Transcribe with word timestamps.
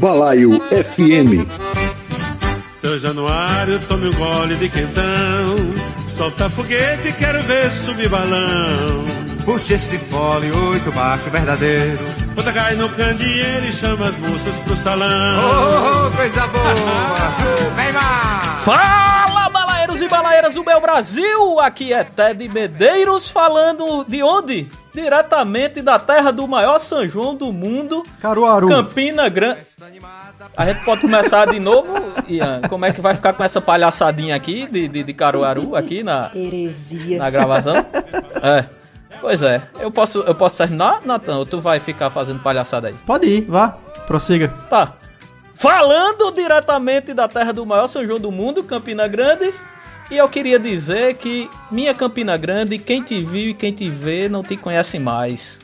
Balaio 0.00 0.52
FM. 0.70 1.46
Seu 2.74 2.98
Januário, 2.98 3.78
tome 3.80 4.08
um 4.08 4.12
gole 4.14 4.54
de 4.54 4.70
quentão. 4.70 5.56
Solta 6.16 6.48
foguete, 6.48 7.12
quero 7.18 7.42
ver 7.42 7.70
subir 7.70 8.08
balão. 8.08 9.04
Puxa 9.44 9.74
esse 9.74 9.98
fole, 9.98 10.50
oito 10.50 10.90
baixo 10.92 11.28
verdadeiro. 11.28 12.02
Bota 12.34 12.50
cai 12.50 12.76
no 12.76 12.88
candeeiro 12.88 13.66
e 13.66 13.72
chama 13.74 14.06
as 14.06 14.16
moças 14.16 14.54
pro 14.64 14.74
salão. 14.74 15.06
Oh, 15.38 16.06
oh, 16.06 16.16
coisa 16.16 16.46
boa! 16.46 17.76
Vem 17.76 17.92
mais! 17.92 18.64
Fala, 18.64 19.50
balaeiros 19.50 20.00
e 20.00 20.08
balaeiras 20.08 20.54
do 20.54 20.64
meu 20.64 20.80
Brasil! 20.80 21.60
Aqui 21.60 21.92
é 21.92 22.04
Ted 22.04 22.48
Medeiros 22.48 23.30
falando 23.30 24.02
de 24.08 24.22
onde? 24.22 24.66
Diretamente 24.92 25.80
da 25.82 25.98
terra 25.98 26.30
do 26.30 26.46
maior 26.48 26.78
São 26.78 27.06
João 27.06 27.34
do 27.34 27.52
mundo, 27.52 28.02
Caruaru. 28.20 28.68
Campina 28.68 29.28
Grande. 29.28 29.60
A 30.56 30.66
gente 30.66 30.84
pode 30.84 31.00
começar 31.02 31.46
de 31.46 31.60
novo, 31.60 31.94
Ian. 32.28 32.60
Como 32.68 32.84
é 32.84 32.92
que 32.92 33.00
vai 33.00 33.14
ficar 33.14 33.32
com 33.32 33.44
essa 33.44 33.60
palhaçadinha 33.60 34.34
aqui 34.34 34.66
de, 34.66 34.88
de, 34.88 35.02
de 35.02 35.14
Caruaru 35.14 35.76
aqui 35.76 36.02
na, 36.02 36.30
Heresia. 36.34 37.18
na 37.18 37.30
gravação? 37.30 37.74
É. 38.42 38.64
Pois 39.20 39.42
é. 39.42 39.60
Eu 39.78 39.90
posso, 39.90 40.20
eu 40.20 40.34
posso 40.34 40.56
terminar, 40.56 41.02
Natan? 41.04 41.36
Ou 41.36 41.46
tu 41.46 41.60
vai 41.60 41.78
ficar 41.78 42.10
fazendo 42.10 42.40
palhaçada 42.40 42.88
aí? 42.88 42.94
Pode 43.06 43.26
ir, 43.26 43.42
vá. 43.42 43.76
Prossiga. 44.06 44.48
Tá. 44.68 44.94
Falando 45.54 46.32
diretamente 46.32 47.12
da 47.12 47.28
terra 47.28 47.52
do 47.52 47.66
maior 47.66 47.86
São 47.86 48.04
João 48.04 48.18
do 48.18 48.32
mundo, 48.32 48.64
Campina 48.64 49.06
Grande. 49.06 49.52
E 50.10 50.16
eu 50.16 50.28
queria 50.28 50.58
dizer 50.58 51.14
que 51.14 51.48
minha 51.70 51.94
Campina 51.94 52.36
Grande, 52.36 52.78
quem 52.78 53.00
te 53.00 53.22
viu 53.22 53.50
e 53.50 53.54
quem 53.54 53.72
te 53.72 53.88
vê 53.88 54.28
não 54.28 54.42
te 54.42 54.56
conhece 54.56 54.98
mais. 54.98 55.60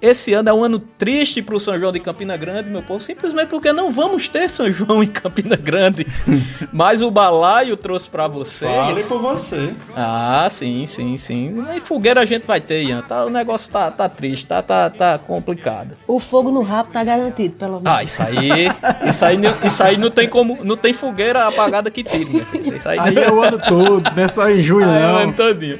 Esse 0.00 0.32
ano 0.32 0.48
é 0.48 0.52
um 0.52 0.62
ano 0.62 0.78
triste 0.78 1.42
pro 1.42 1.58
São 1.58 1.76
João 1.78 1.90
de 1.90 1.98
Campina 1.98 2.36
Grande, 2.36 2.70
meu 2.70 2.82
povo, 2.82 3.00
simplesmente 3.02 3.48
porque 3.48 3.72
não 3.72 3.90
vamos 3.92 4.28
ter 4.28 4.48
São 4.48 4.70
João 4.72 5.02
em 5.02 5.08
Campina 5.08 5.56
Grande. 5.56 6.06
Mas 6.72 7.02
o 7.02 7.10
balaio 7.10 7.76
trouxe 7.76 8.08
pra 8.08 8.28
vocês. 8.28 8.70
Fale 8.70 9.02
por 9.02 9.18
você. 9.20 9.70
Ah, 9.96 10.46
sim, 10.50 10.86
sim, 10.86 11.18
sim. 11.18 11.64
E 11.76 11.80
fogueira 11.80 12.20
a 12.20 12.24
gente 12.24 12.46
vai 12.46 12.60
ter, 12.60 12.84
Ian. 12.84 13.02
Tá, 13.02 13.24
o 13.24 13.30
negócio 13.30 13.72
tá, 13.72 13.90
tá 13.90 14.08
triste, 14.08 14.46
tá, 14.46 14.62
tá, 14.62 14.88
tá 14.88 15.18
complicado. 15.18 15.96
O 16.06 16.20
fogo 16.20 16.50
no 16.52 16.62
rabo 16.62 16.90
tá 16.92 17.02
garantido, 17.02 17.54
pelo 17.56 17.80
menos. 17.80 17.86
Ah, 17.98 18.04
isso 18.04 18.22
aí. 18.22 18.68
Isso 19.08 19.24
aí, 19.24 19.36
não- 19.36 19.54
isso 19.66 19.82
aí 19.82 19.96
não 19.96 20.10
tem 20.10 20.28
como. 20.28 20.58
Não 20.62 20.76
tem 20.76 20.92
fogueira 20.92 21.48
apagada 21.48 21.90
que 21.90 22.04
tire. 22.04 22.44
Isso 22.76 22.88
aí, 22.88 22.98
Aí 23.00 23.18
é 23.18 23.30
o 23.32 23.42
ano 23.42 23.58
todo, 23.66 24.10
não 24.14 24.22
é 24.22 24.28
só 24.28 24.48
em 24.48 24.60
junho, 24.62 24.88
Aí 24.88 25.02
é 25.02 25.06
o 25.06 25.08
não. 25.08 25.16
ano 25.18 25.32
todinho. 25.32 25.78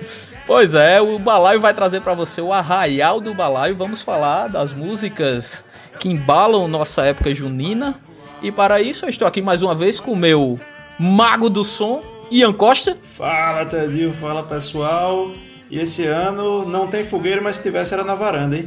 Pois 0.49 0.73
é, 0.73 0.99
o 0.99 1.19
Balaio 1.19 1.61
vai 1.61 1.75
trazer 1.75 2.01
pra 2.01 2.15
você 2.15 2.41
o 2.41 2.55
arraial 2.55 3.21
do 3.21 3.35
Balaio. 3.35 3.77
Vamos 3.77 4.01
falar 4.01 4.49
das 4.49 4.73
músicas 4.73 5.63
que 6.01 6.09
embalam 6.09 6.67
nossa 6.67 7.05
época 7.05 7.35
junina. 7.35 7.95
E 8.41 8.51
para 8.51 8.81
isso 8.81 9.05
eu 9.05 9.11
estou 9.11 9.29
aqui 9.29 9.43
mais 9.43 9.61
uma 9.61 9.75
vez 9.75 10.01
com 10.01 10.13
o 10.13 10.17
meu 10.17 10.59
mago 10.99 11.51
do 11.51 11.63
som, 11.63 12.03
Ian 12.31 12.55
Costa. 12.55 12.97
Fala, 13.03 13.67
Tedinho. 13.67 14.11
Fala, 14.11 14.43
pessoal. 14.43 15.31
E 15.71 15.79
esse 15.79 16.07
ano 16.07 16.67
não 16.67 16.87
tem 16.87 17.05
fogueira, 17.05 17.43
mas 17.43 17.57
se 17.57 17.65
tivesse 17.65 17.93
era 17.93 18.03
na 18.03 18.15
varanda, 18.15 18.57
hein? 18.57 18.67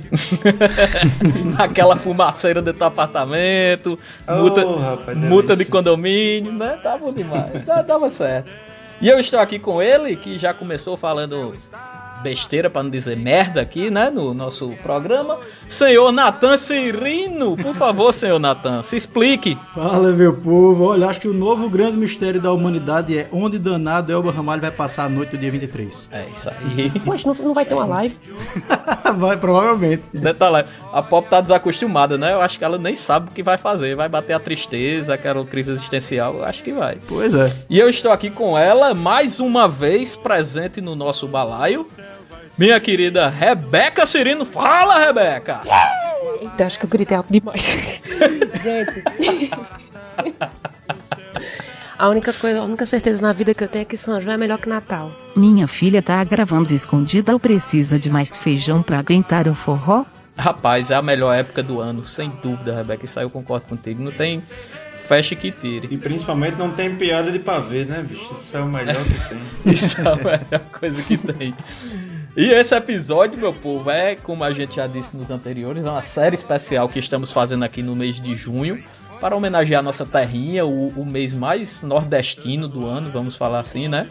Aquela 1.58 1.96
fumaceira 1.96 2.62
dentro 2.62 2.78
do 2.78 2.86
apartamento, 2.86 3.98
Oh, 4.28 4.36
multa, 4.36 4.80
rapaz, 4.80 5.18
multa 5.18 5.56
de 5.56 5.66
condomínio, 5.66 6.54
né? 6.54 6.78
Tá 6.84 6.96
bom 6.96 7.12
demais, 7.12 7.66
tava 7.88 8.12
certo. 8.12 8.52
E 9.02 9.08
eu 9.08 9.20
estou 9.20 9.40
aqui 9.40 9.58
com 9.58 9.82
ele, 9.82 10.16
que 10.16 10.38
já 10.38 10.54
começou 10.54 10.96
falando 10.96 11.56
besteira, 12.22 12.70
pra 12.70 12.84
não 12.84 12.90
dizer 12.90 13.18
merda 13.18 13.62
aqui, 13.62 13.90
né? 13.90 14.10
No 14.10 14.34
nosso 14.34 14.70
programa. 14.84 15.38
Senhor 15.68 16.12
Natan 16.12 16.58
Cirino, 16.58 17.56
por 17.56 17.74
favor, 17.76 18.14
senhor 18.14 18.40
Natan, 18.40 18.84
se 18.84 18.96
explique. 18.96 19.58
Fala, 19.74 20.12
meu 20.12 20.34
povo. 20.34 20.86
Olha, 20.86 21.08
acho 21.08 21.22
que 21.22 21.28
o 21.28 21.34
novo 21.34 21.70
grande 21.70 21.98
mistério 21.98 22.42
da 22.42 22.52
humanidade 22.52 23.18
é 23.18 23.28
onde 23.32 23.58
danado 23.58 24.12
Elba 24.12 24.32
Ramalho 24.32 24.62
vai 24.62 24.72
passar 24.72 25.06
a 25.06 25.10
noite 25.10 25.32
do 25.32 25.38
dia 25.38 25.52
23. 25.52 26.10
É 26.12 26.26
isso 26.26 26.50
aí. 26.50 26.92
Poxa, 27.06 27.28
não, 27.28 27.36
não 27.36 27.54
vai 27.54 27.66
ter 27.66 27.74
uma 27.74 27.86
live? 27.86 28.16
vai, 29.16 29.38
provavelmente. 29.38 30.04
Detalhe, 30.14 30.66
a 30.92 31.02
Pop 31.02 31.28
tá 31.30 31.40
desacostumada, 31.42 32.18
né? 32.18 32.34
Eu 32.34 32.42
acho 32.42 32.58
que 32.58 32.66
ela 32.66 32.78
nem 32.78 32.96
sabe 32.96 33.30
o 33.30 33.34
que 33.34 33.42
vai 33.42 33.58
fazer. 33.58 33.96
Vai 33.96 34.10
bater 34.10 34.34
a 34.34 34.40
tristeza, 34.40 35.14
aquela 35.14 35.44
crise 35.46 35.72
existencial, 35.72 36.36
eu 36.36 36.46
acho 36.46 36.64
que 36.64 36.74
vai. 36.74 36.98
Pois 37.08 37.34
é. 37.34 37.52
E 37.70 37.80
eu 37.80 37.90
estou 37.90 38.12
aqui 38.12 38.30
com 38.30 38.58
ela, 38.58 38.94
mais 38.94 39.40
uma 39.40 39.68
vez 39.68 40.16
presente 40.16 40.82
no 40.82 40.96
nosso 40.96 41.28
balaio. 41.28 41.86
Minha 42.62 42.80
querida 42.80 43.28
Rebeca 43.28 44.06
Cirino. 44.06 44.46
Fala, 44.46 45.00
Rebeca! 45.00 45.62
Eita, 46.40 46.68
acho 46.68 46.78
que 46.78 46.86
eu 46.86 46.90
gritei 46.92 47.18
alto 47.18 47.34
demais. 47.34 48.00
Gente. 48.62 49.04
A 51.98 52.08
única 52.08 52.32
coisa, 52.32 52.60
a 52.60 52.64
única 52.64 52.86
certeza 52.86 53.20
na 53.20 53.34
vida 53.34 53.56
que 53.56 53.64
eu 53.64 53.68
tenho 53.68 53.82
é 53.82 53.86
que 53.86 53.98
São 53.98 54.22
João 54.22 54.36
é 54.36 54.38
melhor 54.38 54.60
que 54.60 54.70
Natal. 54.70 55.12
Minha 55.36 55.66
filha 55.66 56.04
tá 56.04 56.24
gravando 56.24 56.72
escondida 56.72 57.34
ou 57.34 57.40
precisa 57.40 57.98
de 57.98 58.12
mais 58.12 58.38
feijão 58.38 58.84
pra 58.84 59.00
aguentar 59.00 59.48
o 59.48 59.56
forró? 59.56 60.06
Rapaz, 60.38 60.92
é 60.92 60.96
a 60.96 61.02
melhor 61.02 61.34
época 61.34 61.64
do 61.64 61.82
ano, 61.82 62.06
sem 62.06 62.30
dúvida, 62.44 62.76
Rebeca. 62.76 63.06
Isso 63.06 63.18
aí 63.18 63.26
eu 63.26 63.32
concordo 63.32 63.66
contigo. 63.66 64.04
Não 64.04 64.12
tem 64.12 64.44
festa 65.12 65.36
que 65.36 65.52
tire. 65.52 65.90
E 65.92 65.98
principalmente 65.98 66.56
não 66.58 66.72
tem 66.72 66.96
piada 66.96 67.32
de 67.32 67.40
pavê, 67.40 67.84
né, 67.84 68.06
bicho? 68.08 68.32
Isso 68.34 68.56
é 68.56 68.62
o 68.62 68.66
melhor 68.66 69.04
que 69.04 69.30
tem. 69.30 69.40
Isso 69.74 70.00
é 70.00 70.08
a 70.08 70.16
melhor 70.16 70.62
coisa 70.80 71.04
que 71.04 71.18
tem. 71.18 71.54
E 72.38 72.50
esse 72.50 72.74
episódio, 72.74 73.38
meu 73.38 73.52
povo, 73.52 73.90
é, 73.92 74.16
como 74.16 74.42
a 74.46 74.54
gente 74.54 74.78
já 74.78 74.88
disse 74.88 75.18
nos 75.18 75.30
anteriores, 75.30 75.84
é 75.86 75.90
uma 75.90 76.02
série 76.02 76.36
especial 76.36 76.88
que 76.88 76.98
estamos 76.98 77.30
fazendo 77.30 77.64
aqui 77.66 77.84
no 77.84 77.94
mês 77.94 78.22
de 78.22 78.36
junho 78.36 78.82
para 79.20 79.36
homenagear 79.36 79.84
nossa 79.84 80.06
terrinha, 80.06 80.66
o, 80.66 80.88
o 80.96 81.06
mês 81.06 81.34
mais 81.34 81.82
nordestino 81.82 82.70
do 82.70 82.86
ano, 82.88 83.10
vamos 83.12 83.36
falar 83.36 83.60
assim, 83.60 83.90
né? 83.90 84.08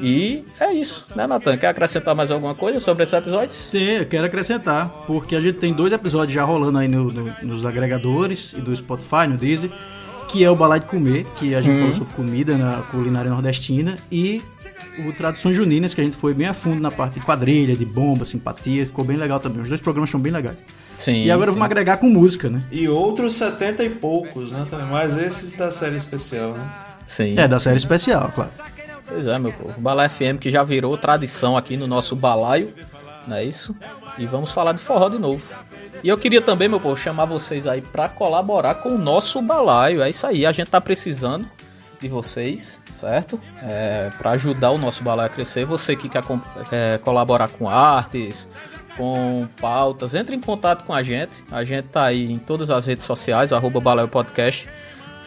E 0.00 0.44
é 0.60 0.72
isso, 0.72 1.06
né, 1.16 1.26
Natan? 1.26 1.56
Quer 1.56 1.68
acrescentar 1.68 2.14
mais 2.14 2.30
alguma 2.30 2.54
coisa 2.54 2.78
sobre 2.80 3.02
esse 3.02 3.16
episódio? 3.16 3.52
Sim, 3.52 3.78
eu 3.98 4.06
quero 4.06 4.26
acrescentar, 4.26 4.88
porque 5.06 5.34
a 5.34 5.40
gente 5.40 5.58
tem 5.58 5.72
dois 5.72 5.92
episódios 5.92 6.34
já 6.34 6.44
rolando 6.44 6.78
aí 6.78 6.86
no- 6.86 7.10
no- 7.10 7.34
nos 7.42 7.64
agregadores 7.66 8.52
e 8.52 8.60
do 8.60 8.76
Spotify, 8.76 9.26
no 9.28 9.36
Deezer, 9.36 9.70
que 10.28 10.44
é 10.44 10.50
o 10.50 10.54
Balai 10.54 10.80
de 10.80 10.86
Comer, 10.86 11.24
que 11.36 11.54
a 11.54 11.60
gente 11.60 11.78
falou 11.78 11.94
sobre 11.94 12.14
comida 12.14 12.56
na 12.56 12.82
culinária 12.90 13.30
nordestina, 13.30 13.96
e 14.12 14.42
o 15.06 15.12
Tradições 15.12 15.56
Juninas, 15.56 15.94
que 15.94 16.00
a 16.00 16.04
gente 16.04 16.16
foi 16.16 16.34
bem 16.34 16.46
a 16.46 16.54
fundo 16.54 16.80
na 16.80 16.90
parte 16.90 17.14
de 17.18 17.24
quadrilha, 17.24 17.74
de 17.74 17.84
bomba, 17.84 18.24
simpatia, 18.24 18.84
ficou 18.86 19.04
bem 19.04 19.16
legal 19.16 19.40
também. 19.40 19.62
Os 19.62 19.68
dois 19.68 19.80
programas 19.80 20.10
são 20.10 20.20
bem 20.20 20.32
legais. 20.32 20.56
Sim. 20.96 21.24
e 21.24 21.30
agora 21.30 21.50
sim. 21.50 21.54
vamos 21.54 21.64
agregar 21.64 21.98
com 21.98 22.08
música, 22.08 22.50
né? 22.50 22.60
E 22.72 22.88
outros 22.88 23.34
70 23.34 23.84
e 23.84 23.90
poucos, 23.90 24.50
né? 24.50 24.66
também. 24.68 24.86
Mas 24.86 25.16
esses 25.16 25.56
da 25.56 25.70
série 25.70 25.96
especial, 25.96 26.52
né? 26.52 26.70
Sim. 27.06 27.38
É, 27.38 27.46
da 27.46 27.60
série 27.60 27.76
especial, 27.76 28.32
claro. 28.34 28.50
Pois 29.06 29.26
é, 29.26 29.38
meu 29.38 29.52
povo. 29.52 29.80
Balaio 29.80 30.10
FM 30.10 30.38
que 30.40 30.50
já 30.50 30.62
virou 30.64 30.96
tradição 30.98 31.56
aqui 31.56 31.76
no 31.76 31.86
nosso 31.86 32.16
balaio, 32.16 32.74
não 33.26 33.36
é 33.36 33.44
isso? 33.44 33.74
E 34.18 34.26
vamos 34.26 34.50
falar 34.50 34.72
de 34.72 34.78
forró 34.78 35.08
de 35.08 35.18
novo. 35.18 35.42
E 36.02 36.08
eu 36.08 36.16
queria 36.16 36.40
também, 36.40 36.68
meu 36.68 36.78
povo, 36.78 36.96
chamar 36.96 37.24
vocês 37.24 37.66
aí 37.66 37.80
pra 37.80 38.08
colaborar 38.08 38.76
com 38.76 38.90
o 38.90 38.98
nosso 38.98 39.42
balaio. 39.42 40.02
É 40.02 40.10
isso 40.10 40.26
aí, 40.26 40.46
a 40.46 40.52
gente 40.52 40.70
tá 40.70 40.80
precisando 40.80 41.46
de 42.00 42.08
vocês, 42.08 42.80
certo? 42.92 43.40
É, 43.62 44.10
para 44.16 44.30
ajudar 44.32 44.70
o 44.70 44.78
nosso 44.78 45.02
balaio 45.02 45.26
a 45.26 45.30
crescer. 45.30 45.64
Você 45.64 45.96
que 45.96 46.08
quer, 46.08 46.22
quer 46.70 47.00
colaborar 47.00 47.48
com 47.48 47.68
artes, 47.68 48.48
com 48.96 49.48
pautas, 49.60 50.14
entre 50.14 50.36
em 50.36 50.40
contato 50.40 50.84
com 50.84 50.94
a 50.94 51.02
gente. 51.02 51.42
A 51.50 51.64
gente 51.64 51.86
tá 51.86 52.04
aí 52.04 52.30
em 52.30 52.38
todas 52.38 52.70
as 52.70 52.86
redes 52.86 53.04
sociais, 53.04 53.52
arroba 53.52 53.80
Balaio 53.80 54.08
Podcast. 54.08 54.68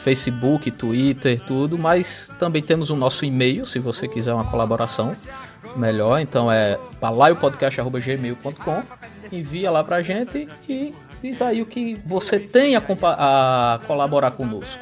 Facebook, 0.03 0.71
Twitter, 0.71 1.39
tudo, 1.45 1.77
mas 1.77 2.31
também 2.39 2.62
temos 2.63 2.89
o 2.89 2.95
nosso 2.95 3.24
e-mail, 3.24 3.67
se 3.67 3.77
você 3.77 4.07
quiser 4.07 4.33
uma 4.33 4.45
colaboração 4.45 5.15
melhor, 5.75 6.19
então 6.19 6.51
é 6.51 6.79
balaiopodcast.gmail.com 7.00 8.81
envia 9.31 9.69
lá 9.71 9.83
pra 9.83 10.01
gente 10.01 10.47
e 10.68 10.94
diz 11.21 11.41
aí 11.41 11.62
o 11.62 11.65
que 11.65 11.97
você 12.06 12.39
tem 12.39 12.75
a, 12.75 12.81
a 13.03 13.79
colaborar 13.88 14.31
conosco. 14.31 14.79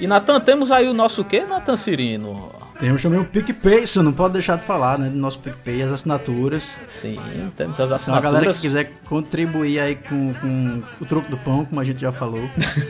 E 0.00 0.06
Natan, 0.06 0.40
temos 0.40 0.70
aí 0.70 0.88
o 0.88 0.92
nosso 0.94 1.24
quê, 1.24 1.40
Natan 1.48 1.76
Cirino? 1.76 2.54
Temos 2.78 3.00
também 3.00 3.18
o 3.18 3.24
PicPay, 3.24 3.86
você 3.86 4.02
não 4.02 4.12
pode 4.12 4.34
deixar 4.34 4.56
de 4.58 4.64
falar, 4.64 4.98
né? 4.98 5.08
Do 5.08 5.16
nosso 5.16 5.38
PicPay, 5.38 5.82
as 5.82 5.90
assinaturas. 5.92 6.78
Sim, 6.86 7.18
temos 7.56 7.80
as 7.80 8.02
Então 8.02 8.14
a 8.14 8.20
galera 8.20 8.44
que 8.44 8.50
assinaturas. 8.50 8.60
quiser 8.60 8.92
contribuir 9.08 9.78
aí 9.80 9.94
com, 9.96 10.34
com 10.34 10.82
o 11.00 11.06
troco 11.06 11.30
do 11.30 11.38
pão, 11.38 11.64
como 11.64 11.80
a 11.80 11.84
gente 11.84 11.98
já 12.00 12.12
falou. 12.12 12.42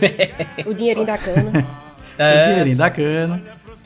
O 0.66 0.74
dinheirinho 0.74 1.06
da 1.06 1.16
cana. 1.16 1.50
o 2.18 2.22
É, 2.22 2.48
dinheirinho 2.48 2.76
da 2.76 2.90
cana. 2.90 3.40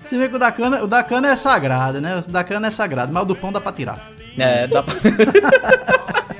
Se 0.06 0.16
vê 0.16 0.26
que 0.28 0.36
o 0.36 0.38
da 0.38 0.50
cana, 0.50 0.82
o 0.82 0.86
da 0.86 1.02
cana 1.04 1.28
é 1.28 1.36
sagrado, 1.36 2.00
né? 2.00 2.16
O 2.26 2.30
da 2.30 2.42
cana 2.42 2.68
é 2.68 2.70
sagrado, 2.70 3.12
mas 3.12 3.22
o 3.22 3.26
do 3.26 3.36
pão 3.36 3.52
dá 3.52 3.60
pra 3.60 3.70
tirar. 3.72 4.10
é, 4.38 4.66
dá 4.66 4.82
pra... 4.82 4.94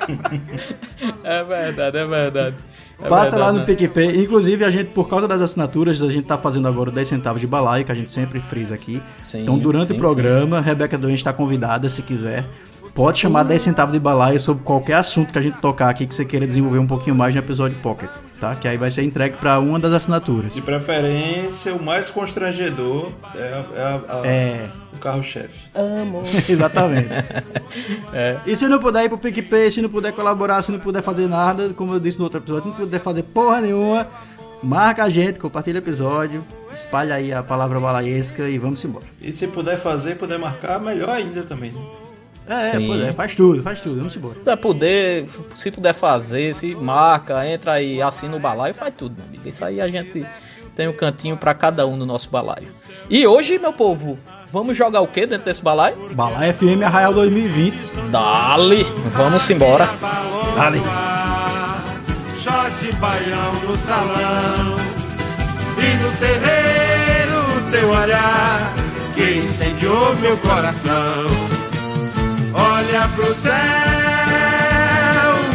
é 1.25 1.45
verdade, 1.45 1.99
é 1.99 2.07
verdade. 2.07 2.57
É 3.03 3.09
Passa 3.09 3.37
lá 3.37 3.51
verdade, 3.51 3.53
no 3.53 3.59
né? 3.61 3.65
PicPay. 3.65 4.25
Inclusive, 4.25 4.65
a 4.65 4.71
gente, 4.71 4.91
por 4.91 5.09
causa 5.09 5.27
das 5.27 5.41
assinaturas, 5.41 6.03
a 6.03 6.09
gente 6.09 6.27
tá 6.27 6.37
fazendo 6.37 6.69
agora 6.69 6.91
o 6.91 6.93
10 6.93 7.09
centavos 7.09 7.41
de 7.41 7.47
balaio, 7.47 7.85
que 7.85 7.93
a 7.93 7.95
gente 7.95 8.11
sempre 8.11 8.41
frisa 8.41 8.75
aqui. 8.75 9.01
Sim, 9.23 9.43
então, 9.43 9.59
durante 9.59 9.89
sim, 9.89 9.95
o 9.95 9.99
programa, 9.99 10.59
a 10.59 10.61
Rebeca 10.61 10.99
Doente 10.99 11.19
está 11.19 11.33
convidada, 11.33 11.89
se 11.89 12.03
quiser. 12.03 12.45
Pode 12.95 13.19
chamar 13.19 13.45
10 13.45 13.63
centavos 13.63 13.93
de 13.93 13.99
balaio 13.99 14.39
sobre 14.39 14.63
qualquer 14.65 14.95
assunto 14.95 15.33
que 15.33 15.39
a 15.39 15.43
gente 15.43 15.59
tocar 15.61 15.89
aqui 15.89 16.07
que 16.07 16.15
você 16.15 16.25
queira 16.25 16.47
desenvolver 16.47 16.79
um 16.79 16.87
pouquinho 16.87 17.17
mais 17.17 17.35
no 17.35 17.41
episódio 17.41 17.77
Pocket. 17.79 18.11
Tá? 18.41 18.55
Que 18.57 18.67
aí 18.67 18.77
vai 18.77 18.91
ser 18.91 19.03
entregue 19.03 19.37
para 19.37 19.59
uma 19.61 19.79
das 19.79 19.93
assinaturas. 19.93 20.55
De 20.55 20.63
preferência, 20.63 21.75
o 21.75 21.83
mais 21.83 22.09
constrangedor 22.11 23.11
é, 23.35 23.39
a- 23.39 23.79
é 23.79 23.83
a- 23.83 24.01
a- 24.23 24.27
É, 24.27 24.69
o 24.95 24.99
carro-chefe. 24.99 25.69
Amo. 25.75 26.23
exatamente. 26.49 27.09
E 28.47 28.57
se 28.57 28.67
não 28.67 28.79
puder 28.79 29.05
ir 29.05 29.09
pro 29.09 29.19
PicPay, 29.19 29.71
se 29.71 29.83
não 29.83 29.89
puder 29.89 30.13
colaborar, 30.13 30.63
se 30.63 30.73
não 30.73 30.79
puder 30.79 31.03
fazer 31.03 31.29
nada, 31.29 31.71
como 31.71 31.95
eu 31.95 32.01
disse 32.01 32.19
no 32.19 32.25
outro 32.25 32.39
episódio, 32.41 32.69
não 32.69 32.75
puder 32.77 33.01
fazer 33.01 33.23
porra 33.25 33.61
nenhuma, 33.61 34.07
marca 34.63 35.05
a 35.05 35.09
gente, 35.09 35.39
compartilha 35.39 35.77
o 35.81 35.83
episódio, 35.83 36.45
espalha 36.75 37.15
aí 37.15 37.33
a 37.33 37.43
palavra 37.43 37.79
balaiesca 37.81 38.49
e 38.49 38.59
vamos 38.59 38.85
embora. 38.85 39.05
E 39.21 39.33
se 39.33 39.47
puder 39.49 39.77
fazer, 39.79 40.17
puder 40.17 40.39
marcar, 40.39 40.81
melhor 40.81 41.11
ainda 41.11 41.43
também. 41.43 41.73
né? 41.73 41.81
É, 42.51 42.65
Sim. 42.65 42.89
puder, 42.89 43.15
faz 43.15 43.37
tudo, 43.37 43.63
faz 43.63 43.79
tudo, 43.79 43.99
vamos 43.99 44.17
embora. 44.17 44.35
Se 44.35 44.41
puder, 44.41 44.57
poder, 44.57 45.29
se 45.55 45.71
puder 45.71 45.95
fazer, 45.95 46.53
se 46.53 46.75
marca, 46.75 47.47
entra 47.47 47.75
aí, 47.75 48.03
assina 48.03 48.35
o 48.35 48.41
balaio, 48.41 48.75
faz 48.75 48.93
tudo, 48.93 49.15
meu 49.17 49.25
amigo. 49.25 49.49
Isso 49.49 49.65
aí 49.65 49.81
a 49.81 49.87
gente 49.87 50.27
tem 50.75 50.89
um 50.89 50.93
cantinho 50.93 51.37
pra 51.37 51.55
cada 51.55 51.87
um 51.87 51.97
no 51.97 52.05
nosso 52.05 52.29
balaio. 52.29 52.67
E 53.09 53.25
hoje, 53.25 53.57
meu 53.57 53.73
povo, 53.73 54.19
vamos 54.53 54.77
jogar 54.77 55.01
o 55.01 55.07
que 55.07 55.27
dentro 55.27 55.45
desse 55.45 55.63
balaio? 55.63 55.97
Balai 56.11 56.53
FM 56.53 56.83
Arraial 56.85 57.15
2020. 57.15 57.77
Dali! 58.11 58.85
Vamos 59.15 59.49
embora. 59.49 59.89
Dale. 60.57 60.83
Shot 62.37 62.93
baião 62.97 63.53
no 63.63 63.77
salão 63.77 64.77
E 65.77 66.03
no 66.03 66.11
terreiro 66.17 67.71
teu 67.71 67.91
olhar 67.91 68.73
Que 69.15 69.39
incendiou 69.41 70.17
meu 70.17 70.39
coração 70.39 71.50
Olha 72.61 73.09
pro 73.15 73.35
céu, 73.35 73.53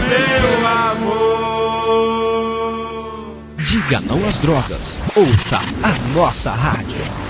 meu 0.09 0.67
amor 0.67 1.35
Diga 3.57 3.99
não 3.99 4.25
às 4.27 4.39
drogas. 4.39 5.01
Ouça 5.15 5.59
a 5.83 5.91
nossa 6.17 6.51
rádio. 6.51 7.24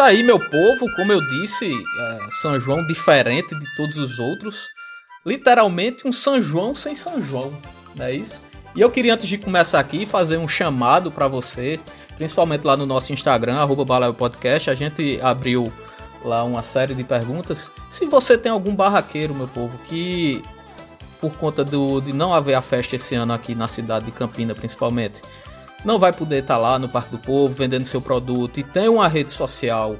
Isso 0.00 0.02
aí, 0.02 0.22
meu 0.22 0.38
povo. 0.38 0.90
Como 0.96 1.12
eu 1.12 1.20
disse, 1.20 1.70
é, 1.70 2.18
São 2.40 2.58
João 2.58 2.86
diferente 2.86 3.54
de 3.54 3.76
todos 3.76 3.98
os 3.98 4.18
outros. 4.18 4.66
Literalmente 5.26 6.08
um 6.08 6.12
São 6.12 6.40
João 6.40 6.74
sem 6.74 6.94
São 6.94 7.20
João, 7.20 7.52
não 7.94 8.06
é 8.06 8.14
isso? 8.14 8.40
E 8.74 8.80
eu 8.80 8.90
queria, 8.90 9.12
antes 9.12 9.28
de 9.28 9.36
começar 9.36 9.78
aqui, 9.78 10.06
fazer 10.06 10.38
um 10.38 10.48
chamado 10.48 11.10
para 11.10 11.28
você, 11.28 11.78
principalmente 12.16 12.64
lá 12.64 12.78
no 12.78 12.86
nosso 12.86 13.12
Instagram, 13.12 13.58
arroba 13.58 14.10
Podcast. 14.14 14.70
A 14.70 14.74
gente 14.74 15.20
abriu 15.22 15.70
lá 16.24 16.44
uma 16.44 16.62
série 16.62 16.94
de 16.94 17.04
perguntas. 17.04 17.70
Se 17.90 18.06
você 18.06 18.38
tem 18.38 18.50
algum 18.50 18.74
barraqueiro, 18.74 19.34
meu 19.34 19.48
povo, 19.48 19.76
que 19.84 20.42
por 21.20 21.32
conta 21.34 21.62
do, 21.62 22.00
de 22.00 22.14
não 22.14 22.32
haver 22.32 22.54
a 22.54 22.62
festa 22.62 22.96
esse 22.96 23.14
ano 23.14 23.34
aqui 23.34 23.54
na 23.54 23.68
cidade 23.68 24.06
de 24.06 24.12
Campina, 24.12 24.54
principalmente, 24.54 25.20
não 25.84 25.98
vai 25.98 26.12
poder 26.12 26.42
estar 26.42 26.58
lá 26.58 26.78
no 26.78 26.88
Parque 26.88 27.10
do 27.10 27.18
Povo 27.18 27.54
vendendo 27.54 27.84
seu 27.84 28.00
produto 28.00 28.60
e 28.60 28.62
tem 28.62 28.88
uma 28.88 29.08
rede 29.08 29.32
social. 29.32 29.96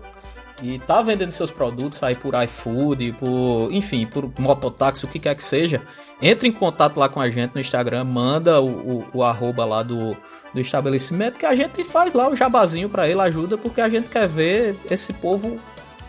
E 0.62 0.78
tá 0.78 1.00
vendendo 1.00 1.30
seus 1.30 1.50
produtos 1.50 2.02
aí 2.02 2.14
por 2.14 2.34
iFood, 2.42 3.14
por, 3.14 3.68
enfim, 3.72 4.06
por 4.06 4.30
mototáxi, 4.38 5.04
o 5.04 5.08
que 5.08 5.18
quer 5.18 5.34
que 5.34 5.42
seja, 5.42 5.80
entre 6.20 6.48
em 6.48 6.52
contato 6.52 6.98
lá 6.98 7.08
com 7.08 7.20
a 7.20 7.30
gente 7.30 7.54
no 7.54 7.60
Instagram, 7.60 8.04
manda 8.04 8.60
o, 8.60 8.68
o, 8.68 9.06
o 9.14 9.22
arroba 9.22 9.64
lá 9.64 9.82
do, 9.82 10.14
do 10.52 10.60
estabelecimento 10.60 11.38
que 11.38 11.46
a 11.46 11.54
gente 11.54 11.82
faz 11.82 12.12
lá 12.12 12.28
o 12.28 12.36
jabazinho 12.36 12.90
para 12.90 13.08
ele, 13.08 13.20
ajuda, 13.20 13.56
porque 13.56 13.80
a 13.80 13.88
gente 13.88 14.08
quer 14.08 14.28
ver 14.28 14.76
esse 14.90 15.14
povo 15.14 15.58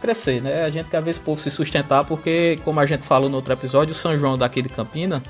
crescer, 0.02 0.42
né? 0.42 0.66
A 0.66 0.70
gente 0.70 0.90
quer 0.90 1.02
ver 1.02 1.12
esse 1.12 1.20
povo 1.20 1.40
se 1.40 1.50
sustentar, 1.50 2.04
porque, 2.04 2.60
como 2.66 2.80
a 2.80 2.86
gente 2.86 3.06
falou 3.06 3.30
no 3.30 3.38
outro 3.38 3.54
episódio, 3.54 3.94
o 3.94 3.96
São 3.96 4.14
João 4.16 4.38
daqui 4.38 4.62
de 4.62 4.68
Campina, 4.68 5.24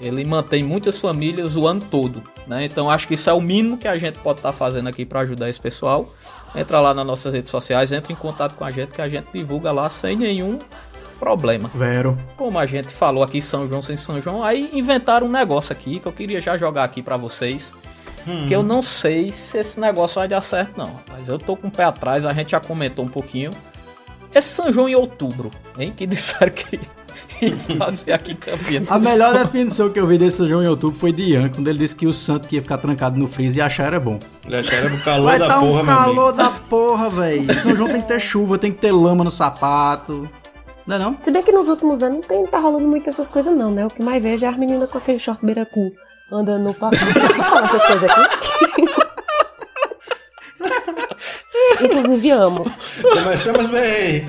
ele 0.00 0.24
mantém 0.24 0.62
muitas 0.62 0.98
famílias 1.00 1.56
o 1.56 1.66
ano 1.66 1.80
todo, 1.90 2.22
né? 2.46 2.64
Então 2.64 2.90
acho 2.90 3.08
que 3.08 3.14
isso 3.14 3.28
é 3.28 3.32
o 3.32 3.40
mínimo 3.40 3.78
que 3.78 3.88
a 3.88 3.96
gente 3.98 4.18
pode 4.18 4.38
estar 4.40 4.52
fazendo 4.52 4.88
aqui 4.88 5.04
para 5.04 5.20
ajudar 5.20 5.48
esse 5.48 5.60
pessoal. 5.60 6.12
Entra 6.54 6.80
lá 6.80 6.92
nas 6.92 7.06
nossas 7.06 7.32
redes 7.32 7.50
sociais, 7.50 7.92
entra 7.92 8.12
em 8.12 8.16
contato 8.16 8.54
com 8.54 8.64
a 8.64 8.70
gente 8.70 8.92
que 8.92 9.00
a 9.00 9.08
gente 9.08 9.26
divulga 9.32 9.72
lá 9.72 9.88
sem 9.88 10.16
nenhum 10.16 10.58
problema. 11.18 11.70
Vero. 11.74 12.18
Como 12.36 12.58
a 12.58 12.66
gente 12.66 12.88
falou 12.88 13.22
aqui 13.22 13.40
São 13.40 13.68
João 13.68 13.80
sem 13.80 13.96
São 13.96 14.20
João, 14.20 14.42
aí 14.42 14.68
inventaram 14.72 15.26
um 15.26 15.30
negócio 15.30 15.72
aqui 15.72 16.00
que 16.00 16.06
eu 16.06 16.12
queria 16.12 16.40
já 16.40 16.58
jogar 16.58 16.84
aqui 16.84 17.02
para 17.02 17.16
vocês. 17.16 17.72
Que 18.46 18.54
eu 18.54 18.62
não 18.62 18.82
sei 18.82 19.32
se 19.32 19.58
esse 19.58 19.80
negócio 19.80 20.14
vai 20.14 20.28
dar 20.28 20.42
certo 20.42 20.78
não, 20.78 21.00
mas 21.10 21.28
eu 21.28 21.40
tô 21.40 21.56
com 21.56 21.66
o 21.66 21.70
pé 21.70 21.82
atrás, 21.82 22.24
a 22.24 22.32
gente 22.32 22.52
já 22.52 22.60
comentou 22.60 23.04
um 23.04 23.08
pouquinho. 23.08 23.50
Esse 24.32 24.48
São 24.48 24.72
João 24.72 24.88
em 24.88 24.94
outubro, 24.94 25.50
hein? 25.76 25.92
Que 25.96 26.06
disseram 26.06 26.52
que 26.52 26.78
fazer 27.78 28.12
aqui 28.12 28.32
em 28.32 28.36
Campinas. 28.36 28.90
A 28.90 28.98
melhor 28.98 29.32
definição 29.32 29.90
que 29.90 29.98
eu 29.98 30.06
vi 30.06 30.18
desse 30.18 30.36
São 30.38 30.48
João 30.48 30.62
em 30.62 30.68
outubro 30.68 30.98
foi 30.98 31.12
de 31.12 31.32
Ian, 31.32 31.48
quando 31.48 31.68
ele 31.68 31.78
disse 31.78 31.96
que 31.96 32.06
o 32.06 32.12
santo 32.12 32.48
que 32.48 32.56
ia 32.56 32.62
ficar 32.62 32.78
trancado 32.78 33.18
no 33.18 33.26
freezer 33.26 33.62
e 33.62 33.66
achar 33.66 33.86
era 33.86 34.00
bom. 34.00 34.18
Ele 34.44 34.56
acharam 34.56 34.94
o 34.94 35.00
calor 35.00 35.24
Vai 35.24 35.38
da 35.38 35.48
tá 35.48 35.60
porra, 35.60 35.82
um 35.82 35.86
calor 35.86 36.32
da 36.32 36.50
porra, 36.50 37.10
velho. 37.10 37.60
São 37.60 37.76
João 37.76 37.88
tem 37.88 38.02
que 38.02 38.08
ter 38.08 38.20
chuva, 38.20 38.58
tem 38.58 38.72
que 38.72 38.78
ter 38.78 38.92
lama 38.92 39.24
no 39.24 39.30
sapato. 39.30 40.28
Não 40.86 40.96
é 40.96 40.98
não? 40.98 41.16
Se 41.20 41.30
bem 41.30 41.42
que 41.42 41.52
nos 41.52 41.68
últimos 41.68 42.02
anos 42.02 42.20
não 42.20 42.28
tem, 42.28 42.46
tá 42.46 42.58
rolando 42.58 42.86
muito 42.86 43.08
essas 43.08 43.30
coisas, 43.30 43.56
não, 43.56 43.70
né? 43.70 43.86
O 43.86 43.90
que 43.90 44.02
mais 44.02 44.22
vejo 44.22 44.44
é 44.44 44.48
as 44.48 44.56
meninas 44.56 44.90
com 44.90 44.98
aquele 44.98 45.18
short 45.18 45.44
beira-cu 45.44 45.92
andando 46.32 46.64
no 46.64 46.74
parque. 46.74 46.98
Vou 47.04 47.44
falar 47.44 47.64
essas 47.66 47.84
coisas 47.84 48.10
aqui. 48.10 48.82
Inclusive 51.84 52.30
amo. 52.30 52.64
Começamos 53.02 53.66
bem. 53.68 54.28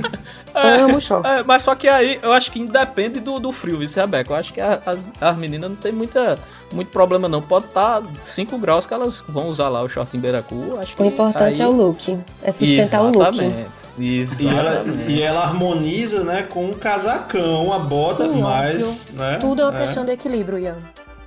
Amo 0.56 1.00
short. 1.02 1.28
É, 1.28 1.44
mas 1.44 1.64
só 1.64 1.74
que 1.76 1.88
aí 1.88 2.20
eu 2.22 2.32
acho 2.32 2.52
que 2.52 2.60
independe 2.60 3.20
do, 3.20 3.40
do 3.40 3.52
frio, 3.52 3.80
viu, 3.80 3.90
Rebeca? 3.96 4.32
Eu 4.32 4.36
acho 4.38 4.54
que 4.54 4.62
a- 4.62 4.80
as, 4.86 5.00
as 5.20 5.38
meninas 5.38 5.70
não 5.70 5.76
tem 5.78 5.92
muita, 5.92 6.38
muito 6.72 6.90
problema, 6.92 7.28
não. 7.28 7.42
Pode 7.42 7.66
estar 7.66 8.02
5 8.22 8.58
graus 8.58 8.86
que 8.86 8.94
elas 8.94 9.24
vão 9.28 9.48
usar 9.48 9.70
lá 9.70 9.82
o 9.82 9.90
short 9.90 10.16
em 10.16 10.20
Beiracu. 10.20 10.78
Acho 10.80 10.96
que 10.96 11.02
O 11.02 11.06
importante 11.06 11.56
aí- 11.56 11.62
é 11.62 11.68
o 11.68 11.72
look. 11.72 12.18
É 12.44 12.52
sustentar 12.52 13.02
o 13.02 13.06
look. 13.08 13.18
Exatamente. 13.20 13.84
E 13.98 14.22
ela, 14.48 14.72
Exatamente. 14.82 15.12
e 15.12 15.22
ela 15.22 15.42
harmoniza, 15.42 16.24
né, 16.24 16.44
com 16.44 16.66
um 16.66 16.74
casacão, 16.74 17.72
a 17.72 17.78
bota 17.80 18.26
Sim, 18.26 18.42
mais, 18.42 19.10
né? 19.14 19.38
Tudo 19.40 19.62
é 19.62 19.66
uma 19.66 19.80
É, 19.80 19.86
questão 19.86 20.04
de 20.04 20.12
equilíbrio, 20.12 20.58
Ian. 20.58 20.78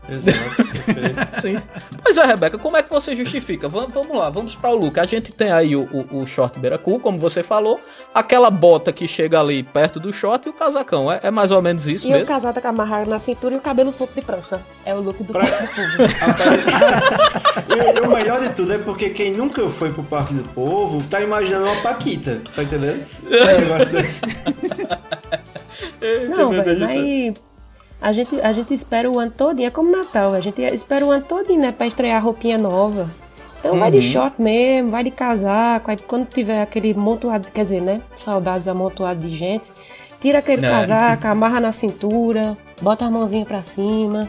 Exato, 0.09 0.65
perfeito. 0.65 1.19
Sim. 1.43 1.57
Mas 2.05 2.17
é, 2.17 2.25
Rebeca, 2.25 2.57
como 2.59 2.77
é 2.77 2.83
que 2.83 2.89
você 2.91 3.15
justifica? 3.17 3.69
Vamos, 3.69 3.93
vamos 3.93 4.17
lá, 4.17 4.31
vamos 4.31 4.55
para 4.55 4.71
o 4.71 4.77
look. 4.77 4.99
A 5.01 5.05
gente 5.05 5.33
tem 5.33 5.51
aí 5.51 5.75
o, 5.75 5.83
o, 6.11 6.19
o 6.23 6.27
short 6.27 6.59
Beiracu, 6.61 7.01
como 7.01 7.19
você 7.19 7.43
falou, 7.43 7.81
aquela 8.15 8.49
bota 8.51 8.93
que 8.93 9.09
chega 9.09 9.41
ali 9.41 9.63
perto 9.65 9.99
do 9.99 10.13
short 10.13 10.47
e 10.47 10.51
o 10.51 10.53
casacão. 10.53 11.11
É, 11.11 11.21
é 11.25 11.31
mais 11.31 11.51
ou 11.51 11.61
menos 11.61 11.89
isso 11.89 12.07
E 12.07 12.11
o 12.11 12.13
mesmo. 12.13 12.27
casada 12.29 12.61
com 12.61 12.67
a 12.69 12.71
amarrada 12.71 13.07
na 13.11 13.19
cintura 13.19 13.55
e 13.55 13.59
o 13.59 13.61
cabelo 13.61 13.93
solto 13.93 14.15
de 14.15 14.23
prancha. 14.23 14.61
É 14.85 14.95
o 14.95 15.01
look 15.01 15.23
do 15.25 15.33
Pra- 15.33 15.41
Parque 15.47 15.65
do 15.65 15.69
Povo. 15.75 15.97
E, 17.77 17.99
e 17.99 18.01
o 18.01 18.11
melhor 18.11 18.41
de 18.41 18.51
tudo 18.51 18.73
é 18.73 18.79
porque 18.79 19.11
quem 19.11 19.33
nunca 19.33 19.69
foi 19.69 19.93
pro 19.93 20.03
Parque 20.03 20.33
do 20.35 20.45
Povo 20.51 21.03
tá 21.11 21.21
imaginando 21.21 21.67
uma 21.67 21.77
Paquita, 21.83 22.41
tá 22.55 22.63
entendendo? 22.63 23.05
Um 23.25 23.61
negócio 23.61 23.93
desse. 23.93 24.23
Não, 26.29 26.51
velho, 26.51 26.81
mas 26.81 27.35
a 28.01 28.13
gente, 28.13 28.41
a 28.41 28.53
gente 28.53 28.73
espera 28.75 29.11
o 29.11 29.19
ano 29.19 29.33
todo, 29.37 29.61
é 29.63 29.71
como 29.71 29.91
Natal, 29.91 30.35
a 30.35 30.41
gente 30.41 30.61
espera 30.63 31.05
o 31.05 31.11
ano 31.11 31.25
todo, 31.27 31.55
né, 31.57 31.73
pra 31.73 31.87
estrear 31.87 32.23
roupinha 32.23 32.59
nova. 32.59 33.11
Então 33.59 33.79
vai 33.79 33.91
de 33.91 34.01
short 34.01 34.41
mesmo, 34.41 34.91
vai 34.91 35.03
de 35.03 35.11
casaco, 35.11 35.91
aí 35.91 35.97
quando 35.97 36.27
tiver 36.29 36.61
aquele 36.63 36.93
amontoado, 36.93 37.49
quer 37.53 37.63
dizer, 37.63 37.81
né, 37.81 38.01
saudades 38.15 38.69
amontoado 38.69 39.19
de 39.21 39.31
gente, 39.35 39.71
tira 40.21 40.39
aquele 40.39 40.65
É. 40.65 40.71
casaco, 40.71 41.27
amarra 41.27 41.59
na 41.59 41.73
cintura, 41.73 42.57
bota 42.81 43.05
as 43.07 43.11
mãozinhas 43.11 43.49
pra 43.49 43.63
cima, 43.63 44.29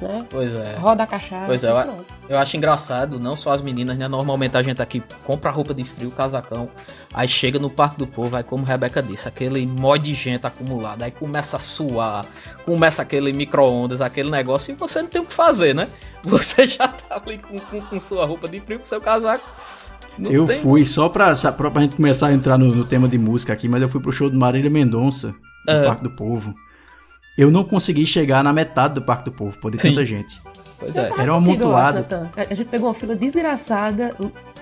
né, 0.00 0.24
Pois 0.28 0.54
é. 0.54 0.76
roda 0.76 1.02
a 1.02 1.06
cachaça 1.06 1.46
Pois 1.46 1.64
é, 1.64 1.70
eu, 1.70 1.74
pronto. 1.82 2.04
eu 2.28 2.38
acho 2.38 2.56
engraçado, 2.56 3.18
não 3.20 3.36
só 3.36 3.52
as 3.52 3.62
meninas, 3.62 3.96
né? 3.96 4.06
Normalmente 4.08 4.56
a 4.56 4.62
gente 4.62 4.80
aqui 4.82 5.02
compra 5.24 5.50
roupa 5.50 5.72
de 5.72 5.84
frio, 5.84 6.10
casacão, 6.10 6.68
aí 7.14 7.26
chega 7.28 7.58
no 7.58 7.70
Parque 7.70 7.98
do 7.98 8.06
Povo, 8.06 8.36
aí 8.36 8.42
como 8.42 8.64
a 8.64 8.68
Rebeca 8.68 9.02
disse, 9.02 9.26
aquele 9.28 9.66
mó 9.66 9.96
de 9.96 10.14
gente 10.14 10.46
acumulado, 10.46 11.02
aí 11.02 11.10
começa 11.10 11.56
a 11.56 11.60
suar, 11.60 12.24
começa 12.64 13.02
aquele 13.02 13.32
micro-ondas, 13.32 14.00
aquele 14.00 14.30
negócio, 14.30 14.72
e 14.72 14.74
você 14.74 15.00
não 15.02 15.08
tem 15.08 15.20
o 15.20 15.24
que 15.24 15.32
fazer, 15.34 15.74
né? 15.74 15.88
Você 16.26 16.66
já 16.66 16.88
tá 16.88 17.22
ali 17.24 17.38
com, 17.38 17.56
com, 17.58 17.80
com 17.80 18.00
sua 18.00 18.26
roupa 18.26 18.48
de 18.48 18.58
frio, 18.58 18.80
com 18.80 18.84
seu 18.84 19.00
casaco. 19.00 19.44
Não 20.18 20.32
eu 20.32 20.44
tem- 20.46 20.58
fui 20.60 20.84
só 20.84 21.08
pra, 21.08 21.32
pra, 21.52 21.70
pra 21.70 21.82
gente 21.82 21.94
começar 21.96 22.28
a 22.28 22.32
entrar 22.32 22.58
no, 22.58 22.74
no 22.74 22.84
tema 22.84 23.06
de 23.08 23.16
música 23.16 23.52
aqui, 23.52 23.68
mas 23.68 23.80
eu 23.80 23.88
fui 23.88 24.00
pro 24.00 24.10
show 24.10 24.28
de 24.28 24.36
Marília 24.36 24.68
Mendonça 24.70 25.28
no 25.68 25.72
Ah. 25.72 25.84
Parque 25.86 26.02
do 26.02 26.10
Povo. 26.10 26.52
Eu 27.36 27.50
não 27.50 27.64
consegui 27.64 28.06
chegar 28.06 28.42
na 28.42 28.52
metade 28.52 28.94
do 28.94 29.02
Parque 29.02 29.26
do 29.26 29.32
Povo, 29.32 29.56
por 29.58 29.70
de 29.70 29.78
Sim. 29.78 29.90
tanta 29.90 30.06
gente. 30.06 30.40
Pois 30.78 30.96
é. 30.96 31.12
Era 31.18 31.32
um 31.32 31.36
amontoado. 31.36 31.98
Natan. 31.98 32.30
A 32.36 32.42
a 32.42 32.54
gente 32.54 32.64
pegou 32.68 32.88
uma 32.88 32.94
fila 32.94 33.14
desgraçada 33.14 34.14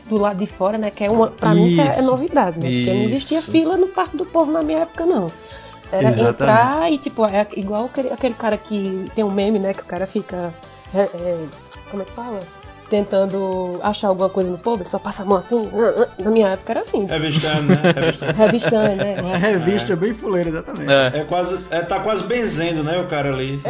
do 0.09 0.17
lado 0.17 0.39
de 0.39 0.47
fora, 0.47 0.79
né? 0.79 0.91
Que 0.91 1.05
é 1.05 1.11
uma, 1.11 1.29
pra 1.29 1.55
mim 1.55 1.67
isso 1.67 1.81
é, 1.81 1.87
é 1.87 1.89
Isso. 1.89 2.03
novidade, 2.05 2.59
né? 2.59 2.69
Porque 2.69 2.95
não 2.95 3.03
existia 3.03 3.39
Isso. 3.39 3.51
fila 3.51 3.77
no 3.77 3.89
Parque 3.89 4.17
do 4.17 4.25
Povo 4.27 4.53
na 4.53 4.63
minha 4.63 4.81
época, 4.81 5.07
não. 5.07 5.31
Era 5.91 6.09
Exatamente. 6.09 6.35
entrar 6.35 6.93
e, 6.93 6.99
tipo, 6.99 7.25
é 7.27 7.47
igual 7.57 7.87
aquele, 7.87 8.11
aquele 8.11 8.35
cara 8.35 8.57
que 8.57 9.11
tem 9.15 9.25
um 9.25 9.31
meme, 9.31 9.59
né? 9.59 9.73
Que 9.73 9.83
o 9.83 9.85
cara 9.85 10.07
fica. 10.07 10.53
é, 10.95 11.01
é, 11.03 11.47
como 11.91 12.03
é 12.03 12.07
que 12.07 12.13
fala? 12.13 12.41
Tentando 12.91 13.81
achar 13.83 14.09
alguma 14.09 14.29
coisa 14.29 14.51
no 14.51 14.59
povo, 14.59 14.87
só 14.87 14.99
passa 14.99 15.23
a 15.23 15.25
mão 15.27 15.39
assim. 15.39 15.69
Na 16.19 16.31
minha 16.31 16.49
época 16.49 16.73
era 16.73 16.81
assim. 16.83 17.07
Revistando, 17.07 17.63
né? 17.69 17.81
Revistando. 17.95 18.33
Revistando, 18.37 18.97
né? 18.97 19.17
Uma 19.21 19.37
revista 19.39 19.97
bem 19.97 20.13
fuleira, 20.13 20.51
exatamente. 20.51 20.93
É. 20.93 21.21
É 21.21 21.25
quase, 21.25 21.59
é, 21.71 21.81
tá 21.81 22.01
quase 22.01 22.25
benzendo, 22.25 22.85
né, 22.85 22.99
o 22.99 23.07
cara 23.07 23.31
ali. 23.33 23.59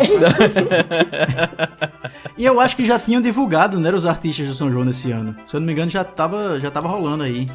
E 2.37 2.45
eu 2.45 2.59
acho 2.61 2.75
que 2.77 2.85
já 2.85 2.99
tinham 2.99 3.23
divulgado, 3.23 3.79
né, 3.79 3.93
os 3.93 4.05
artistas 4.07 4.49
do 4.49 4.55
São 4.55 4.71
João 4.71 4.85
nesse 4.85 5.13
ano. 5.13 5.37
Se 5.47 5.55
eu 5.55 5.61
não 5.61 5.67
me 5.69 5.73
engano, 5.73 5.89
já 5.91 6.03
tava, 6.03 6.59
já 6.59 6.69
tava 6.71 6.89
rolando 6.89 7.23
aí. 7.23 7.49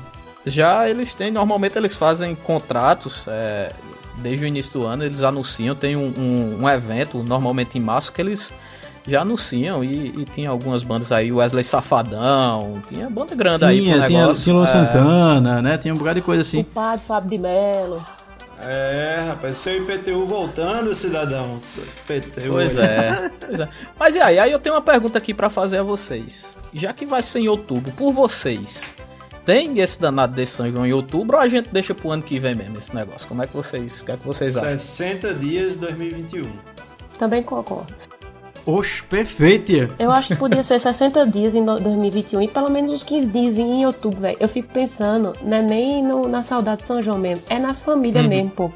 Já 0.45 0.89
eles 0.89 1.13
têm, 1.13 1.31
normalmente 1.31 1.77
eles 1.77 1.93
fazem 1.93 2.33
contratos, 2.33 3.25
é, 3.27 3.73
desde 4.17 4.45
o 4.45 4.47
início 4.47 4.79
do 4.79 4.85
ano, 4.85 5.03
eles 5.03 5.21
anunciam, 5.21 5.75
tem 5.75 5.97
um, 5.97 6.13
um- 6.17 6.59
um 6.63 6.69
evento, 6.69 7.21
normalmente 7.23 7.77
em 7.77 7.81
março, 7.81 8.13
que 8.13 8.21
eles 8.21 8.53
já 9.09 9.21
anunciam 9.21 9.83
e, 9.83 10.07
e 10.21 10.25
tinha 10.25 10.49
algumas 10.49 10.83
bandas 10.83 11.11
aí, 11.11 11.31
Wesley 11.31 11.63
Safadão, 11.63 12.81
tinha 12.87 13.09
banda 13.09 13.35
grande 13.35 13.65
aí 13.65 13.81
Tinha, 13.81 13.97
pro 13.97 14.07
tinha, 14.07 14.21
negócio. 14.21 14.43
tinha 14.43 14.55
Luan 14.55 14.63
é, 14.63 14.67
Santana, 14.67 15.61
né? 15.61 15.77
Tinha 15.77 15.93
um 15.93 15.97
bocado 15.97 16.19
de 16.19 16.25
coisa 16.25 16.39
O 16.39 16.45
assim. 16.45 16.63
padre 16.63 17.05
Fábio 17.05 17.29
de 17.29 17.37
Mello. 17.37 18.05
É, 18.61 19.23
rapaz, 19.29 19.57
seu 19.57 19.81
IPTU 19.83 20.25
voltando, 20.25 20.93
cidadão. 20.93 21.57
Seu 21.61 21.83
IPTU. 22.17 22.49
Pois 22.51 22.77
aí. 22.77 22.85
é, 22.85 23.31
pois 23.39 23.59
é. 23.61 23.69
Mas 23.97 24.15
e 24.15 24.19
aí, 24.19 24.37
aí 24.37 24.51
eu 24.51 24.59
tenho 24.59 24.75
uma 24.75 24.81
pergunta 24.81 25.17
aqui 25.17 25.33
pra 25.33 25.49
fazer 25.49 25.77
a 25.77 25.83
vocês. 25.83 26.57
Já 26.73 26.91
que 26.91 27.05
vai 27.05 27.23
ser 27.23 27.39
em 27.39 27.47
outubro, 27.47 27.89
por 27.93 28.11
vocês, 28.11 28.93
tem 29.45 29.79
esse 29.79 29.99
danado 29.99 30.35
desse 30.35 30.53
São 30.53 30.69
João 30.69 30.85
em 30.85 30.91
outubro 30.91 31.37
ou 31.37 31.41
a 31.41 31.47
gente 31.47 31.69
deixa 31.71 31.95
pro 31.95 32.11
ano 32.11 32.21
que 32.21 32.37
vem 32.37 32.53
mesmo 32.53 32.77
esse 32.77 32.93
negócio? 32.93 33.27
Como 33.29 33.41
é 33.41 33.47
que 33.47 33.55
vocês, 33.55 34.01
o 34.01 34.05
que 34.05 34.11
é 34.11 34.17
que 34.17 34.27
vocês 34.27 34.57
acham? 34.57 34.77
60 34.77 35.33
dias 35.35 35.75
2021. 35.77 36.51
Também 37.17 37.41
concordo. 37.41 37.93
Oxe, 38.65 39.01
perfeito. 39.03 39.89
Eu 39.97 40.11
acho 40.11 40.27
que 40.29 40.35
podia 40.35 40.63
ser 40.63 40.79
60 40.79 41.25
dias 41.25 41.55
em 41.55 41.63
do- 41.65 41.79
2021 41.79 42.41
e 42.41 42.47
pelo 42.47 42.69
menos 42.69 42.91
uns 42.93 43.03
15 43.03 43.27
dias 43.29 43.57
em 43.57 43.85
outubro, 43.85 44.21
velho. 44.21 44.37
Eu 44.39 44.47
fico 44.47 44.71
pensando, 44.71 45.33
não 45.41 45.57
é 45.57 45.61
nem 45.61 46.03
no- 46.03 46.27
na 46.27 46.43
saudade 46.43 46.81
de 46.81 46.87
São 46.87 47.01
João 47.01 47.17
mesmo, 47.17 47.43
é 47.49 47.57
nas 47.59 47.81
famílias 47.81 48.23
Uhum. 48.23 48.29
mesmo, 48.29 48.49
pô. 48.51 48.71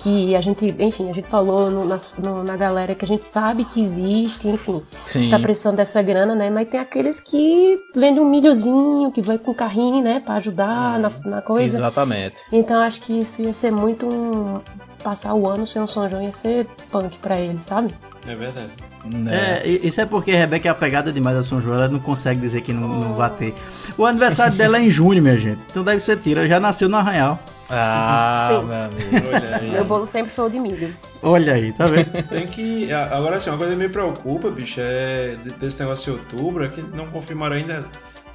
Que 0.00 0.36
a 0.36 0.40
gente, 0.42 0.74
enfim, 0.78 1.08
a 1.08 1.14
gente 1.14 1.26
falou 1.26 1.70
no- 1.70 1.84
nas- 1.86 2.12
no- 2.18 2.44
na 2.44 2.58
galera 2.58 2.94
que 2.94 3.06
a 3.06 3.08
gente 3.08 3.24
sabe 3.24 3.64
que 3.64 3.80
existe, 3.80 4.46
enfim, 4.48 4.82
Sim. 5.06 5.20
que 5.22 5.30
tá 5.30 5.38
precisando 5.38 5.76
dessa 5.76 6.02
grana, 6.02 6.34
né? 6.34 6.50
Mas 6.50 6.68
tem 6.68 6.78
aqueles 6.78 7.20
que 7.20 7.80
vendem 7.94 8.20
um 8.22 8.28
milhozinho, 8.28 9.10
que 9.10 9.22
vai 9.22 9.38
com 9.38 9.54
carrinho, 9.54 10.02
né, 10.02 10.20
pra 10.22 10.34
ajudar 10.34 10.98
na, 10.98 11.10
na 11.24 11.40
coisa. 11.40 11.78
Exatamente. 11.78 12.36
Então 12.52 12.82
acho 12.82 13.00
que 13.00 13.18
isso 13.18 13.40
ia 13.40 13.52
ser 13.54 13.70
muito 13.70 14.06
um. 14.06 14.60
Passar 15.02 15.32
o 15.34 15.46
ano 15.46 15.66
sem 15.66 15.80
um 15.80 15.86
São 15.88 16.08
João 16.08 16.22
ia 16.22 16.32
ser 16.32 16.66
punk 16.90 17.16
pra 17.18 17.38
eles, 17.40 17.62
sabe? 17.62 17.94
É 18.26 18.34
verdade. 18.34 18.70
Né? 19.04 19.60
É, 19.64 19.68
isso 19.68 20.00
é 20.00 20.06
porque 20.06 20.32
a 20.32 20.36
Rebeca 20.36 20.66
é 20.68 20.70
apegada 20.70 21.12
demais 21.12 21.36
ao 21.36 21.44
São 21.44 21.60
João, 21.60 21.74
ela 21.76 21.88
não 21.88 21.98
consegue 21.98 22.40
dizer 22.40 22.62
que 22.62 22.72
não, 22.72 22.88
não 22.88 23.14
vai 23.14 23.28
ter. 23.30 23.54
O 23.98 24.06
aniversário 24.06 24.54
dela 24.56 24.78
é 24.78 24.80
em 24.82 24.88
junho, 24.90 25.22
minha 25.22 25.38
gente. 25.38 25.60
Então 25.70 25.84
deve 25.84 26.00
ser 26.00 26.16
tira, 26.18 26.46
já 26.46 26.58
nasceu 26.58 26.88
no 26.88 26.96
Arraial. 26.96 27.38
Ah, 27.68 28.48
Sim. 28.60 28.66
meu 28.66 28.74
amigo. 28.76 29.28
Olha 29.28 29.56
aí. 29.60 29.70
Meu 29.70 29.84
bolo 29.84 30.06
sempre 30.06 30.30
foi 30.32 30.46
o 30.46 30.48
de 30.50 30.58
milho. 30.58 30.94
Olha 31.22 31.52
aí, 31.52 31.72
tá 31.72 31.84
vendo? 31.84 32.10
Tem 32.28 32.46
que. 32.46 32.90
Agora 32.92 33.36
assim, 33.36 33.50
uma 33.50 33.58
coisa 33.58 33.72
que 33.74 33.78
me 33.78 33.88
preocupa, 33.88 34.50
bicho, 34.50 34.80
é 34.80 35.36
de- 35.42 35.50
desse 35.50 35.78
negócio 35.80 36.12
de 36.14 36.18
outubro, 36.18 36.64
é 36.64 36.68
que 36.68 36.80
não 36.94 37.06
confirmaram 37.06 37.56
ainda 37.56 37.84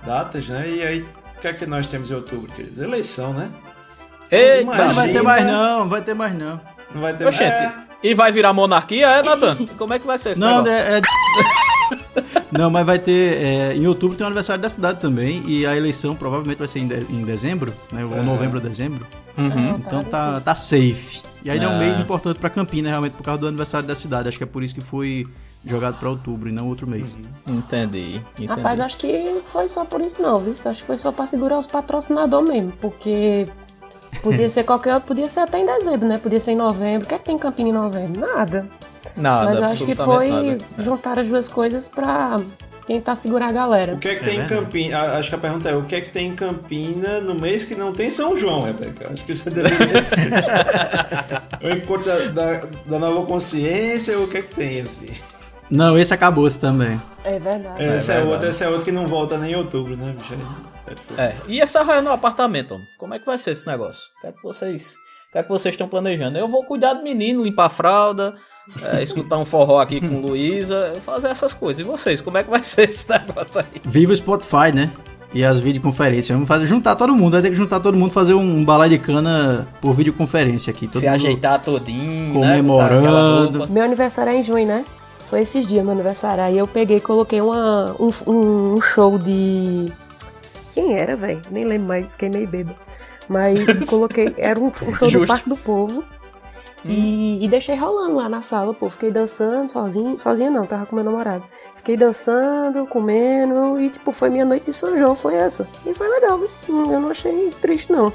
datas, 0.06 0.48
né? 0.50 0.70
E 0.70 0.82
aí, 0.84 1.02
o 1.38 1.42
que 1.42 1.48
é 1.48 1.54
que 1.54 1.66
nós 1.66 1.88
temos 1.88 2.12
em 2.12 2.14
outubro, 2.16 2.52
queridos? 2.52 2.78
Eleição, 2.80 3.34
né? 3.34 3.50
Eita, 4.32 4.62
Imagina. 4.62 4.86
Não 4.88 4.94
vai 4.94 5.10
ter 5.12 5.22
mais 5.24 5.46
não, 5.46 5.80
não 5.80 5.90
vai 5.90 6.02
ter 6.02 6.14
mais 6.14 6.38
não. 6.38 6.62
Não 6.94 7.02
vai 7.02 7.14
ter 7.16 7.28
Oxente, 7.28 7.44
É, 7.52 7.74
e 8.04 8.14
vai 8.14 8.32
virar 8.32 8.52
monarquia, 8.54 9.06
é, 9.08 9.24
Nathan? 9.24 9.58
Como 9.78 9.94
é 9.94 10.00
que 10.00 10.08
vai 10.08 10.18
ser 10.18 10.32
esse 10.32 10.40
Não, 10.42 10.64
negócio? 10.64 10.72
é, 10.74 10.98
é- 10.98 11.02
Não, 12.52 12.70
mas 12.70 12.86
vai 12.86 13.00
ter. 13.00 13.38
é, 13.42 13.76
em 13.76 13.86
outubro 13.88 14.16
tem 14.18 14.24
o 14.24 14.28
aniversário 14.28 14.62
da 14.62 14.70
cidade 14.70 15.00
também. 15.00 15.44
E 15.46 15.66
a 15.66 15.76
eleição 15.76 16.16
provavelmente 16.16 16.58
vai 16.58 16.68
ser 16.68 16.80
em, 16.80 16.88
de- 16.88 17.06
em 17.10 17.24
dezembro, 17.24 17.74
né? 17.92 18.04
Ou 18.04 18.24
novembro 18.24 18.58
ou 18.58 18.64
dezembro. 18.64 19.06
Uhum. 19.38 19.76
Então 19.86 20.04
tá, 20.04 20.40
tá 20.42 20.56
safe. 20.56 21.22
E 21.44 21.50
aí 21.50 21.58
é 21.64 21.68
um 21.68 21.76
Ah. 21.76 21.80
mês 21.80 22.00
importante 22.00 22.38
pra 22.40 22.50
Campina, 22.50 22.90
realmente, 22.90 23.14
por 23.14 23.24
causa 23.24 23.42
do 23.42 23.48
aniversário 23.48 23.88
da 23.88 23.96
cidade. 23.96 24.28
Acho 24.30 24.38
que 24.38 24.44
é 24.44 24.48
por 24.48 24.64
isso 24.64 24.74
que 24.76 24.82
foi 24.82 25.26
jogado 25.66 25.98
pra 26.00 26.10
outubro 26.10 26.50
e 26.50 26.52
não 26.52 26.68
outro 26.68 26.88
mês. 26.88 27.16
Entendi, 27.48 28.22
entendi. 28.34 28.48
Rapaz, 28.48 28.80
acho 28.80 28.98
que 28.98 29.42
foi 29.52 29.68
só 29.68 29.86
por 29.86 30.02
isso 30.02 30.22
não, 30.22 30.40
viu? 30.40 30.54
Acho 30.66 30.80
que 30.82 30.86
foi 30.88 30.98
só 30.98 31.12
pra 31.12 31.28
segurar 31.28 31.58
os 31.58 31.68
patrocinadores 31.68 32.50
mesmo, 32.50 32.72
porque 32.82 33.48
podia 34.22 34.50
ser 34.50 34.64
qualquer 34.64 34.94
outro, 34.96 35.08
podia 35.08 35.30
ser 35.30 35.42
até 35.42 35.60
em 35.60 35.66
dezembro, 35.66 36.08
né? 36.08 36.18
Podia 36.18 36.40
ser 36.40 36.52
em 36.52 36.56
novembro. 36.56 37.06
O 37.06 37.08
que 37.08 37.16
é 37.16 37.18
que 37.18 37.26
tem 37.26 37.36
em 37.36 37.40
Campina 37.40 37.70
em 37.70 37.74
novembro? 37.74 38.20
Nada. 38.20 38.66
Nada, 39.16 39.46
Mas 39.46 39.58
eu 39.58 39.66
acho 39.66 39.86
que 39.86 39.96
foi 39.96 40.30
nada. 40.30 40.58
juntar 40.78 41.20
as 41.20 41.28
duas 41.28 41.50
coisas 41.50 41.88
pra 41.88 42.40
tentar 42.88 43.16
segurar 43.16 43.50
a 43.50 43.52
galera. 43.52 43.94
O 43.94 44.00
que 44.00 44.08
é 44.08 44.16
que 44.16 44.24
tem 44.24 44.40
em 44.40 44.48
Campina? 44.48 45.00
Acho 45.14 45.30
que 45.30 45.36
a 45.36 45.38
pergunta 45.38 45.70
é: 45.70 45.76
o 45.76 45.84
que 45.84 45.96
é 45.96 46.02
que 46.02 46.10
tem 46.10 46.30
em 46.30 46.36
Campina 46.36 47.22
no 47.22 47.36
mês 47.36 47.66
que 47.66 47.76
não 47.76 47.94
tem 47.94 48.10
São 48.10 48.36
João, 48.36 48.64
Rebeca? 48.64 49.12
Acho 49.14 49.24
que 49.24 49.36
você 49.36 49.50
deveria. 49.50 50.06
o 51.62 51.70
encontro 51.70 52.06
da, 52.06 52.26
da, 52.28 52.68
da 52.86 53.00
nova 53.00 53.26
consciência, 53.26 54.18
o 54.20 54.28
que 54.28 54.38
é 54.38 54.42
que 54.42 54.56
tem, 54.56 54.82
assim? 54.82 55.10
Não, 55.70 55.98
esse 56.00 56.14
acabou-se 56.14 56.60
também. 56.60 57.00
É 57.24 57.38
verdade. 57.38 57.84
Esse 57.84 58.12
é, 58.12 58.16
verdade. 58.16 58.34
outro, 58.34 58.50
esse 58.50 58.64
é 58.64 58.70
outro 58.70 58.86
que 58.86 58.92
não 58.92 59.06
volta 59.06 59.38
nem 59.38 59.52
em 59.52 59.56
outubro, 59.56 59.96
né, 59.96 60.16
bicho? 60.18 60.34
É, 61.18 61.36
e 61.48 61.60
essa 61.60 61.84
raia 61.84 62.02
no 62.02 62.12
apartamento, 62.12 62.76
homem? 62.76 62.88
como 62.98 63.14
é 63.14 63.20
que 63.20 63.26
vai 63.26 63.38
ser 63.38 63.52
esse 63.52 63.66
negócio? 63.68 64.04
O 64.18 64.22
que 64.22 64.28
é 64.28 64.32
que 64.32 64.44
vocês, 64.44 64.94
o 65.30 65.32
que 65.32 65.38
é 65.38 65.44
que 65.44 65.50
vocês 65.50 65.74
estão 65.74 65.88
planejando? 65.88 66.38
Eu 66.38 66.48
vou 66.48 66.64
cuidar 66.64 66.94
do 66.94 67.04
menino, 67.04 67.44
limpar 67.44 67.66
a 67.66 67.70
fralda, 67.70 68.36
é, 68.94 69.02
escutar 69.04 69.38
um 69.38 69.46
forró 69.46 69.80
aqui 69.80 70.00
com 70.02 70.20
Luísa, 70.20 70.94
fazer 71.06 71.28
essas 71.28 71.54
coisas. 71.54 71.80
E 71.80 71.84
vocês, 71.84 72.22
como 72.22 72.38
é 72.38 72.44
que 72.44 72.50
vai 72.50 72.64
ser 72.64 72.90
esse 72.90 73.08
negócio 73.10 73.60
aí? 73.60 73.82
Viva 73.84 74.14
o 74.14 74.16
Spotify, 74.16 74.72
né? 74.74 74.92
E 75.32 75.44
as 75.46 75.60
videoconferências. 75.60 76.34
Vamos 76.36 76.48
fazer, 76.48 76.66
juntar 76.66 76.96
todo 76.96 77.14
mundo. 77.14 77.34
Vai 77.34 77.44
ter 77.44 77.50
que 77.50 77.56
juntar 77.56 77.80
todo 77.80 77.96
mundo 77.96 78.12
fazer 78.12 78.34
um, 78.34 78.40
um 78.40 78.66
balai 78.66 78.90
de 78.90 78.98
cana 78.98 79.68
por 79.80 79.94
videoconferência 79.94 80.72
aqui. 80.72 80.88
Todo 80.88 81.02
Se 81.02 81.06
mundo 81.06 81.16
ajeitar 81.18 81.62
todinho, 81.62 82.34
comemorando. 82.34 83.02
né? 83.02 83.08
Aquela 83.08 83.42
roupa. 83.42 83.68
Meu 83.68 83.84
aniversário 83.84 84.32
é 84.32 84.38
em 84.38 84.44
junho, 84.44 84.66
né? 84.66 84.84
Foi 85.28 85.42
esses 85.42 85.68
dias 85.68 85.84
meu 85.84 85.94
aniversário. 85.94 86.44
Aí 86.44 86.58
eu 86.58 86.68
peguei 86.68 86.98
e 86.98 87.02
coloquei 87.02 87.40
uma, 87.40 87.96
um, 88.00 88.10
um 88.26 88.82
show 88.82 89.20
de. 89.20 89.92
Quem 90.72 90.98
era, 90.98 91.16
velho? 91.16 91.42
Nem 91.50 91.66
lembro 91.66 91.88
mais, 91.88 92.08
fiquei 92.08 92.30
meio 92.30 92.48
bêbado. 92.48 92.78
Mas 93.28 93.60
coloquei. 93.88 94.34
Era 94.38 94.60
um, 94.60 94.68
um 94.68 94.72
show 94.72 95.08
Justo. 95.08 95.20
do 95.20 95.28
Parque 95.28 95.50
do 95.50 95.58
Povo. 95.58 96.04
E, 96.86 97.44
e 97.44 97.48
deixei 97.50 97.76
rolando 97.76 98.16
lá 98.16 98.30
na 98.30 98.42
sala, 98.42 98.74
pô. 98.74 98.90
Fiquei 98.90 99.12
dançando 99.12 99.70
sozinho. 99.70 100.18
Sozinha 100.18 100.50
não, 100.50 100.66
tava 100.66 100.86
com 100.86 100.96
meu 100.96 101.04
namorado. 101.04 101.44
Fiquei 101.76 101.98
dançando, 101.98 102.86
comendo. 102.86 103.80
E, 103.80 103.90
tipo, 103.90 104.12
foi 104.12 104.30
minha 104.30 104.46
noite 104.46 104.66
de 104.66 104.74
São 104.74 104.98
João, 104.98 105.14
foi 105.14 105.36
essa. 105.36 105.68
E 105.86 105.94
foi 105.94 106.08
legal, 106.08 106.38
viu? 106.38 106.48
eu 106.92 107.00
não 107.00 107.12
achei 107.12 107.50
triste, 107.62 107.92
não. 107.92 108.12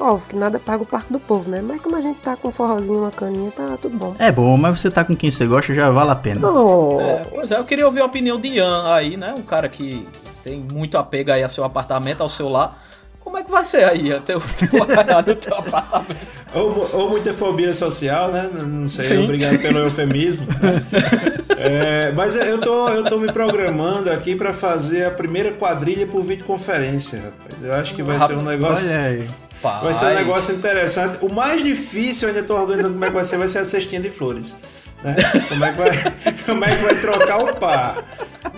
Óbvio 0.00 0.28
que 0.28 0.36
nada 0.36 0.58
paga 0.58 0.82
o 0.82 0.86
Parque 0.86 1.12
do 1.12 1.20
Povo, 1.20 1.48
né? 1.48 1.62
Mas 1.62 1.80
como 1.80 1.94
a 1.94 2.00
gente 2.00 2.18
tá 2.18 2.36
com 2.36 2.48
um 2.48 2.52
forrozinho, 2.52 2.98
uma 2.98 3.12
caninha, 3.12 3.52
tá 3.52 3.78
tudo 3.80 3.96
bom. 3.96 4.16
É 4.18 4.32
bom, 4.32 4.56
mas 4.56 4.80
você 4.80 4.90
tá 4.90 5.04
com 5.04 5.14
quem 5.14 5.30
você 5.30 5.46
gosta, 5.46 5.72
já 5.72 5.88
vale 5.90 6.10
a 6.10 6.16
pena. 6.16 6.50
Oh. 6.50 7.00
É, 7.00 7.24
pois 7.32 7.50
é, 7.52 7.58
eu 7.58 7.64
queria 7.64 7.86
ouvir 7.86 8.00
a 8.00 8.04
opinião 8.04 8.38
de 8.38 8.48
Ian 8.48 8.92
aí, 8.92 9.16
né? 9.16 9.32
Um 9.36 9.42
cara 9.42 9.68
que 9.68 10.04
tem 10.44 10.60
muito 10.60 10.98
apego 10.98 11.32
aí 11.32 11.42
ao 11.42 11.48
seu 11.48 11.64
apartamento, 11.64 12.20
ao 12.20 12.28
seu 12.28 12.48
lar. 12.48 12.80
Como 13.18 13.38
é 13.38 13.42
que 13.42 13.50
vai 13.50 13.64
ser 13.64 13.84
aí, 13.84 14.08
Ian, 14.08 14.20
teu, 14.20 14.38
teu 14.58 14.82
apartamento? 14.82 15.48
Ou, 16.54 16.90
ou 16.92 17.08
muita 17.08 17.32
fobia 17.32 17.72
social, 17.72 18.30
né? 18.30 18.50
Não- 18.52 18.86
sei, 18.86 19.06
Sim. 19.06 19.24
obrigado 19.24 19.58
pelo 19.58 19.78
eufemismo. 19.80 20.46
É, 21.56 22.12
mas 22.12 22.34
eu 22.34 22.60
tô, 22.60 22.88
eu 22.88 23.04
tô 23.04 23.16
me 23.18 23.32
programando 23.32 24.10
aqui 24.12 24.34
pra 24.34 24.52
fazer 24.52 25.06
a 25.06 25.10
primeira 25.10 25.52
quadrilha 25.52 26.06
por 26.06 26.22
videoconferência, 26.22 27.20
rapaz. 27.22 27.62
Eu 27.62 27.72
acho 27.74 27.94
que 27.94 28.02
vai 28.02 28.20
ser 28.20 28.34
um 28.34 28.42
negócio. 28.42 28.86
Olha 28.86 29.00
aí. 29.00 29.28
Vai 29.62 29.94
ser 29.94 30.06
um 30.06 30.14
negócio 30.14 30.54
interessante. 30.54 31.18
O 31.22 31.32
mais 31.32 31.62
difícil, 31.62 32.28
eu 32.28 32.34
ainda 32.34 32.46
tô 32.46 32.54
organizando 32.54 32.92
como 32.92 33.04
é 33.04 33.08
que 33.08 33.14
vai 33.14 33.24
ser, 33.24 33.38
vai 33.38 33.48
ser 33.48 33.60
a 33.60 33.64
cestinha 33.64 34.00
de 34.00 34.10
flores. 34.10 34.56
Né? 35.04 35.16
Como, 35.48 35.64
é 35.64 35.72
que 35.72 35.78
vai, 35.78 35.90
como 36.46 36.64
é 36.64 36.76
que 36.76 36.82
vai 36.82 36.94
trocar 36.96 37.38
o 37.44 37.54
par. 37.56 37.96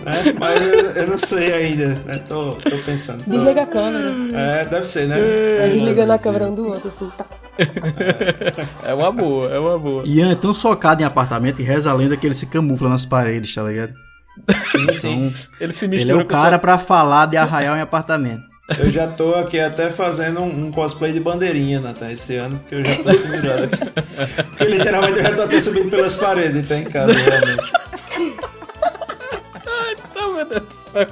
Né? 0.03 0.33
Mas 0.39 0.61
eu, 0.61 0.91
eu 0.91 1.07
não 1.07 1.17
sei 1.17 1.53
ainda. 1.53 1.87
Né? 2.05 2.19
Tô, 2.27 2.53
tô 2.53 2.77
pensando. 2.85 3.23
Tô- 3.23 3.31
Desliga 3.31 3.63
a 3.63 3.65
câmera. 3.65 4.11
É, 4.33 4.65
deve 4.65 4.85
ser, 4.85 5.07
né? 5.07 5.17
Vai 5.59 5.69
desligando 5.71 6.13
a 6.13 6.17
câmera 6.17 6.45
um 6.47 6.55
do 6.55 6.67
outro, 6.67 6.87
assim, 6.87 7.09
tá. 7.17 7.25
É 8.83 8.93
uma 8.93 9.11
boa, 9.11 9.49
é 9.53 9.59
uma 9.59 9.77
boa. 9.77 10.03
Ian 10.05 10.31
é 10.31 10.35
tão 10.35 10.53
socado 10.53 11.01
em 11.01 11.05
apartamento 11.05 11.59
e 11.61 11.63
reza 11.65 11.89
a 11.91 11.93
lenda 11.93 12.15
que 12.15 12.25
ele 12.25 12.35
se 12.35 12.45
camufla 12.45 12.87
nas 12.89 13.05
paredes, 13.05 13.53
tá 13.53 13.63
ligado? 13.63 13.93
Sim, 14.71 14.93
sim. 14.93 15.27
Então, 15.27 15.33
Ele 15.59 15.73
se 15.73 15.85
ele 15.85 15.95
é 15.95 15.97
mistura 15.97 16.23
o 16.23 16.25
cara 16.27 16.59
pra 16.59 16.77
falar 16.77 17.25
de 17.25 17.37
arraial 17.37 17.75
em 17.75 17.81
apartamento. 17.81 18.43
Eu 18.77 18.91
já 18.91 19.07
tô 19.07 19.33
aqui 19.35 19.59
até 19.59 19.89
fazendo 19.89 20.41
um, 20.41 20.65
um 20.65 20.71
cosplay 20.71 21.13
de 21.13 21.19
bandeirinha, 21.21 21.79
Natan, 21.79 22.11
esse 22.11 22.35
ano, 22.35 22.59
porque 22.59 22.75
eu 22.75 22.83
já 22.83 22.95
tô 22.97 23.09
virado 23.29 23.63
aqui. 23.63 24.43
Porque 24.43 24.63
literalmente 24.65 25.17
eu 25.19 25.23
já 25.23 25.35
tô 25.35 25.41
até 25.43 25.59
subindo 25.61 25.89
pelas 25.89 26.15
paredes, 26.17 26.67
tá 26.67 26.77
em 26.77 26.83
casa, 26.83 27.13
realmente. 27.13 27.71
Tá, 30.13 30.27
meu 30.27 30.45
Deus 30.45 30.61
do 30.61 30.91
céu. 30.91 31.07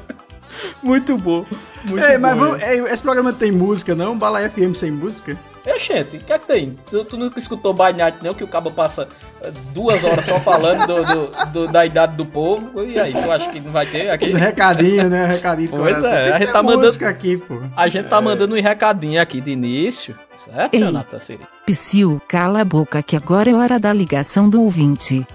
Muito 0.81 1.17
bom. 1.17 1.45
Muito 1.83 2.03
Ei, 2.03 2.17
mas 2.17 2.33
bom, 2.35 2.45
vamos, 2.45 2.63
ei, 2.63 2.79
esse 2.79 3.03
programa 3.03 3.31
tem 3.31 3.51
música, 3.51 3.93
não? 3.93 4.17
Bala 4.17 4.47
FM 4.49 4.73
sem 4.75 4.89
música? 4.91 5.37
É, 5.65 5.79
gente, 5.79 6.17
o 6.17 6.19
que 6.19 6.31
é 6.33 6.37
que 6.37 6.45
tem? 6.47 6.75
Tu, 6.89 7.03
tu 7.05 7.17
nunca 7.17 7.39
escutou 7.39 7.73
Night, 7.75 8.19
não? 8.23 8.33
Que 8.35 8.43
o 8.43 8.47
cabo 8.47 8.69
passa 8.69 9.07
eh, 9.41 9.51
duas 9.73 10.03
horas 10.03 10.23
só 10.25 10.39
falando 10.39 10.85
do, 10.85 11.03
do- 11.03 11.45
do- 11.51 11.67
da 11.71 11.83
idade 11.85 12.15
do 12.15 12.25
povo. 12.25 12.83
E 12.83 12.99
aí, 12.99 13.11
tu 13.11 13.31
acha 13.31 13.51
que 13.51 13.59
não 13.59 13.71
vai 13.71 13.85
ter 13.87 14.09
aqui? 14.11 14.31
Um 14.31 14.37
recadinho, 14.37 15.09
né? 15.09 15.25
Recadinho 15.25 15.69
do 15.71 15.77
Pois 15.77 15.95
coração. 15.97 16.11
é, 16.11 16.15
Tem 16.17 16.25
que 16.27 16.31
a 16.35 16.39
gente 16.39 16.51
tá 16.53 16.61
mandando- 16.63 16.85
música 16.85 17.09
aqui, 17.09 17.37
pô. 17.37 17.55
A 17.75 17.87
gente 17.87 18.07
tá 18.07 18.21
mandando 18.21 18.55
um 18.55 18.61
recadinho 18.61 19.19
aqui 19.19 19.41
de 19.41 19.51
início, 19.51 20.15
certo, 20.37 20.73
Ei. 20.75 20.81
Siri? 21.19 21.39
Psyu, 21.65 22.21
cala 22.27 22.61
a 22.61 22.65
boca 22.65 23.01
que 23.01 23.15
agora 23.15 23.49
é 23.49 23.55
hora 23.55 23.79
da 23.79 23.91
ligação 23.91 24.47
do 24.47 24.61
ouvinte. 24.61 25.25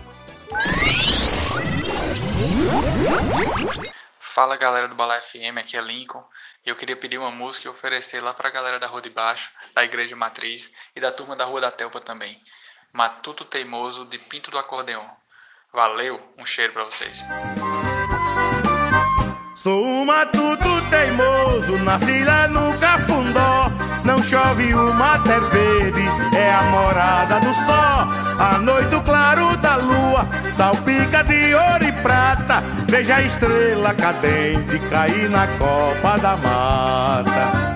Fala 4.33 4.57
galera 4.57 4.87
do 4.87 4.95
Bala 4.95 5.21
FM, 5.21 5.59
aqui 5.59 5.77
é 5.77 5.81
Lincoln. 5.81 6.23
Eu 6.65 6.77
queria 6.77 6.95
pedir 6.95 7.19
uma 7.19 7.33
música 7.33 7.67
e 7.67 7.69
oferecer 7.69 8.23
lá 8.23 8.33
pra 8.33 8.49
galera 8.49 8.79
da 8.79 8.87
Rua 8.87 9.03
de 9.03 9.11
Baixo, 9.11 9.51
da 9.75 9.83
Igreja 9.83 10.15
Matriz 10.15 10.73
e 10.95 11.01
da 11.01 11.11
turma 11.11 11.35
da 11.35 11.45
Rua 11.45 11.61
da 11.61 11.71
Telpa 11.73 12.01
também. 12.01 12.41
Matuto 12.93 13.45
Teimoso 13.45 14.05
de 14.05 14.19
Pinto 14.19 14.53
do 14.53 14.59
Acordeon. 14.59 15.05
Valeu, 15.73 16.23
um 16.39 16.47
cheiro 16.47 16.73
pra 16.73 16.85
vocês. 16.85 17.25
Sou 19.55 19.85
um 19.85 20.05
matuto 20.07 20.81
teimoso, 20.89 21.77
nasci 21.85 22.25
lá 22.25 22.49
no 22.49 22.73
Cafundó. 22.79 23.71
Não 24.05 24.23
chove, 24.23 24.75
o 24.75 24.95
mato 24.95 25.31
é 25.31 25.41
verde, 25.41 26.03
é 26.37 26.53
a 26.53 26.63
morada 26.63 27.41
do 27.41 27.53
sol. 27.53 28.09
A 28.39 28.59
noite 28.59 28.95
o 28.95 29.03
claro 29.03 29.57
da 29.59 29.77
lua, 29.77 30.27
salpica 30.51 31.23
de 31.25 31.55
ouro 31.55 31.85
e 31.85 31.93
prata. 32.01 32.63
Veja 32.89 33.17
a 33.17 33.23
estrela 33.23 33.93
cadente 33.95 34.79
cair 34.89 35.29
na 35.29 35.47
copa 35.47 36.19
da 36.19 36.37
mata. 36.37 37.70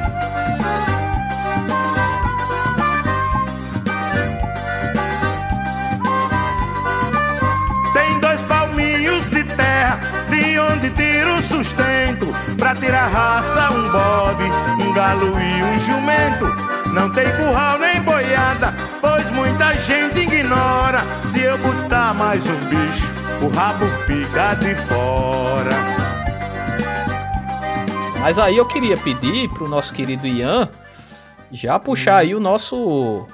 De 10.55 10.59
onde 10.61 10.91
tiro 10.91 11.39
o 11.39 11.43
sustento. 11.43 12.27
Pra 12.57 12.77
tirar 12.77 13.09
raça, 13.09 13.71
um 13.73 13.91
bode, 13.91 14.45
um 14.85 14.93
galo 14.93 15.35
e 15.37 15.63
um 15.65 15.81
jumento. 15.81 16.45
Não 16.93 17.11
tem 17.11 17.29
curral 17.33 17.79
nem 17.81 18.01
boiada, 18.01 18.73
pois 19.01 19.29
muita 19.33 19.77
gente 19.79 20.21
ignora. 20.21 21.01
Se 21.27 21.41
eu 21.41 21.59
botar 21.59 22.15
mais 22.15 22.47
um 22.47 22.57
bicho, 22.69 23.13
o 23.43 23.49
rabo 23.49 23.85
fica 24.07 24.55
de 24.55 24.77
fora. 24.87 25.75
Mas 28.21 28.39
aí 28.39 28.57
eu 28.57 28.65
queria 28.65 28.97
pedir 28.97 29.49
pro 29.49 29.69
nosso 29.69 29.93
querido 29.93 30.25
Ian 30.25 30.69
já 31.51 31.81
puxar 31.81 32.19
aí 32.19 32.33
o 32.33 32.41
nosso 32.41 33.27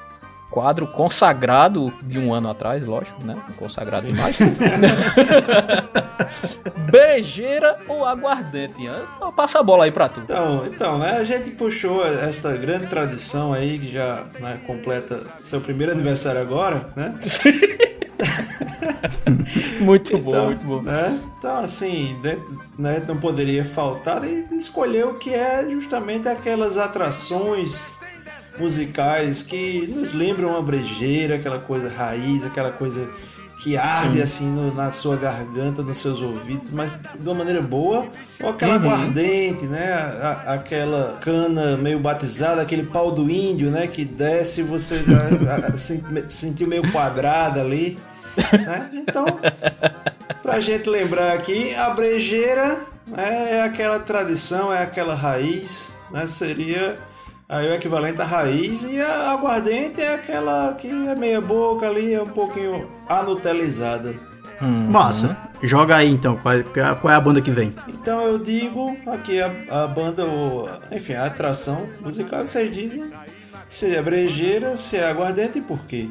quadro 0.50 0.86
consagrado 0.86 1.92
de 2.02 2.18
um 2.18 2.34
ano 2.34 2.50
atrás, 2.50 2.84
lógico, 2.84 3.24
né? 3.24 3.36
Consagrado 3.56 4.04
demais. 4.06 4.38
Brejeira 6.90 7.78
ou 7.86 8.04
aguardente? 8.04 8.74
Então, 8.82 9.32
Passa 9.32 9.60
a 9.60 9.62
bola 9.62 9.84
aí 9.84 9.92
pra 9.92 10.08
tu. 10.08 10.20
Então, 10.20 10.66
então, 10.66 10.98
né, 10.98 11.18
a 11.18 11.24
gente 11.24 11.52
puxou 11.52 12.04
esta 12.04 12.56
grande 12.56 12.88
tradição 12.88 13.52
aí, 13.52 13.78
que 13.78 13.92
já 13.92 14.24
né, 14.40 14.58
completa 14.66 15.22
seu 15.42 15.60
primeiro 15.60 15.92
aniversário 15.92 16.40
agora, 16.40 16.88
né? 16.96 17.14
Muito 19.80 20.18
bom, 20.18 20.30
Então, 20.30 20.44
muito 20.46 20.64
bom. 20.66 20.82
Né? 20.82 21.20
Então, 21.38 21.58
assim, 21.58 22.18
né, 22.22 22.38
né, 22.78 23.02
não 23.06 23.16
poderia 23.16 23.64
faltar 23.64 24.20
de 24.20 24.44
escolher 24.54 25.06
o 25.06 25.14
que 25.14 25.32
é 25.32 25.66
justamente 25.70 26.28
aquelas 26.28 26.76
atrações 26.76 27.96
musicais 28.60 29.42
que 29.42 29.86
nos 29.88 30.12
lembram 30.12 30.50
uma 30.50 30.62
brejeira, 30.62 31.36
aquela 31.36 31.58
coisa 31.58 31.88
raiz, 31.88 32.44
aquela 32.44 32.70
coisa 32.70 33.08
que 33.62 33.76
arde 33.76 34.16
Sim. 34.16 34.22
assim 34.22 34.46
no- 34.46 34.74
na 34.74 34.90
sua 34.90 35.16
garganta, 35.16 35.82
nos 35.82 35.98
seus 35.98 36.22
ouvidos, 36.22 36.70
mas 36.70 36.92
de 37.18 37.22
uma 37.28 37.34
maneira 37.34 37.60
boa, 37.60 38.06
ou 38.42 38.48
aquela 38.50 38.76
Uhum. 38.76 38.90
aguardente, 38.90 39.66
né? 39.66 39.92
A- 39.92 40.42
a- 40.46 40.54
aquela 40.54 41.18
cana 41.20 41.76
meio 41.76 41.98
batizada, 41.98 42.62
aquele 42.62 42.84
pau 42.84 43.10
do 43.10 43.30
índio, 43.30 43.70
né? 43.70 43.86
Que 43.86 44.02
desce 44.04 44.60
e 44.60 44.64
você 44.64 45.02
a- 45.50 45.66
a- 45.68 45.72
se- 45.76 46.02
sentiu 46.28 46.66
meio 46.68 46.90
quadrada 46.90 47.60
ali. 47.60 47.98
né? 48.52 48.88
Então, 48.94 49.26
pra 50.42 50.60
gente 50.60 50.88
lembrar 50.88 51.32
aqui, 51.34 51.74
a 51.74 51.90
brejeira 51.90 52.78
né, 53.06 53.56
é 53.58 53.62
aquela 53.62 53.98
tradição, 53.98 54.72
é 54.72 54.82
aquela 54.82 55.14
raiz, 55.14 55.92
né? 56.12 56.26
Seria 56.26 56.96
aí 57.50 57.68
o 57.68 57.74
equivalente 57.74 58.22
à 58.22 58.24
raiz 58.24 58.82
e 58.84 59.00
a 59.00 59.32
aguardente 59.32 60.00
é 60.00 60.14
aquela 60.14 60.72
que 60.74 60.88
é 60.88 61.14
meia 61.14 61.40
boca 61.40 61.86
ali, 61.88 62.14
é 62.14 62.22
um 62.22 62.28
pouquinho 62.28 62.88
anutelizada. 63.08 64.14
Massa. 64.62 65.36
Joga 65.62 65.96
aí 65.96 66.10
então, 66.10 66.36
qual 66.36 66.54
é, 66.54 66.62
qual 66.62 67.10
é 67.12 67.16
a 67.16 67.20
banda 67.20 67.40
que 67.40 67.50
vem? 67.50 67.74
Então 67.88 68.20
eu 68.22 68.38
digo 68.38 68.94
aqui 69.06 69.40
a, 69.40 69.50
a 69.70 69.86
banda, 69.88 70.24
ou, 70.24 70.68
enfim, 70.92 71.14
a 71.14 71.26
atração 71.26 71.88
musical, 72.00 72.46
vocês 72.46 72.70
dizem 72.70 73.10
se 73.66 73.94
é 73.96 74.02
brejeira, 74.02 74.76
se 74.76 74.96
é 74.98 75.08
aguardente 75.08 75.58
e 75.58 75.62
por 75.62 75.78
quê. 75.86 76.08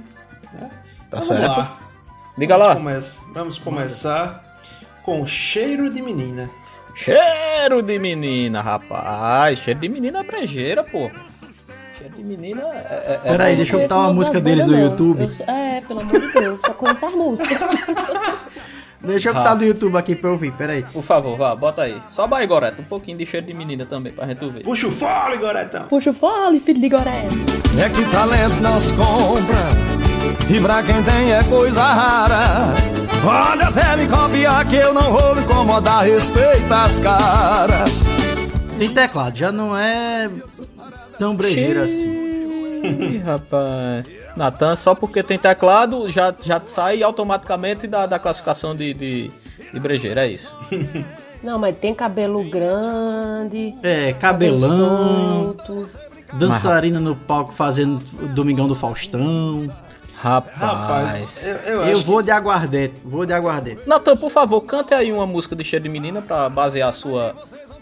né? 0.54 0.70
Tá 1.12 1.22
certo. 1.22 1.42
Vamos 1.42 1.58
lá. 1.58 1.78
Diga 2.38 2.58
Vamos 2.58 2.68
lá. 2.68 2.76
come- 2.76 3.34
vamos 3.34 3.60
começar 3.60 4.44
com 5.04 5.24
cheiro 5.28 5.90
de 5.92 6.02
menina. 6.02 6.50
Cheiro 6.96 7.82
de 7.84 8.00
menina, 8.00 8.62
rapaz. 8.62 9.60
Cheiro 9.60 9.80
de 9.80 9.90
menina 9.90 10.20
é 10.22 10.24
brejeira, 10.24 10.84
pô. 10.84 11.10
De 12.16 12.24
menina 12.24 12.62
é. 12.62 12.78
é- 12.78 13.20
é 13.24 13.30
Peraí, 13.32 13.56
deixa 13.56 13.76
eu 13.76 13.82
botar 13.82 13.98
uma 13.98 14.14
música 14.14 14.40
deles 14.42 14.66
no 14.66 14.74
não. 14.74 14.80
YouTube. 14.80 15.22
Eu 15.24 15.46
é, 15.54 15.82
pelo 15.82 16.02
amor 16.02 16.20
de 16.20 16.34
Deus, 16.34 16.60
só 16.66 16.74
conheço 16.74 17.06
as 17.06 17.14
músicas. 17.14 17.58
Deixa 19.02 19.30
eu 19.30 19.34
botar 19.34 19.56
no 19.56 19.64
YouTube 19.64 19.96
aqui 19.98 20.14
pra 20.14 20.28
eu 20.28 20.34
ouvir, 20.34 20.52
peraí. 20.52 20.84
Por 20.92 21.02
favor, 21.02 21.38
vá, 21.38 21.56
bota 21.56 21.84
aí. 21.84 21.98
Só 22.10 22.28
vai, 22.28 22.46
Goreta. 22.46 22.82
Um 22.82 22.86
pouquinho 22.86 23.18
de 23.18 23.26
cheiro 23.26 23.46
de 23.48 23.54
menina 23.54 23.86
também, 23.86 24.12
pra 24.12 24.28
gente 24.28 24.46
ver. 24.50 24.62
Puxa 24.62 24.88
o 24.88 24.92
fole, 24.92 25.38
Goretão. 25.38 25.84
Puxa 25.84 26.10
o 26.10 26.14
fole, 26.14 26.60
filho 26.60 26.82
de 26.82 26.90
Goré. 26.90 27.24
É 27.80 27.88
que 27.88 28.04
talento 28.12 28.60
nas 28.62 28.92
compra 28.92 30.50
E 30.54 30.60
pra 30.60 30.82
quem 30.84 31.02
tem 31.04 31.32
é 31.32 31.42
coisa 31.44 31.84
rara 31.84 32.74
Pode 33.24 33.62
até 33.62 33.96
me 33.96 34.08
copiar 34.08 34.66
que 34.68 34.76
eu 34.76 34.92
não 34.94 35.14
vou 35.14 35.36
me 35.36 35.42
incomodar 35.44 36.04
Respeita 36.04 36.84
as 36.84 36.98
caras 37.00 37.92
Tem 38.80 38.94
teclado, 38.94 39.38
já 39.38 39.52
não 39.52 39.78
é 39.78 40.30
tão 41.18 41.36
brejeira 41.36 41.84
assim. 41.84 42.10
Ih, 42.84 43.18
rapaz. 43.18 44.06
Natan, 44.38 44.76
só 44.78 44.96
porque 44.96 45.22
tem 45.22 45.38
teclado, 45.38 46.10
já, 46.10 46.34
já 46.42 46.62
sai 46.66 47.04
automaticamente 47.04 47.86
da, 47.88 48.06
da 48.06 48.18
classificação 48.18 48.74
de, 48.74 48.94
de, 48.94 49.32
de 49.74 49.80
brejeira, 49.80 50.26
é 50.26 50.30
isso. 50.32 50.56
Não, 51.44 51.60
mas 51.60 51.78
tem 51.78 51.94
cabelo 51.94 52.44
grande. 52.50 53.76
É, 53.84 54.14
cabelo 54.14 54.60
cabelão, 54.60 55.56
solto. 55.66 55.86
dançarina 56.34 57.00
no 57.00 57.16
palco 57.16 57.54
fazendo 57.54 58.02
o 58.22 58.28
Domingão 58.28 58.68
do 58.68 58.76
Faustão. 58.76 59.70
Rapaz. 60.22 61.46
eu, 61.46 61.56
Eu, 61.56 61.82
eu 61.84 61.94
acho 61.94 62.04
vou 62.04 62.22
de 62.22 62.30
aguardente, 62.32 62.96
vou 63.06 63.26
de 63.26 63.32
aguardente. 63.32 63.88
Natan, 63.88 64.18
por 64.18 64.30
favor, 64.30 64.60
cante 64.62 64.94
aí 64.94 65.12
uma 65.14 65.26
música 65.26 65.56
de 65.56 65.64
cheiro 65.64 65.84
de 65.84 65.90
menina 65.90 66.22
pra 66.22 66.50
basear 66.50 66.90
a 66.90 66.92
sua. 66.94 67.34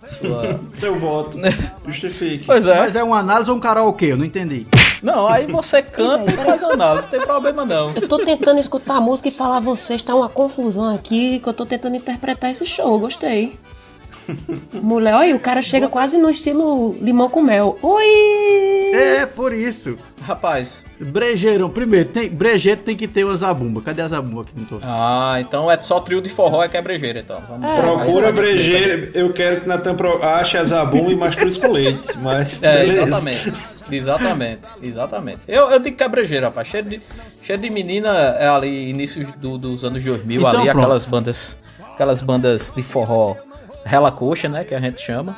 Sua... 0.08 0.60
Seu 0.74 0.96
voto. 0.96 1.38
Justifique. 1.86 2.46
Pois 2.46 2.66
é. 2.66 2.78
Mas 2.78 2.96
é 2.96 3.04
uma 3.04 3.20
análise 3.20 3.50
ou 3.50 3.58
um 3.58 3.60
karaokê? 3.60 4.08
Eu 4.14 4.18
não 4.18 4.26
entendi. 4.26 4.66
Não, 5.02 5.28
aí 5.28 5.46
você 5.46 5.82
canta 5.82 6.32
e 6.32 6.38
faz 6.38 6.64
análise, 6.64 7.04
não 7.04 7.12
tem 7.12 7.22
problema 7.22 7.66
não. 7.66 7.92
Eu 7.92 8.08
tô 8.08 8.18
tentando 8.18 8.60
escutar 8.60 8.96
a 8.96 9.02
música 9.02 9.28
e 9.30 9.32
falar 9.32 9.58
a 9.58 9.62
vocês, 9.62 10.02
tá 10.02 10.16
uma 10.16 10.30
confusão 10.30 10.96
aqui, 10.96 11.40
que 11.40 11.48
eu 11.48 11.54
tô 11.54 11.66
tentando 11.66 11.96
interpretar 11.96 12.52
esse 12.52 12.66
show, 12.66 13.00
gostei. 13.00 13.58
Mulher, 14.74 15.16
olha, 15.16 15.36
o 15.36 15.40
cara 15.40 15.62
chega 15.62 15.88
quase 15.88 16.18
no 16.18 16.30
estilo 16.30 16.96
limão 17.02 17.30
com 17.30 17.42
mel. 17.42 17.78
Oi! 17.82 18.92
É, 18.94 19.26
por 19.26 19.54
isso. 19.54 19.98
Rapaz. 20.22 20.84
Brejeirão, 21.00 21.70
primeiro, 21.70 22.10
tem, 22.10 22.28
brejeiro 22.30 22.82
tem 22.82 22.96
que 22.96 23.08
ter 23.08 23.24
uma 23.24 23.36
zabumba. 23.36 23.82
Cadê 23.82 24.02
a 24.02 24.08
zabumba 24.08 24.42
aqui? 24.42 24.52
Não 24.56 24.66
tô. 24.66 24.80
Ah, 24.82 25.38
então 25.40 25.70
é 25.72 25.80
só 25.82 26.00
trio 26.00 26.22
de 26.22 26.30
forró 26.30 26.64
é 26.64 26.68
que 26.68 26.76
é 26.76 26.82
brejeira, 26.82 27.20
então. 27.20 27.42
Vamos 27.48 27.72
Procura 27.80 28.28
Aí, 28.28 28.34
brejeira. 28.34 29.10
Eu 29.14 29.32
quero 29.32 29.62
que 29.62 29.68
Natan 29.68 29.96
pro- 29.96 30.22
ache 30.24 30.58
a 30.58 30.64
zabumba 30.64 31.12
e 31.12 31.16
masture 31.16 31.60
com 31.60 31.72
leite. 31.72 32.18
Mas 32.18 32.64
É, 32.64 32.80
beleza. 32.80 33.04
exatamente. 33.04 33.54
Exatamente, 33.90 34.62
exatamente. 34.84 35.40
Eu, 35.48 35.70
eu 35.70 35.80
digo 35.80 35.96
que 35.96 36.04
é 36.04 36.10
brejeira, 36.10 36.48
rapaz. 36.48 36.68
Cheiro 36.68 36.90
de, 36.90 37.02
de 37.58 37.70
menina 37.70 38.10
é 38.40 38.48
ali, 38.48 38.90
início 38.90 39.26
do- 39.38 39.58
dos 39.58 39.84
anos 39.84 40.04
2000, 40.04 40.42
Então, 40.42 40.50
ali, 40.50 40.70
pronto. 40.70 40.78
aquelas 40.80 41.06
bandas. 41.06 41.58
Aquelas 41.94 42.22
bandas 42.22 42.72
de 42.76 42.84
forró 42.84 43.36
Rela 43.88 44.12
coxa, 44.12 44.48
né? 44.50 44.64
Que 44.64 44.76
a 44.76 44.80
gente 44.80 45.02
chama. 45.02 45.38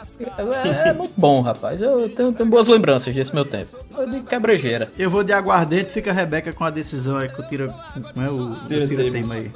É, 0.84 0.90
é 0.90 0.94
muito 0.94 1.14
bom, 1.16 1.42
rapaz. 1.42 1.82
Eu 1.82 2.10
tenho, 2.10 2.34
tenho 2.34 2.50
boas 2.50 2.68
lembranças 2.68 3.14
desse 3.14 3.34
meu 3.34 3.46
tempo. 3.46 3.78
Eu 3.98 4.10
de 4.10 4.20
quebrejeira. 4.22 4.88
Eu 4.98 5.10
vou 5.10 5.24
de 5.24 5.32
aguardente, 5.32 5.92
fica 5.94 6.10
a 6.12 6.14
Rebeca 6.14 6.52
com 6.52 6.64
a 6.64 6.70
decisão 6.70 7.18
aí 7.18 7.30
que 7.30 7.40
eu 7.40 7.48
tiro. 7.48 7.74
Não 8.16 8.24
é 8.26 8.30
o, 8.30 8.56
Tira 8.68 8.86
o 8.86 8.88
tira 8.88 9.04
tema. 9.04 9.12
tema 9.14 9.34
aí. 9.36 9.52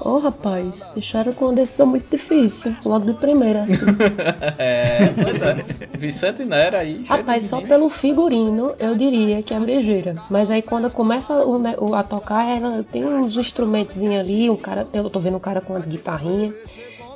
Ô, 0.00 0.18
rapaz, 0.18 0.90
deixaram 0.92 1.32
com 1.32 1.44
uma 1.46 1.54
decisão 1.54 1.86
muito 1.86 2.10
difícil. 2.10 2.74
Logo 2.84 3.12
de 3.12 3.18
primeira, 3.20 3.62
assim. 3.62 3.76
É, 4.58 5.06
pois 5.22 5.40
é. 5.40 5.96
Vicente 5.96 6.44
Nera 6.44 6.78
aí. 6.78 7.04
Rapaz, 7.08 7.44
só 7.44 7.60
pelo 7.60 7.88
figurino, 7.88 8.74
eu 8.78 8.96
diria 8.96 9.40
que 9.42 9.54
é 9.54 9.60
brejeira. 9.60 10.16
Mas 10.28 10.50
aí 10.50 10.62
quando 10.62 10.90
começa 10.90 11.32
o 11.34 11.62
o- 11.78 11.94
a 11.94 12.02
tocar, 12.02 12.44
ela 12.44 12.84
tem 12.90 13.04
uns 13.04 13.36
instrumentos 13.36 14.02
ali, 14.02 14.50
um 14.50 14.56
cara, 14.56 14.86
eu 14.92 15.08
tô 15.08 15.20
vendo 15.20 15.36
um 15.36 15.40
cara 15.40 15.60
com 15.60 15.74
uma 15.74 15.80
guitarrinha. 15.80 16.52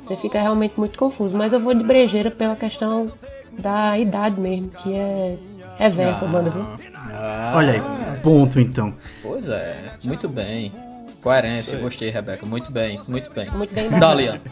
Você 0.09 0.15
fica 0.15 0.41
realmente 0.41 0.73
muito 0.75 0.97
confuso. 0.97 1.37
Mas 1.37 1.53
eu 1.53 1.59
vou 1.59 1.71
de 1.75 1.83
brejeira 1.83 2.31
pela 2.31 2.55
questão 2.55 3.11
da 3.59 3.95
idade 3.99 4.41
mesmo, 4.41 4.71
que 4.71 4.91
é, 4.95 5.37
é 5.77 5.87
velha 5.87 6.09
essa 6.09 6.25
banda, 6.25 6.49
viu? 6.49 6.65
Ah, 7.13 7.53
Olha 7.55 7.73
aí, 7.73 7.81
ponto 8.23 8.59
então. 8.59 8.91
Pois 9.21 9.47
é, 9.47 9.75
muito 10.05 10.27
bem. 10.27 10.73
Coerência, 11.21 11.77
gostei, 11.77 12.09
Rebeca. 12.09 12.43
Muito 12.45 12.71
bem, 12.71 12.99
muito 13.07 13.31
bem. 13.31 13.45
Muito 13.51 13.75
bem 13.75 13.89
Dalian. 13.91 14.39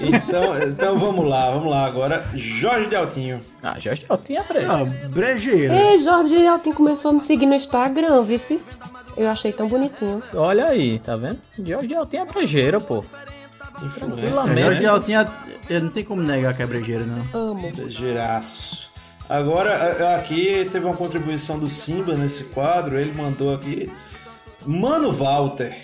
Então, 0.00 0.58
então 0.66 0.98
vamos 0.98 1.28
lá, 1.28 1.50
vamos 1.50 1.70
lá. 1.70 1.84
Agora, 1.84 2.24
Jorge 2.32 2.88
Deltinho. 2.88 3.42
Ah, 3.62 3.78
Jorge 3.78 4.06
Altinho 4.08 4.40
é 4.40 4.42
brejeira. 4.42 4.74
Ah, 4.74 5.08
brejeira. 5.10 5.74
Ei, 5.74 5.98
Jorge 5.98 6.46
Altin 6.46 6.72
começou 6.72 7.10
a 7.10 7.14
me 7.14 7.20
seguir 7.20 7.44
no 7.44 7.54
Instagram, 7.54 8.22
vice. 8.22 8.58
Eu 9.18 9.28
achei 9.28 9.52
tão 9.52 9.68
bonitinho. 9.68 10.22
Olha 10.34 10.66
aí, 10.68 10.98
tá 10.98 11.14
vendo? 11.14 11.38
Jorge 11.62 11.94
Altinho 11.94 12.22
é 12.22 12.24
brejeira, 12.24 12.80
pô. 12.80 13.04
Tranquilamente. 13.88 14.86
Altinha, 14.86 15.28
eu 15.68 15.80
não 15.80 15.90
tem 15.90 16.04
como 16.04 16.22
negar 16.22 16.54
que 16.54 16.62
é 16.62 16.66
não. 16.66 17.26
Amo. 17.32 17.72
Giraço. 17.88 18.90
Agora, 19.28 20.16
aqui 20.16 20.68
teve 20.70 20.84
uma 20.84 20.96
contribuição 20.96 21.58
do 21.58 21.70
Simba 21.70 22.14
nesse 22.14 22.44
quadro. 22.44 22.98
Ele 22.98 23.12
mandou 23.12 23.54
aqui. 23.54 23.90
Mano 24.66 25.12
Walter. 25.12 25.74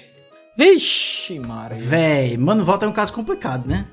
Vixe, 0.57 1.39
Maria. 1.39 1.79
Véi, 1.79 2.37
mano, 2.37 2.65
volta 2.65 2.87
é 2.87 2.89
um 2.89 2.93
caso 2.93 3.13
complicado, 3.13 3.67
né? 3.67 3.87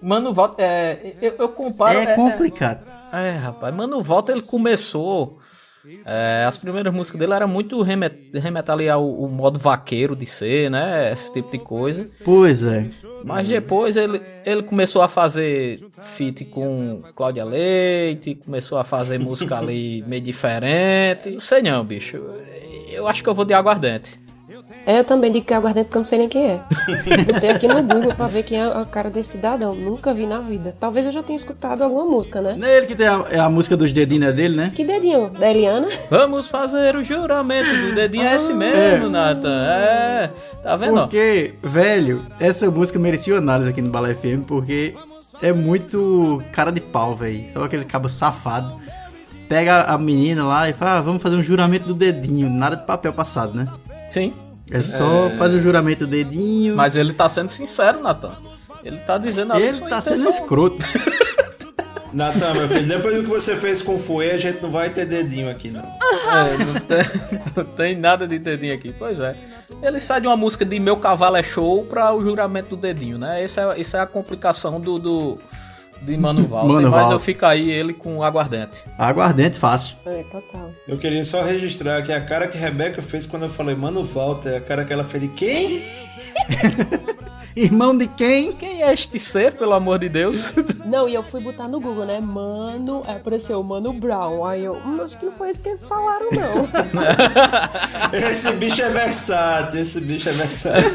Mano, 0.00 0.32
Volta, 0.32 0.62
é, 0.62 1.16
eu, 1.20 1.34
eu 1.38 1.48
comparo. 1.48 1.98
É 1.98 2.14
complicado. 2.14 2.86
É, 3.12 3.30
rapaz, 3.32 3.74
Mano, 3.74 4.02
Volta 4.02 4.32
ele 4.32 4.42
começou. 4.42 5.38
É, 6.04 6.44
as 6.46 6.56
primeiras 6.56 6.92
músicas 6.92 7.18
dele 7.18 7.34
era 7.34 7.46
muito 7.46 7.80
remet, 7.82 8.14
remeter 8.34 8.72
ali 8.72 8.88
ao, 8.88 9.08
o 9.08 9.28
modo 9.28 9.58
vaqueiro 9.58 10.16
de 10.16 10.26
ser, 10.26 10.70
né? 10.70 11.12
Esse 11.12 11.32
tipo 11.32 11.50
de 11.50 11.58
coisa. 11.58 12.06
Pois 12.24 12.64
é. 12.64 12.86
Mas 13.24 13.48
depois 13.48 13.96
ele, 13.96 14.20
ele 14.44 14.62
começou 14.62 15.02
a 15.02 15.08
fazer 15.08 15.80
feat 16.14 16.44
com 16.46 17.02
Cláudia 17.14 17.44
Leite, 17.44 18.34
começou 18.34 18.78
a 18.78 18.84
fazer 18.84 19.18
música 19.18 19.58
ali 19.58 20.02
meio 20.06 20.22
diferente. 20.22 21.30
Não 21.30 21.40
sei 21.40 21.62
não, 21.62 21.84
bicho. 21.84 22.22
Eu 22.88 23.06
acho 23.08 23.22
que 23.22 23.28
eu 23.28 23.34
vou 23.34 23.44
de 23.44 23.54
aguardente. 23.54 24.25
É, 24.86 25.00
eu 25.00 25.04
também 25.04 25.32
digo 25.32 25.44
que 25.44 25.52
é 25.52 25.56
aguardente 25.56 25.86
porque 25.86 25.96
eu 25.96 26.00
não 26.00 26.04
sei 26.04 26.18
nem 26.20 26.28
quem 26.28 26.46
é. 26.46 26.60
Botei 27.26 27.50
aqui 27.50 27.66
no 27.66 27.82
Google 27.82 28.14
pra 28.14 28.28
ver 28.28 28.44
quem 28.44 28.60
é 28.60 28.68
o 28.68 28.86
cara 28.86 29.10
desse 29.10 29.32
cidadão. 29.32 29.74
Nunca 29.74 30.14
vi 30.14 30.26
na 30.26 30.38
vida. 30.38 30.76
Talvez 30.78 31.04
eu 31.04 31.10
já 31.10 31.24
tenha 31.24 31.36
escutado 31.36 31.82
alguma 31.82 32.04
música, 32.04 32.40
né? 32.40 32.54
Não 32.56 32.68
é 32.68 32.76
ele 32.76 32.86
que 32.86 32.94
tem 32.94 33.08
a, 33.08 33.24
é 33.28 33.40
a 33.40 33.50
música 33.50 33.76
dos 33.76 33.92
dedinhos 33.92 34.28
é 34.28 34.32
dele, 34.32 34.56
né? 34.56 34.72
Que 34.72 34.84
dedinho? 34.84 35.28
Da 35.28 35.50
Eliana? 35.50 35.88
Vamos 36.08 36.46
fazer 36.46 36.94
o 36.94 37.02
juramento 37.02 37.68
do 37.68 37.96
dedinho 37.96 38.28
é 38.28 38.36
esse 38.36 38.52
mesmo, 38.52 39.08
Nathan. 39.08 39.64
É, 39.66 40.30
tá 40.62 40.76
vendo? 40.76 41.00
Porque, 41.00 41.54
velho, 41.60 42.24
essa 42.38 42.70
música 42.70 42.96
merecia 42.96 43.34
uma 43.34 43.40
análise 43.40 43.70
aqui 43.70 43.82
no 43.82 43.90
Bala 43.90 44.14
FM, 44.14 44.46
porque 44.46 44.94
é 45.42 45.52
muito 45.52 46.40
cara 46.52 46.70
de 46.70 46.80
pau, 46.80 47.16
velho. 47.16 47.44
Só 47.52 47.64
aquele 47.64 47.84
cabo 47.84 48.08
safado. 48.08 48.80
Pega 49.48 49.82
a 49.82 49.98
menina 49.98 50.44
lá 50.44 50.68
e 50.68 50.72
fala, 50.72 50.98
ah, 50.98 51.00
vamos 51.00 51.20
fazer 51.20 51.34
um 51.34 51.42
juramento 51.42 51.88
do 51.88 51.94
dedinho. 51.94 52.48
Nada 52.48 52.76
de 52.76 52.86
papel 52.86 53.12
passado, 53.12 53.52
né? 53.52 53.66
Sim. 54.10 54.32
É 54.70 54.82
só 54.82 55.30
fazer 55.38 55.56
o 55.56 55.60
juramento 55.60 56.06
do 56.06 56.10
dedinho. 56.10 56.76
Mas 56.76 56.96
ele 56.96 57.12
tá 57.12 57.28
sendo 57.28 57.50
sincero, 57.50 58.02
Nathan. 58.02 58.32
Ele 58.84 58.98
tá 58.98 59.18
dizendo 59.18 59.52
ali 59.52 59.64
ele 59.64 59.80
tá 59.80 60.00
sendo 60.00 60.20
intenção. 60.20 60.30
escroto. 60.30 60.78
Natan, 62.16 62.54
meu 62.54 62.66
filho, 62.66 62.88
depois 62.88 63.16
do 63.16 63.24
que 63.24 63.28
você 63.28 63.54
fez 63.54 63.82
com 63.82 63.96
o 63.96 63.98
Fuê, 63.98 64.30
a 64.30 64.38
gente 64.38 64.62
não 64.62 64.70
vai 64.70 64.88
ter 64.88 65.04
dedinho 65.04 65.50
aqui, 65.50 65.70
não. 65.70 65.82
É, 65.82 66.56
não, 66.64 66.74
tem, 66.74 67.04
não 67.54 67.64
tem 67.64 67.96
nada 67.96 68.26
de 68.26 68.38
dedinho 68.38 68.74
aqui. 68.74 68.94
Pois 68.98 69.20
é. 69.20 69.36
Ele 69.82 70.00
sai 70.00 70.22
de 70.22 70.26
uma 70.26 70.36
música 70.36 70.64
de 70.64 70.80
Meu 70.80 70.96
Cavalo 70.96 71.36
é 71.36 71.42
Show 71.42 71.84
pra 71.84 72.14
o 72.14 72.24
juramento 72.24 72.70
do 72.70 72.76
dedinho, 72.76 73.18
né? 73.18 73.42
Essa 73.44 73.60
é, 73.60 73.80
essa 73.80 73.98
é 73.98 74.00
a 74.00 74.06
complicação 74.06 74.80
do, 74.80 74.98
do 74.98 75.38
de 76.02 76.16
Mano 76.16 76.46
Walter. 76.48 76.72
Mano 76.72 76.90
mas 76.90 77.10
eu 77.10 77.20
fico 77.20 77.44
aí 77.44 77.70
ele 77.70 77.92
com 77.92 78.22
aguardente. 78.22 78.84
Aguardente 78.98 79.58
fácil. 79.58 79.96
É, 80.06 80.22
total. 80.30 80.70
Eu 80.86 80.98
queria 80.98 81.24
só 81.24 81.42
registrar 81.42 82.02
que 82.02 82.12
a 82.12 82.20
cara 82.20 82.48
que 82.48 82.58
Rebeca 82.58 83.02
fez 83.02 83.26
quando 83.26 83.44
eu 83.44 83.48
falei 83.48 83.74
Mano 83.74 84.04
Walter, 84.04 84.50
é 84.50 84.56
a 84.56 84.60
cara 84.60 84.84
que 84.84 84.92
ela 84.92 85.04
fez 85.04 85.22
de 85.22 85.28
quem? 85.28 85.82
Irmão 87.56 87.96
de 87.96 88.06
quem? 88.06 88.52
Quem 88.52 88.82
é 88.82 88.92
este 88.92 89.18
ser, 89.18 89.54
pelo 89.54 89.72
amor 89.72 89.98
de 89.98 90.10
Deus? 90.10 90.52
Não, 90.84 91.08
e 91.08 91.14
eu 91.14 91.22
fui 91.22 91.40
botar 91.40 91.66
no 91.66 91.80
Google, 91.80 92.04
né? 92.04 92.20
Mano, 92.20 93.02
aí 93.06 93.16
apareceu 93.16 93.62
Mano 93.62 93.94
Brown. 93.94 94.44
Aí 94.44 94.62
eu, 94.62 94.74
hum, 94.74 95.00
acho 95.02 95.16
que 95.18 95.24
não 95.24 95.32
foi 95.32 95.50
isso 95.50 95.60
que 95.62 95.70
eles 95.70 95.84
falaram, 95.86 96.28
não. 96.30 96.68
Esse 98.12 98.52
bicho 98.52 98.82
é 98.82 98.88
versátil, 98.88 99.80
esse 99.80 100.00
bicho 100.00 100.28
é 100.28 100.32
versátil. 100.32 100.90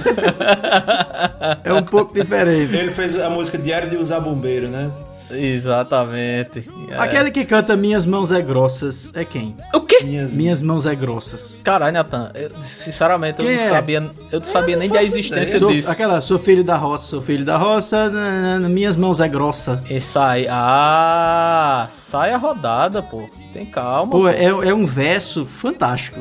É 1.64 1.74
um 1.74 1.84
pouco 1.84 2.14
diferente. 2.14 2.74
Ele 2.76 2.92
fez 2.92 3.20
a 3.20 3.30
música 3.30 3.58
Diário 3.58 3.90
de 3.90 3.98
Usar 3.98 4.20
Bombeiro, 4.22 4.70
né? 4.70 4.90
Exatamente. 5.34 6.70
É. 6.90 6.98
Aquele 6.98 7.32
que 7.32 7.46
canta 7.46 7.76
Minhas 7.76 8.06
Mãos 8.06 8.32
é 8.32 8.42
Grossas 8.42 9.12
é 9.16 9.24
quem? 9.26 9.56
O 9.74 9.82
quê? 9.82 10.00
Minhas... 10.04 10.36
Minhas 10.36 10.62
Mãos 10.62 10.86
é 10.86 10.94
Grossas. 10.96 11.62
Caralho, 11.64 11.94
Nathan, 11.94 12.32
eu, 12.34 12.52
sinceramente, 12.62 13.40
eu 13.40 13.46
Quem 13.46 13.56
não 13.56 13.64
é? 13.64 13.70
sabia, 13.70 14.12
eu 14.32 14.40
não 14.40 14.46
sabia 14.48 14.76
nem 14.78 14.90
da 14.90 14.96
faço 14.96 15.08
existência 15.08 15.60
Sou- 15.60 15.72
disso. 15.72 15.90
aquela, 15.92 16.20
sou 16.22 16.40
filho 16.40 16.64
da 16.64 16.76
roça, 16.78 17.08
sou 17.08 17.22
filho 17.22 17.46
da 17.46 17.58
roça, 17.58 18.10
na- 18.10 18.60
na- 18.60 18.70
minhas 18.70 18.96
mãos 18.96 19.20
é 19.20 19.28
grossa. 19.28 19.84
Esse 19.90 20.18
aí. 20.18 20.48
Ah, 20.50 21.86
sai 21.90 22.32
a 22.34 22.38
rodada, 22.38 23.02
pô. 23.02 23.30
Tem 23.54 23.66
calma. 23.66 24.12
Pô, 24.12 24.28
é, 24.28 24.44
é 24.46 24.74
um 24.74 24.86
verso 24.86 25.46
fantástico. 25.46 26.20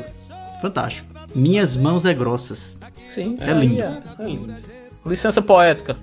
Fantástico. 0.61 1.07
Minhas 1.33 1.75
mãos 1.75 2.05
é 2.05 2.13
grossas. 2.13 2.79
Sim, 3.07 3.37
é 3.41 3.51
lindo. 3.51 3.81
é. 3.81 5.09
Licença 5.09 5.41
poética. 5.41 5.95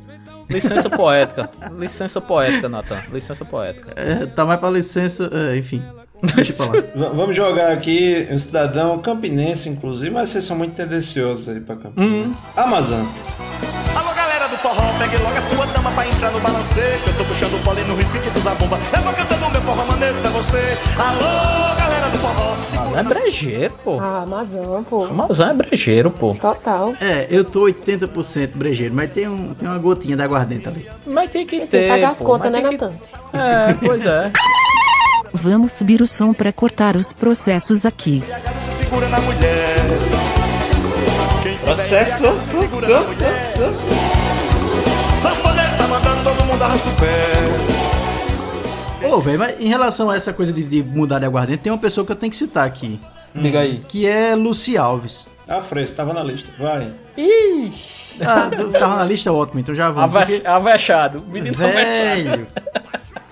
Licença 0.49 0.89
poética. 0.91 1.51
Licença 1.79 2.21
poética, 2.21 2.69
Nathan. 2.69 2.97
Licença 3.13 3.45
poética. 3.45 3.93
É, 3.97 4.27
tá 4.27 4.45
mais 4.45 4.59
pra 4.61 4.71
licença, 4.71 5.29
é, 5.33 5.57
enfim. 5.57 5.83
Deixa 6.35 6.53
pra 6.55 6.67
lá. 6.67 6.73
V- 6.95 7.11
vamos 7.15 7.37
jogar 7.37 7.71
aqui 7.73 8.27
um 8.31 8.39
cidadão 8.39 8.99
campinense, 8.99 9.69
inclusive, 9.69 10.11
mas 10.11 10.31
vocês 10.31 10.45
são 10.45 10.57
muito 10.57 10.75
tendenciosos 10.75 11.49
aí 11.49 11.61
pra 11.61 11.77
Campinas. 11.77 12.37
Amazon. 12.57 13.07
Alô, 13.95 14.13
galera 14.15 14.49
do 14.49 14.57
forró, 14.59 14.93
pegue 14.99 15.17
logo 15.23 15.37
a 15.37 15.41
sua 15.41 15.67
dama 15.67 15.93
pra 15.93 16.09
entrar 16.09 16.31
no 16.33 16.41
balancê. 16.41 16.99
Que 17.05 17.11
eu 17.11 17.17
tô 17.19 17.25
puxando 17.25 17.55
o 17.55 17.59
pole 17.63 17.85
no 17.85 17.95
repique 17.95 18.31
do 18.31 18.41
zabumba. 18.41 18.79
Eu 18.97 19.03
vou 19.03 19.13
cantando 19.13 19.38
você. 20.43 20.79
Alô, 20.99 21.77
galera 21.77 22.09
do 22.11 22.19
forró. 22.19 22.57
Mas 22.59 22.97
é 22.97 23.03
brejeiro, 23.03 23.75
pô. 23.85 23.99
Ah, 24.01 24.23
Amazon, 24.23 24.83
pô. 24.85 25.05
Amazon 25.05 25.49
é 25.51 25.55
brejeiro, 25.55 26.11
pô. 26.11 26.35
Total. 26.35 26.95
É, 27.01 27.27
eu 27.31 27.45
tô 27.45 27.63
80% 27.65 28.51
brejeiro, 28.55 28.95
mas 28.95 29.11
tem, 29.13 29.29
um, 29.29 29.55
tem 29.55 29.69
uma 29.69 29.79
gotinha 29.79 30.17
de 30.17 30.23
aguardente 30.23 30.69
ali. 30.69 30.89
Mas 31.07 31.31
tem 31.31 31.47
que 31.47 31.59
Tem 31.59 31.67
ter. 31.67 31.83
que 31.83 31.89
pagar 31.89 32.11
as 32.11 32.21
contas, 32.21 32.51
né, 32.53 32.61
tem 32.61 32.77
que- 32.79 32.85
Natan? 32.85 32.95
É, 33.33 33.75
pois 33.85 34.07
é. 34.07 34.31
Vamos 35.33 35.73
subir 35.73 36.01
o 36.01 36.07
som 36.07 36.33
pra 36.33 36.53
cortar 36.53 36.97
os 36.97 37.13
processos 37.13 37.85
aqui. 37.85 38.23
Segura 38.79 39.09
na 39.09 39.21
mulher. 39.21 39.77
Processo. 41.65 42.25
Segura 42.51 42.89
na 42.89 43.01
mulher. 43.01 43.53
Sanfoneiro 45.11 45.77
tá 45.77 45.87
mandando 45.89 46.23
todo 46.25 46.45
mundo 46.47 46.63
arrasta 46.63 46.89
o 46.89 46.93
pé. 46.95 47.78
Ô, 49.03 49.21
velho, 49.21 49.39
mas 49.39 49.61
em 49.61 49.69
relação 49.69 50.11
a 50.11 50.17
essa 50.17 50.33
coisa 50.33 50.53
de, 50.53 50.63
de 50.65 50.83
mudar 50.83 51.19
de 51.19 51.25
aguardente, 51.25 51.63
tem 51.63 51.73
uma 51.73 51.79
pessoa 51.79 52.05
que 52.05 52.13
eu 52.13 52.17
tenho 52.17 52.31
que 52.31 52.37
citar 52.37 52.67
aqui, 52.67 53.01
Diga 53.35 53.61
aí. 53.61 53.81
que 53.89 54.07
é 54.07 54.35
Luci 54.35 54.77
Alves. 54.77 55.29
Ah, 55.47 55.61
Fresco, 55.61 55.97
tava 55.97 56.13
na 56.13 56.23
lista. 56.23 56.51
Vai. 56.59 56.93
Ixi. 57.17 57.99
Ah, 58.21 58.51
tava 58.79 58.97
na 58.97 59.05
lista 59.05 59.33
ótimo, 59.33 59.61
então 59.61 59.75
já 59.75 59.91
vamos. 59.91 60.15
Ave- 60.15 60.35
porque- 60.39 60.47
Avexado. 60.47 61.23
Menino 61.29 61.55
avexado. 61.57 61.85
Velho. 61.85 62.47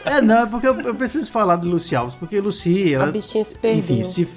É, 0.04 0.20
não, 0.20 0.42
é 0.42 0.46
porque 0.46 0.68
eu, 0.68 0.80
eu 0.80 0.94
preciso 0.94 1.30
falar 1.32 1.56
de 1.56 1.66
Luci 1.66 1.96
Alves, 1.96 2.14
porque 2.14 2.40
Luci, 2.40 2.94
A 2.94 2.98
ela, 3.02 3.06
bichinha 3.12 3.44
se 3.44 3.56
perdeu. 3.56 3.80
enfim, 3.80 4.04
se, 4.04 4.28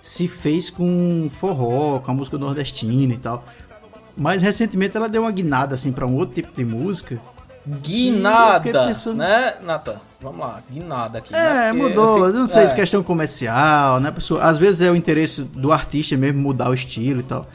se 0.00 0.28
fez 0.28 0.70
com 0.70 1.28
forró, 1.30 1.98
com 1.98 2.12
a 2.12 2.14
música 2.14 2.38
nordestina 2.38 3.12
e 3.12 3.18
tal. 3.18 3.44
Mas 4.16 4.40
recentemente 4.40 4.96
ela 4.96 5.08
deu 5.08 5.22
uma 5.22 5.32
guinada 5.32 5.74
assim 5.74 5.90
pra 5.92 6.06
um 6.06 6.16
outro 6.16 6.36
tipo 6.36 6.52
de 6.54 6.64
música. 6.64 7.18
Guinada, 7.66 8.86
pensando- 8.86 9.16
né, 9.18 9.54
Nathan? 9.62 9.96
Vamos 10.22 10.38
lá, 10.38 10.62
guinada 10.70 11.18
aqui. 11.18 11.34
É, 11.34 11.38
né? 11.38 11.72
Mudou. 11.72 12.26
fico- 12.26 12.38
não 12.38 12.46
sei 12.46 12.62
é. 12.62 12.66
se 12.66 12.74
questão 12.74 13.02
comercial, 13.02 13.98
né, 13.98 14.10
pessoa? 14.12 14.42
Às 14.42 14.56
vezes 14.56 14.80
é 14.80 14.90
o 14.90 14.94
interesse 14.94 15.42
do 15.42 15.72
artista 15.72 16.16
mesmo 16.16 16.40
mudar 16.40 16.70
o 16.70 16.74
estilo 16.74 17.20
e 17.20 17.24
tal. 17.24 17.48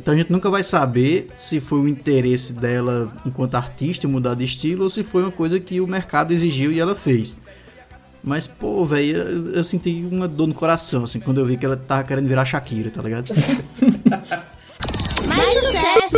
Então 0.00 0.14
a 0.14 0.16
gente 0.16 0.30
nunca 0.30 0.50
vai 0.50 0.62
saber 0.62 1.28
se 1.36 1.60
foi 1.60 1.78
o 1.80 1.88
interesse 1.88 2.52
dela 2.52 3.08
enquanto 3.24 3.54
artista 3.54 4.06
mudar 4.08 4.34
de 4.34 4.44
estilo 4.44 4.84
ou 4.84 4.90
se 4.90 5.02
foi 5.02 5.22
uma 5.22 5.30
coisa 5.30 5.58
que 5.60 5.80
o 5.80 5.86
mercado 5.86 6.32
exigiu 6.32 6.72
e 6.72 6.80
ela 6.80 6.94
fez. 6.94 7.36
Mas, 8.22 8.46
pô, 8.48 8.84
velho, 8.84 9.16
eu, 9.16 9.52
eu 9.52 9.64
senti 9.64 10.04
uma 10.10 10.26
dor 10.26 10.48
no 10.48 10.54
coração, 10.54 11.04
assim, 11.04 11.20
quando 11.20 11.38
eu 11.38 11.46
vi 11.46 11.56
que 11.56 11.64
ela 11.64 11.76
tava 11.76 12.02
querendo 12.02 12.26
virar 12.26 12.44
Shakira, 12.44 12.90
tá 12.90 13.00
ligado? 13.00 13.28
Mais 15.26 15.64
sucesso! 15.64 16.16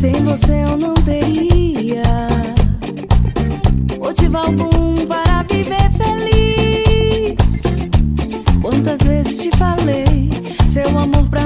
Sem 0.00 0.22
você 0.24 0.64
eu 0.64 0.76
não 0.76 0.94
teria 0.94 1.43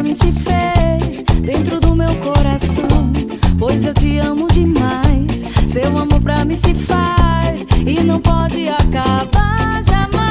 mim 0.09 0.15
se 0.15 0.33
fez 0.33 1.23
dentro 1.43 1.79
do 1.79 1.95
meu 1.95 2.17
coração. 2.21 3.13
Pois 3.59 3.85
eu 3.85 3.93
te 3.93 4.19
amo 4.19 4.49
demais, 4.49 5.45
seu 5.69 5.99
amor 5.99 6.21
pra 6.23 6.47
mim 6.47 6.57
se 6.57 6.73
faz 6.73 7.67
e 7.87 8.03
não 8.03 8.19
pode 8.19 8.71
acabar 8.71 9.83
jamais. 9.85 10.23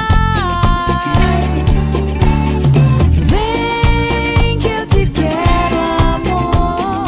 Vem 3.25 4.57
que 4.57 4.67
eu 4.67 4.87
te 4.87 5.05
quero, 5.11 5.77
amor. 6.15 7.05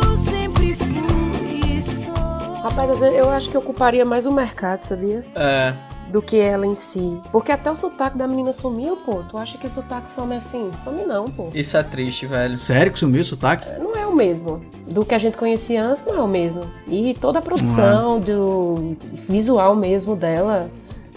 Eu 0.00 0.16
sempre 0.16 0.74
fui 0.74 1.76
e 1.76 1.82
sou. 1.82 2.14
Rapaz, 2.62 3.02
eu 3.02 3.28
acho 3.28 3.50
que 3.50 3.58
ocuparia 3.58 4.06
mais 4.06 4.24
o 4.24 4.32
mercado, 4.32 4.80
sabia? 4.80 5.22
É. 5.34 5.74
Do 6.12 6.20
que 6.20 6.38
ela 6.38 6.66
em 6.66 6.74
si. 6.74 7.18
Porque 7.32 7.50
até 7.50 7.70
o 7.70 7.74
sotaque 7.74 8.18
da 8.18 8.28
menina 8.28 8.52
sumiu, 8.52 8.96
pô. 8.98 9.22
Tu 9.28 9.38
acha 9.38 9.56
que 9.56 9.66
o 9.66 9.70
sotaque 9.70 10.10
some 10.10 10.34
assim? 10.36 10.70
Some 10.74 11.04
não, 11.04 11.24
pô. 11.24 11.48
Isso 11.54 11.74
é 11.76 11.82
triste, 11.82 12.26
velho. 12.26 12.58
Sério 12.58 12.92
que 12.92 12.98
sumiu 12.98 13.22
o 13.22 13.24
sotaque? 13.24 13.66
Não 13.80 13.96
é 13.96 14.06
o 14.06 14.14
mesmo. 14.14 14.62
Do 14.90 15.04
que 15.06 15.14
a 15.14 15.18
gente 15.18 15.38
conhecia 15.38 15.82
antes, 15.82 16.04
não 16.04 16.16
é 16.18 16.22
o 16.22 16.28
mesmo. 16.28 16.64
E 16.86 17.14
toda 17.14 17.38
a 17.38 17.42
produção, 17.42 18.20
do 18.20 18.94
visual 19.14 19.74
mesmo 19.74 20.14
dela, 20.14 20.70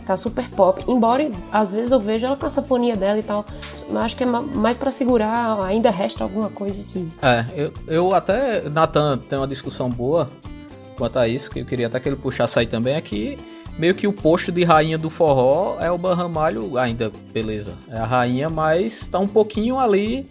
tá 0.05 0.15
super 0.15 0.47
pop. 0.51 0.81
Embora, 0.87 1.29
às 1.51 1.73
vezes, 1.73 1.91
eu 1.91 1.99
vejo 1.99 2.25
ela 2.25 2.37
com 2.37 2.45
a 2.45 2.49
safonia 2.49 2.95
dela 2.95 3.19
e 3.19 3.23
tal. 3.23 3.43
Mas 3.89 4.05
acho 4.05 4.15
que 4.15 4.23
é 4.23 4.25
ma- 4.25 4.41
mais 4.41 4.77
pra 4.77 4.91
segurar, 4.91 5.61
ainda 5.65 5.89
resta 5.89 6.23
alguma 6.23 6.49
coisa 6.49 6.79
aqui. 6.81 7.05
É, 7.21 7.45
eu, 7.55 7.73
eu 7.87 8.15
até. 8.15 8.61
Nathan 8.69 9.17
tem 9.17 9.37
uma 9.37 9.47
discussão 9.47 9.89
boa 9.89 10.29
quanto 10.97 11.19
a 11.19 11.27
isso, 11.27 11.51
que 11.51 11.59
eu 11.59 11.65
queria 11.65 11.87
até 11.87 11.99
que 11.99 12.07
ele 12.07 12.15
puxasse 12.15 12.57
aí 12.57 12.65
também, 12.65 12.95
é 12.95 13.01
que 13.01 13.37
meio 13.77 13.93
que 13.95 14.07
o 14.07 14.13
posto 14.13 14.51
de 14.51 14.63
rainha 14.63 14.97
do 14.97 15.09
forró 15.09 15.77
é 15.79 15.91
o 15.91 15.97
Barramalho, 15.97 16.77
ainda, 16.77 17.11
beleza. 17.33 17.73
É 17.89 17.97
a 17.97 18.05
rainha, 18.05 18.49
mas 18.49 19.07
tá 19.07 19.19
um 19.19 19.27
pouquinho 19.27 19.77
ali 19.79 20.25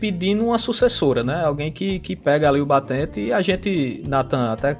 pedindo 0.00 0.44
uma 0.46 0.58
sucessora, 0.58 1.22
né? 1.22 1.42
Alguém 1.44 1.70
que, 1.72 1.98
que 1.98 2.14
pega 2.16 2.48
ali 2.48 2.60
o 2.60 2.66
batente 2.66 3.20
e 3.20 3.32
a 3.32 3.42
gente, 3.42 4.02
Nathan, 4.06 4.52
até 4.52 4.78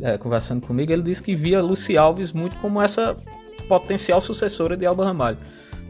é, 0.00 0.16
conversando 0.16 0.66
comigo, 0.66 0.92
ele 0.92 1.02
disse 1.02 1.22
que 1.22 1.34
via 1.34 1.60
Lucy 1.60 1.96
Alves 1.98 2.32
muito 2.32 2.56
como 2.58 2.80
essa 2.80 3.16
potencial 3.68 4.20
sucessora 4.20 4.76
de 4.76 4.86
Alba 4.86 5.04
Ramalho. 5.04 5.36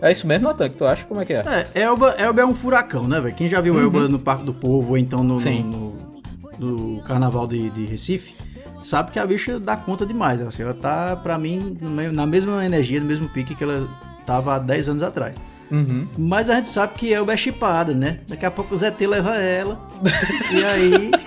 É 0.02 0.10
isso 0.10 0.26
mesmo, 0.26 0.48
Nathan, 0.48 0.70
que 0.70 0.76
tu 0.76 0.86
acha? 0.86 1.04
Como 1.04 1.20
é 1.20 1.26
que 1.26 1.34
é? 1.34 1.42
É, 1.74 1.82
Elba, 1.82 2.12
Elba 2.18 2.40
é 2.40 2.44
um 2.46 2.54
furacão, 2.54 3.06
né, 3.06 3.20
velho? 3.20 3.34
Quem 3.34 3.48
já 3.50 3.60
viu 3.60 3.74
Uhum. 3.74 3.82
Elba 3.82 4.08
no 4.08 4.18
Parque 4.18 4.44
do 4.44 4.54
Povo 4.54 4.90
ou 4.92 4.98
então 4.98 5.22
no, 5.22 5.36
no, 5.36 5.62
no- 5.62 6.10
no 6.58 7.02
Carnaval 7.02 7.46
de, 7.46 7.68
de 7.70 7.84
Recife, 7.86 8.34
sabe 8.82 9.10
que 9.10 9.18
a 9.18 9.26
bicha 9.26 9.58
dá 9.58 9.76
conta 9.76 10.04
demais. 10.06 10.40
Assim, 10.40 10.62
ela 10.62 10.74
tá, 10.74 11.16
pra 11.16 11.38
mim, 11.38 11.76
na 12.12 12.26
mesma 12.26 12.64
energia, 12.64 13.00
no 13.00 13.06
mesmo 13.06 13.28
pique 13.28 13.54
que 13.54 13.64
ela 13.64 13.88
tava 14.26 14.56
há 14.56 14.58
10 14.58 14.88
anos 14.90 15.02
atrás. 15.02 15.34
Uhum. 15.70 16.08
Mas 16.18 16.50
a 16.50 16.56
gente 16.56 16.68
sabe 16.68 16.94
que 16.94 17.14
é 17.14 17.36
chipada, 17.36 17.94
né? 17.94 18.18
Daqui 18.28 18.44
a 18.44 18.50
pouco 18.50 18.74
o 18.74 18.76
Zé 18.76 18.90
T 18.90 19.06
leva 19.06 19.36
ela. 19.36 19.80
e 20.50 20.64
aí. 20.64 21.10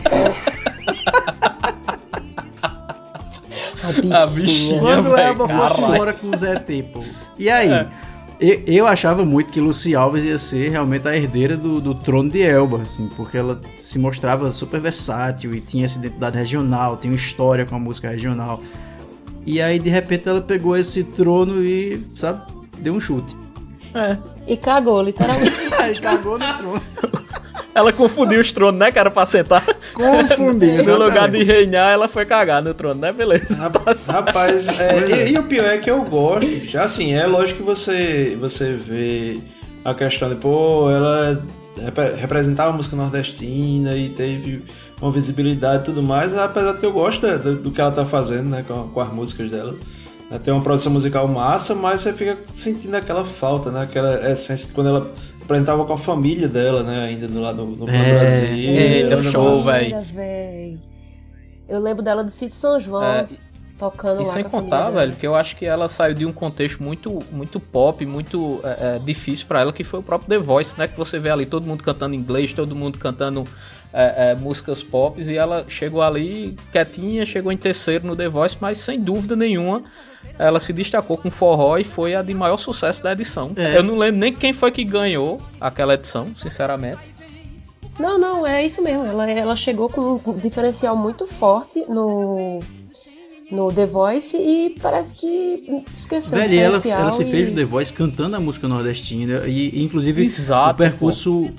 A 3.84 4.26
bichinha, 4.28 4.80
Quando 4.80 5.10
fosse 5.10 5.48
caralho. 5.82 5.94
embora 5.94 6.14
com 6.14 6.28
o 6.28 6.38
Zé 6.38 6.58
T, 6.58 6.84
pô. 6.84 7.04
E 7.38 7.50
aí? 7.50 7.70
É. 7.70 7.88
Eu, 8.44 8.62
eu 8.68 8.88
achava 8.88 9.24
muito 9.24 9.54
que 9.54 9.62
Lucy 9.62 9.96
Alves 9.96 10.22
ia 10.22 10.38
ser 10.38 10.70
realmente 10.70 11.08
a 11.08 11.16
herdeira 11.16 11.56
do, 11.56 11.80
do 11.80 11.96
trono 11.96 12.30
de 12.30 12.42
Elba, 12.42 12.82
assim, 12.82 13.08
porque 13.16 13.38
ela 13.38 13.62
se 13.78 13.98
mostrava 13.98 14.52
super 14.52 14.82
versátil 14.82 15.56
e 15.56 15.62
tinha 15.62 15.86
essa 15.86 15.98
identidade 15.98 16.38
regional, 16.38 16.98
tinha 16.98 17.14
uma 17.14 17.16
história 17.16 17.66
com 17.66 17.74
a 17.78 17.80
música 17.80 18.10
regional. 18.10 18.62
E 19.46 19.62
aí, 19.62 19.80
de 19.80 19.90
repente, 19.90 20.28
ela 20.28 20.42
pegou 20.42 20.76
esse 20.76 21.06
trono 21.06 21.64
e, 21.64 22.06
sabe, 22.10 22.46
deu 22.80 22.94
um 22.94 23.00
chute. 23.00 23.34
É. 23.96 24.18
E 24.46 24.58
cagou, 24.58 25.02
literalmente. 25.02 25.56
Aí 25.80 25.96
cagou 26.02 26.38
no 26.38 26.58
trono. 26.58 26.82
Ela 27.76 27.92
confundiu 27.92 28.40
os 28.40 28.52
tronos, 28.52 28.80
né, 28.80 28.92
cara, 28.92 29.10
pra 29.10 29.26
sentar. 29.26 29.66
Confundiu, 29.94 30.84
No 30.86 30.98
lugar 31.06 31.30
de 31.30 31.44
reinar, 31.44 31.92
ela 31.92 32.08
foi 32.08 32.26
cagar 32.26 32.62
no 32.62 32.74
trono, 32.74 33.02
né? 33.02 33.12
Beleza. 33.12 33.46
Rapaz, 34.12 34.68
é, 34.80 35.28
e, 35.30 35.34
e 35.34 35.38
o 35.38 35.44
pior 35.44 35.66
é 35.66 35.78
que 35.80 35.90
eu 35.90 36.02
gosto. 36.04 36.46
bicho. 36.48 36.78
Assim, 36.78 37.14
é 37.14 37.26
lógico 37.26 37.60
que 37.60 37.66
você, 37.66 38.38
você 38.40 38.74
vê 38.74 39.40
a 39.84 39.94
questão 39.94 40.30
de, 40.30 40.36
pô, 40.36 40.90
ela 40.92 41.42
repre- 41.82 42.14
representava 42.14 42.70
a 42.70 42.74
música 42.74 42.96
nordestina 42.96 43.96
e 43.96 44.10
teve 44.10 44.64
uma 45.02 45.12
visibilidade 45.12 45.82
e 45.82 45.86
tudo 45.86 46.04
mais, 46.04 46.38
apesar 46.38 46.74
de 46.74 46.80
que 46.80 46.86
eu 46.86 46.92
gosto 46.94 47.26
do, 47.40 47.56
do 47.56 47.72
que 47.72 47.82
ela 47.82 47.92
tá 47.92 48.06
fazendo, 48.06 48.50
né, 48.50 48.64
com, 48.68 48.88
com 48.90 49.00
as 49.02 49.12
músicas 49.12 49.50
dela. 49.50 49.76
Ela 50.30 50.40
Tem 50.40 50.54
uma 50.54 50.64
produção 50.64 50.92
musical 50.92 51.28
massa, 51.28 51.76
mas 51.76 52.02
você 52.02 52.14
fica 52.14 52.38
sentindo 52.46 52.96
aquela 52.96 53.26
falta, 53.26 53.70
né? 53.72 53.82
Aquela 53.84 54.32
essência 54.32 54.68
de 54.68 54.74
quando 54.74 54.88
ela 54.88 55.12
apresentava 55.44 55.86
com 55.86 55.94
a 55.94 55.98
família 55.98 56.48
dela, 56.48 56.84
né? 56.84 57.06
Ainda 57.06 57.28
no, 57.28 57.42
lá 57.42 57.54
no, 57.54 57.66
no 57.68 57.90
É. 57.90 58.20
Brasil. 58.20 58.70
Eita, 58.70 59.08
era 59.14 59.22
um 59.22 59.24
show, 59.24 59.58
velho. 59.58 59.98
Eu 61.68 61.80
lembro 61.80 62.04
dela 62.04 62.24
do 62.24 62.32
Sítio 62.32 62.56
São 62.56 62.80
João, 62.80 63.04
É, 63.04 63.28
tocando 63.80 64.22
E 64.22 64.26
lá 64.26 64.34
sem 64.34 64.44
com 64.44 64.48
a 64.48 64.52
família 64.52 64.78
contar, 64.78 64.90
velho, 64.90 65.16
que 65.16 65.26
eu 65.26 65.36
acho 65.36 65.56
que 65.56 65.66
ela 65.66 65.88
saiu 65.88 66.14
de 66.14 66.26
um 66.26 66.34
contexto 66.34 66.84
muito, 66.84 67.20
muito 67.32 67.60
pop, 67.60 68.06
muito 68.06 68.60
é, 68.64 68.96
é, 68.96 69.00
difícil 69.00 69.48
pra 69.48 69.62
ela, 69.62 69.74
que 69.74 69.84
foi 69.84 70.00
o 70.00 70.04
próprio 70.04 70.30
The 70.30 70.38
Voice, 70.46 70.78
né? 70.78 70.88
Que 70.88 70.98
você 70.98 71.20
vê 71.20 71.30
ali 71.30 71.46
todo 71.46 71.66
mundo 71.66 71.84
cantando 71.84 72.14
inglês, 72.16 72.54
todo 72.54 72.76
mundo 72.76 73.00
cantando 73.00 73.46
é, 73.94 74.32
é, 74.32 74.36
músicas 74.36 74.82
pop, 74.82 75.22
e 75.22 75.38
ela 75.38 75.66
chegou 75.68 76.02
ali 76.02 76.58
quietinha, 76.72 77.26
chegou 77.26 77.52
em 77.52 77.58
terceiro 77.58 78.08
no 78.08 78.16
The 78.16 78.28
Voice, 78.28 78.58
mas 78.60 78.80
sem 78.80 79.00
dúvida 79.00 79.36
nenhuma 79.36 79.84
ela 80.38 80.60
se 80.60 80.74
destacou 80.74 81.18
com 81.18 81.30
forró 81.30 81.78
e 81.78 81.84
foi 81.84 82.16
a 82.16 82.22
de 82.22 82.34
maior 82.34 82.58
sucesso 82.58 83.04
da 83.04 83.12
edição. 83.12 83.52
É. 83.56 83.78
Eu 83.78 83.84
não 83.84 83.98
lembro 83.98 84.20
nem 84.20 84.34
quem 84.34 84.54
foi 84.54 84.72
que 84.72 84.84
ganhou 84.84 85.40
aquela 85.60 85.94
edição, 85.94 86.28
sinceramente. 86.36 87.14
Não, 88.00 88.18
não, 88.18 88.46
é 88.48 88.66
isso 88.66 88.82
mesmo. 88.82 89.06
Ela, 89.06 89.30
ela 89.30 89.56
chegou 89.56 89.90
com 89.90 90.20
um 90.26 90.38
diferencial 90.38 90.96
muito 90.96 91.28
forte 91.28 91.86
no, 91.88 92.60
no 93.52 93.72
The 93.72 93.86
Voice 93.86 94.36
e 94.36 94.76
parece 94.82 95.14
que 95.14 95.84
esqueceu 95.96 96.40
Velho, 96.40 96.52
o 96.52 96.56
e 96.56 96.58
ela, 96.58 96.78
diferencial. 96.78 97.02
ela 97.02 97.12
se 97.12 97.24
e- 97.24 97.32
fez 97.32 97.52
o 97.52 97.56
The 97.56 97.66
Voice 97.66 97.94
cantando 97.94 98.36
a 98.36 98.40
música 98.40 98.68
nordestina 98.68 99.44
e, 99.46 99.70
e, 99.70 99.84
inclusive, 99.84 100.24
Exato, 100.24 100.74
o 100.74 100.78
percurso 100.78 101.52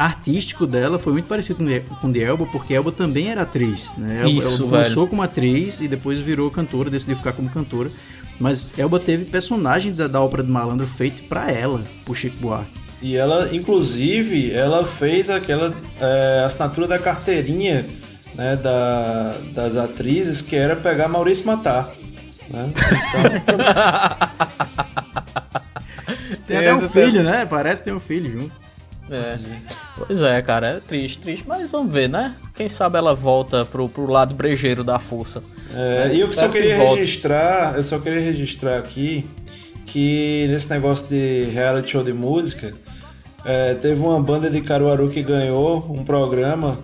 artístico 0.00 0.66
dela 0.66 0.98
foi 0.98 1.12
muito 1.12 1.26
parecido 1.26 1.62
com 2.00 2.10
de 2.10 2.22
Elba, 2.22 2.46
porque 2.46 2.72
Elba 2.72 2.90
também 2.90 3.28
era 3.28 3.42
atriz, 3.42 3.92
né? 3.98 4.22
Elba, 4.22 4.30
Isso, 4.30 4.48
Elba 4.48 4.58
velho. 4.58 4.70
começou 4.70 5.06
como 5.06 5.22
atriz 5.22 5.80
e 5.82 5.88
depois 5.88 6.18
virou 6.18 6.50
cantora, 6.50 6.88
decidiu 6.88 7.16
ficar 7.16 7.34
como 7.34 7.50
cantora. 7.50 7.90
Mas 8.38 8.72
Elba 8.78 8.98
teve 8.98 9.26
personagem 9.26 9.92
da, 9.92 10.06
da 10.08 10.18
ópera 10.18 10.42
do 10.42 10.50
malandro 10.50 10.86
feito 10.86 11.22
pra 11.24 11.50
ela, 11.50 11.84
por 12.06 12.16
Chico 12.16 12.38
Buarque. 12.38 12.70
E 13.02 13.14
ela, 13.14 13.54
inclusive, 13.54 14.50
ela 14.52 14.86
fez 14.86 15.28
aquela 15.28 15.74
é, 16.00 16.44
assinatura 16.46 16.88
da 16.88 16.98
carteirinha 16.98 17.84
né, 18.34 18.56
da, 18.56 19.36
das 19.52 19.76
atrizes 19.76 20.40
que 20.40 20.56
era 20.56 20.74
pegar 20.76 21.08
Maurício 21.08 21.46
Matar. 21.46 21.92
Né? 22.48 22.70
Então, 23.36 23.58
Tem 26.46 26.56
até 26.56 26.74
um 26.74 26.88
filho, 26.88 27.22
né? 27.22 27.46
Parece 27.46 27.82
que 27.82 27.90
tem 27.90 27.94
um 27.96 28.00
filho 28.00 28.40
junto. 28.40 28.69
É. 29.10 29.36
Pois 29.96 30.22
é, 30.22 30.40
cara, 30.42 30.68
é 30.68 30.80
triste, 30.80 31.18
triste, 31.18 31.44
mas 31.46 31.70
vamos 31.70 31.92
ver, 31.92 32.08
né? 32.08 32.34
Quem 32.54 32.68
sabe 32.68 32.96
ela 32.96 33.14
volta 33.14 33.64
pro, 33.64 33.88
pro 33.88 34.06
lado 34.06 34.34
brejeiro 34.34 34.84
da 34.84 34.98
força. 34.98 35.42
É, 35.74 36.10
É, 36.10 36.14
e 36.14 36.20
eu 36.20 36.32
só 36.32 36.46
que 36.48 36.58
queria 36.58 36.76
volte. 36.76 37.00
registrar, 37.00 37.76
eu 37.76 37.84
só 37.84 37.98
queria 37.98 38.20
registrar 38.20 38.78
aqui 38.78 39.28
que 39.86 40.46
nesse 40.48 40.70
negócio 40.70 41.08
de 41.08 41.44
reality 41.52 41.90
show 41.90 42.04
de 42.04 42.12
música, 42.12 42.72
é, 43.44 43.74
teve 43.74 44.00
uma 44.00 44.20
banda 44.20 44.48
de 44.48 44.60
Caruaru 44.60 45.08
que 45.10 45.22
ganhou 45.22 45.84
um 45.90 46.04
programa 46.04 46.78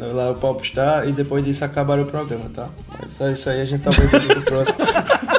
é, 0.00 0.04
lá 0.12 0.30
o 0.30 0.34
Popstar 0.36 1.08
e 1.08 1.12
depois 1.12 1.44
disso 1.44 1.64
acabaram 1.64 2.04
o 2.04 2.06
programa, 2.06 2.48
tá? 2.54 2.68
Mas 3.00 3.14
só 3.14 3.28
isso 3.28 3.48
aí 3.50 3.60
a 3.60 3.64
gente 3.64 3.82
talvez 3.82 4.08
deixe 4.10 4.26
pro 4.28 4.42
próximo. 4.42 4.76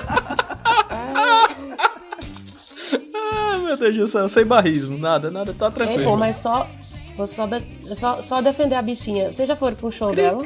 meu 3.77 3.91
Deus 3.91 3.97
do 3.97 4.07
céu, 4.07 4.29
sem 4.29 4.45
barrismo, 4.45 4.97
nada, 4.97 5.29
nada, 5.31 5.53
tá 5.57 5.67
É 5.67 5.71
tranquilo. 5.71 6.03
bom, 6.05 6.17
mas 6.17 6.37
só, 6.37 6.67
vou 7.17 7.27
só, 7.27 7.47
só, 7.95 8.21
só 8.21 8.41
defender 8.41 8.75
a 8.75 8.81
bichinha. 8.81 9.31
Vocês 9.31 9.47
já 9.47 9.55
foram 9.55 9.75
pro 9.75 9.91
show 9.91 10.13
dela? 10.13 10.43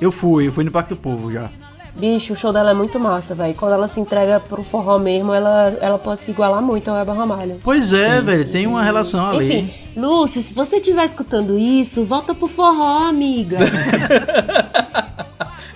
Eu 0.00 0.10
fui, 0.10 0.48
eu 0.48 0.52
fui 0.52 0.64
no 0.64 0.70
Parque 0.70 0.90
do 0.90 0.96
Povo 1.00 1.32
já. 1.32 1.50
Bicho, 1.94 2.34
o 2.34 2.36
show 2.36 2.52
dela 2.52 2.72
é 2.72 2.74
muito 2.74 3.00
massa, 3.00 3.34
velho. 3.34 3.54
Quando 3.54 3.72
ela 3.72 3.88
se 3.88 3.98
entrega 3.98 4.38
pro 4.38 4.62
forró 4.62 4.98
mesmo, 4.98 5.32
ela, 5.32 5.74
ela 5.80 5.98
pode 5.98 6.22
se 6.22 6.30
igualar 6.30 6.60
muito 6.60 6.90
ao 6.90 6.96
Elba 6.98 7.14
Ramalho. 7.14 7.58
Pois 7.64 7.94
é, 7.94 8.20
velho, 8.20 8.46
tem 8.46 8.66
uma 8.66 8.82
relação 8.82 9.30
ali. 9.30 9.46
Enfim, 9.46 9.74
Lúcia, 9.96 10.42
se 10.42 10.52
você 10.52 10.76
estiver 10.76 11.06
escutando 11.06 11.58
isso, 11.58 12.04
volta 12.04 12.34
pro 12.34 12.46
forró, 12.46 13.08
amiga. 13.08 13.56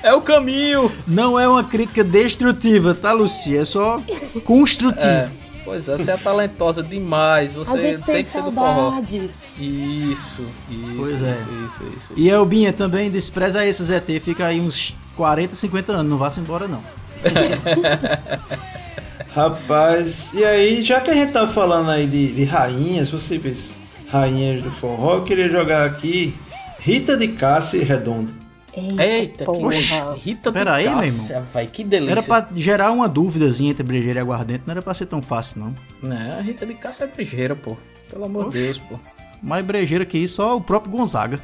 É 0.03 0.15
o 0.15 0.21
caminho. 0.23 0.91
Não 1.07 1.39
é 1.39 1.47
uma 1.47 1.63
crítica 1.63 2.03
destrutiva, 2.03 2.95
tá, 2.95 3.13
Lucia? 3.13 3.61
É 3.61 3.65
só 3.65 4.01
construtiva. 4.45 5.05
É. 5.07 5.31
Pois 5.71 5.89
é, 5.89 5.97
você 5.97 6.11
é 6.11 6.17
talentosa 6.17 6.83
demais. 6.83 7.53
Você 7.53 7.71
A 7.71 7.77
gente 7.77 8.03
tem 8.03 8.05
sente 8.17 8.23
que 8.25 8.29
ser 8.29 8.43
do 8.43 8.51
forró. 8.51 8.91
saudades. 8.91 9.45
Isso, 9.57 10.45
isso, 10.69 10.95
Pois 10.97 11.23
é. 11.23 11.35
isso, 11.35 11.49
isso, 11.65 11.85
isso. 11.97 12.13
E 12.17 12.29
Elbinha 12.29 12.73
também 12.73 13.09
despreza 13.09 13.65
esse 13.65 13.85
ZT, 13.85 14.19
fica 14.19 14.47
aí 14.47 14.61
uns 14.61 14.97
40, 15.17 15.55
50 15.55 15.93
anos, 15.93 16.11
não 16.11 16.19
vá-se 16.19 16.41
embora 16.41 16.67
não. 16.67 16.83
Rapaz, 19.33 20.35
e 20.35 20.45
aí, 20.45 20.83
já 20.83 21.01
que 21.01 21.11
a 21.11 21.15
gente 21.15 21.33
tá 21.33 21.47
falando 21.47 21.89
aí 21.89 22.05
de, 22.05 22.33
de 22.33 22.45
rainhas, 22.45 23.09
possíveis 23.09 23.77
rainhas 24.11 24.63
do 24.63 24.73
forró, 24.73 25.19
eu 25.19 25.23
queria 25.23 25.49
jogar 25.49 25.87
aqui 25.87 26.35
Rita 26.81 27.17
de 27.17 27.29
Cássia 27.29 27.79
e 27.79 27.85
Redondo. 27.85 28.35
Eita, 28.75 29.39
que 29.39 29.45
porra. 29.45 30.15
Rita 30.17 30.53
Pera 30.53 30.75
aí, 30.75 30.89
meu 30.89 31.03
irmão. 31.03 31.47
vai, 31.53 31.67
que 31.67 31.83
delícia. 31.83 32.13
Era 32.13 32.23
pra 32.23 32.47
gerar 32.55 32.91
uma 32.93 33.09
duvidazinha 33.09 33.71
entre 33.71 33.83
brejeira 33.83 34.21
e 34.21 34.23
aguardente, 34.23 34.63
não 34.67 34.73
era 34.73 34.83
pra 34.83 34.95
ser 34.95 35.07
tão 35.07 35.23
fácil 35.23 35.61
não. 35.61 35.75
Não, 36.03 36.39
a 36.39 36.41
Rita 36.41 36.65
de 36.65 36.75
Cássia 36.75 37.05
é 37.05 37.07
brejeira, 37.07 37.57
pô. 37.57 37.77
Pelo 38.09 38.25
amor 38.25 38.51
de 38.51 38.59
Deus, 38.59 38.79
pô. 38.79 38.99
Mais 39.43 39.65
brejeira 39.65 40.05
que 40.05 40.19
isso, 40.19 40.37
só 40.37 40.57
o 40.57 40.61
próprio 40.61 40.93
Gonzaga. 40.93 41.41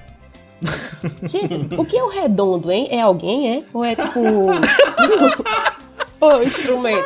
Gente, 1.22 1.74
o 1.76 1.84
que 1.84 1.96
é 1.96 2.02
o 2.02 2.08
redondo, 2.08 2.70
hein? 2.70 2.88
É 2.90 3.00
alguém, 3.00 3.56
é? 3.56 3.62
Ou 3.72 3.84
é 3.84 3.94
tipo. 3.94 4.20
o 6.20 6.42
instrumento? 6.42 7.04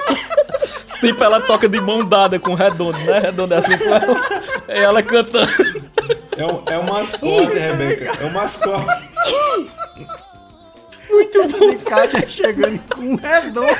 Tipo, 1.00 1.24
ela 1.24 1.40
toca 1.40 1.68
de 1.68 1.80
mão 1.80 2.04
dada 2.04 2.38
com 2.38 2.52
o 2.52 2.54
redondo, 2.54 2.98
né? 2.98 3.18
Redondo 3.18 3.54
é 3.54 3.58
assim 3.58 3.78
com 3.78 3.88
ela. 3.88 4.16
E 4.68 4.78
ela 4.78 5.02
cantando. 5.02 5.50
É 6.36 6.46
um, 6.46 6.62
é 6.66 6.78
um 6.78 6.84
mascote, 6.84 7.58
Rebeca. 7.58 8.22
É 8.22 8.26
um 8.26 8.32
mascote. 8.32 9.04
Muito 11.10 11.48
bom. 11.48 11.70
De 11.70 11.76
caixa 11.78 12.26
chegando 12.26 12.80
com 12.94 13.02
um 13.02 13.16
redondo. 13.16 13.76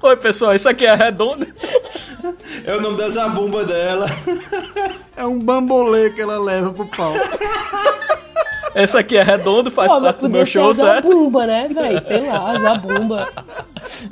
Oi, 0.00 0.16
pessoal, 0.16 0.54
isso 0.54 0.68
aqui 0.68 0.86
é 0.86 0.94
redonda. 0.94 1.46
É 2.64 2.76
o 2.76 2.80
nome 2.80 2.96
da 2.96 3.08
zabumba 3.08 3.64
dela. 3.64 4.06
É 5.16 5.24
um 5.26 5.38
bambolê 5.40 6.10
que 6.10 6.20
ela 6.20 6.38
leva 6.38 6.72
pro 6.72 6.86
pau. 6.86 7.14
Essa 8.74 9.00
aqui 9.00 9.16
é 9.16 9.22
redondo, 9.22 9.70
faz 9.70 9.90
Pô, 9.90 10.00
parte 10.00 10.20
do 10.20 10.30
meu 10.30 10.46
show, 10.46 10.72
certo? 10.72 11.08
zabumba, 11.08 11.46
né, 11.46 11.68
velho? 11.68 12.00
Sei 12.00 12.20
lá, 12.28 12.50
a 12.52 12.60
zabumba. 12.60 13.28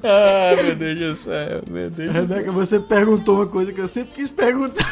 Ai, 0.03 0.63
meu 0.63 0.77
Deus 0.77 0.99
do 0.99 1.17
céu, 1.17 1.63
meu 1.71 1.91
Deus. 1.91 2.13
Rebeca, 2.13 2.53
você 2.53 2.81
perguntou 2.81 3.37
uma 3.37 3.47
coisa 3.47 3.73
que 3.73 3.81
eu 3.81 3.89
sempre 3.89 4.15
quis 4.15 4.31
perguntar. 4.31 4.85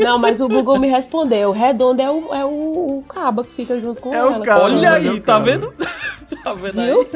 Não, 0.00 0.18
mas 0.18 0.40
o 0.40 0.48
Google 0.48 0.78
me 0.78 0.88
respondeu. 0.88 1.50
Redondo 1.52 2.02
é 2.02 2.10
o, 2.10 2.34
é 2.34 2.44
o, 2.44 2.98
o 2.98 3.04
caba 3.08 3.44
que 3.44 3.52
fica 3.52 3.80
junto 3.80 4.00
com 4.00 4.12
É 4.12 4.24
o 4.24 4.34
ela. 4.34 4.44
caba. 4.44 4.64
Olha 4.64 4.74
Mas 4.90 5.04
é 5.04 5.08
aí, 5.08 5.16
o 5.16 5.20
tá 5.20 5.38
vendo? 5.38 5.72
Tá 6.44 6.52
vendo 6.52 6.78
aí? 6.78 6.88
Viu? 6.88 7.06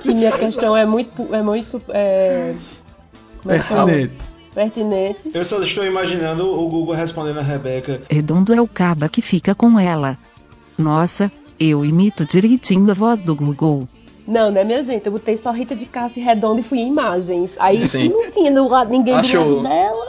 Que 0.00 0.14
minha 0.14 0.30
questão 0.30 0.76
é 0.76 0.86
muito. 0.86 1.34
É 1.34 1.42
muito 1.42 1.82
é... 1.88 2.54
é? 2.54 3.58
Pertinente. 3.58 4.14
Pertinente. 4.54 5.30
Eu 5.34 5.44
só 5.44 5.60
estou 5.62 5.84
imaginando 5.84 6.46
o 6.48 6.68
Google 6.68 6.94
respondendo 6.94 7.40
a 7.40 7.42
Rebeca. 7.42 8.00
Redondo 8.08 8.54
é 8.54 8.60
o 8.60 8.68
caba 8.68 9.08
que 9.08 9.20
fica 9.20 9.52
com 9.54 9.80
ela. 9.80 10.16
Nossa, 10.78 11.30
eu 11.58 11.84
imito 11.84 12.24
direitinho 12.24 12.90
a 12.90 12.94
voz 12.94 13.24
do 13.24 13.34
Google. 13.34 13.84
Não, 14.32 14.50
né, 14.50 14.64
minha 14.64 14.82
gente? 14.82 15.04
Eu 15.06 15.12
botei 15.12 15.36
só 15.36 15.50
Rita 15.50 15.76
de 15.76 15.84
Cássia 15.86 16.24
Redondo 16.24 16.60
e 16.60 16.62
fui 16.62 16.78
em 16.78 16.88
imagens. 16.88 17.56
Aí, 17.60 17.86
se 17.86 18.00
Sim. 18.00 18.08
não 18.08 18.30
tinha 18.30 18.50
do 18.50 18.66
lado, 18.66 18.90
ninguém 18.90 19.14
Achou. 19.14 19.44
do 19.44 19.56
lado 19.62 19.68
dela. 19.68 20.06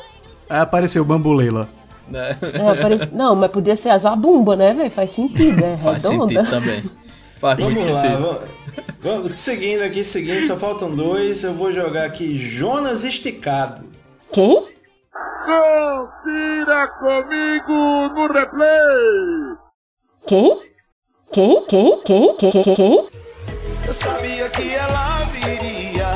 Aí 0.50 0.60
apareceu 0.62 1.04
lá. 1.52 1.68
Né? 2.08 2.38
É, 2.42 2.82
parece- 2.82 3.10
Não, 3.16 3.36
mas 3.36 3.52
podia 3.52 3.76
ser 3.76 3.90
a 3.90 3.98
zabumba, 3.98 4.56
né, 4.56 4.74
velho? 4.74 4.90
Faz 4.92 5.12
sentido, 5.12 5.64
é 5.64 5.76
Faz 5.84 6.04
redonda. 6.04 6.44
sentido 6.44 6.50
também. 6.50 6.84
Faz 7.40 7.60
muito 7.60 7.80
Vamos 7.80 7.92
lá, 7.94 8.02
sentido. 8.04 8.22
vamos, 8.22 8.42
vamos- 9.02 9.38
seguindo 9.38 9.82
aqui, 9.82 10.04
seguindo, 10.04 10.46
só 10.48 10.56
faltam 10.56 10.96
dois. 10.96 11.44
Eu 11.44 11.54
vou 11.54 11.72
jogar 11.72 12.06
aqui 12.06 12.34
Jonas 12.34 13.04
Esticado. 13.04 13.84
Quem? 14.32 14.56
Confira 15.46 16.88
comigo 17.00 18.08
no 18.16 18.28
replay. 18.32 19.58
Quem? 20.26 20.58
Quem? 21.34 21.66
Quem? 21.66 21.98
Quem? 22.04 22.36
Quem? 22.38 22.52
Quem? 22.52 22.74
Quem? 22.76 23.06
Eu 23.86 23.94
sabia 23.94 24.50
que 24.50 24.74
ela 24.74 25.20
viria. 25.26 26.08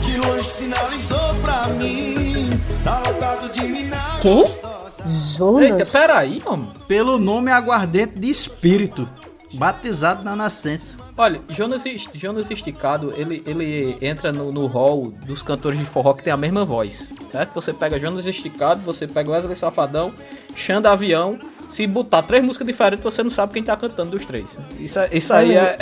De 0.00 0.16
longe 0.18 0.44
sinalizou 0.48 1.34
pra 1.42 1.66
mim. 1.68 2.50
Tá 2.84 2.98
lotado 3.06 3.52
de 3.52 3.62
minas. 3.62 4.20
Quem? 4.20 4.40
Eita, 4.44 5.06
Jonas. 5.06 5.92
peraí, 5.92 6.42
homem. 6.44 6.68
Pelo 6.86 7.18
nome 7.18 7.50
aguardente 7.50 8.18
de 8.18 8.28
espírito. 8.28 9.08
Batizado 9.54 10.24
na 10.24 10.34
nascença. 10.34 10.96
Olha, 11.16 11.42
Jonas, 11.50 11.84
Jonas 12.14 12.50
Esticado, 12.50 13.12
ele, 13.14 13.42
ele 13.46 13.98
entra 14.00 14.32
no, 14.32 14.50
no 14.50 14.66
hall 14.66 15.12
dos 15.26 15.42
cantores 15.42 15.78
de 15.78 15.84
forró 15.84 16.14
que 16.14 16.22
tem 16.24 16.32
a 16.32 16.38
mesma 16.38 16.64
voz, 16.64 17.12
certo? 17.30 17.52
Você 17.52 17.70
pega 17.74 17.98
Jonas 17.98 18.24
Esticado, 18.24 18.80
você 18.80 19.06
pega 19.06 19.30
Wesley 19.30 19.54
Safadão, 19.54 20.10
Xanda 20.56 20.90
Avião, 20.90 21.38
se 21.68 21.86
botar 21.86 22.22
três 22.22 22.42
músicas 22.42 22.66
diferentes, 22.66 23.04
você 23.04 23.22
não 23.22 23.28
sabe 23.28 23.52
quem 23.52 23.62
tá 23.62 23.76
cantando 23.76 24.12
dos 24.12 24.24
três. 24.24 24.56
Isso, 24.80 24.98
é- 24.98 25.08
isso 25.12 25.34
aí 25.34 25.54
é... 25.54 25.76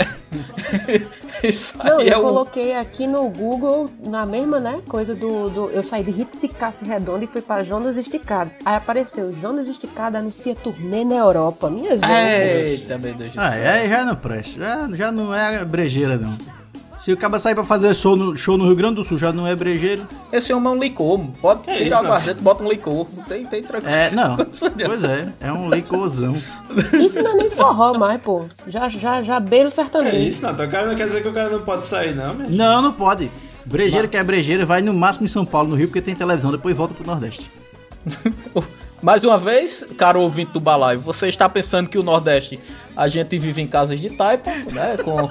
isso 1.47 1.77
Não, 1.77 1.99
aí 1.99 2.09
é 2.09 2.13
eu 2.13 2.19
o... 2.19 2.21
coloquei 2.23 2.75
aqui 2.75 3.07
no 3.07 3.29
Google, 3.29 3.89
na 4.05 4.25
mesma, 4.25 4.59
né, 4.59 4.79
coisa 4.87 5.13
do... 5.15 5.49
do 5.49 5.69
eu 5.69 5.83
saí 5.83 6.03
de 6.03 6.11
Rita 6.11 6.37
de 6.39 6.47
Cássia 6.47 6.87
Redondo 6.87 7.23
e 7.23 7.27
fui 7.27 7.41
pra 7.41 7.63
Jonas 7.63 7.97
Esticado. 7.97 8.51
Aí 8.65 8.75
apareceu, 8.75 9.33
Jonas 9.33 9.67
Esticado 9.67 10.17
anuncia 10.17 10.55
turnê 10.55 11.03
na 11.03 11.15
Europa. 11.15 11.69
Minha 11.69 11.97
gente. 11.97 12.09
Eita, 12.11 12.97
meu 12.97 13.13
Deus 13.13 13.33
do 13.33 13.39
Ah, 13.39 13.51
céu. 13.51 13.71
aí 13.71 13.89
já 13.89 14.05
não 14.05 14.15
presta. 14.15 14.59
Já, 14.59 14.89
já 14.93 15.11
não 15.11 15.33
é 15.33 15.63
brejeira, 15.65 16.17
não. 16.17 16.60
Se 17.01 17.11
o 17.11 17.17
cara 17.17 17.39
sair 17.39 17.55
pra 17.55 17.63
fazer 17.63 17.95
show 17.95 18.15
no, 18.15 18.37
show 18.37 18.55
no 18.59 18.65
Rio 18.65 18.75
Grande 18.75 18.95
do 18.97 19.03
Sul, 19.03 19.17
já 19.17 19.33
não 19.33 19.47
é 19.47 19.55
brejeira. 19.55 20.07
Esse 20.31 20.53
homem 20.53 20.71
é 20.71 20.75
um 20.75 20.79
licor, 20.79 21.19
pode 21.41 21.67
É 21.67 21.77
tirar 21.77 21.87
isso, 21.87 21.95
o 21.95 21.99
aguardente, 22.05 22.41
bota 22.41 22.63
um 22.63 22.69
licor, 22.69 23.07
tem, 23.27 23.43
tem 23.47 23.63
tranquilo. 23.63 23.91
É, 23.95 24.11
não. 24.13 24.37
Pois 24.37 25.03
é, 25.03 25.27
é 25.39 25.51
um 25.51 25.67
licorzão. 25.67 26.35
Isso 27.03 27.19
não 27.23 27.31
é 27.31 27.35
nem 27.37 27.49
forró 27.49 27.97
mais, 27.97 28.21
pô. 28.21 28.45
Já, 28.67 28.87
já, 28.87 29.23
já 29.23 29.39
beira 29.39 29.65
o 29.65 29.67
É 29.69 29.71
sertanejo. 29.71 30.15
isso, 30.17 30.43
não. 30.43 30.51
O 30.53 30.55
cara 30.69 30.85
não 30.89 30.95
quer 30.95 31.07
dizer 31.07 31.23
que 31.23 31.27
o 31.27 31.33
cara 31.33 31.49
não 31.49 31.61
pode 31.61 31.87
sair, 31.87 32.13
não, 32.13 32.35
meu. 32.35 32.47
Não, 32.47 32.83
não 32.83 32.93
pode. 32.93 33.31
Brejeira 33.65 34.07
que 34.07 34.15
é 34.15 34.23
brejeira, 34.23 34.63
vai 34.63 34.83
no 34.83 34.93
máximo 34.93 35.25
em 35.25 35.29
São 35.29 35.43
Paulo, 35.43 35.69
no 35.69 35.75
Rio, 35.75 35.87
porque 35.87 36.01
tem 36.01 36.13
televisão, 36.13 36.51
depois 36.51 36.77
volta 36.77 36.93
pro 36.93 37.03
Nordeste. 37.03 37.49
Mais 39.01 39.23
uma 39.23 39.39
vez, 39.39 39.83
caro 39.97 40.21
ouvinte 40.21 40.51
do 40.51 40.59
Balaio, 40.59 40.99
você 40.99 41.27
está 41.27 41.49
pensando 41.49 41.89
que 41.89 41.97
o 41.97 42.03
Nordeste 42.03 42.59
a 42.95 43.07
gente 43.07 43.35
vive 43.39 43.59
em 43.59 43.65
casas 43.65 43.99
de 43.99 44.11
taipa, 44.11 44.51
né? 44.51 44.97
Com, 45.03 45.27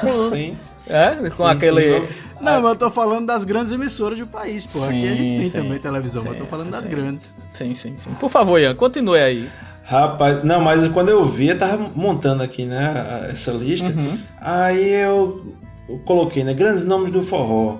Sim. 0.00 0.28
Sim. 0.28 0.58
É, 0.88 1.16
com 1.30 1.30
Sim, 1.30 1.44
aquele. 1.44 2.00
sim. 2.00 2.06
Não, 2.40 2.62
mas 2.62 2.64
eu 2.64 2.76
tô 2.76 2.90
falando 2.90 3.26
das 3.26 3.42
grandes 3.44 3.72
emissoras 3.72 4.18
do 4.18 4.26
país, 4.26 4.64
pô. 4.66 4.82
Aqui 4.84 5.08
a 5.08 5.14
gente 5.14 5.40
tem 5.40 5.50
sim. 5.50 5.58
também 5.58 5.78
televisão, 5.78 6.22
mas 6.22 6.32
eu 6.34 6.38
tô 6.38 6.44
Sim, 6.44 6.50
falando 6.50 6.70
das 6.70 6.86
grandes. 6.86 7.34
Sim, 7.52 7.74
sim, 7.74 7.94
sim. 7.98 8.10
Por 8.20 8.30
favor, 8.30 8.58
Ian, 8.60 8.74
continue 8.76 9.18
aí. 9.18 9.48
Rapaz, 9.84 10.44
não, 10.44 10.60
mas 10.60 10.86
quando 10.88 11.08
eu 11.08 11.24
vi, 11.24 11.48
eu 11.48 11.58
tava 11.58 11.90
montando 11.94 12.42
aqui, 12.42 12.64
né, 12.64 12.86
a- 12.86 13.28
essa 13.32 13.50
lista. 13.52 13.92
Aí 14.40 14.88
eu, 14.92 15.54
eu 15.88 15.98
coloquei, 16.04 16.44
né, 16.44 16.54
grandes 16.54 16.84
nomes 16.84 17.10
do 17.10 17.22
forró. 17.22 17.78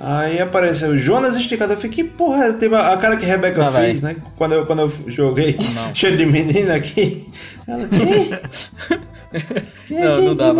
Aí 0.00 0.40
apareceu 0.40 0.96
Jonas 0.98 1.36
Esticado. 1.36 1.72
Eu 1.72 1.76
fiquei, 1.78 2.04
que 2.04 2.10
porra, 2.10 2.52
teve 2.54 2.74
a, 2.74 2.92
a 2.92 2.96
cara 2.96 3.16
que 3.16 3.24
Rebeca 3.24 3.60
Lá 3.62 3.70
vai. 3.70 3.86
fez, 3.86 4.02
né? 4.02 4.16
Quando 4.36 4.52
eu, 4.52 4.66
quando 4.66 4.80
eu 4.80 4.92
joguei, 5.06 5.56
cheio 5.94 6.16
de 6.16 6.26
menina 6.26 6.74
aqui. 6.74 7.26
Ela, 7.66 7.86
quem? 7.88 8.30
Quem, 9.86 9.98
Não, 10.00 10.16
quem, 10.16 10.24
não 10.28 10.34
dá, 10.34 10.52
velho. 10.52 10.56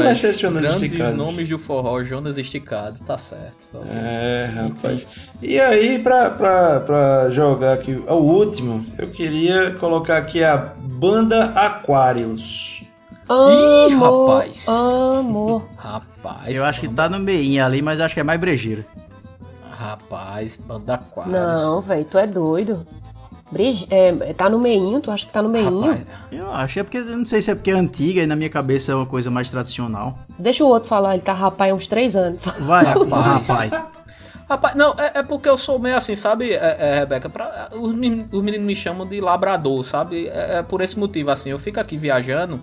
Grandes 0.52 0.82
Esticado? 0.82 1.16
nomes 1.16 1.48
do 1.48 1.58
forró, 1.58 2.02
Jonas 2.04 2.38
Esticado, 2.38 2.98
tá 3.06 3.16
certo. 3.18 3.56
É, 3.90 4.50
rapaz. 4.54 5.06
E 5.42 5.58
aí, 5.60 5.98
pra, 5.98 6.30
pra, 6.30 6.80
pra 6.80 7.30
jogar 7.30 7.74
aqui 7.74 7.92
o 7.94 8.14
último, 8.14 8.84
eu 8.98 9.08
queria 9.10 9.72
colocar 9.72 10.16
aqui 10.18 10.42
a 10.44 10.56
Banda 10.78 11.44
Aquarius. 11.54 12.82
Ih, 13.28 13.92
Amor, 13.92 14.28
rapaz. 14.38 14.68
amor. 14.68 15.68
Rapaz, 15.76 16.54
Eu 16.54 16.64
acho 16.64 16.80
que 16.82 16.88
tá 16.88 17.08
no 17.08 17.18
meinho 17.18 17.64
ali, 17.64 17.82
mas 17.82 18.00
acho 18.00 18.14
que 18.14 18.20
é 18.20 18.22
mais 18.24 18.38
brejeira. 18.40 18.86
Rapaz, 19.76 20.56
banda 20.56 20.94
Aquários. 20.94 21.32
Não, 21.34 21.80
velho, 21.82 22.04
tu 22.04 22.18
é 22.18 22.26
doido. 22.26 22.86
Brige... 23.50 23.86
É, 23.90 24.12
tá 24.34 24.48
no 24.48 24.58
meinho, 24.58 25.00
tu 25.00 25.10
acha 25.10 25.24
que 25.26 25.32
tá 25.32 25.42
no 25.42 25.48
meinho? 25.48 25.80
Rapaz, 25.80 26.06
Eu 26.32 26.50
acho, 26.52 26.80
é 26.80 26.82
porque, 26.82 26.98
eu 26.98 27.04
não 27.04 27.26
sei 27.26 27.40
se 27.40 27.50
é 27.50 27.54
porque 27.54 27.70
é 27.70 27.74
antiga 27.74 28.22
e 28.22 28.26
na 28.26 28.34
minha 28.34 28.50
cabeça 28.50 28.92
é 28.92 28.94
uma 28.94 29.06
coisa 29.06 29.30
mais 29.30 29.50
tradicional. 29.50 30.18
Deixa 30.38 30.64
o 30.64 30.68
outro 30.68 30.88
falar, 30.88 31.14
ele 31.14 31.22
tá 31.22 31.32
rapaz 31.32 31.72
há 31.72 31.74
uns 31.74 31.86
três 31.86 32.16
anos. 32.16 32.40
Vai, 32.60 32.84
Rapaz. 32.86 33.48
rapaz. 33.48 33.96
Rapaz, 34.48 34.74
não, 34.76 34.94
é, 34.98 35.18
é 35.18 35.22
porque 35.22 35.48
eu 35.48 35.58
sou 35.58 35.78
meio 35.78 35.96
assim, 35.96 36.14
sabe, 36.14 36.52
é, 36.52 36.76
é, 36.78 36.98
Rebeca? 37.00 37.28
Pra, 37.28 37.68
os 37.72 37.92
meninos 37.92 38.64
me 38.64 38.76
chamam 38.76 39.06
de 39.06 39.20
labrador, 39.20 39.84
sabe? 39.84 40.28
É, 40.28 40.58
é 40.58 40.62
por 40.62 40.80
esse 40.80 40.98
motivo, 40.98 41.30
assim, 41.30 41.50
eu 41.50 41.58
fico 41.58 41.80
aqui 41.80 41.96
viajando 41.96 42.62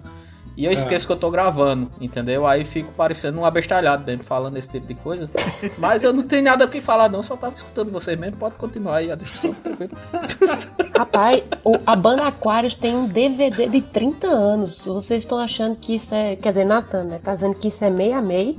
E 0.56 0.66
eu 0.66 0.72
esqueço 0.72 1.08
que 1.08 1.12
eu 1.12 1.18
tô 1.18 1.32
gravando, 1.32 1.89
entendeu? 1.99 2.45
Aí 2.45 2.64
fico 2.64 2.91
parecendo 2.93 3.39
um 3.39 3.45
abestalhado 3.45 4.04
mesmo, 4.06 4.24
falando 4.24 4.56
esse 4.56 4.70
tipo 4.70 4.86
de 4.86 4.93
coisa. 4.93 5.28
Mas 5.80 6.04
eu 6.04 6.14
não 6.14 6.22
tenho 6.24 6.43
nada 6.43 6.66
o 6.66 6.68
que 6.68 6.80
falar, 6.80 7.10
não. 7.10 7.24
Só 7.24 7.36
tava 7.36 7.56
escutando 7.56 7.91
vocês 7.91 8.20
mesmo. 8.20 8.38
Pode 8.38 8.56
continuar 8.56 8.97
aí 8.97 9.12
a 9.12 9.16
discussão, 9.16 9.54
tranquilo. 9.56 9.91
Rapaz, 10.95 11.43
o- 11.64 11.80
a 11.88 11.95
banda 11.95 12.24
Aquarius 12.28 12.76
tem 12.76 12.95
um 12.95 13.08
DVD 13.08 13.68
de 13.68 13.82
30 13.82 14.28
anos. 14.28 14.86
Vocês 14.86 15.24
estão 15.24 15.39
achando 15.39 15.76
que 15.76 15.95
isso 15.95 16.14
é. 16.14 16.36
Quer 16.36 16.49
dizer, 16.49 16.66
Natan, 16.66 17.04
né? 17.06 17.20
Tá 17.24 17.34
dizendo 17.34 17.56
que 17.56 17.70
isso 17.70 17.84
é 17.84 17.89
meia 17.89 18.22
meia. 18.22 18.54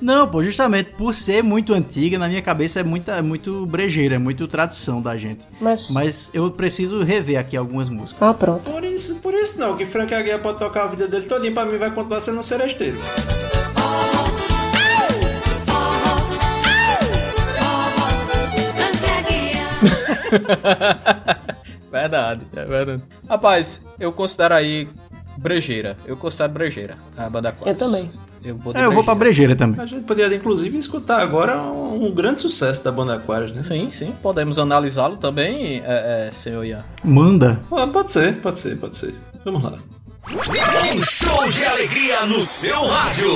Não, 0.00 0.28
pô, 0.28 0.42
justamente 0.42 0.90
por 0.90 1.14
ser 1.14 1.42
muito 1.42 1.72
antiga, 1.72 2.18
na 2.18 2.28
minha 2.28 2.42
cabeça 2.42 2.80
é 2.80 2.82
muita, 2.82 3.12
é 3.12 3.22
muito 3.22 3.64
brejeira, 3.66 4.16
é 4.16 4.18
muito 4.18 4.46
tradição 4.46 5.00
da 5.00 5.16
gente. 5.16 5.44
Mas. 5.60 5.90
Mas 5.90 6.30
eu 6.34 6.50
preciso 6.50 7.02
rever 7.02 7.38
aqui 7.38 7.56
algumas 7.56 7.88
músicas. 7.88 8.20
Ah, 8.20 8.34
pronto. 8.34 8.70
Por 8.70 8.84
isso, 8.84 9.16
por 9.16 9.34
isso 9.34 9.58
não, 9.58 9.76
que 9.76 9.86
Frank 9.86 10.14
Aguiar 10.14 10.40
pode 10.40 10.58
tocar 10.58 10.84
a 10.84 10.86
vida 10.88 11.08
dele 11.08 11.26
todinho, 11.26 11.54
pra 11.54 11.64
mim 11.64 11.78
vai 11.78 11.90
continuar 11.90 12.20
sendo 12.20 12.38
um 12.38 12.42
seresteiro. 12.42 12.98
verdade, 21.90 22.44
é 22.54 22.64
verdade. 22.64 23.02
Rapaz, 23.28 23.80
eu 23.98 24.12
considero 24.12 24.54
aí 24.54 24.88
brejeira. 25.38 25.96
Eu 26.04 26.16
considero 26.16 26.52
brejeira 26.52 26.96
a 27.16 27.28
banda 27.30 27.50
Aquarius. 27.50 27.74
Eu 27.74 27.78
também. 27.78 28.10
Eu 28.46 28.56
vou, 28.56 28.72
de 28.72 28.78
É, 28.78 28.84
eu 28.84 28.92
vou 28.92 29.02
pra 29.02 29.14
brejeira 29.14 29.56
também. 29.56 29.80
A 29.80 29.86
gente 29.86 30.04
poderia, 30.04 30.36
inclusive, 30.36 30.78
escutar 30.78 31.20
agora 31.20 31.60
um, 31.62 32.06
um 32.06 32.12
grande 32.12 32.40
sucesso 32.40 32.82
da 32.84 32.92
banda 32.92 33.14
Aquarius, 33.14 33.52
né? 33.52 33.62
Sim, 33.62 33.90
sim. 33.90 34.14
Podemos 34.22 34.58
analisá-lo 34.58 35.16
também, 35.16 35.82
é, 35.84 36.28
é, 36.28 36.32
senhor 36.32 36.64
Ian. 36.64 36.84
Manda. 37.02 37.60
Ah, 37.72 37.86
pode 37.86 38.12
ser, 38.12 38.36
pode 38.36 38.58
ser, 38.58 38.76
pode 38.78 38.96
ser. 38.96 39.14
Vamos 39.44 39.62
lá. 39.62 39.78
Um 40.94 41.02
show 41.02 41.50
de 41.50 41.64
alegria 41.64 42.24
no 42.26 42.40
seu 42.42 42.84
rádio. 42.86 43.32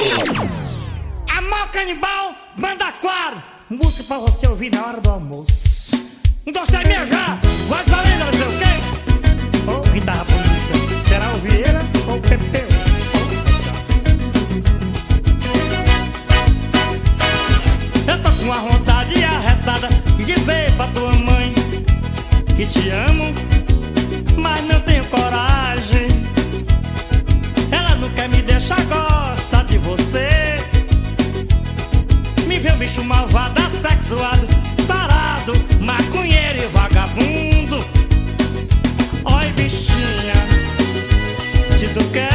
Amor 1.37 1.69
canibal, 1.73 2.35
manda 2.57 2.87
aquário. 2.87 3.43
Música 3.69 4.05
pra 4.09 4.19
você 4.19 4.49
ouvir 4.49 4.73
na 4.73 4.87
hora 4.87 5.01
do 5.01 5.11
almoço. 5.11 5.91
Um, 6.47 6.53
dois, 6.53 6.67
três, 6.67 6.89
meia 6.89 7.07
já. 7.07 7.39
Voz 7.69 7.87
valendo, 7.89 8.25
não 8.27 8.33
sei 8.33 8.47
o 8.47 8.59
quê. 8.59 9.71
Ô, 9.71 9.93
guitarra 9.93 10.25
bonita. 10.25 11.09
Será 11.09 11.33
o 11.33 11.37
Vieira 11.37 11.81
ou 12.09 12.17
o 12.17 12.21
Pepeu? 12.21 12.70
Uma 18.43 18.59
vontade 18.59 19.23
arretada 19.23 19.89
de 20.17 20.25
dizer 20.25 20.73
pra 20.73 20.87
tua 20.89 21.13
mãe 21.13 21.53
que 22.57 22.67
te 22.67 22.89
amo, 22.91 23.35
mas 24.37 24.65
não 24.67 24.81
tenho 24.81 25.05
coragem. 25.07 26.09
Ela 27.71 27.97
quer 28.15 28.29
me 28.29 28.43
deixar, 28.43 28.81
gosta 28.85 29.65
de 29.65 29.79
você. 29.79 30.59
Me 32.47 32.59
vê 32.59 32.73
um 32.73 32.79
bicho 32.79 33.05
malvado, 33.05 33.61
assexuado, 33.61 34.47
tarado, 34.87 35.53
maconheiro 35.81 36.59
e 36.59 36.67
vagabundo. 36.69 37.85
Oi, 39.25 39.53
bichinha, 39.57 40.35
se 41.79 41.89
tu 41.89 42.05
quer, 42.11 42.30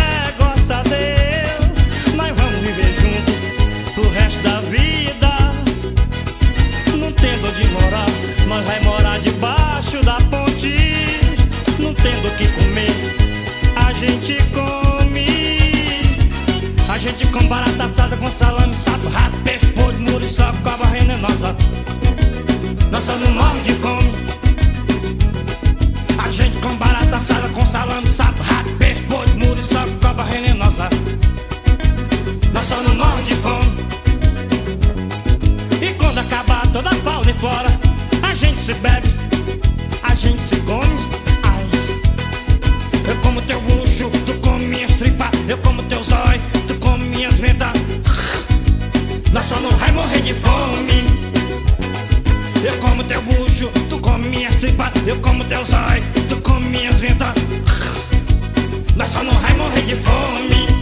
vai 8.63 8.79
morar 8.81 9.19
debaixo 9.19 10.01
da 10.03 10.15
ponte. 10.15 10.75
Não 11.79 11.93
tendo 11.93 12.27
o 12.27 12.31
que 12.37 12.47
comer, 12.47 12.91
a 13.75 13.93
gente 13.93 14.37
come. 14.53 15.25
A 16.89 16.97
gente 16.97 17.27
com 17.27 17.45
barata 17.47 17.83
assada, 17.83 18.15
com 18.17 18.29
salame, 18.29 18.73
sapo, 18.75 19.09
rato, 19.09 19.37
peixe, 19.43 19.65
podre, 19.67 19.99
muriçoca, 19.99 20.53
cobra. 20.63 20.85
Nós 22.91 23.03
só 23.03 23.15
não 23.17 23.31
morre 23.31 23.59
de 23.61 23.73
fome. 23.73 24.11
A 26.23 26.31
gente 26.31 26.57
com 26.59 26.75
barata 26.75 27.17
assada, 27.17 27.49
com 27.49 27.65
salame, 27.65 28.07
sapo, 28.07 28.41
rato, 28.43 28.69
peixe, 28.77 29.01
podre, 29.03 29.33
muriçoca, 29.45 29.91
cobra. 30.01 30.25
Nós 32.53 32.65
só 32.65 32.81
não 32.81 32.95
morre 32.95 33.23
de 33.23 33.35
fome. 33.35 33.85
E 35.81 35.93
quando 35.95 36.17
acabar 36.19 36.65
toda 36.67 36.89
a 36.89 36.95
fauna 36.95 37.29
e 37.29 37.33
flora, 37.33 37.79
se 38.65 38.73
bebe, 38.73 39.13
a 40.01 40.15
gente 40.15 40.41
se 40.41 40.55
come. 40.61 40.97
Ai. 41.43 41.63
Eu 43.07 43.15
como 43.17 43.39
teu 43.43 43.61
bucho, 43.61 44.09
tu 44.25 44.33
come 44.41 44.65
minhas 44.65 44.91
tripas. 44.93 45.29
Eu 45.47 45.59
como 45.59 45.83
teu 45.83 46.01
zóio, 46.01 46.41
tu 46.67 46.73
come 46.79 47.05
minhas 47.09 47.35
ventas. 47.35 47.73
Nós 49.31 49.45
só 49.45 49.59
não 49.59 49.69
vai 49.69 49.91
morrer 49.91 50.19
de 50.19 50.33
fome. 50.33 51.05
Eu 52.63 52.75
como 52.79 53.03
teu 53.03 53.21
bucho, 53.21 53.69
tu 53.87 53.99
come 53.99 54.29
minhas 54.29 54.55
tripas. 54.55 54.91
Eu 55.05 55.17
como 55.17 55.43
teu 55.45 55.63
zóio, 55.63 56.03
tu 56.27 56.37
come 56.37 56.67
minhas 56.67 56.95
ventas. 56.95 57.35
Nós 58.95 59.11
só 59.11 59.23
não 59.23 59.33
vai 59.41 59.53
morrer 59.53 59.81
de 59.83 59.95
fome. 59.97 60.74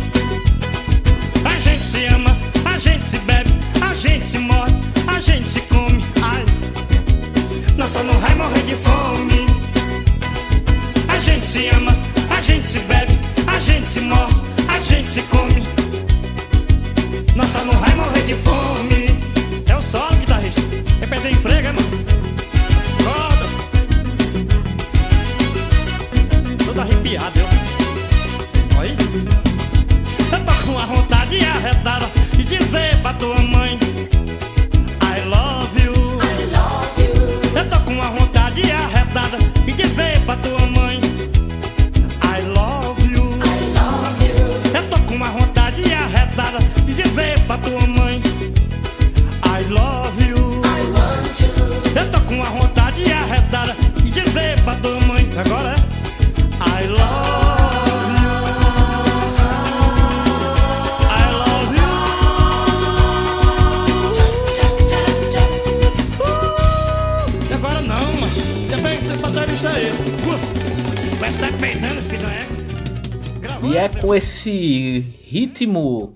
Ritmo 75.63 76.15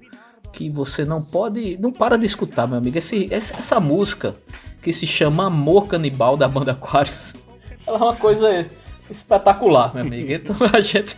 que 0.51 0.69
você 0.69 1.05
não 1.05 1.21
pode. 1.21 1.77
Não 1.77 1.91
para 1.91 2.17
de 2.17 2.25
escutar, 2.25 2.67
meu 2.67 2.77
amigo. 2.77 2.97
Esse, 2.97 3.33
essa, 3.33 3.55
essa 3.57 3.79
música 3.79 4.35
que 4.81 4.91
se 4.91 5.07
chama 5.07 5.47
Amor 5.47 5.87
Canibal 5.87 6.37
da 6.37 6.47
banda 6.47 6.71
Aquarius. 6.71 7.33
Ela 7.85 7.97
é 7.97 8.01
uma 8.01 8.15
coisa 8.15 8.65
espetacular, 9.09 9.93
meu 9.93 10.03
amigo. 10.03 10.31
Então 10.33 10.55
a 10.73 10.81
gente, 10.81 11.17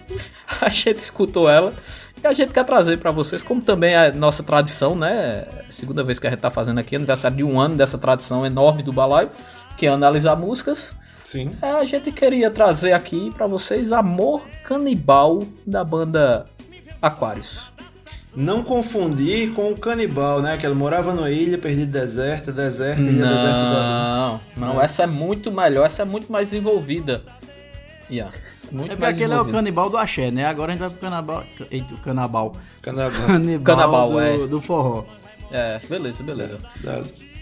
a 0.61 0.69
gente 0.69 0.97
escutou 0.97 1.49
ela 1.49 1.73
e 2.23 2.27
a 2.27 2.33
gente 2.33 2.53
quer 2.53 2.63
trazer 2.63 2.97
pra 2.99 3.09
vocês, 3.11 3.41
como 3.41 3.61
também 3.61 3.95
é 3.95 4.11
nossa 4.11 4.43
tradição, 4.43 4.93
né? 4.93 5.47
Segunda 5.69 6.03
vez 6.03 6.19
que 6.19 6.27
a 6.27 6.29
gente 6.29 6.39
tá 6.39 6.51
fazendo 6.51 6.77
aqui, 6.77 6.95
aniversário 6.95 7.37
de 7.37 7.43
um 7.43 7.59
ano 7.59 7.75
dessa 7.75 7.97
tradição 7.97 8.45
enorme 8.45 8.83
do 8.83 8.93
balaio, 8.93 9.31
que 9.77 9.87
é 9.87 9.89
analisar 9.89 10.35
músicas. 10.35 10.95
Sim. 11.23 11.51
É, 11.61 11.71
a 11.71 11.83
gente 11.85 12.11
queria 12.11 12.51
trazer 12.51 12.93
aqui 12.93 13.31
pra 13.33 13.47
vocês 13.47 13.91
Amor 13.91 14.43
Canibal 14.63 15.39
da 15.65 15.83
banda 15.83 16.45
Aquarius. 17.01 17.71
Não 18.35 18.63
confundir 18.63 19.51
com 19.53 19.71
o 19.71 19.77
canibal, 19.77 20.41
né? 20.41 20.57
Que 20.57 20.65
ele 20.65 20.75
morava 20.75 21.13
numa 21.13 21.31
ilha, 21.31 21.57
perdida 21.57 21.99
deserta, 21.99 22.51
deserta, 22.51 23.01
ilha 23.01 23.25
deserta 23.25 23.63
da 23.63 24.39
Não, 24.55 24.67
não, 24.67 24.81
essa 24.81 25.03
é 25.03 25.07
muito 25.07 25.51
melhor, 25.51 25.85
essa 25.85 26.03
é 26.03 26.05
muito 26.05 26.31
mais 26.31 26.49
desenvolvida. 26.49 27.23
Yeah, 28.09 28.31
muito 28.71 28.91
É 28.91 28.95
porque 28.95 29.05
aquele 29.05 29.23
é 29.25 29.27
o 29.27 29.33
envolvida. 29.33 29.57
canibal 29.57 29.89
do 29.89 29.97
axé, 29.97 30.31
né? 30.31 30.45
Agora 30.45 30.71
a 30.71 30.75
gente 30.75 30.81
vai 30.81 30.89
pro 30.89 30.99
canabal. 30.99 31.43
Eita, 31.69 31.93
o 31.93 31.97
canabal. 31.99 32.55
Canabal. 32.81 33.11
Canibal 33.27 33.63
Canabal, 33.63 34.09
do, 34.11 34.19
é. 34.19 34.47
do 34.47 34.61
forró. 34.61 35.05
É, 35.51 35.79
beleza, 35.89 36.23
beleza. 36.23 36.57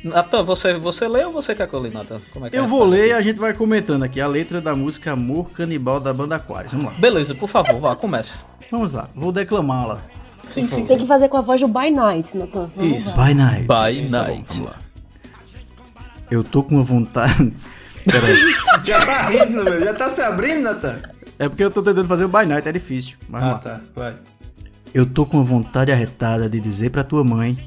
Natan, 0.04 0.44
você, 0.44 0.74
você 0.78 1.08
lê 1.08 1.26
ou 1.26 1.32
você 1.34 1.54
quer 1.56 1.68
que 1.68 1.74
eu 1.74 1.80
leia, 1.80 1.94
Natan? 1.94 2.22
Como 2.32 2.46
é 2.46 2.50
que 2.50 2.56
Eu 2.58 2.64
é? 2.64 2.68
vou 2.68 2.84
ler 2.86 3.08
e 3.08 3.12
a 3.14 3.22
gente 3.22 3.40
vai 3.40 3.54
comentando 3.54 4.04
aqui 4.04 4.22
a 4.22 4.28
letra 4.28 4.62
da 4.62 4.76
música 4.76 5.12
Amor 5.12 5.50
Canibal 5.52 6.00
da 6.00 6.14
banda 6.14 6.36
Aquarius. 6.36 6.72
Vamos 6.74 6.88
lá. 6.88 7.00
Beleza, 7.00 7.34
por 7.36 7.50
favor, 7.50 7.80
vá, 7.80 7.96
comece. 7.96 8.40
Vamos 8.72 8.92
lá, 8.94 9.10
vou 9.16 9.32
declamá-la. 9.32 10.02
Sim, 10.48 10.68
sim, 10.68 10.86
Tem 10.86 10.98
que 10.98 11.06
fazer 11.06 11.28
com 11.30 11.38
a 11.38 11.42
voz 11.42 11.60
do 11.62 11.68
By 11.68 11.92
Night, 11.92 12.36
Natan. 12.38 12.68
senão 12.68 12.86
não 12.88 12.96
Isso. 12.98 13.16
By 13.16 13.34
Night. 13.34 13.68
By 13.68 14.02
Isso, 14.04 14.12
tá 14.12 14.24
bom, 14.24 14.30
Night. 14.36 14.64
Eu 16.32 16.44
tô 16.44 16.64
com 16.64 16.76
uma 16.76 16.84
vontade. 16.84 17.54
Peraí. 18.10 18.56
Já 18.84 19.06
tá 19.06 19.28
rindo, 19.30 19.64
meu. 19.64 19.80
Já 19.80 19.94
tá 19.94 20.10
se 20.10 20.22
abrindo, 20.22 20.62
Natan? 20.64 20.98
É 21.40 21.48
porque 21.50 21.64
eu 21.64 21.70
tô 21.72 21.84
tentando 21.84 22.08
fazer 22.08 22.24
o 22.26 22.28
By 22.30 22.46
Night, 22.46 22.68
é 22.68 22.72
difícil. 22.72 23.18
Mas 23.30 23.44
Ah, 23.44 23.56
tá. 23.56 23.82
Vai. 23.96 24.16
Eu 24.94 25.06
tô 25.06 25.26
com 25.26 25.38
uma 25.38 25.44
vontade 25.46 25.92
arretada 25.92 26.50
de 26.50 26.60
dizer 26.60 26.90
pra 26.90 27.04
tua 27.04 27.24
mãe 27.24 27.58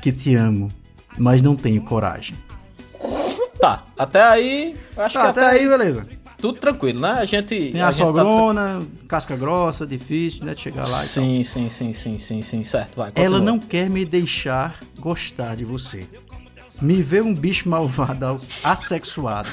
que 0.00 0.12
te 0.12 0.34
amo, 0.34 0.68
mas 1.18 1.42
não 1.42 1.54
tenho 1.56 1.82
coragem. 1.82 2.36
Tá, 3.60 3.82
até 3.98 4.22
aí. 4.22 4.76
Acho 4.96 5.14
Tá, 5.14 5.22
que 5.24 5.26
até 5.40 5.44
aí, 5.44 5.68
beleza. 5.68 6.06
Tudo 6.38 6.58
tranquilo, 6.60 7.00
né? 7.00 7.10
A 7.18 7.24
gente. 7.24 7.48
Tem 7.72 7.82
a, 7.82 7.90
gente 7.90 7.98
tá- 8.00 8.04
sogrona, 8.06 8.80
casca 9.08 9.34
grossa, 9.36 9.86
difícil, 9.86 10.44
né? 10.44 10.54
De 10.54 10.60
chegar 10.60 10.82
lá 10.88 10.98
e 11.04 11.06
tal. 11.08 11.24
Sim, 11.24 11.42
sim, 11.42 11.68
sim, 11.68 11.92
sim, 11.92 12.18
sim, 12.18 12.42
sim, 12.42 12.64
certo. 12.64 12.96
Vai, 12.96 13.10
Ela 13.16 13.40
não 13.40 13.58
quer 13.58 13.90
me 13.90 14.04
deixar 14.04 14.78
gostar 14.98 15.56
de 15.56 15.64
você. 15.64 16.04
Me 16.80 17.02
vê 17.02 17.20
um 17.20 17.34
bicho 17.34 17.68
malvado, 17.68 18.36
assexuado, 18.62 19.48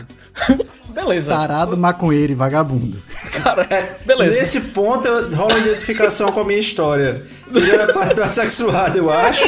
Beleza. 0.90 1.32
tarado, 1.36 1.76
maconheiro 1.76 2.32
e 2.32 2.36
vagabundo. 2.36 3.02
Cara, 3.32 3.68
beleza. 4.06 4.38
Nesse 4.40 4.62
ponto 4.62 5.08
eu 5.08 5.36
rola 5.36 5.58
identificação 5.58 6.32
com 6.32 6.42
a 6.42 6.44
minha 6.44 6.60
história. 6.60 7.26
Tirando 7.52 7.90
a 7.90 7.94
parte 7.94 8.14
do 8.14 8.22
assexuado, 8.22 9.00
eu 9.00 9.12
acho. 9.12 9.44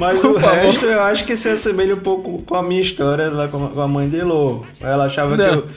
Mas 0.00 0.20
Por 0.20 0.32
o 0.32 0.40
favor. 0.40 0.56
resto 0.56 0.84
eu 0.86 1.00
acho 1.00 1.24
que 1.24 1.36
se 1.36 1.48
assemelha 1.48 1.94
um 1.94 2.00
pouco 2.00 2.42
com 2.42 2.56
a 2.56 2.62
minha 2.62 2.80
história 2.82 3.30
lá 3.30 3.46
com 3.46 3.70
a- 3.78 3.84
a 3.84 3.86
mãe 3.88 4.08
de 4.08 4.16
Elô. 4.16 4.64
Ela 4.80 5.04
achava 5.04 5.36
que 5.36 5.42
Não. 5.42 5.54
eu, 5.54 5.68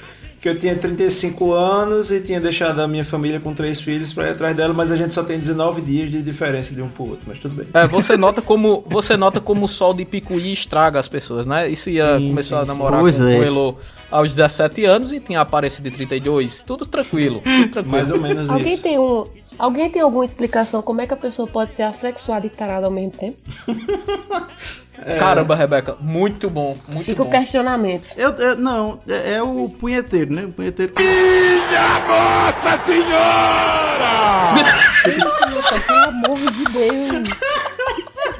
que 0.45 0.49
eu 0.49 0.59
tinha 0.59 0.75
35 0.75 1.53
anos 1.53 2.11
e 2.11 2.21
tinha 2.21 2.39
deixado 2.39 2.79
a 2.79 2.87
minha 2.87 3.03
família 3.03 3.39
com 3.39 3.51
três 3.51 3.81
filhos 3.81 4.13
pra 4.13 4.27
ir 4.27 4.29
atrás 4.29 4.55
dela, 4.55 4.75
mas 4.75 4.91
a 4.91 4.95
gente 4.95 5.11
só 5.11 5.23
tem 5.23 5.39
19 5.39 5.81
dias 5.81 6.11
de 6.11 6.21
diferença 6.21 6.75
de 6.75 6.83
um 6.83 6.87
pro 6.87 7.09
outro, 7.09 7.25
mas 7.25 7.39
tudo 7.39 7.55
bem. 7.55 7.65
É, 7.73 7.87
você 7.87 8.15
nota 8.15 8.43
como 8.43 8.83
você 8.85 9.17
nota 9.17 9.41
como 9.41 9.65
o 9.65 9.67
sol 9.67 9.91
de 9.91 10.05
Picuí 10.05 10.53
estraga 10.53 10.99
as 10.99 11.07
pessoas, 11.07 11.47
né? 11.47 11.67
Isso 11.67 11.89
ia 11.89 12.19
Sim, 12.19 12.29
começou 12.29 12.59
sim, 12.59 12.63
a 12.63 12.67
namorar 12.67 13.01
com 13.01 13.07
é. 13.07 13.39
o 13.39 13.43
Elo 13.43 13.77
aos 14.11 14.35
17 14.35 14.85
anos 14.85 15.11
e 15.11 15.19
tinha 15.19 15.39
a 15.39 15.41
aparência 15.41 15.81
de 15.81 15.89
32. 15.89 16.61
Tudo 16.61 16.85
tranquilo, 16.85 17.41
tudo 17.41 17.71
tranquilo. 17.71 17.89
Mais 17.97 18.11
ou 18.11 18.21
menos 18.21 18.47
Alguém 18.47 18.75
isso. 18.75 18.83
tem 18.83 18.99
um. 18.99 19.23
Alguém 19.57 19.89
tem 19.89 20.01
alguma 20.01 20.25
explicação 20.25 20.81
como 20.81 21.01
é 21.01 21.07
que 21.07 21.13
a 21.13 21.17
pessoa 21.17 21.47
pode 21.47 21.73
ser 21.73 21.83
assexuada 21.83 22.45
e 22.45 22.49
tarada 22.49 22.85
ao 22.85 22.91
mesmo 22.91 23.11
tempo? 23.11 23.37
Caramba, 25.19 25.55
Rebeca, 25.55 25.97
muito 25.99 26.49
bom, 26.49 26.75
muito 26.87 27.05
Fica 27.05 27.21
bom. 27.23 27.29
o 27.29 27.31
questionamento. 27.31 28.11
Eu, 28.17 28.31
eu- 28.31 28.55
não, 28.57 28.99
é, 29.07 29.33
é 29.35 29.43
o 29.43 29.67
punheteiro, 29.69 30.33
né? 30.33 30.45
O 30.45 30.51
punheteiro 30.51 30.93
que. 30.93 31.03
Nossa, 35.41 35.79
pelo 35.81 35.99
amor 36.03 36.37
de 36.51 36.63
Deus. 36.65 37.29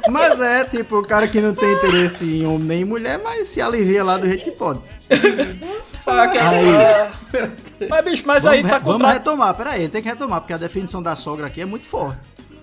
Mas 0.10 0.40
é, 0.40 0.64
tipo, 0.66 1.00
o 1.00 1.08
cara 1.08 1.28
que 1.28 1.42
não 1.42 1.54
tem 1.54 1.72
interesse 1.74 2.26
em 2.26 2.46
homem 2.46 2.68
nem 2.68 2.82
em 2.82 2.86
mulher, 2.86 3.20
mas 3.24 3.50
se 3.50 3.60
alivia 3.62 4.04
lá 4.04 4.18
do 4.18 4.28
jeito 4.28 4.44
que 4.44 4.52
pode. 4.52 4.80
Que- 6.06 6.38
Aí. 6.38 7.50
Mas, 7.90 8.06
bicho, 8.06 8.24
mas 8.28 8.44
vamos, 8.44 8.58
aí 8.58 8.64
tá 8.64 8.78
re- 8.78 8.84
vamos 8.84 9.08
retomar, 9.12 9.54
peraí, 9.56 9.90
tem 9.90 10.02
que 10.02 10.08
retomar, 10.08 10.40
porque 10.40 10.54
a 10.54 10.58
definição 10.58 11.04
da 11.04 11.16
sogra 11.16 11.48
aqui 11.48 11.60
é 11.62 11.66
muito 11.66 11.86
forte. 11.86 12.18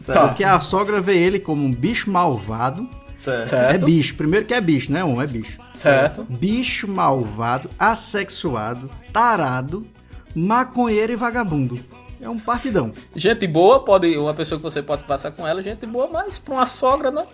Tá. 0.06 0.28
Porque 0.28 0.42
a 0.42 0.58
sogra 0.60 1.00
vê 1.00 1.16
ele 1.18 1.38
como 1.38 1.62
um 1.64 1.72
bicho 1.72 2.10
malvado. 2.10 2.88
Certo. 3.18 3.42
É 3.42 3.46
Certo, 3.46 3.86
bicho, 3.86 4.14
primeiro 4.16 4.46
que 4.46 4.54
é 4.54 4.60
bicho, 4.60 4.90
não 4.90 4.98
é 5.00 5.04
homem, 5.04 5.20
é 5.22 5.26
bicho. 5.26 5.58
certo. 5.78 6.24
Bicho 6.28 6.88
malvado, 6.88 7.68
assexuado, 7.78 8.90
tarado, 9.12 9.86
maconheiro 10.34 11.12
e 11.12 11.16
vagabundo. 11.16 11.78
É 12.20 12.28
um 12.28 12.38
partidão. 12.38 12.92
Gente 13.14 13.46
boa, 13.46 13.84
pode 13.84 14.16
uma 14.16 14.32
pessoa 14.32 14.58
que 14.58 14.62
você 14.62 14.80
pode 14.82 15.02
passar 15.04 15.32
com 15.32 15.46
ela, 15.46 15.62
gente 15.62 15.84
boa, 15.86 16.08
mas 16.12 16.38
pra 16.38 16.54
uma 16.54 16.66
sogra, 16.66 17.10
né? 17.10 17.24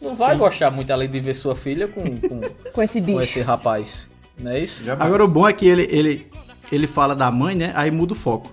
Não 0.00 0.14
vai 0.16 0.36
gostar 0.36 0.70
muito 0.70 0.92
além 0.92 1.08
de 1.10 1.20
ver 1.20 1.34
sua 1.34 1.54
filha 1.56 1.88
com, 1.88 2.02
com, 2.16 2.40
Com 2.72 2.82
esse 2.82 3.00
com 3.00 3.06
bicho. 3.06 3.20
esse 3.22 3.40
rapaz. 3.42 4.08
Não 4.38 4.50
é 4.50 4.60
isso? 4.60 4.84
Jamais. 4.84 5.06
Agora 5.06 5.24
o 5.24 5.28
bom 5.28 5.48
é 5.48 5.52
que 5.52 5.66
ele, 5.66 5.86
ele, 5.90 6.26
ele 6.70 6.86
fala 6.86 7.14
da 7.14 7.30
mãe, 7.30 7.54
né? 7.54 7.72
Aí 7.74 7.90
muda 7.90 8.12
o 8.12 8.16
foco. 8.16 8.52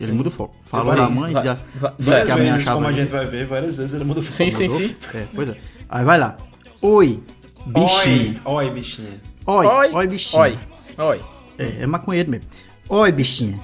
Ele 0.00 0.12
muda 0.12 0.28
o 0.28 0.32
foco. 0.32 0.54
Falou 0.64 0.86
Vai, 0.86 0.96
da 0.96 1.08
mãe, 1.10 1.32
vai, 1.32 1.44
já 1.44 1.58
vai. 1.74 1.92
Várias 1.98 2.24
que 2.26 2.30
a 2.32 2.36
minha 2.36 2.52
vezes, 2.52 2.68
como 2.68 2.86
a 2.86 2.92
gente 2.92 3.08
vai 3.10 3.26
ver, 3.26 3.46
várias 3.46 3.76
vezes 3.76 3.94
ele 3.94 4.04
muda 4.04 4.20
o 4.20 4.22
Sim, 4.22 4.50
sim, 4.50 4.68
Mudou? 4.68 4.78
sim. 4.88 4.96
É, 5.14 5.24
pois 5.34 5.48
é. 5.48 5.56
Aí 5.88 6.04
vai 6.04 6.18
lá. 6.18 6.36
Oi, 6.80 7.20
bichinho. 7.66 8.40
Oi, 8.44 8.64
oi, 8.66 8.70
bichinha. 8.70 9.08
Oi, 9.44 9.66
oi, 9.66 9.92
Oi, 9.92 10.06
bichinho. 10.06 10.42
oi, 10.42 10.58
oi. 10.98 11.20
É, 11.58 11.82
é 11.82 11.86
maconheiro 11.86 12.30
mesmo. 12.30 12.46
Oi, 12.88 13.10
bichinha. 13.10 13.58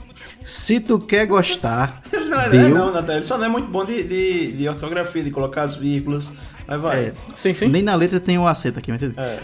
Se 0.45 0.81
tu 0.81 0.99
quer 0.99 1.27
gostar, 1.27 2.03
Não, 2.13 2.41
é, 2.41 2.49
deu. 2.49 2.69
não, 2.71 2.87
Natália, 2.93 3.19
ele 3.21 3.27
só 3.27 3.39
não 3.39 3.45
é 3.45 3.49
muito 3.49 3.69
bom 3.69 3.85
de, 3.85 4.03
de, 4.03 4.53
de 4.53 4.69
ortografia, 4.69 5.23
de 5.23 5.31
colocar 5.31 5.63
as 5.63 5.77
vírgulas. 5.77 6.33
Mas 6.67 6.81
vai. 6.81 6.99
É, 7.05 7.13
Sim, 7.37 7.53
sim. 7.53 7.69
nem 7.69 7.83
na 7.83 7.95
letra 7.95 8.19
tem 8.19 8.37
um 8.39 8.47
acento 8.47 8.79
aqui, 8.81 8.91
mas 8.91 9.01
tudo 9.01 9.15
bem. 9.15 9.25
É. 9.25 9.41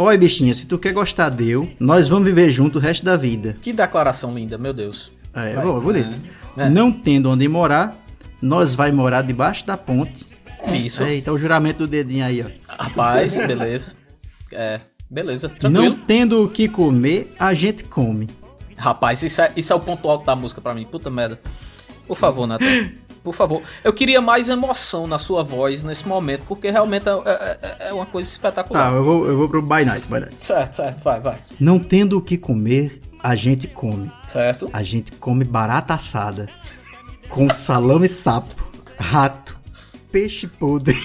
Oi, 0.00 0.16
bichinha, 0.16 0.54
se 0.54 0.64
tu 0.64 0.78
quer 0.78 0.92
gostar, 0.92 1.28
deu. 1.28 1.68
Nós 1.80 2.06
vamos 2.06 2.24
viver 2.24 2.52
junto 2.52 2.78
o 2.78 2.80
resto 2.80 3.04
da 3.04 3.16
vida. 3.16 3.56
Que 3.60 3.72
declaração 3.72 4.32
linda, 4.32 4.56
meu 4.56 4.72
Deus. 4.72 5.10
É, 5.34 5.56
bom, 5.56 5.80
bonito. 5.80 6.16
É. 6.56 6.68
Não 6.68 6.92
tendo 6.92 7.28
onde 7.28 7.48
morar, 7.48 7.96
nós 8.40 8.76
vai 8.76 8.92
morar 8.92 9.22
debaixo 9.22 9.66
da 9.66 9.76
ponte. 9.76 10.24
Isso. 10.72 11.02
Eita, 11.02 11.32
o 11.32 11.36
juramento 11.36 11.78
do 11.78 11.88
dedinho 11.88 12.24
aí, 12.24 12.40
ó. 12.42 12.74
Rapaz, 12.80 13.34
beleza. 13.44 13.92
É, 14.52 14.80
beleza, 15.10 15.48
tranquilo. 15.48 15.72
Não 15.72 15.98
tendo 15.98 16.44
o 16.44 16.48
que 16.48 16.68
comer, 16.68 17.34
a 17.36 17.52
gente 17.52 17.82
come. 17.82 18.28
Rapaz, 18.76 19.20
isso 19.24 19.40
é, 19.40 19.52
isso 19.56 19.72
é 19.72 19.74
o 19.76 19.80
ponto 19.80 20.08
alto 20.08 20.24
da 20.24 20.36
música 20.36 20.60
pra 20.60 20.74
mim. 20.74 20.86
Puta 20.88 21.10
merda. 21.10 21.40
Por 22.06 22.16
favor, 22.16 22.46
Natan. 22.46 22.64
Por 23.28 23.34
favor. 23.34 23.62
Eu 23.84 23.92
queria 23.92 24.22
mais 24.22 24.48
emoção 24.48 25.06
na 25.06 25.18
sua 25.18 25.42
voz 25.44 25.82
nesse 25.82 26.08
momento, 26.08 26.44
porque 26.48 26.70
realmente 26.70 27.06
é, 27.08 27.58
é- 27.82 27.88
é 27.88 27.92
uma 27.92 28.06
coisa 28.06 28.28
Tá, 28.28 28.32
espetacular. 28.32 28.92
eu 28.94 29.04
vou, 29.04 29.26
eu 29.26 29.36
vou 29.36 29.48
pro 29.50 29.60
By 29.60 29.84
Night, 29.84 30.06
By 30.06 30.20
Night. 30.20 30.36
Certo, 30.40 30.76
certo, 30.76 31.02
vai, 31.04 31.20
vai. 31.20 31.38
Não 31.60 31.78
tendo 31.78 32.16
o 32.16 32.22
que 32.22 32.38
comer, 32.38 33.02
a 33.22 33.34
gente 33.34 33.66
come. 33.66 34.10
Certo. 34.26 34.70
A 34.72 34.82
gente 34.82 35.12
come 35.12 35.44
barata 35.44 35.92
assada. 35.92 36.48
Com 37.28 37.50
salame 37.50 38.08
sapo, 38.08 38.66
rato, 38.98 39.58
peixe 40.10 40.46
podre. 40.46 40.96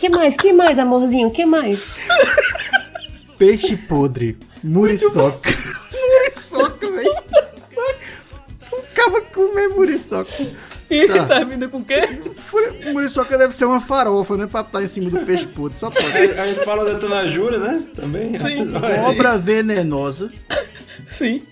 Que 0.00 0.08
mais? 0.08 0.36
Que 0.36 0.52
mais, 0.52 0.78
amorzinho? 0.78 1.30
Que 1.30 1.46
mais? 1.46 1.94
Peixe 3.38 3.76
podre, 3.76 4.36
muriçoca. 4.64 5.50
muriçoca, 5.92 6.90
velho. 6.90 7.14
O 9.06 9.10
cara 9.12 9.20
comer 9.22 9.68
muriçoca. 9.68 10.30
E 10.90 11.06
Tá. 11.06 11.24
termina 11.24 11.68
com 11.68 11.78
o 11.78 11.84
quê? 11.84 12.00
Muriçoca 12.92 13.38
deve 13.38 13.54
ser 13.54 13.64
uma 13.64 13.80
farofa, 13.80 14.36
né? 14.36 14.46
Pra 14.46 14.60
estar 14.62 14.82
em 14.82 14.86
cima 14.88 15.08
do 15.08 15.24
peixe 15.24 15.46
podre. 15.46 15.78
Só 15.78 15.88
pode. 15.88 16.06
A, 16.08 16.46
gente 16.46 16.64
fala 16.64 16.84
da 16.84 16.98
Tana 16.98 17.28
Júlia, 17.28 17.58
né? 17.58 17.82
Também. 17.94 18.36
Sim. 18.38 18.72
Cobra 19.04 19.38
venenosa, 19.38 20.30
Sim. 21.12 21.42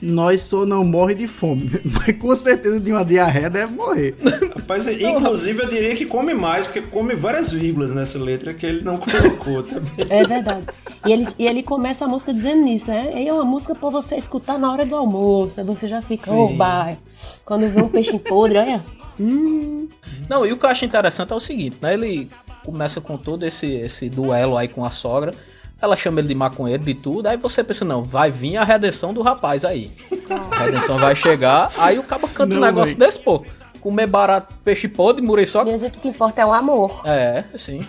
Nós 0.00 0.42
só 0.42 0.64
não 0.64 0.84
morre 0.84 1.14
de 1.14 1.26
fome. 1.26 1.70
Mas 1.84 2.16
com 2.16 2.34
certeza 2.36 2.78
de 2.78 2.92
uma 2.92 3.04
diarreia 3.04 3.50
deve 3.50 3.74
morrer. 3.74 4.14
Rapaz, 4.54 4.86
inclusive 4.86 5.62
eu 5.62 5.68
diria 5.68 5.94
que 5.96 6.06
come 6.06 6.34
mais, 6.34 6.66
porque 6.66 6.82
come 6.82 7.14
várias 7.14 7.50
vírgulas 7.50 7.90
nessa 7.92 8.18
letra 8.18 8.54
que 8.54 8.64
ele 8.64 8.82
não 8.82 8.98
colocou 9.00 9.62
também. 9.62 10.06
É 10.08 10.26
verdade. 10.26 10.66
E 11.06 11.12
ele, 11.12 11.28
e 11.38 11.46
ele 11.46 11.62
começa 11.62 12.04
a 12.04 12.08
música 12.08 12.32
dizendo 12.32 12.66
isso, 12.68 12.90
né? 12.90 13.12
E 13.14 13.28
é 13.28 13.32
uma 13.32 13.44
música 13.44 13.74
pra 13.74 13.88
você 13.88 14.16
escutar 14.16 14.58
na 14.58 14.70
hora 14.70 14.86
do 14.86 14.94
almoço. 14.94 15.60
Aí 15.60 15.66
você 15.66 15.88
já 15.88 16.00
fica, 16.00 16.30
ô, 16.32 16.48
bai. 16.48 16.96
Quando 17.44 17.68
vê 17.68 17.82
um 17.82 17.88
peixe 17.88 18.18
podre, 18.18 18.58
olha. 18.58 18.84
Hum. 19.18 19.88
Não, 20.28 20.46
e 20.46 20.52
o 20.52 20.56
que 20.56 20.64
eu 20.64 20.70
acho 20.70 20.84
interessante 20.84 21.32
é 21.32 21.36
o 21.36 21.40
seguinte, 21.40 21.76
né? 21.80 21.94
Ele 21.94 22.30
começa 22.64 23.00
com 23.00 23.16
todo 23.16 23.44
esse, 23.44 23.66
esse 23.66 24.08
duelo 24.08 24.56
aí 24.56 24.68
com 24.68 24.84
a 24.84 24.90
sogra. 24.90 25.32
Ela 25.80 25.96
chama 25.96 26.20
ele 26.20 26.28
de 26.28 26.34
maconheiro, 26.34 26.82
de 26.82 26.94
tudo. 26.94 27.26
Aí 27.26 27.36
você 27.36 27.62
pensa, 27.62 27.84
não, 27.84 28.02
vai 28.02 28.30
vir 28.30 28.56
a 28.56 28.64
redenção 28.64 29.14
do 29.14 29.22
rapaz 29.22 29.64
aí. 29.64 29.90
A 30.30 30.64
redenção 30.64 30.98
vai 30.98 31.14
chegar. 31.14 31.70
Aí 31.78 31.98
o 31.98 32.02
cabo 32.02 32.28
canta 32.28 32.56
um 32.56 32.60
negócio 32.60 32.96
véi. 32.96 33.06
desse, 33.06 33.20
pô. 33.20 33.44
Comer 33.80 34.08
barato, 34.08 34.54
peixe 34.64 34.88
podre, 34.88 35.22
muriçoca. 35.22 35.66
Minha 35.66 35.78
gente, 35.78 35.98
o 35.98 36.00
que 36.00 36.08
importa 36.08 36.42
é 36.42 36.46
o 36.46 36.52
amor. 36.52 37.02
É, 37.04 37.44
sim. 37.56 37.80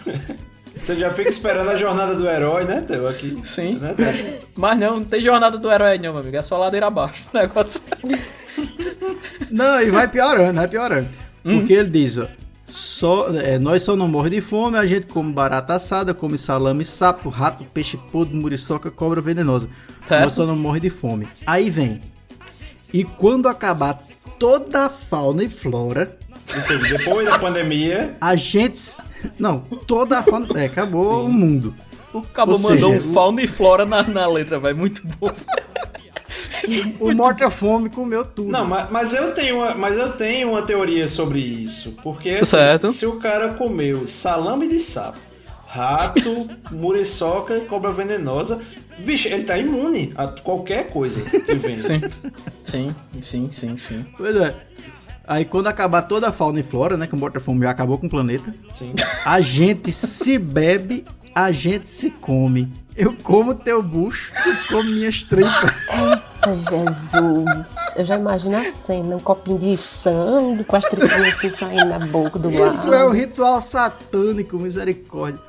Você 0.79 0.95
já 0.95 1.09
fica 1.09 1.29
esperando 1.29 1.69
a 1.69 1.75
jornada 1.75 2.15
do 2.15 2.29
herói, 2.29 2.63
né, 2.63 2.81
Teu? 2.81 3.07
Aqui. 3.07 3.37
Sim. 3.43 3.75
Né, 3.75 3.95
Teu? 3.95 4.47
Mas 4.55 4.77
não, 4.77 4.97
não 4.97 5.03
tem 5.03 5.19
jornada 5.19 5.57
do 5.57 5.69
herói, 5.71 5.97
não, 5.97 6.13
meu 6.13 6.19
amigo. 6.19 6.37
É 6.37 6.43
só 6.43 6.57
ladeira 6.57 6.87
abaixo. 6.87 7.23
O 7.33 7.37
negócio. 7.37 7.81
Não, 9.51 9.81
e 9.81 9.89
vai 9.89 10.07
piorando, 10.07 10.53
vai 10.53 10.67
piorando. 10.67 11.07
Hum. 11.45 11.59
Porque 11.59 11.73
ele 11.73 11.89
diz, 11.89 12.17
ó. 12.17 12.27
Só, 12.69 13.29
é, 13.35 13.57
nós 13.57 13.83
só 13.83 13.95
não 13.95 14.07
morre 14.07 14.29
de 14.29 14.41
fome, 14.41 14.77
a 14.77 14.85
gente 14.85 15.07
come 15.07 15.33
barata 15.33 15.73
assada, 15.73 16.13
come 16.13 16.37
salame, 16.37 16.85
sapo, 16.85 17.29
rato, 17.29 17.63
peixe 17.65 17.97
podre, 18.11 18.35
muriçoca, 18.35 18.91
cobra 18.91 19.21
venenosa. 19.21 19.69
Certo. 20.05 20.23
Nós 20.23 20.33
só 20.33 20.45
não 20.45 20.55
morre 20.55 20.79
de 20.79 20.89
fome. 20.89 21.27
Aí 21.45 21.69
vem. 21.69 21.99
E 22.93 23.03
quando 23.03 23.47
acabar 23.47 24.01
toda 24.37 24.85
a 24.85 24.89
fauna 24.89 25.43
e 25.43 25.49
flora, 25.49 26.17
Ou 26.55 26.61
seja, 26.61 26.97
depois 26.97 27.27
da 27.27 27.37
pandemia. 27.37 28.15
A 28.19 28.35
gente. 28.35 28.79
Não, 29.37 29.59
toda 29.59 30.19
a 30.19 30.23
fauna. 30.23 30.47
É, 30.55 30.65
acabou 30.65 31.25
o 31.25 31.31
mundo. 31.31 31.75
O 32.11 32.21
cabo 32.21 32.53
Ou 32.53 32.59
mandou 32.59 32.93
seja, 32.93 33.07
um 33.09 33.13
fauna 33.13 33.41
e 33.41 33.47
flora 33.47 33.85
na, 33.85 34.01
na 34.03 34.27
letra, 34.27 34.59
velho. 34.59 34.77
Muito 34.77 35.03
bom. 35.19 35.29
O 36.99 37.13
morta-fome 37.13 37.89
comeu 37.89 38.25
tudo. 38.25 38.49
Não, 38.51 38.65
mas, 38.65 38.89
mas 38.89 39.13
eu 39.13 39.33
tenho 39.33 39.57
uma, 39.57 39.73
mas 39.75 39.97
eu 39.97 40.13
tenho 40.13 40.49
uma 40.51 40.61
teoria 40.61 41.07
sobre 41.07 41.39
isso. 41.39 41.93
Porque 42.03 42.29
assim, 42.29 42.45
Certo. 42.45 42.91
se 42.91 43.05
o 43.05 43.19
cara 43.19 43.53
comeu 43.53 44.05
salame 44.07 44.67
de 44.67 44.79
sapo, 44.79 45.19
rato, 45.67 46.49
muriçoca 46.71 47.55
e 47.57 47.61
cobra 47.61 47.91
venenosa, 47.91 48.59
bicho, 48.99 49.27
ele 49.27 49.43
tá 49.43 49.57
imune 49.57 50.13
a 50.15 50.27
qualquer 50.27 50.89
coisa 50.89 51.21
que 51.21 51.55
venha. 51.55 51.79
Sim. 51.79 52.01
Sim, 52.63 52.95
sim, 53.21 53.51
sim, 53.51 53.77
sim. 53.77 54.05
Pois 54.17 54.35
é. 54.35 54.55
Aí 55.27 55.45
quando 55.45 55.67
acabar 55.67 56.01
toda 56.01 56.29
a 56.29 56.31
fauna 56.31 56.59
e 56.59 56.63
flora, 56.63 56.97
né? 56.97 57.05
Que 57.05 57.13
o 57.13 57.17
morta-fome 57.17 57.61
já 57.61 57.69
acabou 57.69 57.99
com 57.99 58.07
o 58.07 58.09
planeta. 58.09 58.51
Sim. 58.73 58.93
A 59.23 59.39
gente 59.41 59.91
se 59.91 60.39
bebe, 60.39 61.05
a 61.33 61.51
gente 61.51 61.89
se 61.89 62.09
come. 62.09 62.71
Eu 62.95 63.15
como 63.23 63.55
teu 63.55 63.81
bucho, 63.81 64.31
tu 64.43 64.73
come 64.73 64.91
minhas 64.91 65.23
tripas. 65.23 65.71
Eita, 65.89 66.53
Jesus. 66.53 67.75
Eu 67.95 68.05
já 68.05 68.17
imagino 68.17 68.57
a 68.57 68.65
cena, 68.65 69.15
um 69.15 69.19
copinho 69.19 69.57
de 69.57 69.77
sangue 69.77 70.65
com 70.65 70.75
as 70.75 70.83
tripinhas 70.83 71.37
assim 71.37 71.49
saindo 71.49 71.85
na 71.85 71.99
boca 71.99 72.37
do 72.37 72.49
lado. 72.49 72.73
Isso 72.73 72.93
é 72.93 73.05
um 73.05 73.11
ritual 73.11 73.61
satânico, 73.61 74.57
misericórdia. 74.57 75.39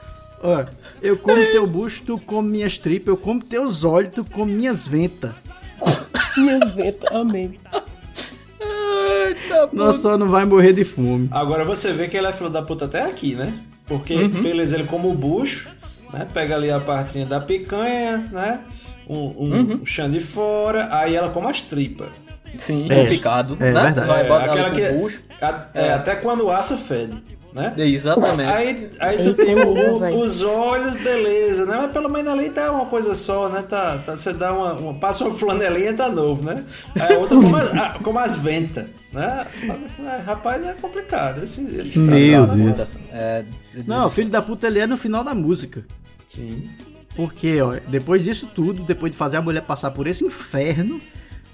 Ó, 0.43 0.65
eu 1.03 1.17
como 1.17 1.45
teu 1.47 1.67
bucho, 1.67 2.05
tu 2.05 2.19
come 2.19 2.51
minhas 2.51 2.79
tripas. 2.79 3.09
Eu 3.09 3.17
como 3.17 3.43
teus 3.43 3.83
olhos, 3.83 4.15
tu 4.15 4.25
come 4.25 4.53
minhas 4.53 4.87
ventas. 4.87 5.33
Minhas 6.37 6.71
ventas, 6.71 7.13
amém. 7.13 7.59
Nós 9.73 9.97
só 9.97 10.17
não 10.17 10.29
vai 10.29 10.45
morrer 10.45 10.73
de 10.73 10.85
fome. 10.85 11.29
Agora 11.31 11.65
você 11.65 11.93
vê 11.93 12.07
que 12.09 12.17
ele 12.17 12.27
é 12.27 12.33
filho 12.33 12.51
da 12.51 12.63
puta 12.63 12.85
até 12.85 13.03
aqui, 13.03 13.35
né? 13.35 13.53
Porque, 13.91 14.15
Uhum. 14.15 14.29
beleza, 14.43 14.77
ele 14.77 14.85
come 14.85 15.09
o 15.09 15.13
bucho, 15.13 15.69
né? 16.13 16.27
Pega 16.33 16.55
ali 16.55 16.71
a 16.71 16.79
partezinha 16.81 17.27
da 17.27 17.41
picanha, 17.41 18.25
né? 18.33 18.61
Um, 19.09 19.19
um, 19.19 19.53
Uhum. 19.53 19.81
um 19.83 19.87
chão 19.87 20.09
de 20.09 20.21
fora, 20.21 20.89
aí 20.93 21.17
ela 21.17 21.29
come 21.31 21.49
as 21.49 21.61
tripas. 21.63 22.09
Sim, 22.57 22.87
É, 22.89 23.03
é, 23.03 23.07
picado. 23.07 23.57
é 23.61 23.73
né? 23.73 23.83
verdade. 23.83 24.07
Vai 24.07 24.21
É, 24.27 24.45
aquela 24.45 24.71
que 24.71 24.83
o 24.83 24.99
bucho. 25.01 25.21
a- 25.43 25.67
é, 25.75 25.93
até 25.93 26.15
quando 26.17 26.49
assa 26.51 26.77
fede, 26.77 27.21
né? 27.53 27.75
Exatamente. 27.77 28.43
Aí, 28.49 28.91
aí 29.01 29.25
tu 29.25 29.35
tem 29.35 29.55
o- 29.57 29.73
o- 29.75 30.21
os 30.23 30.43
olhos, 30.43 30.95
beleza, 31.03 31.67
né? 31.67 31.77
Mas 31.83 31.91
pelo 31.93 32.09
menos 32.09 32.33
ali 32.33 32.49
tá 32.51 32.71
uma 32.71 32.87
coisa 32.87 33.15
só, 33.17 33.49
né? 33.49 33.63
Tá, 33.69 33.99
tá- 33.99 34.17
você 34.17 34.33
dá 34.33 34.53
uma, 34.53 34.73
uma- 34.75 34.95
Passa 34.95 35.25
uma 35.25 35.35
flanelinha 35.35 35.93
tá 35.95 36.09
novo, 36.09 36.45
né? 36.45 36.65
Aí 36.95 37.15
a 37.15 37.19
outra 37.19 37.37
como 37.37 37.57
a- 37.57 37.97
como 38.03 38.19
as 38.21 38.37
ventas, 38.37 38.87
né? 39.13 39.47
É, 39.99 40.23
Rapaz, 40.25 40.65
é 40.65 40.75
complicado. 40.81 41.43
Esse, 41.43 41.63
esse 41.77 41.99
Meu? 41.99 42.47
Deus. 42.47 42.87
É, 43.13 43.45
Não, 43.87 44.07
o 44.07 44.11
filho 44.11 44.31
da 44.31 44.43
puta 44.43 44.67
ele 44.67 44.79
é 44.79 44.87
no 44.87 44.97
final 44.97 45.23
da 45.23 45.35
música. 45.35 45.85
Sim. 46.27 46.71
Porque, 47.15 47.61
ó, 47.61 47.77
depois 47.89 48.23
disso 48.23 48.49
tudo, 48.55 48.83
depois 48.83 49.13
de 49.13 49.19
fazer 49.19 49.37
a 49.37 49.43
mulher 49.43 49.63
passar 49.63 49.91
por 49.91 50.07
esse 50.07 50.25
inferno, 50.25 51.01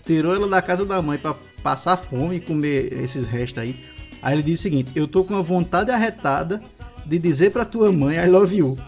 tirou 0.04 0.34
ela 0.34 0.48
da 0.48 0.62
casa 0.62 0.84
da 0.84 1.00
mãe 1.00 1.18
pra 1.18 1.34
passar 1.62 1.96
fome 1.96 2.36
e 2.36 2.40
comer 2.40 2.92
esses 2.92 3.26
restos 3.26 3.62
aí. 3.62 3.84
Aí 4.22 4.34
ele 4.34 4.42
disse 4.42 4.60
o 4.60 4.62
seguinte: 4.70 4.92
Eu 4.94 5.08
tô 5.08 5.24
com 5.24 5.34
uma 5.34 5.42
vontade 5.42 5.90
arretada 5.90 6.62
de 7.04 7.18
dizer 7.18 7.50
pra 7.50 7.64
tua 7.64 7.92
mãe 7.92 8.16
I 8.16 8.26
love 8.26 8.56
you. 8.56 8.78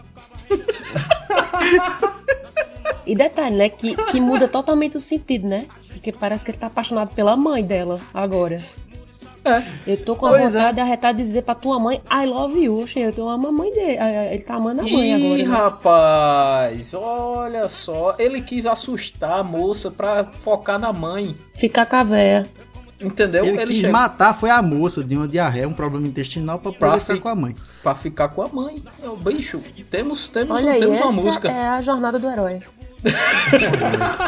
E 3.06 3.16
detalhe, 3.16 3.56
né? 3.56 3.68
Que, 3.70 3.96
que 3.96 4.20
muda 4.20 4.46
totalmente 4.46 4.96
o 4.96 5.00
sentido, 5.00 5.48
né? 5.48 5.66
Porque 5.88 6.12
parece 6.12 6.44
que 6.44 6.50
ele 6.50 6.58
tá 6.58 6.66
apaixonado 6.66 7.14
pela 7.14 7.36
mãe 7.36 7.64
dela 7.64 7.98
agora. 8.12 8.62
É. 9.44 9.62
Eu 9.86 9.96
tô 10.04 10.16
com 10.16 10.26
a 10.26 10.30
Pois 10.30 10.52
vontade 10.52 10.80
arretada 10.80 11.18
de 11.18 11.24
dizer 11.24 11.42
pra 11.42 11.54
tua 11.54 11.78
mãe 11.78 12.00
I 12.10 12.26
love 12.26 12.58
you. 12.62 12.80
Oxe, 12.82 12.98
eu 13.00 13.12
tô 13.12 13.28
a 13.28 13.38
mãe 13.38 13.72
dele. 13.72 13.98
Ele 14.32 14.42
tá 14.42 14.54
amando 14.54 14.80
a 14.80 14.84
mãe 14.84 15.12
Ih, 15.12 15.14
agora. 15.14 15.42
Né? 15.48 15.54
rapaz, 15.56 16.94
olha 16.94 17.68
só. 17.68 18.14
Ele 18.18 18.42
quis 18.42 18.66
assustar 18.66 19.40
a 19.40 19.44
moça 19.44 19.90
pra 19.90 20.24
focar 20.24 20.78
na 20.78 20.92
mãe. 20.92 21.36
Ficar 21.54 21.86
com 21.86 21.96
a 21.96 22.04
véia. 22.04 22.46
Entendeu? 23.00 23.44
Ele, 23.44 23.64
quis 23.64 23.76
chegou 23.76 23.92
matar 23.92 24.34
foi 24.34 24.50
a 24.50 24.60
moça 24.60 25.04
de 25.04 25.16
uma 25.16 25.28
diarreia, 25.28 25.68
um 25.68 25.72
problema 25.72 26.04
intestinal 26.08 26.58
pra 26.58 26.72
Pra 26.72 26.98
ficar 26.98 27.14
fi- 27.14 27.20
com 27.20 27.28
a 27.28 27.34
mãe. 27.36 27.54
pra 27.80 27.94
ficar 27.94 28.28
com 28.30 28.42
a 28.42 28.48
mãe. 28.48 28.82
Ô, 29.04 29.14
bicho, 29.14 29.60
temos, 29.88 30.26
temos, 30.26 30.56
Olha 30.60 30.72
aí, 30.72 30.80
temos 30.80 31.00
uma 31.00 31.12
música. 31.12 31.48
é 31.48 31.68
a 31.68 31.80
jornada 31.80 32.18
do 32.18 32.28
herói. 32.28 32.60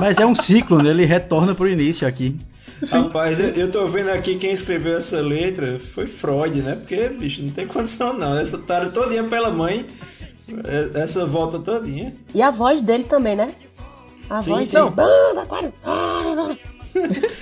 Mas 0.00 0.18
é 0.18 0.26
um 0.26 0.34
ciclo, 0.34 0.82
né? 0.82 0.90
Ele 0.90 1.04
retorna 1.04 1.54
pro 1.54 1.68
início 1.68 2.06
aqui. 2.06 2.36
Rapaz, 2.90 3.40
eu, 3.40 3.48
eu 3.50 3.70
tô 3.70 3.86
vendo 3.86 4.10
aqui 4.10 4.36
quem 4.36 4.52
escreveu 4.52 4.96
essa 4.96 5.20
letra 5.20 5.78
foi 5.78 6.06
Freud, 6.06 6.62
né? 6.62 6.76
Porque, 6.76 7.08
bicho, 7.08 7.42
não 7.42 7.50
tem 7.50 7.66
condição 7.66 8.12
não. 8.12 8.36
Essa 8.36 8.58
tarde 8.58 8.92
todinha 8.92 9.24
pela 9.24 9.50
mãe, 9.50 9.86
é- 10.64 11.00
essa 11.00 11.26
volta 11.26 11.58
todinha. 11.58 12.14
E 12.34 12.42
a 12.42 12.50
voz 12.50 12.80
dele 12.80 13.04
também, 13.04 13.36
né? 13.36 13.50
A 14.30 14.42
Sim, 14.42 14.50
voz 14.52 14.68
sim. 14.68 14.76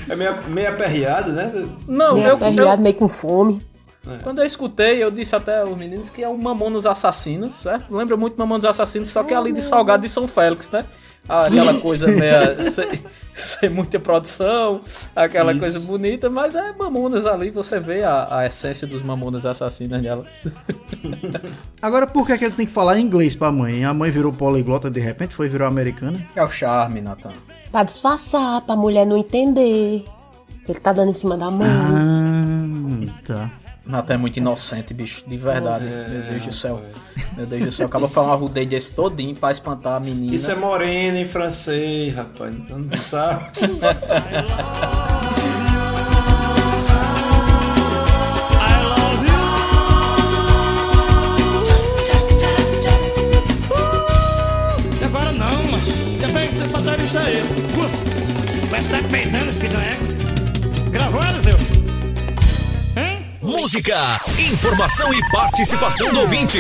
É 0.09 0.17
meio, 0.17 0.35
meio 0.49 0.69
aperreado, 0.71 1.33
né? 1.33 1.53
Não, 1.87 2.15
Meio 2.15 2.29
eu, 2.29 2.35
aperreado, 2.37 2.81
eu, 2.81 2.83
meio 2.83 2.95
com 2.97 3.09
fome. 3.09 3.61
quando 4.23 4.41
eu 4.41 4.47
escutei, 4.47 5.03
eu 5.03 5.11
disse 5.11 5.35
até 5.35 5.61
aos 5.61 5.77
meninos 5.77 6.11
que 6.11 6.23
é 6.23 6.29
o 6.29 6.37
Mamonas 6.37 6.87
Assassinos, 6.87 7.57
certo? 7.57 7.95
Lembra 7.95 8.17
muito 8.17 8.37
Mamonas 8.39 8.65
Assassinos, 8.65 9.11
só 9.11 9.23
que 9.23 9.33
é 9.33 9.37
ali 9.37 9.53
de 9.53 9.63
Salgado 9.63 10.03
de 10.03 10.09
São 10.09 10.27
Félix, 10.29 10.71
né? 10.71 10.85
Aquela 11.47 11.81
coisa 11.81 12.07
meia. 12.07 12.63
sem, 12.71 13.01
sem 13.35 13.69
muita 13.69 13.99
produção, 14.01 14.81
aquela 15.15 15.53
Isso. 15.53 15.61
coisa 15.61 15.81
bonita, 15.81 16.31
mas 16.31 16.55
é 16.55 16.73
Mamonas 16.73 17.27
ali, 17.27 17.51
você 17.51 17.79
vê 17.79 18.03
a, 18.03 18.39
a 18.39 18.47
essência 18.47 18.87
dos 18.87 19.03
Mamonas 19.03 19.45
Assassinas 19.45 20.03
nela. 20.03 20.25
Agora, 21.83 22.07
por 22.07 22.27
que, 22.27 22.39
que 22.39 22.45
ele 22.45 22.55
tem 22.55 22.67
que 22.67 22.73
falar 22.73 22.99
inglês 22.99 23.35
pra 23.37 23.53
mãe? 23.53 23.85
A 23.85 23.93
mãe 23.93 24.11
virou 24.11 24.33
poliglota 24.33 24.91
de 24.91 25.01
repente, 25.01 25.35
foi 25.35 25.49
virou 25.49 25.69
americana? 25.69 26.19
É 26.35 26.43
o 26.43 26.51
charme, 26.51 27.01
Natan. 27.01 27.33
Pra 27.71 27.83
disfarçar, 27.83 28.63
pra 28.63 28.75
mulher 28.75 29.05
não 29.05 29.17
entender. 29.17 30.05
Ele 30.69 30.81
tá 30.81 30.93
dando 30.93 31.11
em 31.11 31.15
cima 31.15 31.37
da 31.37 31.51
mãe. 31.51 31.69
Ah, 31.69 33.21
tá. 33.27 33.51
Natan 33.87 34.15
é 34.15 34.17
muito 34.17 34.37
inocente, 34.39 34.93
bicho, 34.93 35.23
de 35.27 35.37
verdade. 35.37 35.95
É, 35.95 36.09
meu 36.09 36.23
Deus 36.31 36.47
do 36.47 36.53
céu. 36.53 36.83
Meu 37.37 37.47
Deus 37.47 37.65
do 37.67 37.73
céu. 37.73 37.87
Acaba 37.87 38.09
falando 38.09 38.31
uma 38.31 38.37
rudez 38.37 38.69
desse 38.69 38.93
todinho 38.93 39.35
pra 39.35 39.53
espantar 39.53 39.97
a 39.97 40.01
menina. 40.01 40.35
Isso 40.35 40.51
é 40.51 40.55
moreno 40.57 41.17
em 41.17 41.25
francês, 41.25 42.13
rapaz. 42.13 42.55
Então 42.55 42.79
não 42.79 42.97
sabe. 42.97 43.53
Música, 63.67 64.21
informação 64.39 65.13
e 65.13 65.21
participação 65.29 66.15
do 66.15 66.21
ouvinte. 66.21 66.57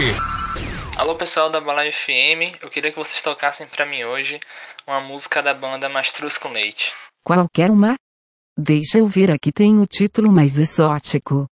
Alô 0.96 1.14
pessoal 1.14 1.48
da 1.48 1.61
Balai 1.61 1.92
FM, 1.92 2.61
eu 2.61 2.68
queria 2.68 2.90
que 2.90 2.96
vocês 2.96 3.22
tocassem 3.22 3.64
pra 3.68 3.86
mim 3.86 4.02
hoje 4.02 4.40
uma 4.84 5.00
música 5.00 5.40
da 5.40 5.54
banda 5.54 5.88
Mastruz 5.88 6.36
com 6.36 6.48
Leite. 6.48 6.92
Qualquer 7.24 7.70
uma? 7.70 7.94
Deixa 8.59 8.98
eu 8.98 9.07
ver 9.07 9.30
aqui 9.30 9.52
tem 9.52 9.78
o 9.78 9.86
título 9.86 10.32
mais 10.32 10.59
exótico. 10.59 11.46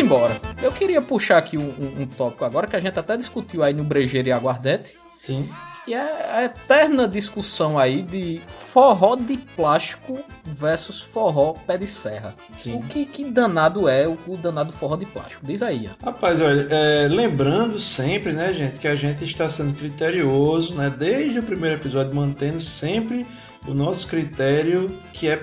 Embora. 0.00 0.40
Eu 0.62 0.72
queria 0.72 1.00
puxar 1.02 1.38
aqui 1.38 1.56
um, 1.58 1.68
um- 1.68 2.02
um 2.02 2.06
tópico 2.06 2.44
agora 2.44 2.66
que 2.66 2.76
a 2.76 2.80
gente 2.80 2.98
até 2.98 3.16
discutiu 3.16 3.62
aí 3.62 3.72
no 3.74 3.84
Brejeiro 3.84 4.28
e 4.28 4.32
Aguardete. 4.32 4.96
Sim. 5.18 5.48
E 5.86 5.94
é 5.94 6.30
a 6.32 6.44
eterna 6.44 7.08
discussão 7.08 7.78
aí 7.78 8.02
de 8.02 8.42
forró 8.58 9.16
de 9.16 9.38
plástico 9.38 10.18
versus 10.44 11.00
forró 11.00 11.54
pé 11.66 11.78
de 11.78 11.86
serra. 11.86 12.34
Sim. 12.54 12.74
O 12.74 12.82
que, 12.82 13.06
que 13.06 13.24
danado 13.24 13.88
é 13.88 14.06
o, 14.06 14.18
o 14.26 14.36
danado 14.36 14.70
forró 14.70 14.96
de 14.96 15.06
plástico? 15.06 15.46
Diz 15.46 15.62
aí. 15.62 15.84
Ian. 15.84 15.96
Rapaz, 16.04 16.42
olha, 16.42 16.66
é, 16.70 17.08
lembrando 17.08 17.78
sempre, 17.78 18.32
né, 18.32 18.52
gente, 18.52 18.78
que 18.78 18.86
a 18.86 18.94
gente 18.94 19.24
está 19.24 19.48
sendo 19.48 19.72
criterioso, 19.78 20.74
né, 20.74 20.90
desde 20.90 21.38
o 21.38 21.42
primeiro 21.42 21.76
episódio, 21.76 22.14
mantendo 22.14 22.60
sempre 22.60 23.26
o 23.66 23.72
nosso 23.72 24.08
critério, 24.08 24.94
que 25.14 25.28
é 25.30 25.42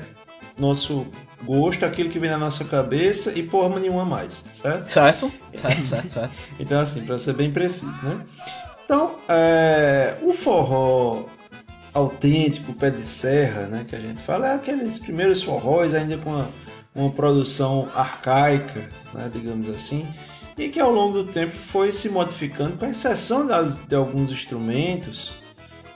nosso 0.60 1.08
gosto, 1.44 1.86
aquilo 1.86 2.10
que 2.10 2.20
vem 2.20 2.30
na 2.30 2.38
nossa 2.38 2.64
cabeça 2.66 3.38
e 3.38 3.44
porra 3.44 3.80
nenhuma 3.80 4.06
mais, 4.06 4.44
certo? 4.52 4.90
Certo, 4.90 5.32
certo, 5.56 5.88
certo, 5.88 6.14
certo. 6.14 6.32
então, 6.60 6.80
assim, 6.80 7.06
para 7.06 7.18
ser 7.18 7.34
bem 7.34 7.52
preciso, 7.52 8.00
né? 8.04 8.22
Então, 8.84 9.16
é, 9.28 10.16
o 10.22 10.32
forró 10.32 11.26
autêntico, 11.94 12.74
pé 12.74 12.90
de 12.90 13.06
serra, 13.06 13.68
né, 13.68 13.86
que 13.88 13.96
a 13.96 14.00
gente 14.00 14.22
fala, 14.22 14.50
é 14.50 14.56
aqueles 14.56 15.00
primeiros 15.00 15.42
forróis 15.42 15.94
ainda 15.96 16.18
com 16.18 16.30
uma, 16.30 16.50
uma 16.94 17.10
produção 17.10 17.90
arcaica, 17.96 18.90
né, 19.14 19.32
digamos 19.34 19.70
assim, 19.70 20.06
e 20.58 20.70
que 20.70 20.80
ao 20.80 20.92
longo 20.92 21.24
do 21.24 21.32
tempo 21.32 21.52
foi 21.52 21.92
se 21.92 22.10
modificando, 22.10 22.78
com 22.78 22.86
exceção 22.86 23.48
das, 23.48 23.78
de 23.88 23.96
alguns 23.96 24.30
instrumentos. 24.30 25.34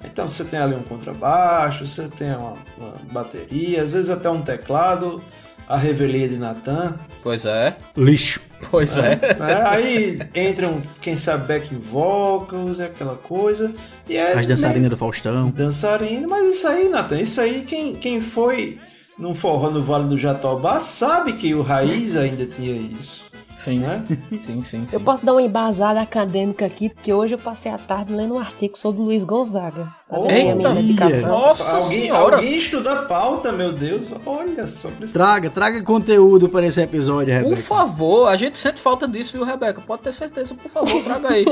Então 0.03 0.29
você 0.29 0.43
tem 0.43 0.59
ali 0.59 0.75
um 0.75 0.83
contrabaixo, 0.83 1.85
você 1.85 2.07
tem 2.07 2.29
uma, 2.35 2.55
uma 2.77 2.93
bateria, 3.11 3.83
às 3.83 3.93
vezes 3.93 4.09
até 4.09 4.29
um 4.29 4.41
teclado, 4.41 5.21
a 5.67 5.77
revelia 5.77 6.27
de 6.27 6.37
Natan. 6.37 6.97
Pois 7.21 7.45
é. 7.45 7.75
Lixo. 7.95 8.41
Pois 8.71 8.97
é. 8.97 9.15
Né? 9.15 9.63
Aí 9.65 10.19
entram, 10.35 10.81
quem 11.01 11.15
sabe, 11.15 11.47
backing 11.47 11.79
vocals, 11.79 12.79
é 12.79 12.85
aquela 12.85 13.15
coisa. 13.15 13.73
E 14.07 14.17
é 14.17 14.33
As 14.33 14.45
dançarinas 14.45 14.89
do 14.89 14.97
Faustão. 14.97 15.49
Dançarina, 15.49 16.27
mas 16.27 16.47
isso 16.47 16.67
aí, 16.67 16.89
Natan, 16.89 17.19
isso 17.19 17.39
aí, 17.39 17.63
quem, 17.63 17.95
quem 17.95 18.19
foi 18.19 18.79
num 19.17 19.35
forró 19.35 19.69
no 19.69 19.81
Vale 19.81 20.07
do 20.07 20.17
Jatobá 20.17 20.79
sabe 20.79 21.33
que 21.33 21.53
o 21.53 21.61
Raiz 21.61 22.15
ainda 22.15 22.45
tinha 22.45 22.73
isso. 22.73 23.28
Sim, 23.59 23.79
né? 23.79 24.05
sim, 24.31 24.63
sim, 24.63 24.63
sim. 24.63 24.87
Eu 24.93 25.01
posso 25.01 25.25
dar 25.25 25.33
uma 25.33 25.41
embasada 25.41 25.99
acadêmica 25.99 26.65
aqui, 26.65 26.87
porque 26.87 27.11
hoje 27.11 27.33
eu 27.33 27.37
passei 27.37 27.69
a 27.69 27.77
tarde 27.77 28.13
lendo 28.13 28.35
um 28.35 28.39
artigo 28.39 28.77
sobre 28.77 29.01
Luiz 29.01 29.25
Gonzaga. 29.25 29.93
Tá 30.09 30.17
vendo 30.17 30.29
aí 30.29 30.49
a 30.49 30.55
minha 30.55 30.73
dedicação? 30.75 31.27
Nossa 31.29 31.75
alguém, 31.75 32.01
senhora. 32.03 32.35
alguém 32.37 32.55
estuda 32.55 32.93
a 32.93 33.01
pauta, 33.03 33.51
meu 33.51 33.73
Deus. 33.73 34.11
Olha 34.25 34.65
só. 34.65 34.87
por 34.89 35.05
Traga, 35.09 35.49
traga 35.49 35.83
conteúdo 35.83 36.47
para 36.47 36.65
esse 36.65 36.79
episódio, 36.81 37.35
Por 37.35 37.43
Rebeca. 37.49 37.61
favor, 37.61 38.27
a 38.29 38.37
gente 38.37 38.57
sente 38.57 38.79
falta 38.79 39.05
disso, 39.05 39.33
viu, 39.33 39.43
Rebeca? 39.45 39.81
Pode 39.81 40.03
ter 40.03 40.13
certeza, 40.13 40.55
por 40.55 40.71
favor, 40.71 41.03
traga 41.03 41.29
aí. 41.29 41.43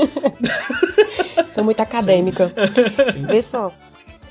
Sou 1.46 1.62
muito 1.62 1.80
acadêmica. 1.80 2.50
Vê 3.28 3.42
só. 3.42 3.70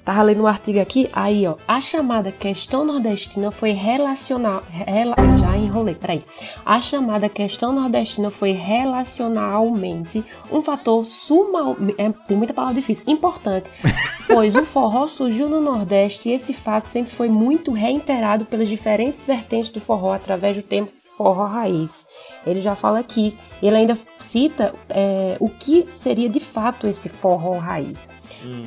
Tava 0.07 0.21
lendo 0.23 0.43
um 0.43 0.47
artigo 0.47 0.79
aqui, 0.79 1.09
aí 1.11 1.45
ó, 1.45 1.55
a 1.67 1.81
chamada 1.81 2.31
questão 2.31 2.85
nordestina 2.85 3.51
foi 3.51 3.71
relacional, 3.71 4.63
rela, 4.71 5.13
já 5.37 5.57
enrolei, 5.57 5.95
peraí. 5.95 6.23
A 6.65 6.79
chamada 6.79 7.27
questão 7.27 7.73
nordestina 7.73 8.31
foi 8.31 8.53
relacionalmente 8.53 10.23
um 10.49 10.61
fator 10.61 11.03
sumal, 11.03 11.75
é, 11.97 12.09
tem 12.25 12.37
muita 12.37 12.53
palavra 12.53 12.75
difícil, 12.75 13.03
importante, 13.11 13.69
pois 14.27 14.55
o 14.55 14.63
forró 14.63 15.07
surgiu 15.07 15.49
no 15.49 15.59
Nordeste 15.59 16.29
e 16.29 16.31
esse 16.31 16.53
fato 16.53 16.87
sempre 16.87 17.11
foi 17.11 17.27
muito 17.27 17.73
reiterado 17.73 18.45
pelas 18.45 18.69
diferentes 18.69 19.25
vertentes 19.25 19.69
do 19.69 19.81
forró 19.81 20.13
através 20.13 20.55
do 20.55 20.63
tempo 20.63 20.89
forró 21.17 21.47
raiz. 21.47 22.07
Ele 22.45 22.61
já 22.61 22.75
fala 22.75 22.99
aqui, 22.99 23.37
ele 23.61 23.75
ainda 23.75 23.97
cita 24.17 24.73
é, 24.87 25.35
o 25.37 25.49
que 25.49 25.85
seria 25.95 26.29
de 26.29 26.39
fato 26.39 26.87
esse 26.87 27.09
forró 27.09 27.57
raiz. 27.57 28.07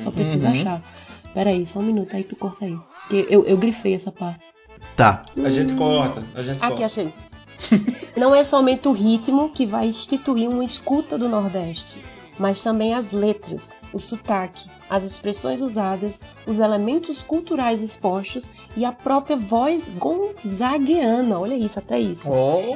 Só 0.03 0.11
preciso 0.11 0.45
Uhum. 0.45 0.51
achar. 0.51 0.81
Peraí, 1.33 1.65
só 1.65 1.79
um 1.79 1.83
minuto 1.83 2.15
aí, 2.15 2.23
tu 2.23 2.35
corta 2.35 2.65
aí. 2.65 2.77
Porque 3.01 3.27
eu, 3.29 3.45
eu 3.45 3.57
grifei 3.57 3.93
essa 3.93 4.11
parte. 4.11 4.47
Tá. 4.95 5.21
A 5.43 5.49
gente 5.49 5.73
corta, 5.75 6.23
a 6.35 6.41
gente 6.41 6.57
Aqui, 6.57 6.67
corta. 6.67 6.85
achei. 6.85 7.13
Não 8.17 8.33
é 8.35 8.43
somente 8.43 8.87
o 8.87 8.91
ritmo 8.91 9.49
que 9.49 9.65
vai 9.65 9.87
instituir 9.87 10.49
uma 10.49 10.63
escuta 10.65 11.17
do 11.17 11.29
Nordeste, 11.29 11.99
mas 12.41 12.59
também 12.59 12.95
as 12.95 13.11
letras, 13.11 13.75
o 13.93 13.99
sotaque, 13.99 14.67
as 14.89 15.03
expressões 15.03 15.61
usadas, 15.61 16.19
os 16.47 16.57
elementos 16.57 17.21
culturais 17.21 17.83
expostos 17.83 18.49
e 18.75 18.83
a 18.83 18.91
própria 18.91 19.37
voz 19.37 19.87
gonzagueana. 19.87 21.39
Olha 21.39 21.53
isso, 21.53 21.77
até 21.77 21.99
isso. 21.99 22.27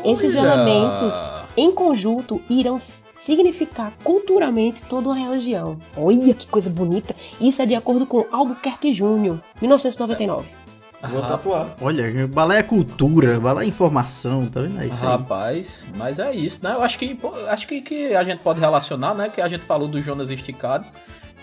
Esses 0.06 0.36
Olha! 0.36 0.50
elementos, 0.50 1.16
em 1.58 1.72
conjunto, 1.72 2.40
irão 2.48 2.78
significar 2.78 3.92
culturalmente 4.04 4.86
toda 4.86 5.10
uma 5.10 5.16
região. 5.16 5.80
Olha 5.98 6.36
que 6.36 6.46
coisa 6.46 6.70
bonita! 6.70 7.16
Isso 7.42 7.60
é 7.60 7.66
de 7.66 7.74
acordo 7.74 8.06
com 8.06 8.24
Albuquerque 8.32 8.94
Júnior, 8.94 9.42
1999. 9.60 10.65
Vou 11.10 11.22
tatuar. 11.22 11.68
Olha, 11.82 12.28
balé 12.28 12.60
é 12.60 12.64
cultura, 12.64 13.40
balé 13.40 13.64
é 13.66 13.68
informação, 13.68 14.48
tá 14.48 14.62
vendo 14.62 14.80
aí? 14.80 14.90
Rapaz, 14.90 15.86
mas 15.96 16.18
é 16.20 16.34
isso, 16.34 16.60
né? 16.64 16.74
Eu 16.74 16.82
acho 16.82 16.98
que 16.98 17.18
acho 17.50 17.68
que, 17.68 17.82
que 17.82 18.16
a 18.16 18.24
gente 18.24 18.40
pode 18.40 18.60
relacionar, 18.60 19.14
né? 19.14 19.30
Que 19.30 19.40
a 19.42 19.48
gente 19.48 19.64
falou 19.66 19.88
do 19.88 20.02
Jonas 20.02 20.32
Esticado, 20.32 20.86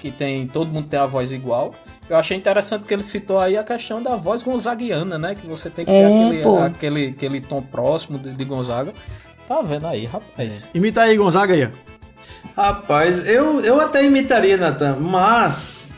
que 0.01 0.11
tem 0.11 0.49
todo 0.49 0.69
mundo 0.69 0.89
tem 0.89 0.99
a 0.99 1.07
voz 1.07 1.31
igual. 1.33 1.75
Eu 2.11 2.17
achei 2.17 2.37
interessante 2.37 2.83
que 2.85 2.93
ele 2.93 3.03
citou 3.05 3.39
aí 3.39 3.57
a 3.57 3.63
questão 3.63 4.03
da 4.03 4.17
voz 4.17 4.43
gonzaguiana, 4.43 5.17
né? 5.19 5.35
Que 5.37 5.47
você 5.47 5.71
tem 5.71 5.85
que 5.85 5.91
ter 5.93 5.97
É, 5.99 6.07
aquele, 6.27 6.43
pô. 6.43 6.59
aquele, 6.59 7.07
aquele 7.17 7.41
tom 7.41 7.63
próximo 7.63 8.19
de, 8.19 8.33
de 8.35 8.45
Gonzaga. 8.45 8.93
Tá 9.47 9.61
vendo 9.63 9.87
aí, 9.87 10.07
rapaz? 10.07 10.71
Imita 10.75 11.03
aí, 11.03 11.17
Gonzaga 11.17 11.55
aí. 11.55 11.65
ó. 11.67 12.61
Rapaz, 12.61 13.29
eu, 13.29 13.61
eu 13.61 13.81
até 13.81 14.05
imitaria, 14.05 14.57
Natan, 14.57 14.97
mas. 14.97 15.92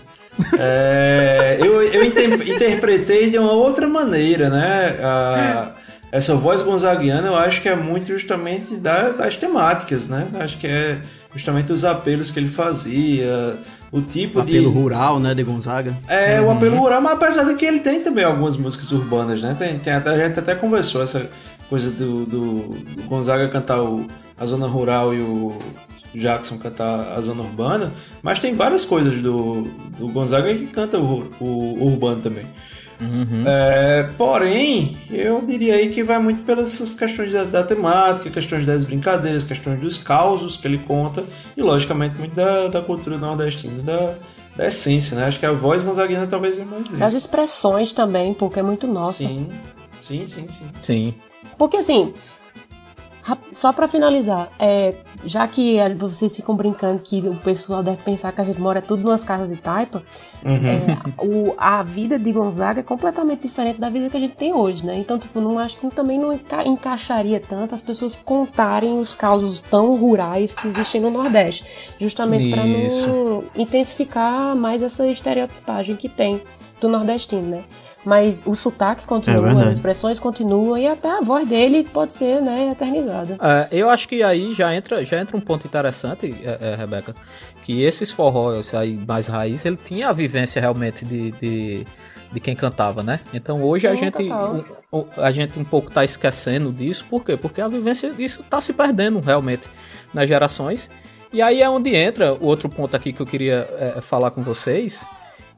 É, 0.58 1.58
eu 1.60 1.82
eu 1.82 2.04
inter- 2.04 2.48
interpretei 2.48 3.30
de 3.30 3.38
uma 3.38 3.52
outra 3.52 3.86
maneira, 3.88 4.48
né? 4.48 4.96
A- 5.02 5.72
essa 6.12 6.34
voz 6.36 6.62
gonzaguiana 6.62 7.26
eu 7.26 7.36
acho 7.36 7.60
que 7.60 7.68
é 7.68 7.74
muito 7.74 8.06
justamente 8.08 8.76
da- 8.76 9.10
das 9.10 9.36
temáticas, 9.36 10.06
né? 10.06 10.28
Acho 10.38 10.56
que 10.58 10.66
é 10.66 10.98
justamente 11.34 11.72
os 11.72 11.84
apelos 11.84 12.30
que 12.30 12.38
ele 12.38 12.48
fazia, 12.48 13.56
o 13.90 14.00
tipo 14.00 14.40
de. 14.42 14.56
Apelo 14.58 14.70
rural, 14.70 15.18
né, 15.18 15.34
de 15.34 15.42
Gonzaga. 15.42 15.92
É, 16.08 16.40
o 16.40 16.50
apelo 16.50 16.76
rural, 16.76 17.00
mas 17.00 17.14
apesar 17.14 17.42
de 17.44 17.54
que 17.54 17.64
ele 17.64 17.80
tem 17.80 18.00
também 18.00 18.24
algumas 18.24 18.56
músicas 18.56 18.92
urbanas, 18.92 19.42
né? 19.42 19.56
Tem, 19.58 19.76
tem 19.78 19.92
até- 19.92 20.10
a 20.10 20.28
gente 20.28 20.38
até 20.38 20.54
conversou 20.54 21.02
essa 21.02 21.28
coisa 21.68 21.90
do, 21.90 22.24
do, 22.24 22.44
do 22.68 23.02
Gonzaga 23.08 23.48
cantar 23.48 23.82
o, 23.82 24.06
a 24.38 24.46
zona 24.46 24.66
rural 24.68 25.12
e 25.12 25.18
o 25.20 25.58
Jackson 26.18 26.58
cantar 26.58 27.12
a 27.12 27.20
zona 27.20 27.42
urbana, 27.42 27.92
mas 28.22 28.38
tem 28.38 28.54
várias 28.54 28.84
coisas 28.84 29.20
do, 29.22 29.62
do 29.98 30.08
Gonzaga 30.08 30.54
que 30.54 30.66
canta 30.66 30.98
o, 30.98 31.30
o, 31.40 31.44
o 31.44 31.86
urbano 31.92 32.20
também. 32.22 32.46
É, 33.46 34.08
porém, 34.16 34.96
eu 35.10 35.42
diria 35.42 35.74
aí 35.74 35.90
que 35.90 36.02
vai 36.02 36.18
muito 36.18 36.42
pelas 36.44 36.72
essas 36.72 36.94
questões 36.94 37.32
da, 37.32 37.44
da 37.44 37.62
temática, 37.62 38.30
questões 38.30 38.64
das 38.64 38.84
brincadeiras, 38.84 39.44
questões 39.44 39.80
dos 39.80 39.98
causos 39.98 40.56
que 40.56 40.66
ele 40.66 40.78
conta 40.78 41.24
e, 41.56 41.60
logicamente, 41.62 42.16
muito 42.18 42.34
da, 42.34 42.68
da 42.68 42.80
cultura 42.80 43.18
nordestina, 43.18 43.82
da, 43.82 44.14
da 44.56 44.66
essência, 44.66 45.16
né? 45.16 45.26
Acho 45.26 45.38
que 45.38 45.46
a 45.46 45.52
voz 45.52 45.82
gonzaguina 45.82 46.26
talvez 46.26 46.58
é 46.58 46.64
mais 46.64 46.88
Das 46.88 47.12
isso. 47.12 47.26
expressões 47.26 47.92
também, 47.92 48.32
porque 48.32 48.60
é 48.60 48.62
muito 48.62 48.86
nossa. 48.86 49.18
Sim, 49.18 49.48
sim, 50.00 50.24
sim, 50.24 50.46
sim. 50.48 50.64
Sim. 50.80 51.14
Porque 51.58 51.76
assim, 51.76 52.14
só 53.54 53.72
pra 53.72 53.88
finalizar, 53.88 54.50
é, 54.58 54.94
já 55.24 55.46
que 55.48 55.78
vocês 55.96 56.36
ficam 56.36 56.54
brincando 56.54 56.98
que 56.98 57.20
o 57.20 57.34
pessoal 57.36 57.82
deve 57.82 57.96
pensar 58.02 58.32
que 58.32 58.40
a 58.40 58.44
gente 58.44 58.60
mora 58.60 58.82
tudo 58.82 59.08
nas 59.08 59.24
casas 59.24 59.48
de 59.48 59.56
taipa, 59.56 60.02
é, 60.44 61.24
o- 61.24 61.54
a 61.56 61.82
vida 61.82 62.18
de 62.18 62.30
Gonzaga 62.32 62.80
é 62.80 62.82
completamente 62.82 63.42
diferente 63.42 63.80
da 63.80 63.88
vida 63.88 64.10
que 64.10 64.16
a 64.16 64.20
gente 64.20 64.34
tem 64.36 64.52
hoje, 64.52 64.84
né? 64.84 64.98
Então, 64.98 65.18
tipo, 65.18 65.40
não 65.40 65.58
acho 65.58 65.76
que 65.78 65.88
também 65.88 66.18
não 66.18 66.32
enca- 66.34 66.66
encaixaria 66.66 67.40
tanto 67.40 67.74
as 67.74 67.80
pessoas 67.80 68.14
contarem 68.14 68.98
os 68.98 69.14
causos 69.14 69.58
tão 69.58 69.96
rurais 69.96 70.52
que 70.54 70.66
existem 70.66 71.00
no 71.00 71.10
Nordeste, 71.10 71.64
justamente 71.98 72.50
pra 72.50 72.66
Isso. 72.66 73.06
não 73.08 73.44
intensificar 73.56 74.54
mais 74.54 74.82
essa 74.82 75.06
estereotipagem 75.06 75.96
que 75.96 76.08
tem 76.08 76.42
do 76.80 76.88
nordestino, 76.88 77.42
né? 77.48 77.62
Mas 78.04 78.44
o 78.46 78.54
sotaque 78.54 79.02
É 79.02 79.06
continua, 79.06 79.40
verdade. 79.40 79.66
as 79.68 79.72
expressões 79.72 80.20
continuam 80.20 80.76
e 80.76 80.86
até 80.86 81.08
a 81.10 81.20
voz 81.20 81.48
dele 81.48 81.88
pode 81.90 82.14
ser, 82.14 82.42
né, 82.42 82.70
eternizada. 82.72 83.38
É, 83.40 83.68
eu 83.72 83.88
acho 83.88 84.06
que 84.06 84.22
aí 84.22 84.52
já 84.52 84.74
entra, 84.74 85.02
já 85.04 85.18
entra 85.20 85.36
um 85.36 85.40
ponto 85.40 85.66
interessante, 85.66 86.34
é, 86.44 86.58
é, 86.72 86.76
Rebeca, 86.76 87.14
que 87.62 87.82
esses 87.82 88.10
forróis 88.10 88.74
aí 88.74 88.92
mais 89.08 89.26
raiz, 89.26 89.64
ele 89.64 89.78
tinha 89.82 90.10
a 90.10 90.12
vivência 90.12 90.60
realmente 90.60 91.02
de, 91.02 91.30
de, 91.32 91.86
de 92.30 92.40
quem 92.40 92.54
cantava, 92.54 93.02
né? 93.02 93.20
Então 93.32 93.62
hoje 93.62 93.86
a 93.86 93.92
Sim, 93.92 93.96
gente 94.04 94.18
total. 94.28 94.64
um, 94.92 94.98
um- 94.98 95.04
a 95.16 95.30
gente 95.30 95.58
um 95.58 95.64
pouco 95.64 95.90
tá 95.90 96.04
esquecendo 96.04 96.70
disso, 96.70 97.06
por 97.08 97.24
quê? 97.24 97.38
Porque 97.38 97.60
a 97.62 97.68
vivência 97.68 98.10
disso 98.10 98.44
tá 98.50 98.60
se 98.60 98.74
perdendo 98.74 99.18
realmente 99.20 99.66
nas 100.12 100.28
gerações. 100.28 100.90
E 101.32 101.40
aí 101.40 101.62
é 101.62 101.68
onde 101.70 101.94
entra 101.96 102.34
o 102.34 102.44
outro 102.44 102.68
ponto 102.68 102.94
aqui 102.94 103.12
que 103.14 103.20
eu 103.20 103.26
queria 103.26 103.66
é, 103.96 104.00
falar 104.02 104.30
com 104.30 104.42
vocês, 104.42 105.04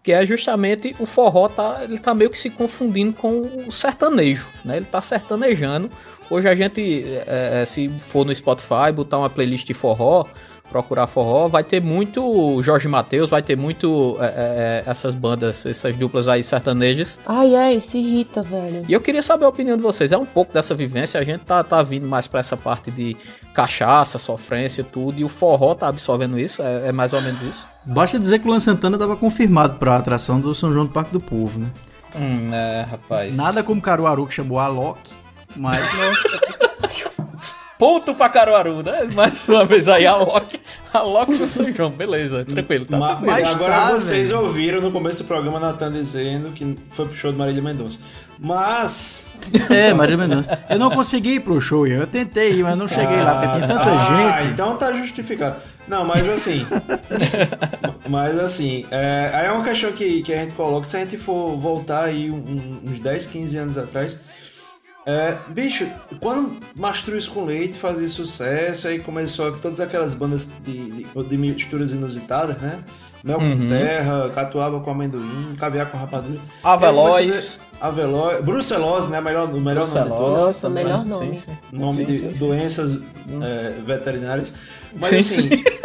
que 0.07 0.13
é 0.13 0.25
justamente 0.25 0.95
o 1.01 1.05
forró 1.05 1.49
tá, 1.49 1.81
ele 1.83 1.99
tá 1.99 2.15
meio 2.15 2.31
que 2.31 2.39
se 2.39 2.49
confundindo 2.49 3.13
com 3.13 3.41
o 3.67 3.73
sertanejo, 3.73 4.47
né? 4.65 4.77
Ele 4.77 4.87
tá 4.87 5.03
sertanejando. 5.03 5.91
Hoje 6.31 6.49
a 6.49 6.55
gente, 6.55 7.05
é, 7.27 7.63
é, 7.63 7.67
se 7.67 7.89
for 7.89 8.25
no 8.25 8.33
Spotify, 8.33 8.93
botar 8.95 9.19
uma 9.19 9.29
playlist 9.29 9.67
de 9.67 9.75
forró, 9.75 10.25
procurar 10.71 11.09
forró, 11.09 11.49
vai 11.49 11.65
ter 11.65 11.83
muito 11.83 12.63
Jorge 12.63 12.87
Mateus, 12.87 13.31
vai 13.31 13.43
ter 13.43 13.57
muito 13.57 14.17
é, 14.21 14.85
é, 14.87 14.89
essas 14.89 15.13
bandas, 15.13 15.67
essas 15.67 15.97
duplas 15.97 16.29
aí 16.29 16.45
sertanejas. 16.45 17.19
Ai, 17.27 17.57
ai, 17.57 17.81
se 17.81 17.99
irrita, 17.99 18.45
velho. 18.45 18.85
E 18.89 18.93
eu 18.93 19.01
queria 19.01 19.23
saber 19.23 19.45
a 19.45 19.49
opinião 19.49 19.77
de 19.77 19.83
vocês. 19.83 20.13
É 20.13 20.17
um 20.17 20.25
pouco 20.25 20.53
dessa 20.53 20.73
vivência, 20.73 21.19
a 21.19 21.25
gente 21.25 21.41
tá, 21.41 21.65
tá 21.65 21.83
vindo 21.83 22.07
mais 22.07 22.29
pra 22.29 22.39
essa 22.39 22.57
parte 22.57 22.93
de 22.93 23.17
cachaça, 23.53 24.21
sofrência, 24.21 24.85
tudo, 24.85 25.19
e 25.19 25.25
o 25.25 25.29
forró 25.29 25.75
tá 25.75 25.89
absorvendo 25.89 26.39
isso, 26.39 26.63
é, 26.63 26.91
é 26.91 26.93
mais 26.93 27.13
ou 27.13 27.21
menos 27.21 27.43
isso. 27.43 27.76
Basta 27.87 28.18
dizer 28.18 28.41
que 28.41 28.47
o 28.47 28.49
Luan 28.49 28.61
Santana 28.61 28.97
estava 28.97 29.16
confirmado 29.16 29.78
para 29.78 29.95
a 29.95 29.99
atração 29.99 30.41
do 30.41 30.55
São 30.55 30.72
João 30.72 30.87
do 30.87 30.93
Parque 30.93 31.12
do 31.12 31.20
Povo, 31.20 31.61
né? 31.61 31.70
Hum, 32.16 32.53
é, 32.53 32.87
rapaz. 32.91 33.37
Nada 33.37 33.62
como 33.62 33.80
Caruaru 33.80 34.26
que 34.26 34.34
chamou 34.34 34.59
a 34.59 34.66
Loki, 34.66 35.12
mas. 35.55 35.80
Ponto 37.79 38.14
pra 38.14 38.29
Caruaru, 38.31 38.83
né? 38.83 39.03
Mais 39.14 39.47
uma 39.49 39.64
vez 39.64 39.87
aí, 39.87 40.07
a 40.07 40.16
Loki. 40.16 40.59
A 40.95 41.03
Loki 41.03 41.37
do 41.37 41.47
São 41.47 41.70
João, 41.70 41.91
beleza, 41.91 42.43
tranquilo. 42.43 42.87
Tá 42.87 42.97
Ma- 42.97 43.09
tranquilo. 43.16 43.33
Mas 43.33 43.47
agora 43.47 43.74
tá, 43.74 43.93
vocês 43.93 44.31
velho. 44.31 44.43
ouviram 44.43 44.81
no 44.81 44.91
começo 44.91 45.22
do 45.22 45.27
programa 45.27 45.61
Natan 45.61 45.93
dizendo 45.93 46.53
que 46.53 46.77
foi 46.89 47.05
pro 47.05 47.14
show 47.14 47.31
de 47.31 47.37
Marília 47.37 47.62
Mendonça. 47.62 47.99
Mas. 48.39 49.33
É, 49.68 49.93
Maria 49.93 50.16
Mendonça. 50.16 50.59
Eu 50.70 50.79
não 50.79 50.91
consegui 50.91 51.35
ir 51.35 51.41
pro 51.41 51.61
show, 51.61 51.87
eu 51.87 52.07
tentei 52.07 52.53
ir, 52.53 52.62
mas 52.62 52.79
não 52.79 52.89
cheguei 52.89 53.20
lá, 53.22 53.35
porque 53.35 53.59
tem 53.59 53.68
tanta 53.68 53.85
ah, 53.85 54.41
gente. 54.41 54.53
então 54.53 54.77
tá 54.77 54.93
justificado. 54.95 55.57
Não, 55.87 56.03
mas 56.05 56.27
assim. 56.29 56.66
mas 58.09 58.39
assim, 58.39 58.87
é, 58.91 59.31
aí 59.35 59.47
é 59.47 59.53
uma 59.53 59.62
questão 59.62 59.93
que, 59.93 60.22
que 60.22 60.33
a 60.33 60.39
gente 60.39 60.55
coloca, 60.55 60.87
se 60.87 60.97
a 60.97 61.01
gente 61.01 61.18
for 61.18 61.57
voltar 61.57 62.05
aí 62.05 62.31
uns 62.31 62.99
10, 63.01 63.27
15 63.27 63.57
anos 63.59 63.79
atrás. 63.79 64.18
É, 65.07 65.37
bicho, 65.49 65.87
quando 66.21 66.57
Mastruz 66.75 67.29
com 67.29 67.45
Leite 67.45 67.79
fazia 67.79 68.09
sucesso, 68.09 68.89
aí 68.89 68.99
começou 68.99 69.53
todas 69.53 69.81
aquelas 69.81 70.15
bandas 70.15 70.49
de, 70.65 70.91
de, 70.91 71.07
de 71.29 71.37
misturas 71.37 71.93
inusitadas, 71.93 72.57
né? 72.59 72.81
Mel 73.23 73.39
com 73.39 73.45
Uhum. 73.45 73.69
terra, 73.69 74.31
catuaba 74.35 74.81
com 74.81 74.91
amendoim, 74.91 75.55
caviar 75.59 75.91
com 75.91 75.99
rapadura. 75.99 76.39
Aveloz. 76.63 77.15
Aí 77.17 77.29
começou 77.29 77.61
a- 77.81 77.87
Aveloz. 77.89 78.41
Brucelose, 78.41 79.11
né? 79.11 79.21
Melhor, 79.21 79.49
o 79.49 79.61
melhor 79.61 79.87
nome 79.87 80.03
de 80.03 80.09
todos. 80.09 80.41
Nossa, 80.43 80.69
melhor 80.71 81.05
nome. 81.05 81.39
sim. 81.39 81.51
Nome 81.73 81.97
Sim, 81.99 82.05
de 82.07 82.19
sim, 82.19 82.33
sim. 82.35 82.39
doenças 82.39 82.99
é, 83.43 83.75
veterinárias. 83.85 84.55
Mas 84.93 85.11
Sim, 85.11 85.17
assim. 85.19 85.49
sim. 85.51 85.65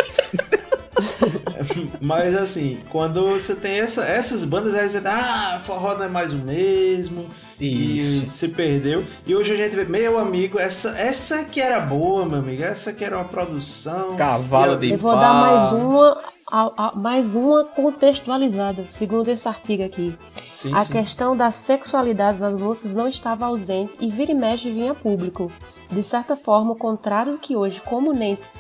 mas 2.02 2.36
assim, 2.36 2.80
quando 2.90 3.28
você 3.28 3.56
tem 3.56 3.80
essa- 3.80 4.04
essas 4.04 4.44
bandas, 4.44 4.74
aí 4.74 4.90
você 4.90 5.02
ah, 5.06 5.60
forró 5.64 5.96
não 5.96 6.06
é 6.06 6.10
mais 6.10 6.32
o 6.32 6.36
mesmo. 6.38 7.28
Isso. 7.66 8.26
E 8.26 8.34
se 8.34 8.48
perdeu. 8.50 9.04
E 9.26 9.36
hoje 9.36 9.54
a 9.54 9.56
gente 9.56 9.76
vê, 9.76 9.86
meu 9.86 10.18
amigo, 10.18 10.58
essa, 10.60 10.98
essa 10.98 11.44
que 11.46 11.62
era 11.62 11.80
boa, 11.80 12.26
meu 12.26 12.40
amigo. 12.40 12.64
Essa 12.64 12.92
que 12.94 13.04
era 13.06 13.16
uma 13.18 13.26
produção. 13.26 14.16
Cavalo 14.16 14.74
E 14.74 14.76
a- 14.76 14.80
de 14.80 14.90
Eu 14.92 14.98
vou 14.98 15.12
pau. 15.12 15.20
dar 15.20 15.34
mais 15.34 15.72
uma, 15.72 16.22
a- 16.52 16.72
a- 16.88 16.96
mais 16.96 17.36
uma 17.36 17.64
contextualizada, 17.66 18.86
segundo 18.90 19.30
esse 19.30 19.48
artigo 19.48 19.84
aqui. 19.84 20.16
Sim, 20.58 20.74
a 20.76 20.84
sim. 20.84 20.92
questão 20.92 21.36
da 21.36 21.52
sexualidade 21.52 22.40
das 22.40 22.56
moças 22.60 22.94
não 22.94 23.08
estava 23.08 23.46
ausente 23.46 23.96
e 24.00 24.10
vira 24.10 24.32
e 24.32 24.36
mexe 24.36 24.70
vinha 24.72 24.94
público. 24.94 25.52
De 25.90 26.04
certa 26.04 26.36
forma, 26.36 26.72
o 26.72 26.76
contrário 26.76 27.34
do 27.34 27.38
que 27.40 27.56
hoje, 27.56 27.82
como 27.86 28.14
Nate 28.14 28.52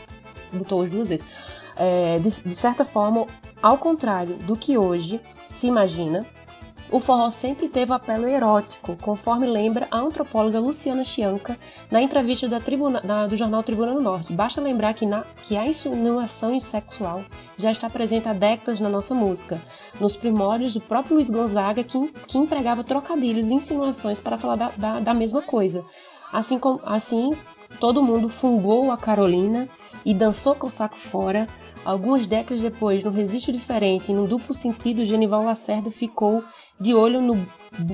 botou 0.51 0.79
hoje 0.81 0.89
duas 0.91 1.07
vezes, 1.07 1.25
é, 1.75 2.19
de, 2.19 2.29
de 2.29 2.55
certa 2.55 2.83
forma, 2.83 3.25
ao 3.61 3.77
contrário 3.77 4.35
do 4.35 4.55
que 4.55 4.77
hoje 4.77 5.19
se 5.53 5.67
imagina, 5.67 6.25
o 6.91 6.99
forró 6.99 7.29
sempre 7.29 7.69
teve 7.69 7.93
apelo 7.93 8.27
erótico, 8.27 8.97
conforme 9.01 9.47
lembra 9.47 9.87
a 9.89 9.97
antropóloga 9.97 10.59
Luciana 10.59 11.05
Chianca 11.05 11.57
na 11.89 12.01
entrevista 12.01 12.49
da 12.49 12.59
tribuna- 12.59 12.99
da- 13.01 13.27
do 13.27 13.37
jornal 13.37 13.63
Tribuna 13.63 13.93
do 13.93 14.01
Norte. 14.01 14.33
Basta 14.33 14.59
lembrar 14.59 14.93
que, 14.93 15.05
na- 15.05 15.23
que 15.41 15.55
a 15.55 15.65
insinuação 15.65 16.59
sexual 16.59 17.23
já 17.57 17.71
está 17.71 17.89
presente 17.89 18.27
há 18.27 18.33
décadas 18.33 18.79
na 18.81 18.89
nossa 18.89 19.13
música, 19.15 19.61
nos 19.99 20.17
primórdios 20.17 20.73
do 20.73 20.81
próprio 20.81 21.15
Luiz 21.15 21.29
Gonzaga, 21.29 21.83
que, 21.83 21.97
que 22.27 22.37
empregava 22.37 22.83
trocadilhos 22.83 23.47
e 23.47 23.53
insinuações 23.53 24.19
para 24.19 24.37
falar 24.37 24.55
da, 24.55 24.71
da- 24.75 24.99
da 24.99 25.13
mesma 25.13 25.41
coisa. 25.41 25.85
Assim, 26.33 26.59
como, 26.59 26.81
assim, 26.85 27.33
todo 27.79 28.03
mundo 28.03 28.27
fungou 28.27 28.91
a 28.91 28.97
Carolina 28.97 29.67
e 30.05 30.13
dançou 30.13 30.55
com 30.55 30.67
o 30.67 30.71
saco 30.71 30.95
fora. 30.97 31.47
Algumas 31.83 32.27
décadas 32.27 32.61
depois, 32.61 33.03
no 33.03 33.09
Registro 33.11 33.51
Diferente 33.53 34.11
e 34.11 34.15
no 34.15 34.27
duplo 34.27 34.53
sentido, 34.53 35.05
Genival 35.05 35.43
Lacerda 35.43 35.89
ficou 35.89 36.43
de 36.81 36.93
olho 36.93 37.21
no, 37.21 37.45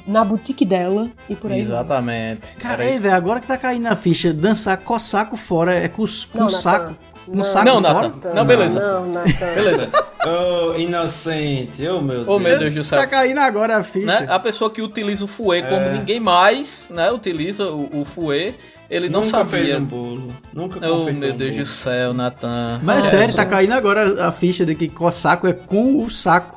na 0.08 0.24
boutique 0.24 0.64
dela 0.66 1.08
e 1.30 1.36
por 1.36 1.52
aí 1.52 1.62
vai. 1.62 1.68
Exatamente. 1.68 2.56
Cara, 2.58 2.84
aí, 2.84 2.92
isso. 2.94 3.02
velho, 3.02 3.16
agora 3.16 3.40
que 3.40 3.48
tá 3.48 3.58
caindo 3.58 3.84
na 3.84 3.96
ficha, 3.96 4.34
dançar 4.34 4.78
com 4.78 4.98
saco 4.98 5.36
fora 5.38 5.74
é 5.76 5.88
com, 5.88 6.06
com 6.32 6.40
Não, 6.40 6.50
saco. 6.50 6.96
Com 7.26 7.36
Não. 7.38 7.44
saco 7.44 7.66
Não, 7.66 7.82
fora? 7.82 8.08
Natan. 8.10 8.34
Não, 8.34 8.46
beleza. 8.46 8.80
Não, 8.80 9.12
Natan. 9.12 9.30
Beleza. 9.56 9.90
Oh, 10.30 10.78
inocente. 10.78 11.88
Oh, 11.88 12.02
meu 12.02 12.18
Deus. 12.18 12.28
Ô, 12.28 12.38
meu 12.40 12.60
Deus 12.60 12.76
do 12.76 12.84
céu. 12.84 13.00
Tá 13.00 13.08
caindo 13.08 13.38
agora 13.40 13.78
a 13.78 13.84
ficha. 13.84 14.08
Né? 14.22 14.26
A 14.30 14.38
pessoa 14.38 14.70
que 14.70 14.82
utiliza 14.82 15.24
o 15.24 15.28
fouet 15.28 15.64
como 15.70 15.80
É. 15.82 15.94
ninguém 15.94 16.20
mais, 16.20 16.90
né? 16.94 17.10
Utiliza 17.12 17.66
o, 17.72 18.02
o 18.02 18.04
fouet, 18.04 18.54
ele 18.90 19.08
não 19.08 19.22
Nunca 19.22 19.46
sabia. 19.46 19.50
fez 19.68 19.74
um 19.76 19.86
bolo. 19.86 20.34
Nunca 20.52 20.80
Oh, 20.80 20.98
confeitou 20.98 21.14
meu 21.22 21.34
um 21.34 21.38
Deus 21.38 21.52
bolo. 21.52 21.64
do 21.64 21.70
céu, 21.70 22.14
Natan. 22.14 22.80
Mas 22.84 23.06
é 23.06 23.08
Oh, 23.08 23.12
sério, 23.12 23.36
tá 23.36 23.46
caindo 23.46 23.72
agora 23.72 24.28
a 24.28 24.32
ficha 24.34 24.66
de 24.66 24.76
que 24.76 24.92
saco 25.12 25.48
é 25.48 25.54
com 25.54 26.04
o 26.04 26.10
saco. 26.10 26.57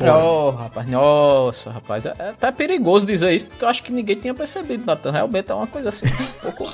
Oh, 0.00 0.50
rapaz, 0.50 0.86
nossa, 0.88 1.70
rapaz. 1.70 2.06
É, 2.06 2.14
é 2.18 2.28
até 2.30 2.52
perigoso 2.52 3.04
dizer 3.06 3.32
isso, 3.34 3.46
porque 3.46 3.64
eu 3.64 3.68
acho 3.68 3.82
que 3.82 3.92
ninguém 3.92 4.16
tinha 4.16 4.32
percebido, 4.34 4.84
Natan. 4.86 5.10
Realmente 5.10 5.50
é 5.50 5.54
uma 5.54 5.66
coisa 5.66 5.88
assim, 5.88 6.06
um 6.06 6.40
pouco, 6.52 6.72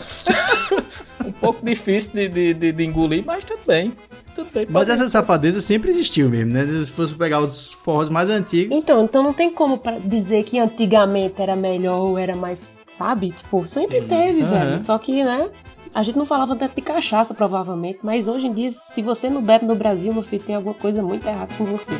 um 1.25 1.33
pouco 1.33 1.65
difícil 1.65 2.13
de, 2.13 2.29
de, 2.29 2.55
de- 2.55 2.73
de 2.73 2.85
engolir, 2.85 3.25
mas 3.25 3.43
tudo 3.45 3.61
bem. 3.67 3.93
Tudo 4.35 4.51
bem. 4.53 4.67
Mas 4.69 4.89
essa 4.89 5.09
safadeza 5.09 5.61
sempre 5.61 5.89
existiu 5.91 6.29
mesmo, 6.29 6.53
né? 6.53 6.67
Se 6.85 6.91
fosse 6.91 7.15
pegar 7.15 7.41
os 7.41 7.73
forros 7.73 8.11
mais 8.11 8.29
antigos. 8.29 8.77
Então, 8.77 9.05
então 9.05 9.23
não 9.23 9.33
tem 9.33 9.51
como 9.51 9.79
pra 9.79 9.99
dizer 9.99 10.43
que 10.43 10.59
antigamente 10.59 11.41
era 11.41 11.55
melhor 11.55 12.01
ou 12.01 12.19
era 12.19 12.35
mais, 12.35 12.69
sabe? 12.91 13.31
Tipo, 13.31 13.67
sempre 13.67 14.03
teve, 14.03 14.43
Aham. 14.43 14.51
velho. 14.51 14.81
Só 14.81 14.99
que, 14.99 15.23
né? 15.23 15.49
A 15.95 16.03
gente 16.03 16.19
não 16.19 16.27
falava 16.27 16.57
tanto 16.57 16.75
de 16.75 16.83
cachaça, 16.83 17.33
provavelmente, 17.33 18.01
mas 18.03 18.27
hoje 18.27 18.49
em 18.49 18.53
dia, 18.53 18.73
se 18.73 19.01
você 19.01 19.31
não 19.31 19.41
bebe 19.41 19.65
no 19.65 19.77
Brasil, 19.77 20.13
meu 20.13 20.23
filho, 20.23 20.43
tem 20.43 20.57
alguma 20.57 20.75
coisa 20.75 21.01
muito 21.01 21.25
errada 21.29 21.55
com 21.57 21.65
você. 21.65 21.93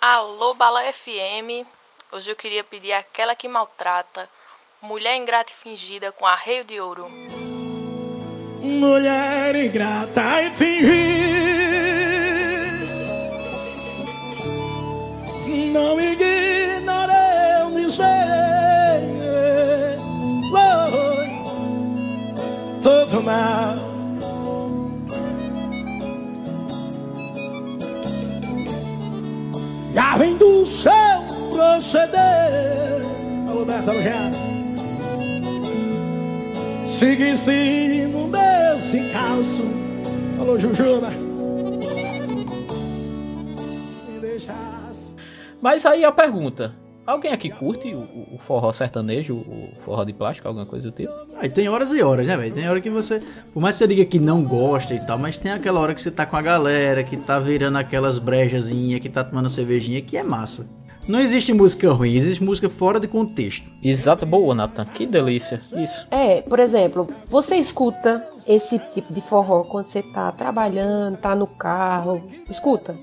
Alô, 0.00 0.54
Bala 0.54 0.80
FM. 0.92 1.66
Hoje 2.12 2.30
eu 2.30 2.36
queria 2.36 2.62
pedir 2.62 2.92
aquela 2.92 3.34
que 3.34 3.48
maltrata. 3.48 4.30
Mulher 4.80 5.16
ingrata 5.16 5.50
e 5.50 5.56
fingida 5.56 6.12
com 6.12 6.24
arreio 6.24 6.62
de 6.62 6.80
ouro. 6.80 7.10
Mulher 8.60 9.56
ingrata 9.56 10.42
e 10.42 10.50
fingir 10.50 10.88
Não 15.72 15.98
ignorei 16.00 17.16
eu 17.62 17.70
dizer 17.72 18.04
Foi 20.52 21.28
todo 22.82 23.22
mal 23.22 23.87
Já 29.98 30.16
vem 30.16 30.36
do 30.36 30.64
seu 30.64 30.92
proceder. 31.50 33.02
Alô, 33.48 33.62
Alojado 33.62 34.36
Seguiste 36.86 38.06
no 38.06 38.30
desse 38.30 39.10
calço. 39.12 39.64
Alô, 40.38 40.56
Jujuna. 40.56 41.08
Mas 45.60 45.84
aí 45.84 46.04
a 46.04 46.12
pergunta: 46.12 46.76
alguém 47.12 47.32
aqui 47.32 47.50
curte 47.50 47.94
o, 47.94 47.98
o- 47.98 48.38
forró 48.38 48.72
sertanejo, 48.72 49.34
o 49.34 49.68
forró 49.84 50.04
de 50.04 50.12
plástico, 50.12 50.46
alguma 50.48 50.66
coisa 50.66 50.90
do 50.90 50.94
tipo? 50.96 51.12
Aí 51.40 51.48
tem 51.48 51.68
horas 51.68 51.92
e 51.92 52.02
horas, 52.02 52.26
né, 52.26 52.36
velho? 52.36 52.54
Tem 52.54 52.68
hora 52.68 52.80
que 52.80 52.90
você. 52.90 53.20
Por 53.52 53.60
mais 53.62 53.76
que 53.76 53.78
você 53.78 53.88
diga 53.88 54.04
que 54.04 54.18
não 54.18 54.42
gosta 54.44 54.94
e 54.94 55.00
tal, 55.04 55.18
mas 55.18 55.38
tem 55.38 55.52
aquela 55.52 55.80
hora 55.80 55.94
que 55.94 56.00
você 56.02 56.10
tá 56.10 56.24
com 56.26 56.36
a 56.36 56.42
galera, 56.42 57.02
que 57.04 57.16
tá 57.16 57.38
virando 57.38 57.78
aquelas 57.78 58.18
brejazinhas, 58.18 59.00
que 59.00 59.08
tá 59.08 59.24
tomando 59.24 59.48
cervejinha, 59.50 60.00
que 60.02 60.16
é 60.16 60.22
massa. 60.22 60.66
Não 61.06 61.18
existe 61.20 61.54
música 61.54 61.90
ruim, 61.90 62.14
existe 62.14 62.44
música 62.44 62.68
fora 62.68 63.00
de 63.00 63.08
contexto. 63.08 63.64
Exato, 63.82 64.26
boa, 64.26 64.54
Nathan. 64.54 64.84
Que 64.84 65.06
delícia. 65.06 65.58
Isso. 65.74 66.06
É, 66.10 66.42
por 66.42 66.58
exemplo, 66.60 67.08
você 67.30 67.56
escuta 67.56 68.28
esse 68.46 68.78
tipo 68.78 69.14
de 69.14 69.22
forró 69.22 69.64
quando 69.64 69.86
você 69.86 70.02
tá 70.02 70.30
trabalhando, 70.32 71.16
tá 71.16 71.34
no 71.34 71.46
carro. 71.46 72.22
Escuta? 72.50 72.94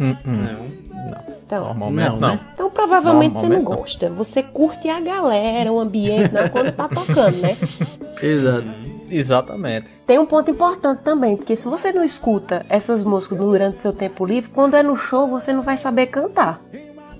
Hum, 0.00 0.16
hum. 0.26 0.36
Não. 0.36 1.40
Então, 1.46 1.64
Normalmente 1.64 2.08
Não, 2.10 2.16
não. 2.20 2.28
né? 2.28 2.40
então 2.54 2.70
provavelmente 2.70 3.32
você 3.34 3.48
não 3.48 3.56
Normalmente 3.56 3.70
não. 3.70 3.76
gosta. 3.76 4.10
Você 4.10 4.42
curte 4.42 4.88
a 4.88 5.00
galera, 5.00 5.72
o 5.72 5.80
ambiente, 5.80 6.32
não, 6.32 6.48
quando 6.48 6.72
tá 6.72 6.88
tocando, 6.88 7.36
né? 7.42 7.56
Exato. 8.22 8.64
Exatamente. 9.10 9.86
Tem 10.06 10.18
um 10.20 10.26
ponto 10.26 10.48
importante 10.52 11.00
também, 11.02 11.36
porque 11.36 11.56
se 11.56 11.66
você 11.68 11.92
não 11.92 12.04
escuta 12.04 12.64
essas 12.68 13.02
músicas 13.02 13.36
durante 13.38 13.78
seu 13.82 13.92
tempo 13.92 14.24
livre, 14.24 14.48
quando 14.54 14.76
é 14.76 14.82
no 14.84 14.94
show 14.94 15.26
você 15.26 15.52
não 15.52 15.62
vai 15.62 15.76
saber 15.76 16.06
cantar. 16.06 16.60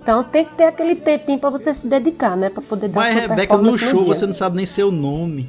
Então 0.00 0.22
tem 0.22 0.44
que 0.44 0.54
ter 0.54 0.64
aquele 0.64 0.94
tempinho 0.94 1.40
pra 1.40 1.50
você 1.50 1.74
se 1.74 1.88
dedicar, 1.88 2.36
né? 2.36 2.48
Pra 2.48 2.62
poder 2.62 2.88
dar 2.88 3.00
Mas, 3.00 3.12
sua 3.12 3.20
Rebeca, 3.22 3.56
no 3.56 3.76
show 3.76 4.04
dia. 4.04 4.14
você 4.14 4.24
não 4.26 4.32
sabe 4.32 4.56
nem 4.56 4.64
seu 4.64 4.92
nome. 4.92 5.48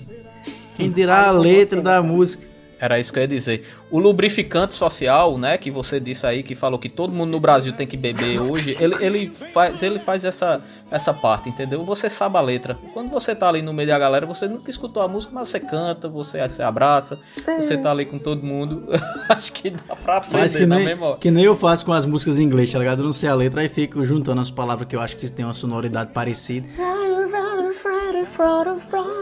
Quem 0.76 0.90
dirá 0.92 1.28
a 1.28 1.32
letra 1.32 1.78
você. 1.78 1.84
da 1.84 2.02
música. 2.02 2.51
Era 2.82 3.00
isso 3.00 3.14
que 3.14 3.20
eu 3.20 3.22
ia 3.22 3.28
dizer. 3.28 3.64
O 3.92 4.00
lubrificante 4.00 4.74
social, 4.74 5.38
né, 5.38 5.56
que 5.58 5.70
você 5.70 6.00
disse 6.00 6.26
aí, 6.26 6.42
que 6.42 6.56
falou 6.56 6.80
que 6.80 6.90
todo 6.90 7.14
mundo 7.14 7.30
no 7.30 7.40
Brasil 7.40 7.72
tem 7.74 7.86
que 7.86 7.96
beber 7.96 8.42
hoje, 8.42 8.76
ele, 8.80 8.96
ele, 9.00 9.30
faz, 9.30 9.84
ele 9.84 10.00
faz 10.00 10.26
essa, 10.26 10.60
essa 10.90 11.14
parte, 11.14 11.48
entendeu? 11.48 11.86
Você 11.86 12.10
sabe 12.10 12.38
a 12.38 12.42
letra. 12.42 12.78
Quando 12.92 13.12
você 13.12 13.36
tá 13.36 13.48
ali 13.48 13.62
no 13.62 13.72
meio 13.72 13.88
da 13.88 14.00
galera, 14.00 14.26
você 14.26 14.48
nunca 14.48 14.72
escutou 14.72 15.04
a 15.04 15.08
música, 15.08 15.32
mas 15.32 15.50
você 15.50 15.60
canta, 15.60 16.10
você 16.10 16.48
se 16.50 16.64
abraça, 16.64 17.20
É. 17.48 17.62
você 17.62 17.78
tá 17.78 17.92
ali 17.92 18.04
com 18.06 18.18
todo 18.18 18.42
mundo. 18.44 18.84
Acho 19.30 19.54
que 19.54 19.70
dá 19.70 19.96
pra 19.96 20.18
aprender 20.18 20.40
Mas 20.42 20.56
que 20.56 20.66
na 20.66 20.78
nem, 20.78 20.86
mesma 20.86 21.06
hora. 21.06 21.18
que 21.20 21.30
nem 21.30 21.44
eu 21.44 21.56
faço 21.56 21.86
com 21.86 21.94
as 21.94 22.06
músicas 22.06 22.40
em 22.40 22.44
inglês, 22.44 22.72
tá 22.72 22.80
ligado? 22.80 23.00
Eu 23.02 23.06
não 23.06 23.14
sei 23.14 23.30
a 23.30 23.36
letra, 23.36 23.62
aí 23.62 23.70
fico 23.70 24.04
juntando 24.04 24.42
as 24.42 24.50
palavras 24.50 24.88
que 24.88 24.96
eu 24.96 25.02
acho 25.02 25.16
que 25.18 25.30
tem 25.30 25.46
uma 25.46 25.54
sonoridade 25.54 26.12
parecida. 26.12 26.68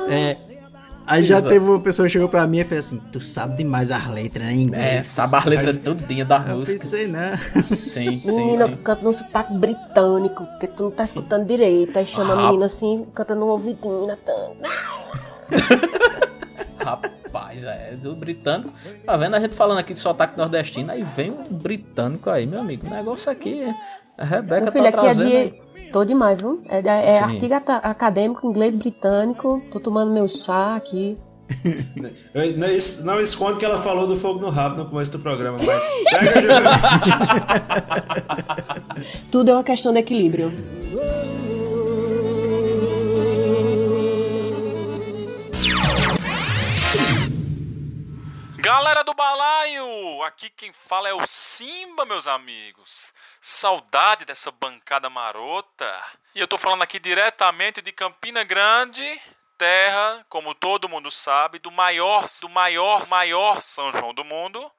É. 0.09 0.37
Aí 1.09 1.23
já 1.23 1.37
Exato. 1.39 1.49
teve 1.53 1.65
uma 1.65 1.79
pessoa 1.79 2.05
que 2.07 2.11
chegou 2.13 2.29
pra 2.29 2.45
mim 2.45 2.59
e 2.59 2.63
fez 2.63 2.85
assim: 2.85 2.99
Tu 3.11 3.19
sabe 3.19 3.57
demais 3.57 3.89
as 3.89 4.05
letras, 4.07 4.45
né, 4.45 4.53
em 4.53 4.61
inglês? 4.61 4.83
É, 4.83 5.03
sabe 5.03 5.35
as 5.37 5.45
letras 5.45 5.75
Aí- 5.75 5.81
todinha 5.81 6.23
da 6.23 6.37
Eu 6.47 6.57
música. 6.57 6.79
pensei, 6.79 7.07
né? 7.07 7.35
Sim, 7.65 8.11
sim, 8.21 8.35
Menina 8.37 8.67
sim. 8.67 8.75
canta 8.77 9.01
num 9.03 9.11
sotaque 9.13 9.53
britânico, 9.53 10.45
porque 10.45 10.67
tu 10.67 10.83
não 10.83 10.91
tá 10.91 11.03
escutando 11.05 11.47
direito. 11.47 11.97
Aí 11.97 12.05
chama 12.05 12.33
a 12.33 12.45
menina 12.47 12.67
assim, 12.67 13.07
canta 13.15 13.33
no 13.33 13.47
ouvidinho, 13.47 14.05
Natan. 14.05 14.51
Rapaz, 16.79 17.63
é 17.65 17.95
do 18.01 18.15
britânico. 18.15 18.71
Tá 19.05 19.17
vendo 19.17 19.35
a 19.35 19.39
gente 19.39 19.53
falando 19.55 19.79
aqui 19.79 19.93
de 19.93 19.99
sotaque 19.99 20.37
nordestino, 20.37 20.91
aí 20.91 21.03
vem 21.15 21.31
um 21.31 21.43
britânico 21.55 22.29
aí, 22.29 22.45
meu 22.45 22.59
amigo. 22.61 22.87
O 22.87 22.89
negócio 22.89 23.31
aqui, 23.31 23.63
a 24.17 24.23
Rebeca 24.23 24.61
Meu 24.61 24.71
filho, 24.71 24.83
tá 24.83 24.89
aqui 24.89 24.97
é 24.97 25.01
trazendo 25.01 25.27
aí. 25.27 25.49
de. 25.49 25.68
Tô 25.91 26.05
demais, 26.05 26.39
viu? 26.39 26.61
É, 26.67 26.79
é 26.79 27.19
artigo 27.19 27.53
acadêmico, 27.53 28.47
inglês 28.47 28.75
britânico. 28.75 29.61
Tô 29.71 29.79
tomando 29.79 30.11
meu 30.11 30.27
chá 30.27 30.75
aqui. 30.75 31.15
Eu- 32.33 32.57
Não, 32.57 32.67
não 33.05 33.19
esconde 33.19 33.57
que 33.57 33.65
ela 33.65 33.77
falou 33.81 34.05
do 34.07 34.15
fogo 34.15 34.39
no 34.39 34.49
rabo 34.49 34.75
no 34.83 34.89
começo 34.89 35.11
do 35.11 35.19
programa, 35.19 35.57
mas. 35.65 35.83
Tudo 39.31 39.49
é 39.49 39.53
uma 39.53 39.63
questão 39.63 39.91
de 39.91 39.99
equilíbrio. 39.99 40.51
Galera 48.57 49.03
do 49.03 49.13
balaio, 49.13 50.21
aqui 50.23 50.49
quem 50.49 50.71
fala 50.73 51.07
é 51.09 51.13
o 51.13 51.25
Simba, 51.25 52.05
meus 52.05 52.27
amigos. 52.27 53.13
Saudade 53.51 54.25
dessa 54.25 54.51
bancada 54.51 55.09
marota. 55.09 56.03
E 56.35 56.39
eu 56.39 56.47
tô 56.47 56.55
falando 56.55 56.83
aqui 56.83 56.99
diretamente 56.99 57.81
de 57.81 57.91
Campina 57.91 58.43
Grande, 58.43 59.19
terra, 59.57 60.23
como 60.29 60.53
todo 60.53 60.87
mundo 60.87 61.09
sabe, 61.09 61.57
do 61.57 61.71
maior, 61.71 62.25
do 62.41 62.47
maior, 62.47 63.07
maior 63.07 63.59
São 63.59 63.91
João 63.91 64.13
do 64.13 64.23
mundo. 64.23 64.71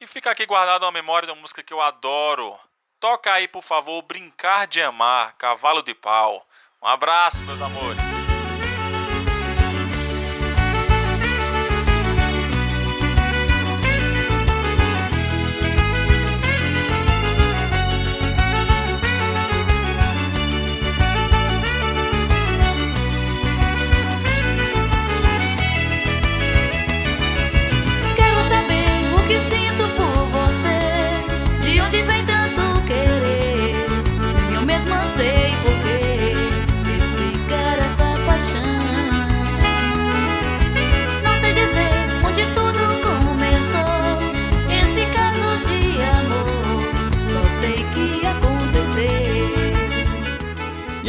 E 0.00 0.08
fica 0.08 0.28
aqui 0.28 0.44
guardado 0.44 0.82
uma 0.82 0.90
memória 0.90 1.26
de 1.26 1.32
uma 1.32 1.40
música 1.40 1.62
que 1.62 1.72
eu 1.72 1.80
adoro. 1.80 2.58
Toca 2.98 3.32
aí, 3.32 3.46
por 3.46 3.62
favor, 3.62 4.02
Brincar 4.02 4.66
de 4.66 4.82
Amar, 4.82 5.36
Cavalo 5.38 5.80
de 5.80 5.94
Pau. 5.94 6.44
Um 6.82 6.88
abraço, 6.88 7.40
meus 7.42 7.62
amores. 7.62 8.19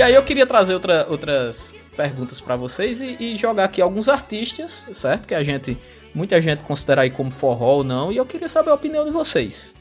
E 0.02 0.04
aí 0.04 0.16
eu 0.16 0.24
queria 0.24 0.48
trazer 0.48 0.74
outra- 0.74 1.06
outras 1.08 1.76
perguntas 1.96 2.42
pra 2.42 2.56
vocês 2.56 3.02
e, 3.04 3.16
e 3.20 3.38
jogar 3.38 3.66
aqui 3.66 3.80
alguns 3.80 4.10
artistas, 4.10 4.88
certo? 4.94 5.28
Que 5.28 5.36
a 5.36 5.44
gente, 5.44 5.78
muita 6.12 6.42
gente 6.42 6.64
considera 6.64 7.04
aí 7.04 7.12
como 7.12 7.30
forró 7.30 7.76
ou 7.76 7.84
não, 7.84 8.12
e 8.12 8.18
eu 8.18 8.26
queria 8.26 8.50
saber 8.50 8.72
a 8.72 8.74
opinião 8.74 9.06
de 9.06 9.12
vocês. 9.12 9.76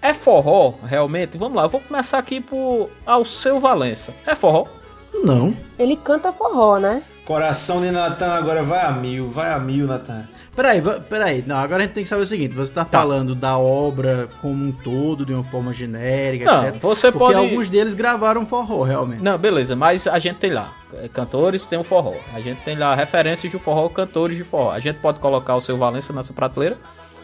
É 0.00 0.14
forró, 0.14 0.72
realmente? 0.82 1.36
Vamos 1.36 1.54
lá, 1.58 1.64
eu 1.64 1.68
vou 1.68 1.82
começar 1.82 2.16
aqui 2.16 2.40
por 2.40 2.88
Alceu 3.04 3.60
Valença. 3.60 4.14
É 4.26 4.34
forró? 4.34 4.68
Não. 5.12 5.54
Ele 5.78 5.96
canta 5.96 6.32
forró, 6.32 6.78
né? 6.78 7.02
Coração 7.26 7.82
de 7.82 7.90
Natan 7.90 8.32
agora 8.32 8.62
vai 8.62 8.80
a 8.80 8.90
mil, 8.90 9.28
vai 9.28 9.52
a 9.52 9.58
mil, 9.58 9.86
Natan. 9.86 10.26
Peraí, 10.58 10.82
peraí. 11.08 11.44
Não, 11.46 11.54
agora 11.54 11.84
a 11.84 11.86
gente 11.86 11.94
tem 11.94 12.02
que 12.02 12.08
saber 12.08 12.22
o 12.22 12.26
seguinte: 12.26 12.52
você 12.52 12.72
tá, 12.72 12.84
falando 12.84 13.32
da 13.32 13.56
obra 13.56 14.28
como 14.42 14.64
um 14.64 14.72
todo, 14.72 15.24
de 15.24 15.32
uma 15.32 15.44
forma 15.44 15.72
genérica, 15.72 16.46
Não, 16.46 16.66
etc. 16.66 16.80
você 16.80 17.12
Porque 17.12 17.26
pode- 17.32 17.38
alguns 17.38 17.68
deles 17.68 17.94
gravaram 17.94 18.44
forró, 18.44 18.82
realmente. 18.82 19.22
Não, 19.22 19.38
beleza, 19.38 19.76
mas 19.76 20.08
a 20.08 20.18
gente 20.18 20.38
tem 20.38 20.50
lá 20.50 20.74
é, 20.94 21.06
cantores, 21.06 21.64
tem 21.68 21.78
o 21.78 21.84
forró. 21.84 22.16
A 22.34 22.40
gente 22.40 22.60
tem 22.64 22.76
lá 22.76 22.92
referências 22.96 23.52
de 23.52 23.56
forró, 23.56 23.88
cantores 23.88 24.36
de 24.36 24.42
forró. 24.42 24.72
A 24.72 24.80
gente 24.80 24.98
pode 24.98 25.20
colocar 25.20 25.54
o 25.54 25.60
seu 25.60 25.78
Valença 25.78 26.12
nessa 26.12 26.32
prateleira 26.32 26.76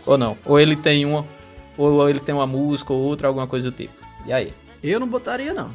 ou 0.06 0.16
não? 0.16 0.38
Ou 0.44 0.60
ele 0.60 0.76
tem 0.76 1.04
uma, 1.04 1.26
ou 1.76 2.08
ele 2.08 2.20
tem 2.20 2.32
uma 2.32 2.46
música 2.46 2.92
ou 2.92 3.00
outra, 3.00 3.26
alguma 3.26 3.48
coisa 3.48 3.68
do 3.68 3.76
tipo. 3.76 3.94
E 4.26 4.32
aí? 4.32 4.54
Eu 4.80 5.00
não 5.00 5.08
botaria, 5.08 5.52
não. 5.52 5.72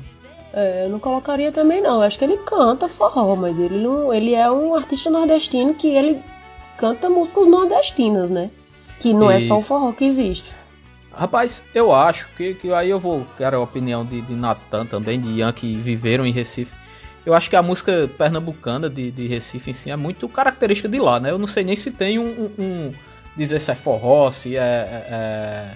É, 0.53 0.85
eu 0.85 0.89
não 0.89 0.97
colocaria 0.97 1.51
também 1.51 1.81
não. 1.81 1.95
Eu 1.95 2.03
acho 2.03 2.17
que 2.17 2.23
ele 2.23 2.37
canta 2.37 2.87
forró, 2.87 3.35
mas 3.35 3.59
ele 3.59 3.83
não. 3.83 4.13
Ele 4.13 4.33
é 4.33 4.49
um 4.49 4.73
artista 4.75 5.09
nordestino 5.09 5.73
que 5.73 5.89
ele 5.89 6.21
canta 6.79 7.09
músicas 7.09 7.45
nordestinas, 7.47 8.29
né? 8.29 8.49
Que 8.99 9.13
não 9.13 9.29
é 9.29 9.39
só 9.41 9.55
o 9.55 9.59
Isso. 9.59 9.67
forró 9.67 9.91
que 9.91 10.05
existe. 10.05 10.49
Rapaz, 11.13 11.63
eu 11.75 11.93
acho 11.93 12.27
que, 12.37 12.53
que 12.55 12.71
aí 12.73 12.89
eu 12.89 12.99
vou. 12.99 13.25
Quero 13.37 13.57
a 13.57 13.59
opinião 13.61 14.05
de, 14.05 14.21
de 14.21 14.33
Natan 14.33 14.85
também, 14.85 15.19
de 15.19 15.27
Ian, 15.29 15.51
que 15.51 15.75
viveram 15.75 16.25
em 16.25 16.31
Recife. 16.31 16.73
Eu 17.25 17.33
acho 17.33 17.49
que 17.49 17.55
a 17.55 17.61
música 17.61 18.09
pernambucana 18.17 18.89
de, 18.89 19.11
de 19.11 19.27
Recife 19.27 19.69
em 19.71 19.73
si 19.73 19.91
é 19.91 19.95
muito 19.95 20.27
característica 20.29 20.87
de 20.87 20.97
lá, 20.99 21.19
né? 21.19 21.29
Eu 21.31 21.37
não 21.37 21.47
sei 21.47 21.63
nem 21.63 21.75
se 21.75 21.91
tem 21.91 22.17
um. 22.17 22.23
um- 22.25 22.51
um- 22.63 22.93
dizer 23.37 23.59
se 23.59 23.71
é 23.71 23.75
forró, 23.75 24.31
se 24.31 24.55
é, 24.57 24.59
é- 24.59 25.07
é 25.11 25.67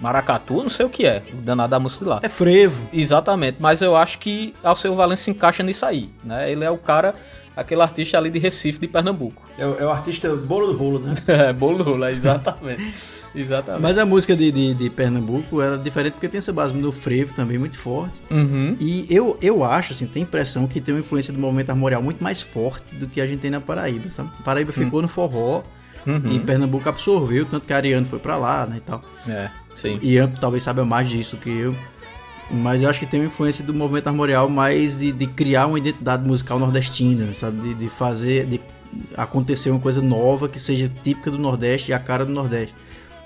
maracatu, 0.00 0.62
não 0.62 0.68
sei 0.70 0.86
o 0.86 0.90
que 0.90 1.06
é. 1.06 1.22
O 1.32 1.36
danado 1.38 1.70
da 1.70 1.78
música 1.80 2.04
de 2.04 2.10
lá. 2.10 2.20
É 2.22 2.28
frevo. 2.28 2.88
Exatamente, 2.92 3.60
mas 3.60 3.82
eu 3.82 3.96
acho 3.96 4.18
que 4.18 4.54
Alceu 4.62 4.94
Valença 4.94 5.24
se 5.24 5.30
encaixa 5.30 5.62
nisso 5.62 5.84
aí, 5.86 6.10
né? 6.24 6.50
Ele 6.50 6.64
é 6.64 6.70
o 6.70 6.78
cara, 6.78 7.14
aquele 7.56 7.82
artista 7.82 8.18
ali 8.18 8.30
de 8.30 8.38
Recife, 8.38 8.78
de 8.80 8.88
Pernambuco. 8.88 9.42
É, 9.58 9.66
o- 9.66 9.76
é 9.78 9.84
o 9.86 9.90
artista 9.90 10.34
bolo 10.36 10.68
do 10.72 10.76
rolo, 10.78 10.98
né? 10.98 11.14
é, 11.26 11.52
bolo 11.52 11.82
rola, 11.84 12.10
exatamente. 12.12 12.94
exatamente. 13.34 13.82
Mas 13.82 13.98
a 13.98 14.04
música 14.04 14.34
de, 14.36 14.50
de, 14.52 14.74
de 14.74 14.90
Pernambuco 14.90 15.60
era 15.60 15.76
diferente 15.78 16.14
porque 16.14 16.28
tem 16.28 16.38
essa 16.38 16.52
base 16.52 16.74
no 16.74 16.90
frevo 16.92 17.34
também 17.34 17.58
muito 17.58 17.78
forte. 17.78 18.14
Uhum. 18.30 18.76
E 18.80 19.06
eu, 19.10 19.36
eu 19.42 19.62
acho, 19.64 19.92
assim, 19.92 20.06
tem 20.06 20.22
a 20.22 20.26
impressão 20.26 20.66
que 20.66 20.80
tem 20.80 20.94
uma 20.94 21.00
influência 21.00 21.32
do 21.32 21.38
movimento 21.38 21.70
armorial 21.70 22.02
muito 22.02 22.22
mais 22.22 22.40
forte 22.42 22.94
do 22.94 23.06
que 23.06 23.20
a 23.20 23.26
gente 23.26 23.40
tem 23.40 23.50
na 23.50 23.60
Paraíba, 23.60 24.08
sabe? 24.08 24.30
Paraíba 24.44 24.72
ficou 24.72 25.02
no 25.02 25.08
forró 25.08 25.62
Uhum. 26.04 26.32
e 26.32 26.40
Pernambuco 26.40 26.88
absorveu, 26.88 27.46
tanto 27.46 27.64
que 27.64 27.72
a 27.72 27.76
Ariane 27.76 28.04
foi 28.04 28.18
pra 28.18 28.36
lá, 28.36 28.66
né, 28.66 28.78
e 28.78 28.80
tal. 28.80 29.00
É, 29.28 29.48
sim. 29.76 30.00
Ian 30.02 30.28
talvez 30.40 30.64
saiba 30.64 30.84
mais 30.84 31.08
disso 31.08 31.36
que 31.36 31.48
eu. 31.48 31.76
Mas 32.52 32.82
eu 32.82 32.90
acho 32.90 33.00
que 33.00 33.06
tem 33.06 33.20
uma 33.20 33.26
influência 33.26 33.64
do 33.64 33.72
movimento 33.72 34.06
armorial 34.08 34.48
mais 34.48 34.98
de, 34.98 35.10
de 35.10 35.26
criar 35.26 35.66
uma 35.66 35.78
identidade 35.78 36.26
musical 36.26 36.58
nordestina, 36.58 37.32
sabe? 37.34 37.60
De, 37.68 37.74
de 37.74 37.88
fazer, 37.88 38.44
de 38.46 38.60
acontecer 39.16 39.70
uma 39.70 39.80
coisa 39.80 40.02
nova 40.02 40.48
que 40.48 40.60
seja 40.60 40.90
típica 41.02 41.30
do 41.30 41.38
Nordeste 41.38 41.90
e 41.90 41.94
a 41.94 41.98
cara 41.98 42.26
do 42.26 42.32
Nordeste. 42.32 42.74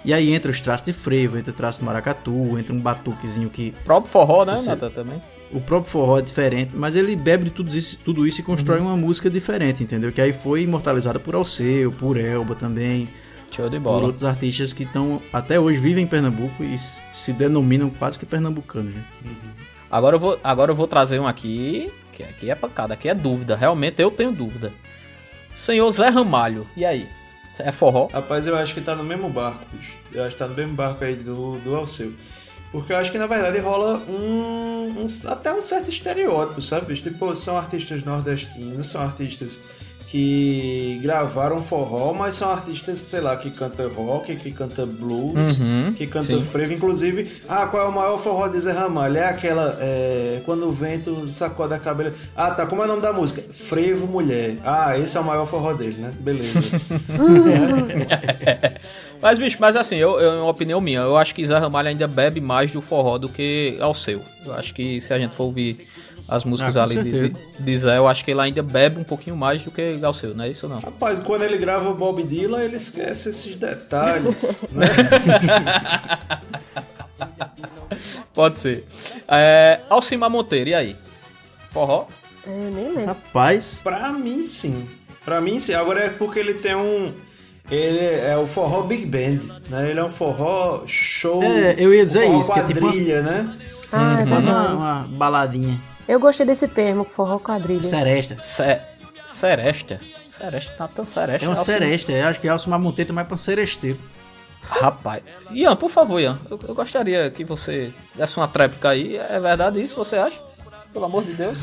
E 0.05 0.13
aí 0.15 0.33
entra 0.33 0.51
os 0.51 0.61
traços 0.61 0.87
de 0.87 0.93
frevo, 0.93 1.37
entra 1.37 1.51
o 1.51 1.55
traço 1.55 1.81
de 1.81 1.85
maracatu, 1.85 2.57
entra 2.57 2.73
um 2.73 2.79
batuquezinho 2.81 3.51
que... 3.51 3.75
O 3.81 3.85
próprio 3.85 4.13
forró, 4.13 4.45
né, 4.45 4.57
Você- 4.57 4.69
Natan, 4.69 4.91
também? 4.91 5.21
O 5.53 5.61
próprio 5.61 5.91
forró 5.91 6.19
é 6.19 6.23
diferente, 6.23 6.71
mas 6.75 6.95
ele 6.95 7.17
bebe 7.17 7.45
de 7.45 7.51
tudo 7.51 7.77
isso, 7.77 7.99
tudo 8.05 8.27
isso 8.27 8.41
e 8.41 8.45
constrói 8.45 8.79
Uhum. 8.79 8.87
uma 8.87 8.97
música 8.97 9.29
diferente, 9.29 9.83
entendeu? 9.83 10.13
Que 10.13 10.21
aí 10.21 10.33
foi 10.33 10.63
imortalizada 10.63 11.19
por 11.19 11.35
Alceu, 11.35 11.91
por 11.93 12.17
Elba 12.17 12.55
também. 12.55 13.09
Show 13.57 13.69
de 13.71 13.77
Por 13.79 13.83
bola. 13.85 14.05
outros 14.07 14.23
artistas 14.25 14.73
que 14.73 14.83
estão 14.83 15.23
até 15.33 15.59
hoje 15.59 15.79
vivem 15.79 16.05
em 16.05 16.07
Pernambuco 16.07 16.63
e 16.63 16.79
se 17.15 17.33
denominam 17.33 17.89
quase 17.89 18.19
que 18.19 18.27
pernambucanos. 18.27 18.95
Né? 18.95 19.03
Agora 19.91 20.17
eu 20.17 20.21
vou, 20.21 20.39
agora 20.45 20.71
eu 20.73 20.77
vou 20.77 20.87
trazer 20.87 21.19
um 21.19 21.27
aqui, 21.27 21.91
que 22.13 22.23
aqui 22.23 22.51
é 22.51 22.55
pancada, 22.55 22.93
aqui 22.95 23.09
é 23.09 23.15
dúvida. 23.15 23.57
Realmente 23.57 24.03
eu 24.03 24.11
tenho 24.11 24.31
dúvida. 24.33 24.73
Senhor 25.55 25.91
Zé 25.91 26.09
Ramalho, 26.09 26.67
e 26.77 26.85
aí? 26.85 27.09
É 27.59 27.73
forró? 27.73 28.09
Rapaz, 28.13 28.47
eu 28.47 28.55
acho 28.55 28.75
que 28.75 28.83
tá 28.83 28.95
no 28.95 29.03
mesmo 29.03 29.31
barco, 29.31 29.65
bicho. 29.73 29.97
Eu 30.13 30.23
acho 30.25 30.33
que 30.35 30.39
tá 30.39 30.47
no 30.47 30.55
mesmo 30.55 30.75
barco 30.75 31.03
aí 31.03 31.17
do, 31.17 31.57
do 31.61 31.75
Alceu. 31.75 32.13
Porque 32.71 32.93
eu 32.93 32.97
acho 32.99 33.11
que 33.11 33.17
na 33.17 33.27
verdade 33.27 33.59
rola 33.61 33.97
um, 34.07 35.05
um- 35.05 35.07
até 35.31 35.51
um 35.55 35.63
certo 35.63 35.89
estereótipo, 35.89 36.61
sabe? 36.61 36.85
bicho? 36.87 37.03
Tipo, 37.05 37.35
são 37.35 37.57
artistas 37.57 38.05
nordestinos, 38.05 38.89
são 38.89 39.01
artistas 39.01 39.63
que 40.07 41.01
gravaram 41.03 41.61
forró, 41.63 42.13
mas 42.15 42.37
são 42.37 42.51
artistas, 42.51 42.99
sei 43.01 43.21
lá, 43.21 43.37
que 43.37 43.51
canta 43.51 43.87
rock, 43.89 44.37
que 44.37 44.53
canta 44.53 44.87
blues, 44.87 45.59
Uhum, 45.59 45.93
que 45.95 46.07
canta 46.07 46.27
sim. 46.29 46.41
frevo. 46.43 46.73
Inclusive, 46.75 47.29
ah, 47.49 47.67
qual 47.67 47.87
é 47.87 47.89
o 47.89 47.93
maior 47.93 48.17
forró 48.19 48.47
de 48.49 48.61
Zé 48.61 48.73
Ramalho? 48.73 49.17
É 49.17 49.25
aquela, 49.29 49.77
é, 49.81 50.41
quando 50.45 50.67
o 50.69 50.73
vento 50.73 51.27
sacode 51.33 51.75
a 51.75 51.79
cabelo. 51.79 52.13
Ah, 52.37 52.51
tá, 52.53 52.67
como 52.67 52.83
é 52.83 52.85
o 52.85 52.89
nome 52.89 53.03
da 53.03 53.13
música? 53.13 53.43
Frevo 53.53 54.07
Mulher. 54.07 54.57
Ah, 54.65 54.97
esse 54.99 55.17
é 55.17 55.21
o 55.21 55.25
maior 55.25 55.47
forró 55.47 55.73
dele, 55.73 55.97
né? 56.01 56.13
Beleza. 56.21 56.61
Mas, 59.21 59.39
bicho, 59.39 59.57
mas 59.59 59.77
assim, 59.77 59.97
eu, 59.97 60.21
eu, 60.21 60.33
é 60.33 60.41
uma 60.43 60.51
opinião 60.51 60.79
minha. 60.81 61.01
Eu 61.01 61.17
acho 61.17 61.35
que 61.35 61.47
Zé 61.47 61.57
Ramalho 61.59 61.89
ainda 61.89 62.07
bebe 62.07 62.39
mais 62.41 62.71
do 62.71 62.83
forró 62.83 63.17
do 63.17 63.29
que 63.31 63.77
ao 63.81 63.95
seu. 63.95 64.21
Eu 64.45 64.53
acho 64.55 64.75
que 64.75 65.01
se 65.01 65.13
a 65.13 65.19
gente 65.19 65.35
for 65.35 65.45
ouvir 65.45 65.89
as 66.29 66.45
músicas 66.45 66.77
Ah, 66.77 66.83
ali 66.85 67.03
de, 67.03 67.29
de, 67.29 67.37
de 67.59 67.77
Zé, 67.79 67.99
eu 67.99 68.09
acho 68.09 68.25
que 68.25 68.31
ele 68.31 68.41
ainda 68.41 68.63
bebe 68.63 69.01
um 69.01 69.05
pouquinho 69.05 69.37
mais 69.37 69.63
do 69.63 69.71
que 69.71 69.99
ao 70.03 70.13
seu, 70.13 70.35
não 70.35 70.45
é 70.45 70.49
isso 70.49 70.69
não? 70.69 70.79
Rapaz, 70.81 71.19
quando 71.21 71.43
ele 71.43 71.57
grava 71.57 71.93
Bob 71.93 72.23
Dylan, 72.23 72.63
ele 72.63 72.77
esquece 72.77 73.31
esses 73.31 73.57
detalhes, 73.57 74.63
né? 74.73 74.87
Pode 78.35 78.61
ser. 78.61 78.87
É, 79.29 79.81
Alcimar 79.89 80.29
Monteiro, 80.29 80.71
e 80.71 80.75
aí? 80.75 80.97
Forró? 81.71 82.07
É, 82.47 82.51
nem 82.51 82.89
lembro. 82.89 83.07
Rapaz. 83.07 83.81
Pra 83.83 84.13
mim, 84.13 84.43
sim. 84.43 84.87
Pra 85.25 85.41
mim, 85.41 85.59
sim. 85.59 85.75
Agora 85.75 86.05
é 86.05 86.09
porque 86.11 86.39
ele 86.39 86.55
tem 86.55 86.75
um. 86.75 87.13
Ele 87.71 87.99
é 87.99 88.37
o 88.37 88.47
forró 88.47 88.83
Big 88.83 89.07
Band, 89.07 89.53
né? 89.69 89.91
Ele 89.91 89.99
é 89.99 90.05
um 90.05 90.09
forró 90.09 90.85
show. 90.87 91.43
É, 91.43 91.75
eu 91.79 91.93
ia 91.93 92.05
dizer 92.05 92.27
forró 92.27 92.41
isso, 92.41 92.53
que 92.53 92.59
é 92.61 92.63
tipo 92.63 92.81
quadrilha, 92.81 93.23
né? 93.23 93.57
Ah, 93.91 94.21
é 94.21 94.27
Faz 94.27 94.45
uma, 94.45 94.69
uma 94.69 95.09
baladinha. 95.11 95.81
Eu 96.09 96.21
gostei 96.21 96.47
desse 96.47 96.69
termo, 96.69 97.05
forró 97.05 97.39
quadrilha. 97.39 97.83
Seresta. 97.83 98.39
Se, 98.41 98.81
seresta? 99.27 100.01
Seresta, 100.29 100.73
tá 100.75 100.89
tão 100.89 101.07
seresta. 101.07 101.45
É 101.45 101.49
uma 101.49 101.57
seresta, 101.57 102.13
eu 102.13 102.27
acho 102.27 102.41
que 102.41 102.49
Alcimar 102.49 102.79
Monteiro 102.79 103.13
mais 103.13 103.27
pra 103.27 103.35
um 103.35 103.39
seresteiro. 103.39 103.99
Rapaz. 104.63 105.23
Ian, 105.51 105.77
por 105.77 105.91
favor, 105.91 106.21
Ian, 106.21 106.39
eu, 106.51 106.59
eu 106.69 106.75
gostaria 106.75 107.31
que 107.31 107.45
você 107.45 107.93
desse 108.15 108.37
uma 108.37 108.49
tréplica 108.49 108.91
aí. 108.91 109.17
É 109.17 109.39
verdade 109.41 109.81
isso, 109.81 109.97
você 109.97 110.17
acha? 110.17 110.39
Pelo 110.93 111.05
amor 111.05 111.25
de 111.25 111.33
Deus. 111.35 111.59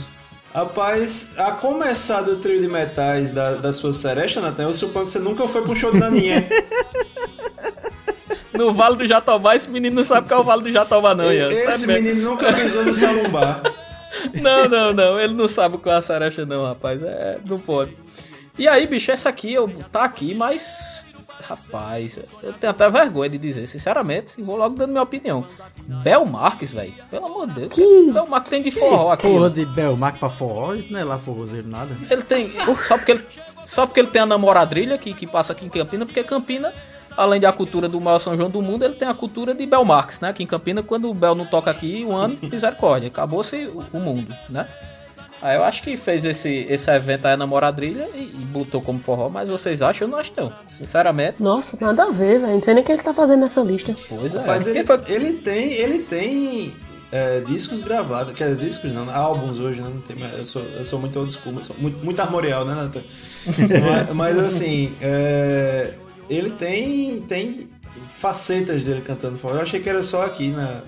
Rapaz, 0.54 1.34
a 1.38 1.52
começar 1.52 2.22
do 2.22 2.38
trio 2.38 2.62
de 2.62 2.68
metais 2.68 3.32
da, 3.32 3.56
da 3.56 3.74
sua 3.74 3.92
seresta, 3.92 4.40
Natan, 4.40 4.64
eu 4.64 4.74
suponho 4.74 5.06
que 5.06 5.12
você 5.12 5.20
nunca 5.20 5.48
foi 5.48 5.68
um 5.68 5.76
show 5.76 5.92
de 5.92 6.00
Naninha. 6.00 6.48
No 8.54 8.72
Vale 8.72 8.96
do 8.96 9.08
Jatobá, 9.08 9.56
esse 9.56 9.68
menino 9.68 9.96
não 9.96 10.06
sabe 10.06 10.28
qual 10.28 10.42
é 10.42 10.44
o 10.44 10.46
Vale 10.46 10.62
do 10.62 10.72
Jatobá, 10.72 11.16
não, 11.16 11.34
Ian. 11.34 11.50
Esse 11.52 11.72
Sabe 11.72 11.88
mesmo. 11.88 12.08
menino 12.08 12.30
nunca 12.30 12.54
pisou 12.54 12.86
no 12.86 12.94
Salumbar. 12.94 13.64
Não, 14.42 14.68
não, 14.68 14.94
não. 14.94 15.20
Ele 15.20 15.34
não 15.34 15.48
sabe 15.48 15.78
qual 15.78 15.96
é 15.96 15.98
a 16.00 16.02
seresta, 16.02 16.46
não, 16.46 16.64
rapaz. 16.66 17.02
É, 17.04 17.38
não 17.46 17.60
pode. 17.60 17.96
E 18.58 18.68
aí, 18.68 18.86
bicho, 18.88 19.12
essa 19.12 19.30
aqui, 19.30 19.52
eu 19.54 19.68
tá 19.92 20.04
aqui, 20.04 20.34
mas. 20.34 21.04
Rapaz, 21.42 22.18
eu 22.42 22.54
tenho 22.54 22.72
até 22.72 22.90
vergonha 22.90 23.30
de 23.30 23.38
dizer, 23.38 23.68
sinceramente, 23.68 24.40
e 24.40 24.42
vou 24.44 24.56
logo 24.56 24.78
dando 24.78 24.92
minha 24.92 25.02
opinião. 25.02 25.46
Bel 26.02 26.24
Marques, 26.26 26.72
velho. 26.72 26.94
Pelo 27.12 27.26
amor 27.26 27.48
de 27.48 27.54
Deus. 27.56 27.74
Que- 27.74 28.12
Bel 28.14 28.26
Marques 28.28 28.50
tem 28.50 28.62
de 28.62 28.72
forró 28.72 29.12
aqui. 29.12 29.28
Porra 29.28 29.50
de 29.50 29.66
Belmark 29.66 30.20
pra 30.20 30.30
forró, 30.30 30.74
isso 30.74 30.92
não 30.94 31.00
é 31.00 31.04
lá 31.04 31.20
forrozeiro 31.20 31.68
nada. 31.68 31.94
Ele 32.10 32.22
tem. 32.22 32.54
Só 32.82 32.98
porque 32.98 33.12
ele, 33.12 33.26
só 33.66 33.86
porque 33.86 34.00
ele 34.00 34.08
tem 34.10 34.22
a 34.22 34.26
namoradrilha 34.26 34.98
que, 34.98 35.14
que 35.14 35.28
passa 35.28 35.52
aqui 35.52 35.66
em 35.66 35.70
Campina, 35.70 36.06
porque 36.06 36.24
Campina, 36.24 36.74
além 37.18 37.40
da 37.40 37.52
cultura 37.52 37.88
do 37.88 38.00
maior 38.02 38.20
São 38.20 38.36
João 38.36 38.50
do 38.50 38.62
mundo, 38.62 38.84
ele 38.84 38.96
tem 38.96 39.08
a 39.08 39.14
cultura 39.14 39.54
de 39.54 39.66
Bel 39.66 39.84
Marques, 39.86 40.20
né? 40.20 40.30
Aqui 40.30 40.44
em 40.44 40.48
Campina, 40.48 40.82
quando 40.84 41.10
o 41.10 41.14
Bel 41.14 41.36
não 41.36 41.46
toca 41.46 41.72
aqui, 41.72 42.06
um 42.08 42.16
ano, 42.16 42.38
misericórdia. 42.42 43.08
Acabou-se 43.08 43.56
o, 43.68 43.84
o 43.94 44.00
mundo, 44.00 44.34
né? 44.50 44.68
Aí 45.42 45.58
eu 45.58 45.64
acho 45.66 45.84
que 45.84 45.98
fez 45.98 46.24
esse, 46.24 46.66
esse 46.70 46.90
evento 46.90 47.26
aí, 47.26 47.34
a 47.34 47.38
namoradrilha, 47.38 48.08
e, 48.16 48.20
e 48.20 48.46
botou 48.50 48.82
como 48.82 48.98
forró, 49.00 49.28
mas 49.28 49.50
vocês 49.50 49.82
acham? 49.82 50.08
Eu 50.08 50.12
não 50.12 50.18
acho 50.18 50.32
não. 50.38 50.54
Sinceramente. 50.70 51.44
Nossa, 51.44 51.78
nada 51.82 52.04
a 52.04 52.10
ver, 52.12 52.40
velho. 52.40 52.54
Não 52.54 52.62
sei 52.62 52.74
nem 52.74 52.82
o 52.82 52.86
que 52.86 52.92
ele 52.94 53.02
tá 53.02 53.14
fazendo 53.14 53.42
nessa 53.42 53.60
lista. 53.62 53.94
Pois 54.08 54.36
é. 54.36 54.44
Mas 54.46 54.68
ele, 54.68 54.86
foi- 54.86 55.02
ele 55.08 55.34
tem, 55.34 55.74
ele 55.74 56.00
tem 56.00 56.74
é, 57.12 57.42
discos 57.42 57.82
gravados, 57.82 58.34
quer 58.34 58.48
dizer, 58.54 58.64
discos 58.64 58.94
não, 58.94 59.14
álbuns 59.14 59.60
hoje, 59.60 59.82
né? 59.82 59.90
Não 59.94 60.00
tem, 60.00 60.16
mais- 60.16 60.34
eu, 60.38 60.46
sou, 60.46 60.62
eu 60.62 60.86
sou 60.86 60.98
muito 60.98 61.20
old 61.20 61.34
school, 61.34 61.52
muito, 61.78 62.06
muito 62.06 62.20
armorial, 62.22 62.64
né, 62.64 62.74
Nathan? 62.76 63.02
mas, 64.16 64.16
mas, 64.16 64.40
assim, 64.40 64.96
é, 65.02 65.94
ele 66.30 66.52
tem, 66.52 67.22
tem 67.22 67.68
facetas 68.10 68.84
dele 68.84 69.02
cantando 69.02 69.38
forró. 69.38 69.56
Eu 69.56 69.62
achei 69.62 69.80
que 69.80 69.90
era 69.90 70.02
só 70.04 70.26
aqui 70.26 70.50
na, 70.50 70.82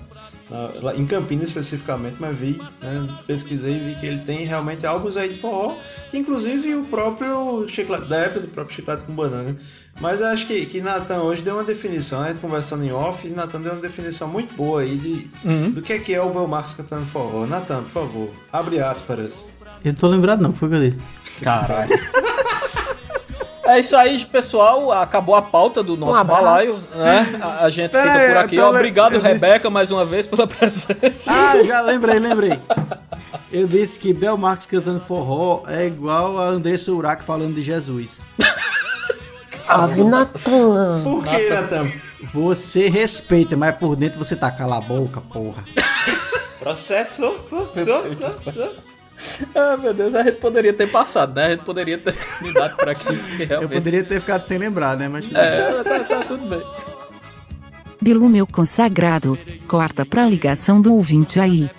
na- 0.50 0.72
lá 0.82 0.96
em 0.96 1.06
Campinas 1.06 1.48
especificamente, 1.48 2.16
mas 2.20 2.36
vi, 2.38 2.62
né, 2.82 3.08
pesquisei 3.28 3.76
e 3.76 3.80
vi 3.80 3.96
que 4.00 4.06
ele 4.06 4.20
tem 4.20 4.46
realmente 4.46 4.86
álbuns 4.86 5.18
aí 5.18 5.30
de 5.30 5.40
forró, 5.40 5.76
que 6.10 6.18
inclusive 6.18 6.76
o 6.76 6.84
próprio 6.86 7.66
chiclete, 7.68 8.06
da 8.08 8.18
época 8.18 8.42
do 8.42 8.48
próprio 8.48 8.76
chiclete 8.76 9.04
com 9.04 9.14
banana. 9.14 9.56
Mas 10.00 10.20
eu 10.20 10.28
acho 10.28 10.46
que, 10.46 10.66
que 10.66 10.82
Natan 10.82 11.22
hoje 11.22 11.42
deu 11.42 11.54
uma 11.56 11.64
definição, 11.64 12.20
né? 12.22 12.36
Conversando 12.42 12.84
em 12.84 12.92
off, 12.92 13.26
Natan 13.30 13.62
deu 13.62 13.72
uma 13.72 13.82
definição 13.82 14.28
muito 14.28 14.54
boa 14.54 14.82
aí 14.82 14.98
de, 14.98 15.30
Uhum. 15.48 15.72
do 15.72 15.82
que 15.82 15.94
é 15.94 16.00
que 16.00 16.14
é 16.14 16.22
o 16.22 16.30
Belmarx 16.32 16.74
cantando 16.74 17.06
forró. 17.06 17.46
Natan, 17.48 17.84
por 17.84 17.90
favor, 17.92 18.30
abre 18.52 18.80
aspas. 18.82 19.52
Eu 19.86 19.94
não 19.94 20.00
tô 20.00 20.08
lembrado 20.10 20.42
não, 20.42 20.52
foi 20.52 20.68
o 20.68 20.72
que 20.72 20.78
eu 20.78 20.90
disse. 20.90 21.00
Caralho. 21.42 21.92
É 23.68 23.80
isso 23.80 23.96
aí, 23.98 24.24
pessoal. 24.26 24.92
Acabou 24.92 25.36
a 25.36 25.42
pauta 25.42 25.82
do 25.82 25.98
nosso 25.98 26.18
abraço. 26.20 26.44
balaio, 26.44 26.84
né? 26.96 27.40
A, 27.42 27.66
a 27.66 27.70
gente 27.70 27.92
Pera 27.92 28.12
fica 28.12 28.28
por 28.28 28.38
aqui. 28.38 28.56
le- 28.58 28.62
Obrigado, 28.62 29.14
eu 29.16 29.22
disse- 29.22 29.34
Rebeca, 29.46 29.70
mais 29.70 29.90
uma 29.92 30.06
vez 30.06 30.28
pela 30.28 30.46
presença. 30.48 30.96
Ah, 31.32 31.64
já 31.64 31.82
lembrei, 31.82 32.20
lembrei. 32.20 32.60
Eu 33.52 33.68
disse 33.68 34.00
que 34.00 34.14
Bel 34.14 34.38
Marques 34.38 34.68
cantando 34.68 35.00
forró 35.00 35.64
é 35.68 35.86
igual 35.88 36.40
a 36.40 36.48
Andressa 36.48 36.92
Urach 36.92 37.24
falando 37.24 37.56
de 37.56 37.62
Jesus. 37.62 38.26
Ave 39.68 40.04
Natan. 40.04 41.02
Por 41.04 41.24
que, 41.24 41.50
Natan? 41.50 41.88
Você 42.34 42.88
respeita, 42.88 43.56
mas 43.58 43.76
por 43.78 43.96
dentro 43.96 44.20
você 44.20 44.36
tá 44.36 44.52
cala 44.52 44.78
a 44.78 44.82
boca, 44.82 45.22
porra. 45.22 45.64
Processo, 46.60 47.32
processo, 47.50 48.72
Ah, 49.56 49.78
meu 49.78 49.94
Deus, 49.94 50.14
a 50.14 50.24
gente 50.24 50.38
poderia 50.38 50.74
ter 50.74 50.90
passado, 50.90 51.36
né? 51.36 51.46
A 51.46 51.50
gente 51.52 51.64
poderia 51.64 51.98
ter 51.98 52.14
terminado 52.40 52.76
por 52.76 52.90
aqui, 52.90 53.04
porque 53.18 53.44
Eu 53.44 53.48
realmente... 53.48 53.74
poderia 53.74 54.04
ter 54.04 54.20
ficado 54.20 54.44
sem 54.44 54.58
lembrar, 54.58 54.98
né? 54.98 55.08
Mas. 55.08 55.26
É, 55.34 55.84
tá, 55.84 56.00
tá 56.04 56.20
tudo 56.24 56.46
bem. 56.48 56.64
Bilu 58.02 58.30
meu 58.30 58.46
consagrado, 58.46 59.38
corta 59.68 60.06
pra 60.06 60.26
ligação 60.26 60.80
do 60.80 60.94
ouvinte 60.94 61.40
aí. 61.40 61.70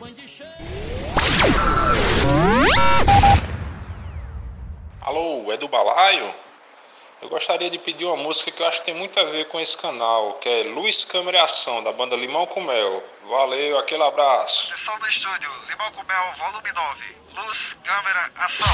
Alô, 5.00 5.52
é 5.52 5.56
do 5.56 5.68
Balaio? 5.68 6.26
Eu 7.20 7.30
gostaria 7.30 7.70
de 7.70 7.78
pedir 7.78 8.04
uma 8.04 8.16
música 8.16 8.50
que 8.50 8.62
eu 8.62 8.66
acho 8.66 8.80
que 8.80 8.86
tem 8.86 8.94
muito 8.94 9.18
a 9.18 9.24
ver 9.24 9.46
com 9.48 9.58
esse 9.58 9.76
canal, 9.76 10.34
que 10.34 10.48
é 10.48 10.62
Luz, 10.64 11.04
Câmera 11.04 11.38
e 11.38 11.40
Ação, 11.40 11.82
da 11.82 11.90
banda 11.90 12.14
Limão 12.14 12.46
com 12.46 12.60
Mel. 12.60 13.02
Valeu, 13.24 13.78
aquele 13.78 14.02
abraço. 14.02 14.70
Pessoal 14.70 14.98
do 14.98 15.08
estúdio, 15.08 15.50
Limão 15.68 15.90
com 15.92 16.02
Mel, 16.04 16.34
volume 16.36 16.72
9. 16.72 17.16
Luz, 17.34 17.76
câmera, 17.82 18.30
ação. 18.36 18.66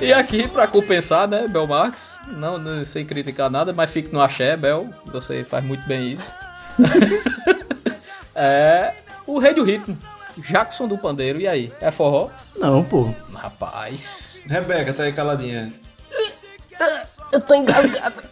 E 0.00 0.12
aqui, 0.12 0.46
pra 0.46 0.66
compensar, 0.66 1.26
né, 1.26 1.48
Bel 1.48 1.66
Marques, 1.66 2.18
não, 2.28 2.56
não 2.56 2.84
sem 2.84 3.04
criticar 3.04 3.50
nada, 3.50 3.72
mas 3.72 3.90
fique 3.90 4.12
no 4.12 4.20
axé, 4.20 4.56
Bel, 4.56 4.88
você 5.06 5.44
faz 5.44 5.64
muito 5.64 5.86
bem 5.86 6.12
isso. 6.12 6.32
é 8.34 8.94
o 9.26 9.38
rei 9.38 9.54
do 9.54 9.64
ritmo, 9.64 9.98
Jackson 10.38 10.86
do 10.86 10.96
Pandeiro, 10.96 11.40
e 11.40 11.48
aí, 11.48 11.72
é 11.80 11.90
forró? 11.90 12.30
Não, 12.56 12.84
pô. 12.84 13.12
Rapaz... 13.34 14.42
Rebeca, 14.46 14.94
tá 14.94 15.02
aí 15.02 15.12
caladinha. 15.12 15.72
Eu 17.32 17.42
tô 17.42 17.54
engasgada. 17.54 18.22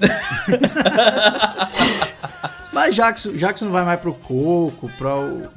Mas 2.72 2.94
Jackson, 2.94 3.32
Jackson 3.34 3.70
vai 3.70 3.84
mais 3.84 4.00
pro 4.00 4.12
coco, 4.12 4.90
pra 4.98 5.16
o... 5.16 5.48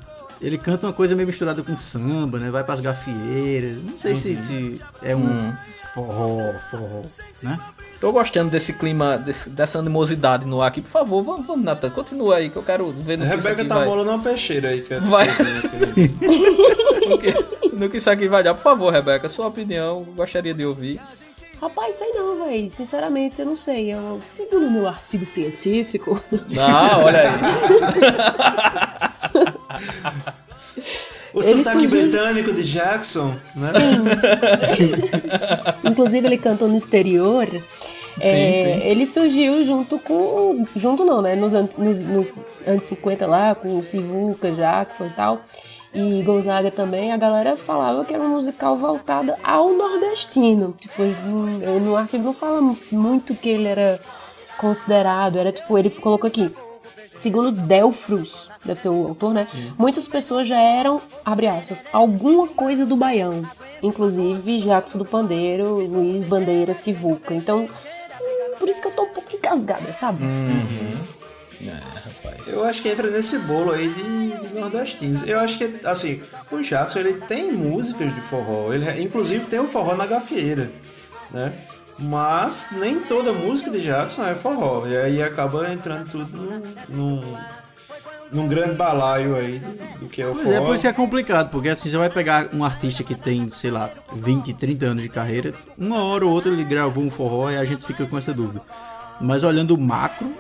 Ele 0.42 0.58
canta 0.58 0.86
uma 0.88 0.94
coisa 0.94 1.16
meio 1.16 1.28
misturada 1.28 1.64
com 1.64 1.76
samba, 1.78 2.38
né? 2.40 2.50
Vai 2.52 2.64
pras 2.64 2.80
gafieiras. 2.80 3.78
Não 3.84 3.98
sei 3.98 4.16
se, 4.16 4.30
Uhum. 4.30 4.42
se 4.42 4.82
é 5.02 5.16
um 5.16 5.20
Hum. 5.20 5.54
forró, 5.94 6.54
forró, 6.70 7.02
né? 7.42 7.60
Tô 8.02 8.12
gostando 8.12 8.52
desse 8.52 8.74
clima, 8.74 9.18
desse- 9.18 9.50
dessa 9.50 9.80
animosidade 9.80 10.46
no 10.46 10.62
ar 10.62 10.68
aqui. 10.68 10.82
Por 10.82 10.90
favor, 10.92 11.24
vamos, 11.24 11.48
vamos 11.48 11.64
Nathan, 11.64 11.90
continua 11.90 12.36
aí 12.36 12.50
que 12.50 12.58
eu 12.58 12.64
quero 12.64 12.92
ver 12.92 13.18
no 13.18 13.26
que 13.26 13.36
isso 13.36 13.48
Rebeca 13.48 13.62
aqui 13.62 13.70
tá 13.70 13.76
vai. 13.76 13.86
molando 13.88 14.10
uma 14.12 14.20
peixeira 14.20 14.68
aí. 14.70 14.82
Que 14.82 14.96
Vai. 15.00 15.28
que- 15.28 16.12
O 17.06 17.18
que, 17.20 17.76
no 17.76 17.90
que 17.90 17.98
isso 17.98 18.10
aqui 18.10 18.28
vai 18.28 18.44
dar. 18.44 18.54
Por 18.54 18.64
favor, 18.64 18.92
Rebeca, 18.92 19.30
sua 19.30 19.48
opinião, 19.48 20.04
gostaria 20.16 20.54
de 20.54 20.66
ouvir. 20.66 21.00
Rapaz, 21.62 21.96
sei 21.96 22.10
não, 22.14 22.44
velho. 22.46 22.70
Sinceramente, 22.70 23.40
eu 23.40 23.46
não 23.46 23.56
sei. 23.56 23.94
Eu, 23.94 24.20
segundo 24.28 24.68
o 24.68 24.72
meu 24.72 24.88
artigo 24.88 25.26
científico. 25.26 26.22
Ah, 26.60 26.98
olha 27.04 27.22
aí. 27.22 27.30
O 31.34 31.40
Ele 31.42 31.58
sotaque 31.58 31.80
surgiu- 31.82 31.90
britânico 31.90 32.54
de 32.54 32.64
Jackson, 32.64 33.36
né? 33.56 33.72
Inclusive, 35.84 36.26
ele 36.28 36.38
cantou 36.38 36.68
no 36.68 36.76
exterior. 36.78 37.48
É, 38.22 38.80
sim. 38.80 38.88
Ele 38.88 39.06
surgiu 39.06 39.62
junto 39.64 40.00
com. 40.00 40.66
Junto 40.76 41.04
não, 41.04 41.22
né? 41.22 41.36
Nos 41.36 41.54
anos, 41.54 41.78
nos, 41.78 42.00
nos 42.02 42.42
anos 42.66 42.88
50 42.88 43.28
lá, 43.28 43.54
com 43.56 43.78
o 43.78 43.84
Sivuca, 43.84 44.52
Jackson 44.52 45.08
e 45.08 45.10
tal. 45.12 45.42
E 45.94 46.22
Gonzaga 46.24 46.72
também, 46.72 47.12
a 47.14 47.18
galera 47.18 47.56
falava 47.56 48.04
que 48.04 48.14
era 48.14 48.22
um 48.24 48.30
musical 48.30 48.76
voltado 48.76 49.34
ao 49.44 49.74
nordestino. 49.74 50.74
Tipo, 50.80 51.04
no 51.04 51.96
artigo 51.96 52.24
não 52.24 52.34
fala 52.34 52.62
muito 52.92 53.34
que 53.36 53.50
ele 53.50 53.68
era 53.68 54.00
considerado, 54.58 55.38
era 55.38 55.52
tipo, 55.54 55.78
ele 55.78 55.90
colocou 55.90 56.28
aqui. 56.28 56.54
Segundo 57.16 57.50
Delfrus, 57.50 58.52
deve 58.64 58.80
ser 58.80 58.90
o 58.90 59.08
autor, 59.08 59.34
né? 59.34 59.46
Muitas 59.78 60.08
pessoas 60.08 60.48
já 60.48 60.60
eram, 60.60 61.02
abre 61.24 61.48
aspas, 61.48 61.86
alguma 61.92 62.48
coisa 62.48 62.86
do 62.86 62.98
Baião. 62.98 63.50
Inclusive 63.82 64.62
Jackson 64.62 64.98
do 64.98 65.06
Pandeiro, 65.06 65.80
Luiz 65.80 66.26
Bandeira, 66.26 66.74
Sivuca. 66.74 67.34
Então, 67.34 67.70
por 68.60 68.68
isso 68.68 68.82
que 68.82 68.88
eu 68.88 68.92
tô 68.92 69.04
um 69.04 69.14
pouco 69.14 69.36
engasgada, 69.36 69.92
sabe? 69.92 70.24
Uhum. 70.24 71.04
É, 71.62 71.72
rapaz. 71.72 72.52
Eu 72.52 72.66
acho 72.66 72.82
que 72.82 72.90
entra 72.90 73.10
nesse 73.10 73.40
bolo 73.40 73.72
aí 73.72 73.88
de, 73.88 74.50
de 74.50 74.60
nordestinos. 74.60 75.28
Eu 75.28 75.40
acho 75.40 75.58
que, 75.58 75.88
assim, 75.88 76.22
o 76.52 76.62
Jackson 76.62 77.00
ele 77.00 77.14
tem 77.22 77.52
músicas 77.52 78.14
de 78.14 78.22
forró. 78.22 78.74
Ele, 78.74 79.02
inclusive 79.02 79.46
tem 79.48 79.60
o 79.60 79.68
forró 79.68 79.96
na 79.96 80.06
gafieira, 80.06 80.70
né? 81.32 81.54
Mas 81.98 82.70
nem 82.74 83.00
toda 83.02 83.32
música 83.32 83.72
de 83.72 83.82
Jackson 83.82 84.26
é 84.26 84.36
forró. 84.36 84.86
E 84.86 84.98
aí 84.98 85.24
acaba 85.24 85.72
entrando 85.72 86.10
tudo 86.10 86.38
num, 86.38 86.62
num, 86.90 87.38
num 88.32 88.48
grande 88.48 88.74
balaio 88.76 89.36
aí 89.36 89.60
de- 89.60 89.98
do 90.00 90.08
que 90.10 90.22
é 90.22 90.28
o 90.28 90.34
Pois 90.34 90.44
forró. 90.44 90.56
é, 90.58 90.62
por 90.62 90.76
isso 90.76 90.82
que 90.84 90.88
é 90.90 90.94
complicado, 90.94 91.50
porque 91.50 91.70
assim, 91.70 91.90
você 91.90 91.98
vai 91.98 92.10
pegar 92.10 92.50
um 92.54 92.66
artista 92.66 93.02
que 93.04 93.16
tem, 93.16 93.50
sei 93.54 93.72
lá, 93.72 93.92
20, 94.14 94.54
30 94.54 94.86
anos 94.88 95.04
de 95.04 95.10
carreira, 95.10 95.54
uma 95.78 96.04
hora 96.04 96.26
ou 96.26 96.32
outra 96.34 96.52
ele 96.52 96.66
gravou 96.66 97.04
um 97.04 97.10
forró 97.10 97.50
e 97.50 97.56
a 97.56 97.64
gente 97.64 97.86
fica 97.86 98.06
com 98.06 98.18
essa 98.18 98.34
dúvida. 98.34 98.62
Mas 99.22 99.44
olhando 99.46 99.74
o 99.74 99.80
macro, 99.80 100.34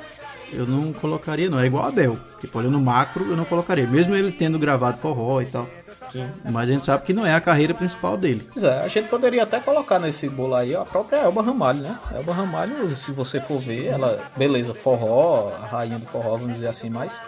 eu 0.51 0.67
não 0.67 0.91
colocaria 0.91 1.49
não, 1.49 1.59
é 1.59 1.65
igual 1.67 1.85
a 1.85 1.91
Bel. 1.91 2.17
Tipo, 2.41 2.59
olhando 2.59 2.77
o 2.77 2.81
macro, 2.81 3.25
eu 3.29 3.37
não 3.37 3.45
colocaria, 3.45 3.87
mesmo 3.87 4.13
ele 4.13 4.31
tendo 4.33 4.59
gravado 4.59 4.99
forró 4.99 5.41
e 5.41 5.45
tal. 5.45 5.69
Sim. 6.09 6.29
Mas 6.43 6.69
a 6.69 6.71
gente 6.71 6.83
sabe 6.83 7.05
que 7.05 7.13
não 7.13 7.25
é 7.25 7.33
a 7.33 7.41
carreira 7.41 7.73
principal 7.73 8.17
dele. 8.17 8.47
Pois 8.51 8.63
é, 8.63 8.81
a 8.81 8.87
gente 8.87 9.09
poderia 9.09 9.43
até 9.43 9.59
colocar 9.59 9.99
nesse 9.99 10.29
bolo 10.29 10.55
aí 10.55 10.75
a 10.75 10.85
própria 10.85 11.17
Elba 11.17 11.41
Ramalho, 11.41 11.81
né? 11.81 11.99
Elba 12.13 12.33
Ramalho, 12.33 12.95
se 12.95 13.11
você 13.11 13.41
for 13.41 13.57
ver, 13.57 13.85
ela, 13.87 14.23
beleza, 14.37 14.73
forró, 14.73 15.51
a 15.61 15.65
rainha 15.65 15.99
do 15.99 16.05
forró, 16.05 16.37
vamos 16.37 16.55
dizer 16.55 16.67
assim, 16.67 16.89
mas 16.89 17.19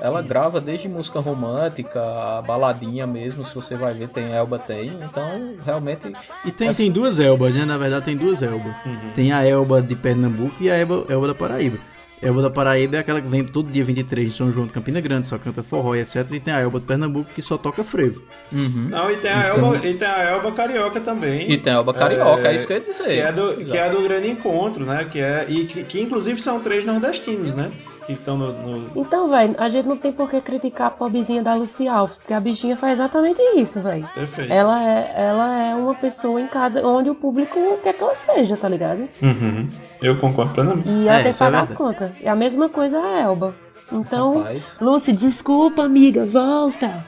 ela 0.00 0.20
grava 0.22 0.60
desde 0.60 0.88
música 0.88 1.20
romântica, 1.20 2.00
a 2.00 2.42
baladinha 2.42 3.06
mesmo, 3.06 3.44
se 3.44 3.54
você 3.54 3.76
vai 3.76 3.94
ver, 3.94 4.08
tem 4.08 4.32
Elba 4.32 4.58
tem, 4.58 4.98
então 5.02 5.54
realmente. 5.64 6.12
E 6.44 6.50
tem, 6.50 6.72
tem 6.74 6.90
duas 6.90 7.20
Elbas, 7.20 7.54
né? 7.54 7.64
Na 7.64 7.78
verdade 7.78 8.04
tem 8.04 8.16
duas 8.16 8.42
Elbas. 8.42 8.74
Tem 9.14 9.32
a 9.32 9.44
Elba 9.44 9.80
de 9.80 9.94
Pernambuco 9.94 10.56
e 10.60 10.70
a 10.70 10.76
Elba, 10.76 11.06
Elba 11.08 11.28
da 11.28 11.34
Paraíba. 11.34 11.78
Elba 12.24 12.42
da 12.42 12.50
Paraíba 12.50 12.96
é 12.96 13.00
aquela 13.00 13.20
que 13.20 13.28
vem 13.28 13.44
todo 13.44 13.70
dia 13.70 13.84
23 13.84 14.26
em 14.28 14.30
São 14.30 14.50
João 14.50 14.66
de 14.66 14.72
Campina 14.72 15.00
Grande, 15.00 15.28
só 15.28 15.36
canta 15.38 15.62
forró 15.62 15.94
e 15.94 16.00
etc. 16.00 16.26
E 16.32 16.40
tem 16.40 16.54
a 16.54 16.60
Elba 16.60 16.80
de 16.80 16.86
Pernambuco 16.86 17.30
que 17.34 17.42
só 17.42 17.56
toca 17.58 17.84
frevo. 17.84 18.22
Não, 18.50 19.10
e 19.10 19.16
tem 19.16 19.30
a 19.30 19.50
Então- 19.54 19.74
Elba, 19.74 19.86
e 19.86 19.94
tem 19.94 20.08
a 20.08 20.18
Elba 20.30 20.52
Carioca 20.52 21.00
também. 21.00 21.50
E 21.50 21.58
tem 21.58 21.72
a 21.72 21.76
Elba 21.76 21.92
Carioca, 21.94 22.48
é 22.48 22.54
isso 22.54 22.66
que 22.66 22.72
eu 22.72 22.78
ia 22.78 22.84
dizer. 22.84 23.04
Que 23.04 23.20
é 23.20 23.32
do, 23.32 23.50
Exato. 23.52 23.64
que 23.64 23.76
é 23.78 23.90
do 23.90 24.02
Grande 24.02 24.30
Encontro, 24.30 24.84
né? 24.86 25.04
Que 25.10 25.20
é, 25.20 25.46
e 25.48 25.64
que, 25.64 25.84
que 25.84 26.00
inclusive 26.00 26.40
são 26.40 26.60
três 26.60 26.84
nordestinos, 26.86 27.54
né? 27.54 27.70
Que 28.06 28.12
estão 28.12 28.36
no, 28.36 28.52
no- 28.52 29.00
Então, 29.00 29.28
velho, 29.28 29.54
a 29.58 29.68
gente 29.70 29.88
não 29.88 29.96
tem 29.96 30.12
por 30.12 30.28
que 30.28 30.38
criticar 30.40 30.88
a 30.88 30.90
pobrezinha 30.90 31.42
da 31.42 31.54
Lucy 31.54 31.88
Alves, 31.88 32.18
porque 32.18 32.34
a 32.34 32.40
bichinha 32.40 32.76
faz 32.76 32.94
exatamente 32.94 33.40
isso, 33.56 33.80
velho. 33.80 34.06
Perfeito. 34.14 34.52
Ela 34.52 34.82
é, 34.82 35.12
ela 35.16 35.58
é 35.70 35.74
uma 35.74 35.94
pessoa 35.94 36.38
em 36.38 36.46
cada. 36.46 36.86
onde 36.86 37.08
o 37.08 37.14
público 37.14 37.58
quer 37.82 37.94
que 37.94 38.02
ela 38.02 38.14
seja, 38.14 38.58
tá 38.58 38.68
ligado? 38.68 39.08
Uhum. 39.22 39.70
Eu 40.04 40.18
concordo 40.20 40.52
plenamente. 40.52 40.86
E 40.86 41.08
ela 41.08 41.22
tem 41.22 41.32
que 41.32 41.38
pagar 41.38 41.62
as 41.62 41.72
contas. 41.72 42.12
É 42.22 42.28
a 42.28 42.36
mesma 42.36 42.68
coisa 42.68 43.00
a 43.00 43.20
Elba. 43.20 43.54
Então, 43.90 44.38
Rapaz. 44.38 44.76
Lucy, 44.78 45.12
desculpa, 45.12 45.82
amiga, 45.82 46.26
volta. 46.26 47.02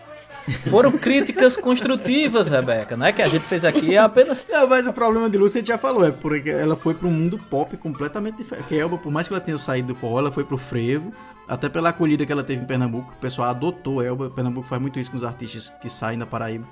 Foram 0.71 0.93
críticas 0.93 1.57
construtivas, 1.57 2.49
Rebeca, 2.49 2.97
né? 2.97 3.13
Que 3.13 3.21
a 3.21 3.29
gente 3.29 3.43
fez 3.43 3.65
aqui 3.67 3.95
é 3.95 3.99
apenas. 3.99 4.47
Não, 4.49 4.67
mas 4.67 4.87
o 4.87 4.93
problema 4.95 5.29
de 5.29 5.37
Lúcia 5.37 5.59
a 5.59 5.61
gente 5.61 5.69
já 5.69 5.77
falou, 5.77 6.07
é 6.07 6.11
porque 6.11 6.49
ela 6.49 6.75
foi 6.75 6.95
para 6.95 7.07
um 7.07 7.11
mundo 7.11 7.39
pop 7.51 7.77
completamente 7.77 8.37
diferente. 8.37 8.67
Que 8.69 8.77
a 8.77 8.79
Elba, 8.79 8.97
por 8.97 9.13
mais 9.13 9.29
que 9.29 9.35
ela 9.35 9.41
tenha 9.41 9.59
saído 9.59 9.89
do 9.89 9.95
forró, 9.95 10.21
ela 10.21 10.33
foi 10.33 10.45
pro 10.45 10.57
frevo. 10.57 11.13
Até 11.47 11.69
pela 11.69 11.91
acolhida 11.91 12.25
que 12.25 12.33
ela 12.33 12.43
teve 12.43 12.63
em 12.63 12.67
Pernambuco, 12.67 13.13
o 13.13 13.21
pessoal 13.21 13.51
adotou 13.51 14.01
a 14.01 14.05
Elba. 14.05 14.31
Pernambuco 14.31 14.67
faz 14.67 14.81
muito 14.81 14.99
isso 14.99 15.11
com 15.11 15.17
os 15.19 15.25
artistas 15.25 15.69
que 15.83 15.89
saem 15.91 16.19
da 16.19 16.27
Paraíba. 16.27 16.67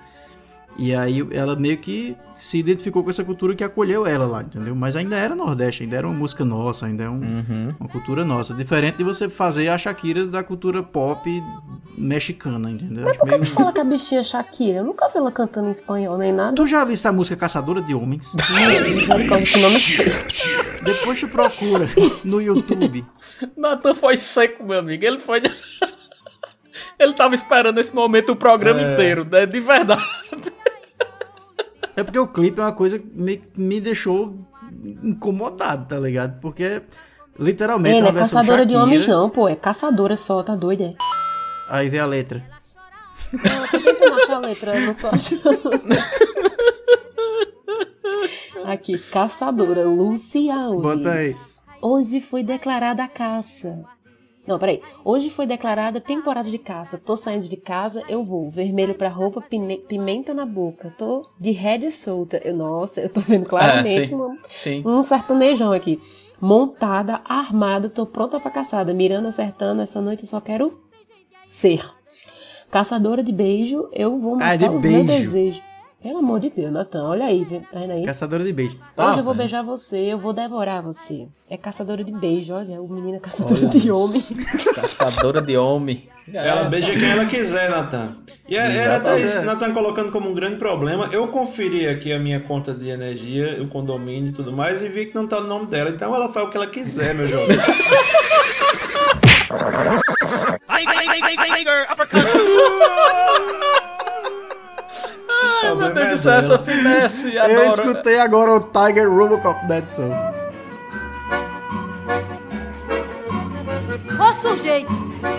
E 0.76 0.92
aí 0.94 1.24
ela 1.30 1.54
meio 1.54 1.78
que 1.78 2.16
se 2.34 2.58
identificou 2.58 3.04
com 3.04 3.10
essa 3.10 3.22
cultura 3.22 3.54
que 3.54 3.62
acolheu 3.62 4.04
ela 4.06 4.26
lá, 4.26 4.42
entendeu? 4.42 4.74
Mas 4.74 4.96
ainda 4.96 5.14
era 5.16 5.34
Nordeste, 5.36 5.84
ainda 5.84 5.96
era 5.96 6.06
uma 6.06 6.16
música 6.16 6.44
nossa, 6.44 6.86
ainda 6.86 7.04
é 7.04 7.08
um- 7.08 7.74
uma 7.78 7.88
cultura 7.88 8.24
nossa. 8.24 8.52
Diferente 8.54 8.96
de 8.96 9.04
você 9.04 9.28
fazer 9.28 9.68
a 9.68 9.78
Shakira 9.78 10.26
da 10.26 10.42
cultura 10.42 10.82
pop 10.82 11.30
mexicana, 11.96 12.68
entendeu? 12.72 13.08
Acho 13.08 13.20
Por 13.20 13.28
que 13.28 13.34
meio- 13.38 13.44
tu 13.44 13.50
fala 13.52 13.72
que 13.72 13.80
a 13.80 13.84
bichinha 13.84 14.20
é 14.20 14.24
Shakira? 14.24 14.78
Eu 14.78 14.84
nunca 14.84 15.08
vi 15.08 15.18
ela 15.18 15.30
cantando 15.30 15.68
em 15.68 15.70
espanhol 15.70 16.18
nem 16.18 16.32
nada. 16.32 16.56
Tu 16.56 16.66
já 16.66 16.84
viu 16.84 16.94
essa 16.94 17.12
música 17.12 17.36
Caçadora 17.36 17.80
de 17.80 17.94
Homens? 17.94 18.32
Feio. 19.84 20.12
Depois 20.82 21.20
tu 21.20 21.28
procura 21.28 21.84
no 22.24 22.40
YouTube. 22.40 23.04
Nathan 23.56 23.94
foi 23.94 24.16
seco, 24.16 24.64
meu 24.64 24.80
amigo. 24.80 25.04
Ele 25.04 25.18
foi. 25.18 25.40
Ele 26.98 27.12
tava 27.12 27.34
esperando 27.34 27.78
esse 27.78 27.94
momento 27.94 28.32
o 28.32 28.36
programa 28.36 28.80
É. 28.80 28.92
inteiro, 28.92 29.24
né? 29.30 29.46
De 29.46 29.60
verdade. 29.60 30.02
É 31.96 32.02
porque 32.02 32.18
o 32.18 32.26
clipe 32.26 32.60
é 32.60 32.64
uma 32.64 32.72
coisa 32.72 32.98
que 32.98 33.06
me, 33.06 33.42
me 33.56 33.80
deixou 33.80 34.34
incomodado, 35.02 35.86
tá 35.86 35.98
ligado? 35.98 36.40
Porque 36.40 36.82
literalmente 37.38 37.96
Ei, 37.96 38.02
é 38.02 38.08
é 38.08 38.12
caçadora 38.12 38.66
de 38.66 38.72
Shakira, 38.72 38.84
homens, 38.84 39.06
não, 39.06 39.30
pô. 39.30 39.48
É 39.48 39.54
caçadora 39.56 40.16
só, 40.16 40.42
tá 40.42 40.56
doida? 40.56 40.84
é? 40.84 40.94
Aí 41.70 41.88
vem 41.88 42.00
a 42.00 42.06
letra. 42.06 42.44
Não, 43.32 43.62
eu 43.62 43.68
tô 43.70 43.80
tentando 43.80 44.14
achar 44.14 44.36
a 44.36 44.38
letra, 44.38 44.76
eu 44.78 44.86
não 44.86 44.94
tô 44.94 45.06
achando. 45.08 45.40
Aqui, 48.64 48.98
caçadora, 48.98 49.84
Lucy 49.84 50.50
Alves. 50.50 50.82
Bota 50.82 51.12
aí. 51.12 51.34
Hoje 51.82 52.20
foi 52.20 52.42
declarada 52.42 53.04
a 53.04 53.08
caça. 53.08 53.84
Não, 54.46 54.58
peraí. 54.58 54.82
Hoje 55.04 55.30
foi 55.30 55.46
declarada 55.46 56.00
temporada 56.00 56.50
de 56.50 56.58
caça. 56.58 56.98
Tô 56.98 57.16
saindo 57.16 57.48
de 57.48 57.56
casa, 57.56 58.02
eu 58.08 58.22
vou. 58.22 58.50
Vermelho 58.50 58.94
pra 58.94 59.08
roupa, 59.08 59.40
pimenta 59.88 60.34
na 60.34 60.44
boca. 60.44 60.94
Tô 60.98 61.26
de 61.40 61.50
rédea 61.50 61.90
solta. 61.90 62.40
Eu, 62.44 62.54
nossa, 62.54 63.00
eu 63.00 63.08
tô 63.08 63.20
vendo 63.20 63.46
claramente 63.46 64.08
sim. 64.08 64.14
uma- 64.14 64.36
Sim. 64.50 64.82
um 64.84 65.02
sertanejão 65.02 65.72
aqui. 65.72 65.98
Montada, 66.40 67.22
armada, 67.24 67.88
tô 67.88 68.04
pronta 68.04 68.38
pra 68.38 68.50
caçada. 68.50 68.92
Mirando, 68.92 69.28
acertando, 69.28 69.80
essa 69.80 70.00
noite 70.00 70.24
eu 70.24 70.28
só 70.28 70.40
quero 70.40 70.78
ser. 71.50 71.80
Caçadora 72.70 73.22
de 73.22 73.32
beijo, 73.32 73.88
eu 73.92 74.18
vou 74.18 74.34
matar 74.36 74.50
Ah, 74.52 74.56
de 74.56 74.68
os 74.68 74.80
beijo. 74.82 75.04
meus 75.04 75.06
desejos. 75.06 75.62
Pelo 76.04 76.18
amor 76.18 76.38
de 76.38 76.50
Deus, 76.50 76.70
Natan, 76.70 77.02
olha 77.02 77.24
aí, 77.24 77.46
tá 77.72 77.80
vendo 77.80 77.92
aí? 77.92 78.04
Caçadora 78.04 78.44
de 78.44 78.52
beijo. 78.52 78.74
Hoje 78.74 78.82
Ah, 78.98 79.14
eu 79.16 79.24
vou 79.24 79.32
velho. 79.32 79.36
beijar 79.38 79.62
você, 79.62 79.96
eu 79.96 80.18
vou 80.18 80.34
devorar 80.34 80.82
você. 80.82 81.26
É 81.48 81.56
caçadora 81.56 82.04
de 82.04 82.12
beijo, 82.12 82.52
olha, 82.52 82.78
o 82.82 82.86
menino 82.86 83.16
é 83.16 83.20
caçadora 83.20 83.60
Olha 83.60 83.68
de 83.70 83.78
isso. 83.78 83.96
homem. 83.96 84.22
Caçadora 84.74 85.40
de 85.40 85.56
homem. 85.56 86.06
Ela 86.30 86.64
beija 86.64 86.92
quem 86.92 87.10
ela 87.10 87.24
quiser, 87.24 87.70
Natan. 87.70 88.16
E 88.46 88.54
é- 88.54 88.76
era 88.76 88.98
até 88.98 89.18
isso, 89.18 89.40
Natan 89.46 89.72
colocando 89.72 90.12
como 90.12 90.28
um 90.28 90.34
grande 90.34 90.56
problema. 90.56 91.08
Eu 91.10 91.26
conferi 91.28 91.88
aqui 91.88 92.12
a 92.12 92.18
minha 92.18 92.38
conta 92.40 92.74
de 92.74 92.90
energia, 92.90 93.62
o 93.62 93.68
condomínio 93.68 94.28
e 94.28 94.32
tudo 94.32 94.52
mais, 94.52 94.82
e 94.82 94.88
vi 94.90 95.06
que 95.06 95.14
não 95.14 95.26
tá 95.26 95.40
no 95.40 95.46
nome 95.48 95.66
dela. 95.68 95.88
Então 95.88 96.14
ela 96.14 96.28
faz 96.30 96.46
o 96.46 96.50
que 96.50 96.56
ela 96.58 96.66
quiser, 96.66 97.14
meu 97.14 97.26
jovem. 97.26 97.56
Ai, 105.74 105.76
meu 105.76 105.94
Deus 105.94 106.08
do 106.20 106.22
céu, 106.22 106.32
essa 106.32 106.58
finesse. 106.58 107.34
Eu 107.34 107.42
Adoro. 107.42 107.68
escutei 107.90 108.18
agora 108.20 108.52
o 108.54 108.60
Tiger 108.60 109.10
Robocop 109.10 109.66
Dead 109.66 109.84
Soul. 109.84 110.12
Ô 114.18 114.32
sujeito, 114.40 114.92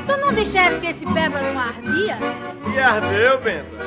tu 0.05 0.17
não 0.17 0.33
disseste 0.33 0.79
que 0.79 0.87
esse 0.87 1.05
beba 1.05 1.39
não 1.39 1.59
ardia? 1.59 2.17
E 2.73 2.79
ardeu, 2.79 3.39
Benta? 3.39 3.83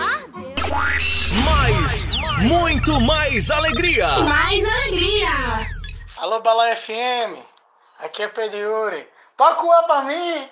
Mais, 1.44 2.08
muito 2.42 3.00
mais 3.02 3.50
alegria. 3.50 4.06
Alô, 6.18 6.40
Bala 6.40 6.74
FM. 6.74 7.36
Aqui 8.04 8.22
é 8.22 8.28
Pediuri. 8.28 9.06
Toca 9.36 9.62
o 9.64 9.72
A 9.72 9.82
pra 9.84 10.02
mim. 10.02 10.48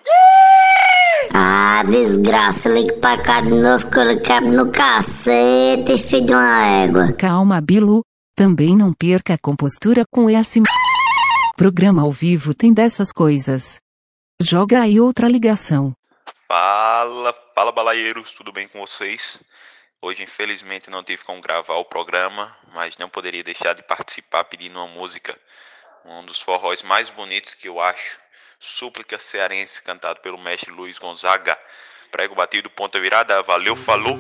Ah, 1.33 1.83
desgraça, 1.89 2.69
ligue 2.69 2.93
pra 2.95 3.20
cá 3.23 3.41
de 3.41 3.51
novo 3.51 3.91
que 3.91 3.99
eu 3.99 4.05
lhe 4.05 4.20
quebro 4.20 4.51
no 4.53 4.70
cacete, 4.73 5.99
filho 5.99 6.27
de 6.27 6.33
uma 6.33 6.66
égua. 6.66 7.12
Calma, 7.12 7.61
Bilu. 7.61 8.03
Também 8.37 8.77
não 8.77 8.93
perca 8.93 9.35
a 9.35 9.39
compostura 9.39 10.05
com 10.11 10.28
esse 10.28 10.61
programa 11.57 12.03
ao 12.03 12.11
vivo 12.11 12.53
tem 12.53 12.73
dessas 12.73 13.11
coisas. 13.11 13.81
Joga 14.43 14.83
aí 14.83 15.01
outra 15.01 15.27
ligação. 15.27 15.95
Fala, 16.47 17.35
fala 17.55 17.73
balaieiros, 17.73 18.35
tudo 18.35 18.53
bem 18.53 18.69
com 18.69 18.78
vocês? 18.78 19.43
Hoje 20.03 20.23
infelizmente 20.23 20.91
não 20.91 21.03
tive 21.03 21.24
como 21.24 21.41
gravar 21.41 21.77
o 21.77 21.85
programa, 21.85 22.55
mas 22.74 22.99
não 22.99 23.09
poderia 23.09 23.43
deixar 23.43 23.73
de 23.73 23.83
participar 23.83 24.45
pedindo 24.45 24.78
uma 24.78 24.87
música, 24.87 25.35
um 26.05 26.24
dos 26.27 26.41
forróis 26.43 26.83
mais 26.83 27.09
bonitos 27.09 27.55
que 27.55 27.69
eu 27.69 27.81
acho, 27.81 28.19
Súplica 28.67 29.19
Cearense, 29.19 29.81
cantado 29.83 30.21
pelo 30.21 30.37
mestre 30.39 30.73
Luiz 30.73 30.99
Gonzaga. 30.99 31.57
Prego 32.11 32.35
batido, 32.35 32.69
ponta 32.69 32.99
virada, 32.99 33.43
valeu, 33.43 33.77
falou! 33.77 34.19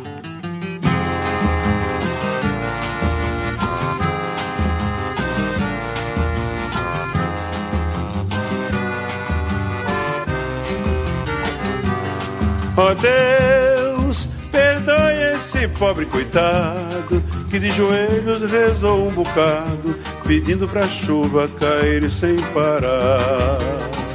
Ó 12.78 12.94
Deus, 12.94 14.26
perdoe 14.52 15.34
esse 15.34 15.66
pobre 15.78 16.04
coitado 16.06 17.22
que 17.50 17.58
de 17.58 17.70
joelhos 17.72 18.50
rezou 18.50 19.08
um 19.08 19.12
bocado, 19.12 19.94
pedindo 20.26 20.68
pra 20.68 20.86
chuva 20.86 21.48
cair 21.58 22.10
sem 22.10 22.36
parar. 22.52 24.05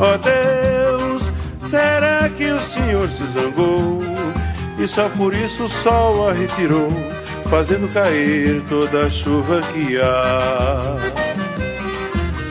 Ó 0.00 0.16
Deus, 0.16 1.32
será 1.68 2.28
que 2.28 2.44
o 2.44 2.60
Senhor 2.60 3.08
se 3.08 3.24
zangou 3.32 3.98
e 4.78 4.86
só 4.86 5.08
por 5.08 5.34
isso 5.34 5.64
o 5.64 5.68
sol 5.68 6.28
a 6.28 6.32
retirou, 6.32 6.88
fazendo 7.50 7.92
cair 7.92 8.62
toda 8.68 9.06
a 9.06 9.10
chuva 9.10 9.60
que 9.72 10.00
há? 10.00 10.96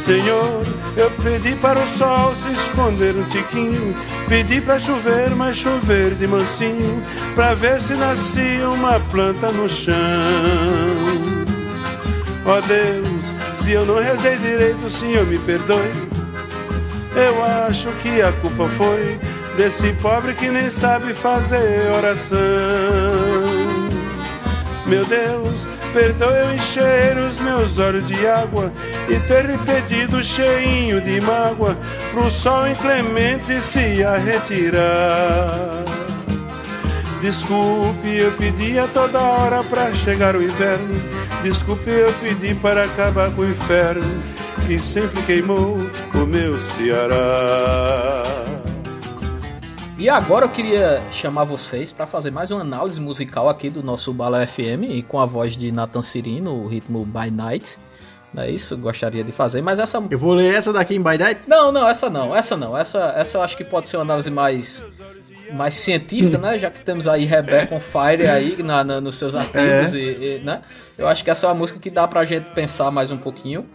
Senhor, 0.06 0.62
eu 0.98 1.10
pedi 1.24 1.56
para 1.56 1.80
o 1.80 1.88
sol 1.98 2.36
se 2.36 2.52
esconder 2.52 3.16
um 3.16 3.24
tiquinho, 3.30 3.96
pedi 4.28 4.60
para 4.60 4.80
chover, 4.80 5.30
mas 5.34 5.56
chover 5.56 6.16
de 6.16 6.28
mansinho, 6.28 7.02
pra 7.34 7.54
ver 7.54 7.80
se 7.80 7.94
nascia 7.94 8.70
uma 8.70 9.00
planta 9.12 9.54
no 9.54 9.70
chão. 9.70 9.96
Ó 12.46 12.60
Deus, 12.60 13.62
se 13.62 13.72
eu 13.72 13.86
não 13.86 14.02
rezei 14.02 14.38
direito, 14.38 14.86
o 14.86 14.92
Senhor 14.92 15.26
me 15.26 15.38
perdoe. 15.40 16.07
Eu 17.18 17.44
acho 17.68 17.90
que 18.04 18.22
a 18.22 18.32
culpa 18.34 18.68
foi 18.70 19.20
desse 19.58 19.92
pobre 19.94 20.36
que 20.36 20.50
nem 20.50 20.70
sabe 20.70 21.16
fazer 21.16 21.92
oração. 21.92 22.38
Meu 24.86 25.04
Deus, 25.04 25.50
perdoe 25.92 26.30
eu 26.30 26.54
encher 26.54 27.18
os 27.18 27.40
meus 27.42 27.80
olhos 27.80 28.08
de 28.08 28.28
água 28.28 28.72
e 29.10 29.20
ter 29.22 29.48
lhe 29.48 29.58
pedido 29.58 30.24
cheinho 30.24 31.02
de 31.02 31.20
mágoa 31.20 31.76
pro 32.12 32.30
sol 32.30 32.68
inclemente 32.68 33.60
se 33.62 34.04
a 34.04 34.18
retirar. 34.18 35.84
Desculpe, 37.20 38.16
eu 38.16 38.32
pedi 38.34 38.78
a 38.78 38.86
toda 38.86 39.20
hora 39.20 39.64
pra 39.64 39.92
chegar 39.92 40.36
o 40.36 40.44
inverno. 40.44 40.94
Desculpe, 41.42 41.90
eu 41.90 42.14
pedi 42.22 42.54
para 42.54 42.84
acabar 42.84 43.32
com 43.32 43.42
o 43.42 43.50
inferno 43.50 44.38
que 44.68 44.78
sempre 44.80 45.22
queimou 45.24 45.78
o 46.14 46.26
meu 46.26 46.58
Ceará. 46.60 48.24
E 49.98 50.10
agora 50.10 50.44
eu 50.46 50.50
queria 50.50 51.02
chamar 51.12 51.46
vocês 51.46 51.94
para 51.94 52.06
fazer 52.06 52.32
mais 52.32 52.52
uma 52.52 52.62
análise 52.62 53.00
musical 53.00 53.48
aqui 53.48 53.70
do 53.70 53.82
nosso 53.82 54.12
Bala 54.14 54.46
FM 54.46 54.84
e 54.90 55.02
com 55.02 55.22
a 55.22 55.26
voz 55.26 55.56
de 55.56 55.72
Nathan 55.72 56.02
Cirino, 56.02 56.52
o 56.52 56.68
ritmo 56.68 57.06
By 57.06 57.32
Night. 57.32 57.78
Não 58.34 58.44
é 58.44 58.52
isso? 58.52 58.78
Gostaria 58.78 59.24
de 59.24 59.32
fazer, 59.32 59.62
mas 59.62 59.80
essa. 59.80 60.04
Eu 60.12 60.20
vou 60.20 60.34
ler 60.34 60.54
essa 60.54 60.74
daqui 60.74 60.96
em 60.96 61.02
By 61.02 61.18
Night? 61.18 61.42
Não, 61.48 61.72
não, 61.72 61.88
essa 61.88 62.10
não, 62.10 62.36
essa 62.36 62.58
não. 62.58 62.78
Essa, 62.78 63.14
essa 63.16 63.38
eu 63.38 63.42
acho 63.42 63.56
que 63.56 63.64
pode 63.64 63.88
ser 63.88 63.96
uma 63.98 64.04
análise 64.04 64.30
mais. 64.30 64.84
Mais 65.54 65.76
científica, 65.76 66.38
né? 66.38 66.60
Já 66.60 66.70
que 66.70 66.82
temos 66.82 67.08
aí 67.08 67.24
Rebecca 67.24 67.74
on 67.74 67.80
Fire 67.80 68.28
aí 68.28 68.62
na, 68.62 68.84
na 68.84 69.00
nos 69.00 69.16
seus 69.16 69.34
artigos, 69.34 69.96
É. 69.96 69.98
e, 69.98 70.40
e, 70.40 70.42
né? 70.44 70.62
Eu 70.98 71.08
acho 71.08 71.24
que 71.24 71.30
essa 71.30 71.46
é 71.46 71.50
uma 71.50 71.56
música 71.56 71.80
que 71.80 71.90
dá 71.90 72.06
pra 72.06 72.26
gente 72.26 72.50
pensar 72.50 72.92
mais 72.92 73.12
um 73.12 73.18
pouquinho. 73.18 73.66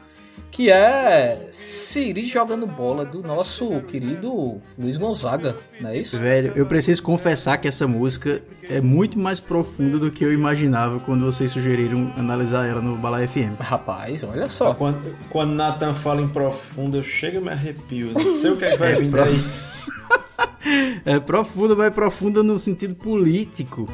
Que 0.52 0.70
é 0.70 1.48
Siri 1.50 2.26
jogando 2.26 2.66
bola 2.66 3.06
do 3.06 3.22
nosso 3.22 3.80
querido 3.88 4.60
Luiz 4.78 4.98
Gonzaga, 4.98 5.56
não 5.80 5.88
é 5.88 5.96
isso? 5.96 6.18
Velho, 6.18 6.52
eu 6.54 6.66
preciso 6.66 7.02
confessar 7.02 7.56
que 7.56 7.66
essa 7.66 7.88
música 7.88 8.42
é 8.68 8.78
muito 8.78 9.18
mais 9.18 9.40
profunda 9.40 9.98
do 9.98 10.10
que 10.10 10.22
eu 10.22 10.30
imaginava 10.30 11.00
quando 11.00 11.24
vocês 11.24 11.50
sugeriram 11.50 12.12
analisar 12.18 12.66
ela 12.68 12.82
no 12.82 12.96
Bala 12.96 13.26
FM. 13.26 13.58
Rapaz, 13.58 14.22
olha 14.24 14.46
só. 14.50 14.74
Quando, 14.74 15.16
quando 15.30 15.52
Nathan 15.54 15.94
fala 15.94 16.20
em 16.20 16.28
profundo, 16.28 16.98
eu 16.98 17.02
chego 17.02 17.38
e 17.38 17.40
me 17.40 17.48
arrepio. 17.48 18.12
Não 18.12 18.36
sei 18.36 18.50
o 18.50 18.56
que, 18.58 18.66
é 18.66 18.70
que 18.72 18.76
vai 18.76 18.92
É 18.92 18.96
vir 18.96 19.10
pro- 19.10 19.24
daí. 19.24 19.34
É 21.04 21.18
profunda, 21.18 21.74
mas 21.74 21.92
profunda 21.92 22.42
no 22.42 22.56
sentido 22.58 22.94
político. 22.94 23.88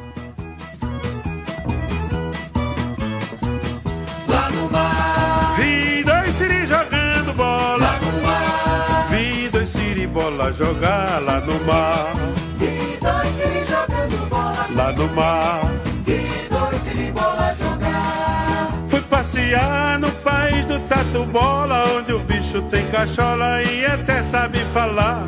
Bola 10.09 10.51
jogar 10.51 11.21
lá 11.21 11.39
no 11.39 11.59
mar. 11.65 12.13
Vi 12.57 12.97
dois 12.99 13.29
siri 13.35 13.63
jogando 13.63 14.29
bola. 14.29 14.65
Lá 14.75 14.91
no 14.91 15.07
mar. 15.09 15.61
Vi 16.05 16.47
dois 16.49 16.81
siri 16.81 17.11
bola 17.11 17.55
jogar. 17.59 18.67
Fui 18.89 19.01
passear 19.01 19.99
no 19.99 20.11
país 20.11 20.65
do 20.65 20.79
tatu 20.87 21.25
bola, 21.25 21.85
onde 21.95 22.13
o 22.13 22.19
bicho 22.19 22.61
tem 22.63 22.85
cachola 22.87 23.61
e 23.63 23.85
até 23.85 24.21
sabe 24.23 24.59
falar. 24.73 25.23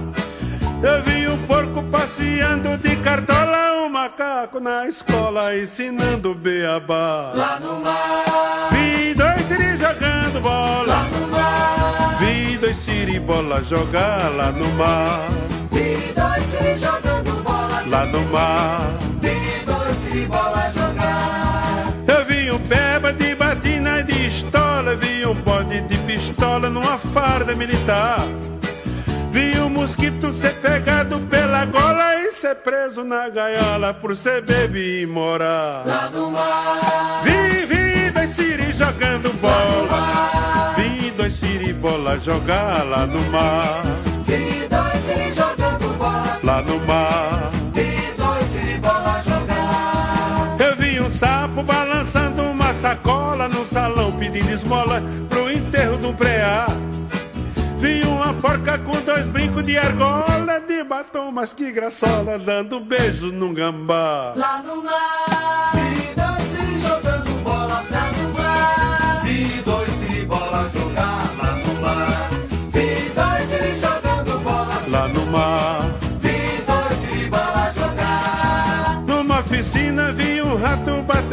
Eu 0.83 1.03
vi 1.03 1.27
um 1.27 1.37
porco 1.45 1.83
passeando 1.83 2.77
de 2.77 2.95
cartola, 2.97 3.85
um 3.85 3.89
macaco 3.89 4.59
na 4.59 4.87
escola 4.87 5.55
ensinando 5.55 6.33
beabá. 6.33 7.31
Lá 7.35 7.59
no 7.59 7.79
mar. 7.79 8.69
Vi 8.71 9.13
dois 9.13 9.41
siri 9.43 9.77
jogando 9.77 10.41
bola. 10.41 10.87
Lá 10.87 11.03
no 11.03 11.27
mar. 11.27 11.80
Siri 12.81 13.19
bola 13.19 13.63
jogar 13.63 14.31
lá 14.35 14.51
no 14.51 14.67
mar. 14.71 15.29
Vi 15.71 16.11
dois 16.15 16.43
siri 16.45 16.75
jogando 16.79 17.31
bola. 17.43 17.83
Lá 17.85 18.05
no 18.07 18.21
mar. 18.31 18.81
Vi 19.21 19.63
dois 19.63 19.97
siri 19.97 20.25
bola 20.25 20.71
jogar. 20.73 21.93
Eu 22.07 22.25
vi 22.25 22.51
um 22.51 22.57
peba 22.61 23.13
de 23.13 23.35
batina 23.35 23.99
e 23.99 24.03
de 24.03 24.27
estola, 24.27 24.95
vi 24.95 25.23
um 25.27 25.35
bode 25.35 25.79
de 25.81 25.97
pistola 25.99 26.71
numa 26.71 26.97
farda 26.97 27.55
militar. 27.55 28.25
Vi 29.31 29.59
um 29.59 29.69
mosquito 29.69 30.33
ser 30.33 30.55
pegado 30.55 31.19
pela 31.29 31.65
gola 31.65 32.15
e 32.15 32.31
ser 32.31 32.55
preso 32.55 33.03
na 33.03 33.29
gaiola 33.29 33.93
por 33.93 34.17
ser 34.17 34.41
bebê 34.41 35.03
e 35.03 35.05
morar. 35.05 35.83
Lá 35.85 36.09
no 36.09 36.31
mar. 36.31 37.21
Vi, 37.23 37.65
vi 37.67 38.09
dois 38.09 38.29
siri 38.31 38.73
jogando 38.73 39.31
bola. 39.39 40.73
Vi 40.75 40.90
dois 41.21 41.35
siri 41.35 41.71
bola 41.71 42.19
jogar 42.19 42.83
lá 42.83 43.05
no 43.05 43.21
mar. 43.29 43.83
Vi 44.25 44.67
dois 44.67 45.05
siri 45.05 45.31
jogando 45.33 45.95
bola. 45.99 46.39
Lá 46.43 46.61
no 46.63 46.79
mar. 46.79 47.51
Vi 47.73 48.11
dois 48.17 48.45
siri 48.45 48.79
bola 48.79 49.21
jogar. 49.23 50.57
Eu 50.59 50.75
vi 50.77 50.99
um 50.99 51.11
sapo 51.11 51.61
balançando 51.61 52.41
uma 52.41 52.73
sacola 52.73 53.47
num 53.47 53.63
salão 53.63 54.11
pedindo 54.13 54.51
esmola 54.51 55.03
pro 55.29 55.51
enterro 55.51 56.07
um 56.07 56.13
preá. 56.15 56.65
Vi 57.77 58.01
uma 58.03 58.33
porca 58.33 58.79
com 58.79 58.99
dois 59.01 59.27
brincos 59.27 59.63
de 59.63 59.77
argola, 59.77 60.59
de 60.67 60.83
batom, 60.83 61.31
mas 61.31 61.53
que 61.53 61.71
graçola, 61.71 62.39
dando 62.39 62.79
beijo 62.79 63.31
num 63.31 63.53
gambá. 63.53 64.33
Lá 64.35 64.63
no 64.63 64.83
mar. 64.83 65.30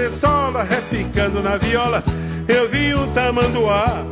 Sola, 0.09 0.63
repicando 0.63 1.43
na 1.43 1.57
viola. 1.57 2.03
Eu 2.47 2.69
vi 2.69 2.95
um 2.95 3.13
tamanduá. 3.13 4.05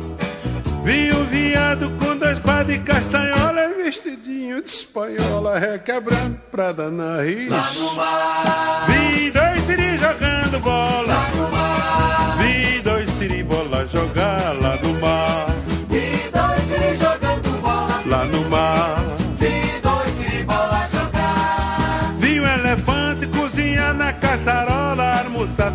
Vi 0.83 1.11
um 1.11 1.25
viado 1.25 1.89
com 1.97 2.15
dois 2.17 2.39
pás 2.39 2.65
de 2.65 2.79
castanhola, 2.79 3.73
vestidinho 3.83 4.61
de 4.61 4.69
espanhola, 4.69 5.59
requebrando 5.59 6.39
pra 6.49 6.71
dar 6.71 6.89
nariz. 6.89 7.49
Lá 7.49 7.69
no 7.73 7.93
mar. 7.95 8.85
Vi 8.87 9.31
dois 9.31 9.63
siri 9.63 9.97
jogando 9.97 10.59
bola. 10.61 11.07
Lá 11.07 11.29
no 11.35 11.51
mar. 11.51 12.37
Vi 12.37 12.81
dois 12.81 13.09
siri 13.11 13.43
bola 13.43 13.85
jogar 13.87 14.46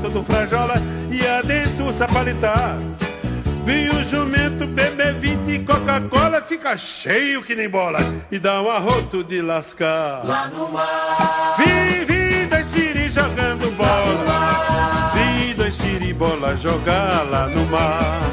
do 0.09 0.23
frajola 0.25 0.75
e 1.11 1.27
a 1.27 1.43
dentuça 1.43 2.07
palitar. 2.09 2.79
Vi 3.65 3.89
o 3.91 4.05
jumento 4.05 4.67
beber 4.67 5.15
20 5.15 5.61
Coca-Cola, 5.61 6.43
fica 6.43 6.77
cheio 6.77 7.43
que 7.43 7.55
nem 7.55 7.69
bola 7.69 8.01
e 8.31 8.39
dá 8.39 8.61
um 8.61 8.69
arroto 8.69 9.23
de 9.23 9.41
lascar. 9.41 10.25
Lá 10.25 10.49
no 10.49 10.69
mar. 10.73 11.57
Vi, 11.59 12.05
vi 12.05 12.47
dois 12.47 12.67
siri 12.67 13.09
jogando 13.09 13.71
bola. 13.77 15.13
Vi 15.15 15.55
dois 15.55 15.75
siri 15.75 16.13
bola 16.13 16.57
jogar 16.57 17.23
lá 17.31 17.47
no 17.47 17.65
mar. 17.67 18.32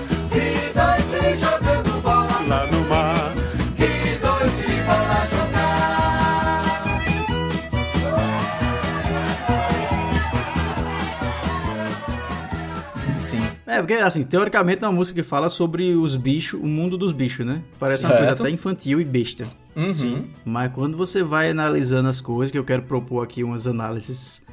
É, 13.69 13.77
porque 13.77 13.93
assim, 13.93 14.23
teoricamente 14.23 14.83
é 14.83 14.87
uma 14.87 14.93
música 14.93 15.21
que 15.21 15.27
fala 15.27 15.47
sobre 15.47 15.93
os 15.93 16.15
bichos, 16.15 16.59
o 16.59 16.65
mundo 16.65 16.97
dos 16.97 17.11
bichos, 17.11 17.45
né? 17.45 17.61
Parece 17.79 18.01
uma 18.03 18.09
coisa 18.13 18.25
Certo. 18.25 18.41
até 18.41 18.49
infantil 18.51 18.99
e 18.99 19.05
besta. 19.05 19.45
Uhum. 19.75 20.25
Mas 20.43 20.71
quando 20.73 20.97
você 20.97 21.21
vai 21.21 21.51
analisando 21.51 22.09
as 22.09 22.19
coisas, 22.19 22.51
que 22.51 22.57
eu 22.57 22.63
quero 22.63 22.81
propor 22.81 23.23
aqui 23.23 23.43
umas 23.43 23.67
análises, 23.67 24.43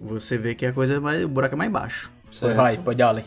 você 0.00 0.36
vê 0.36 0.56
que 0.56 0.66
a 0.66 0.72
coisa 0.72 0.94
é 0.94 0.98
mais, 0.98 1.22
o 1.24 1.28
buraco 1.28 1.54
é 1.54 1.58
mais 1.58 1.70
baixo. 1.70 2.10
Vai, 2.56 2.76
pode 2.78 2.98
dale. 2.98 3.24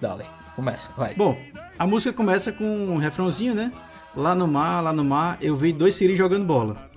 Dale. 0.00 0.24
Começa, 0.56 0.88
vai. 0.96 1.14
Bom, 1.14 1.38
a 1.78 1.86
música 1.86 2.12
começa 2.14 2.50
com 2.50 2.64
um 2.64 2.96
refrãozinho, 2.96 3.54
né? 3.54 3.70
Lá 4.16 4.34
no 4.34 4.48
mar, 4.48 4.80
lá 4.80 4.94
no 4.94 5.04
mar, 5.04 5.36
eu 5.42 5.54
vi 5.54 5.74
dois 5.74 5.94
siris 5.94 6.16
jogando 6.16 6.46
bola. 6.46 6.88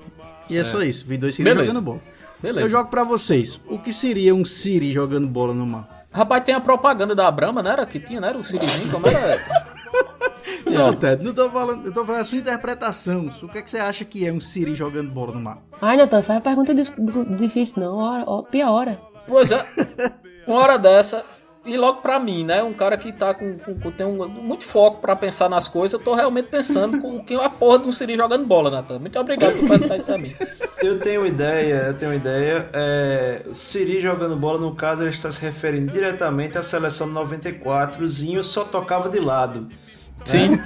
E 0.49 0.55
é 0.57 0.63
Certo. 0.63 0.77
só 0.77 0.83
isso, 0.83 1.05
vi 1.05 1.17
dois 1.17 1.35
siris 1.35 1.51
Beleza. 1.51 1.67
jogando 1.67 1.83
bola. 1.83 2.01
Beleza. 2.41 2.61
Eu 2.65 2.69
jogo 2.69 2.89
pra 2.89 3.03
vocês. 3.03 3.59
O 3.67 3.77
que 3.77 3.91
seria 3.91 4.33
um 4.33 4.45
siri 4.45 4.93
jogando 4.93 5.27
bola 5.27 5.53
no 5.53 5.65
mar? 5.65 5.96
Rapaz, 6.17 6.43
tem 6.43 6.55
a 6.55 6.59
propaganda 6.59 7.13
da 7.13 7.29
Brahma, 7.29 7.61
não 7.61 7.69
era? 7.69 7.85
Que 7.85 7.99
tinha, 7.99 8.19
não 8.19 8.27
era? 8.27 8.37
O 8.39 8.43
Sirizinho, 8.43 8.91
como 8.91 9.07
era? 9.07 9.39
Não, 10.65 10.93
Ted, 10.93 11.23
não 11.23 11.33
tô 11.33 11.49
falando, 11.49 11.85
eu 11.85 11.93
tô 11.93 12.05
falando 12.05 12.21
a 12.21 12.25
sua 12.25 12.37
interpretação. 12.37 13.31
O 13.41 13.47
que, 13.47 13.57
é 13.57 13.61
que 13.61 13.69
você 13.69 13.77
acha 13.77 14.03
que 14.03 14.27
é 14.27 14.33
um 14.33 14.41
siri 14.41 14.75
jogando 14.75 15.09
bola 15.09 15.33
no 15.33 15.39
mar? 15.39 15.59
Ai, 15.81 15.95
Natan, 15.95 16.21
faz 16.21 16.39
a 16.39 16.41
pergunta 16.41 16.73
difícil, 16.75 17.83
não. 17.83 17.95
Ó, 17.95 18.23
ó, 18.27 18.41
piora. 18.43 18.99
Pois 19.25 19.49
é. 19.49 19.65
Uma 20.45 20.59
hora 20.59 20.77
dessa, 20.77 21.23
e 21.67 21.77
logo 21.77 22.01
pra 22.01 22.19
mim, 22.19 22.43
né? 22.45 22.63
Um 22.63 22.73
cara 22.73 22.97
que 22.97 23.11
tá 23.11 23.33
com, 23.33 23.57
com- 23.57 23.79
com- 23.79 23.91
tem 23.91 24.05
um, 24.05 24.27
muito 24.27 24.63
foco 24.63 25.01
pra 25.01 25.15
pensar 25.15 25.49
nas 25.49 25.67
coisas, 25.67 25.93
eu 25.93 25.99
tô 26.03 26.13
realmente 26.15 26.47
pensando 26.49 26.99
com 27.01 27.23
que 27.23 27.33
é 27.33 27.43
a 27.43 27.49
porra 27.49 27.79
de 27.79 27.89
um 27.89 27.91
Siri 27.91 28.15
jogando 28.15 28.45
bola, 28.45 28.69
Natan. 28.71 28.99
Muito 28.99 29.19
obrigado 29.19 29.57
por 29.59 29.67
perguntar 29.69 29.97
isso 29.97 30.11
a 30.13 30.17
mim. 30.17 30.33
Eu 30.81 30.99
tenho 30.99 31.21
uma 31.21 31.27
ideia, 31.27 31.85
eu 31.87 31.93
tenho 31.93 32.11
uma 32.11 32.17
ideia. 32.17 32.69
É, 32.73 33.41
Siri 33.53 33.99
jogando 34.01 34.35
bola, 34.35 34.59
no 34.59 34.73
caso, 34.75 35.03
ele 35.03 35.09
está 35.11 35.31
se 35.31 35.41
referindo 35.41 35.91
diretamente 35.91 36.57
à 36.57 36.63
seleção 36.63 37.07
94. 37.07 38.07
Zinho 38.07 38.43
só 38.43 38.63
tocava 38.63 39.09
de 39.09 39.19
lado. 39.19 39.61
né? 39.61 39.67
Sim. 40.25 40.59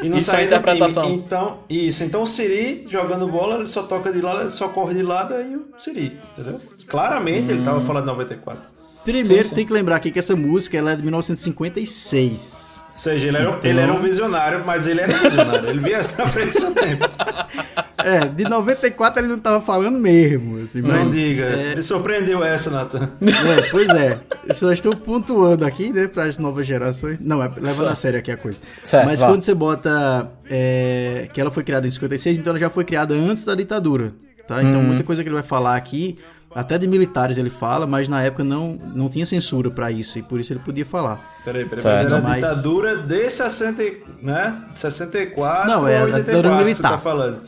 E, 0.00 0.06
e 0.06 0.08
não 0.08 0.18
Isso 0.18 0.30
é 0.30 0.34
saía 0.34 0.46
do 0.46 0.50
time. 0.50 0.60
interpretação. 0.60 1.10
Então, 1.10 1.58
isso. 1.68 2.04
Então 2.04 2.22
o 2.22 2.26
Siri 2.26 2.86
jogando 2.88 3.26
bola, 3.28 3.56
ele 3.56 3.66
só 3.66 3.82
toca 3.82 4.12
de 4.12 4.20
lado, 4.20 4.40
ele 4.42 4.50
só 4.50 4.68
corre 4.68 4.94
de 4.94 5.02
lado, 5.02 5.34
aí 5.34 5.56
o 5.56 5.66
Siri, 5.78 6.18
entendeu? 6.38 6.60
Claramente 6.86 7.50
ele 7.50 7.60
Hum. 7.60 7.64
tava 7.64 7.80
falando 7.80 8.04
de 8.04 8.10
94. 8.10 8.68
Primeiro, 9.04 9.44
Sim, 9.44 9.50
sim. 9.50 9.54
tem 9.54 9.66
que 9.66 9.72
lembrar 9.72 9.96
aqui 9.96 10.10
que 10.10 10.18
essa 10.18 10.36
música 10.36 10.76
ela 10.76 10.92
é 10.92 10.96
de 10.96 11.02
1956. 11.02 12.80
Ou 12.90 12.96
seja, 12.96 13.28
ele 13.28 13.36
era, 13.38 13.48
Então- 13.50 13.70
ele 13.70 13.80
era 13.80 13.92
um 13.92 13.98
visionário, 14.00 14.62
mas 14.66 14.86
ele 14.86 15.00
era 15.00 15.16
visionário. 15.18 15.70
Ele 15.70 15.80
via 15.80 15.98
na 15.98 16.28
frente 16.28 16.52
do 16.52 16.60
seu 16.60 16.74
tempo. 16.74 17.08
É, 18.02 18.20
de 18.20 18.44
94 18.44 19.20
ele 19.20 19.28
não 19.28 19.38
tava 19.38 19.60
falando 19.60 19.98
mesmo. 19.98 20.56
Assim, 20.64 20.80
Não 20.80 20.88
mas- 21.04 21.10
diga. 21.10 21.42
É, 21.44 21.76
Me 21.76 21.82
surpreendeu 21.82 22.42
essa, 22.42 22.70
Nathan. 22.70 23.10
é, 23.20 23.68
pois 23.70 23.90
é. 23.90 24.18
Eu 24.48 24.54
só 24.54 24.72
estou 24.72 24.96
pontuando 24.96 25.66
aqui, 25.66 25.92
né, 25.92 26.06
para 26.06 26.22
as 26.24 26.38
novas 26.38 26.66
gerações. 26.66 27.18
Não, 27.20 27.42
é 27.42 27.48
levando 27.48 27.66
Certo. 27.66 27.92
a 27.92 27.94
sério 27.94 28.18
aqui 28.18 28.30
a 28.32 28.38
coisa. 28.38 28.56
Certo, 28.82 29.04
Mas 29.04 29.20
vá. 29.20 29.26
quando 29.28 29.42
você 29.42 29.52
bota 29.52 30.30
é, 30.48 31.28
que 31.34 31.38
ela 31.42 31.50
foi 31.50 31.62
criada 31.62 31.86
em 31.86 31.90
56, 31.90 32.38
então 32.38 32.52
ela 32.52 32.58
já 32.58 32.70
foi 32.70 32.84
criada 32.86 33.12
antes 33.12 33.44
da 33.44 33.54
ditadura, 33.54 34.12
tá? 34.48 34.62
Então 34.62 34.80
Uhum. 34.80 34.86
muita 34.86 35.04
coisa 35.04 35.22
que 35.22 35.28
ele 35.28 35.34
vai 35.34 35.44
falar 35.44 35.76
aqui, 35.76 36.16
até 36.54 36.76
de 36.78 36.86
militares 36.86 37.38
ele 37.38 37.50
fala, 37.50 37.86
mas 37.86 38.08
na 38.08 38.22
época 38.22 38.42
não, 38.44 38.78
não 38.94 39.08
tinha 39.08 39.24
censura 39.26 39.70
para 39.70 39.90
isso 39.90 40.18
e 40.18 40.22
por 40.22 40.40
isso 40.40 40.52
ele 40.52 40.60
podia 40.60 40.84
falar. 40.84 41.20
Peraí, 41.44 41.64
peraí, 41.64 41.82
Certo. 41.82 41.96
mas 42.04 42.06
era 42.12 42.16
a 42.18 42.22
Mas- 42.22 42.34
ditadura 42.36 42.96
de 42.96 43.30
60, 43.30 43.82
e- 43.82 44.02
né? 44.20 44.62
64 44.74 45.68
Não, 45.68 45.88
é 45.88 45.98
a 45.98 46.00
ou 46.02 46.06
ditadura 46.06 46.16
84 46.50 46.50
que 46.58 46.64
militar. 46.64 46.88
você 46.88 46.94
tá 46.94 46.98
falando. 47.00 47.42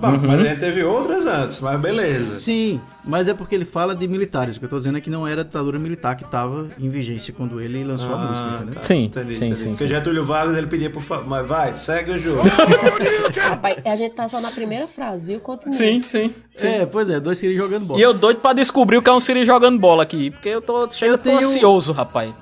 Bom, 0.00 0.08
Uhum. 0.08 0.26
Mas 0.26 0.40
a 0.40 0.44
gente 0.44 0.60
teve 0.60 0.82
outras 0.84 1.26
antes, 1.26 1.60
mas 1.60 1.80
beleza. 1.80 2.32
Sim, 2.34 2.80
mas 3.04 3.28
é 3.28 3.34
porque 3.34 3.54
ele 3.54 3.64
fala 3.64 3.94
de 3.94 4.06
militares. 4.08 4.56
O 4.56 4.58
que 4.58 4.64
eu 4.66 4.68
tô 4.70 4.76
dizendo 4.78 4.98
é 4.98 5.00
que 5.00 5.08
não 5.10 5.26
era 5.26 5.40
a 5.40 5.44
ditadura 5.44 5.78
militar 5.78 6.16
que 6.16 6.24
estava 6.24 6.66
em 6.78 6.88
vigência 6.90 7.32
quando 7.36 7.60
ele 7.60 7.82
lançou 7.84 8.12
a 8.14 8.14
Ah, 8.14 8.18
música, 8.26 8.48
entendeu? 8.56 8.74
tá. 8.74 8.82
Sim, 8.82 9.04
entendi, 9.04 9.28
sim, 9.30 9.36
entendi. 9.36 9.56
sim, 9.56 9.68
Porque 9.70 9.84
sim. 9.84 9.88
Getúlio 9.94 10.24
Vargas 10.24 10.56
ele 10.56 10.66
pedia 10.66 10.90
por 10.90 11.02
favor, 11.02 11.26
mas 11.26 11.46
vai, 11.46 11.74
segue 11.74 12.10
o 12.12 12.18
jogo. 12.18 12.42
Rapaz, 13.40 13.76
a 13.84 13.96
gente 13.96 14.14
tá 14.14 14.28
só 14.28 14.40
na 14.40 14.50
primeira 14.50 14.86
frase, 14.86 15.26
viu? 15.26 15.40
Continua. 15.40 15.76
Sim, 15.76 16.02
sim. 16.02 16.34
É, 16.58 16.86
pois 16.86 17.08
é, 17.08 17.18
dois 17.20 17.38
Siri 17.38 17.56
jogando 17.56 17.84
bola. 17.86 18.00
E 18.00 18.02
eu 18.02 18.12
doido 18.14 18.40
pra 18.40 18.52
descobrir 18.52 18.96
o 18.98 19.02
que 19.02 19.10
é 19.10 19.12
um 19.12 19.20
Siri 19.20 19.44
jogando 19.44 19.78
bola 19.78 20.02
aqui, 20.02 20.30
porque 20.30 20.48
eu 20.48 20.60
tô, 20.60 20.90
chega, 20.90 21.12
Eu 21.12 21.18
tô 21.18 21.24
tenho- 21.24 21.38
ansioso, 21.38 21.92
rapaz. 21.92 22.32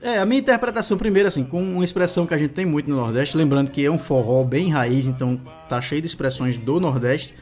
É, 0.00 0.18
a 0.18 0.26
minha 0.26 0.40
interpretação, 0.40 0.96
primeiro, 0.96 1.28
assim, 1.28 1.44
com 1.44 1.62
uma 1.62 1.84
expressão 1.84 2.26
que 2.26 2.32
a 2.32 2.38
gente 2.38 2.50
tem 2.50 2.64
muito 2.64 2.88
no 2.88 2.96
Nordeste, 2.96 3.36
lembrando 3.36 3.70
que 3.70 3.84
é 3.84 3.90
um 3.90 3.98
forró 3.98 4.44
bem 4.44 4.70
raiz, 4.70 5.06
então 5.06 5.40
tá 5.68 5.80
cheio 5.82 6.00
de 6.00 6.06
expressões 6.06 6.56
do 6.56 6.78
Nordeste. 6.78 7.34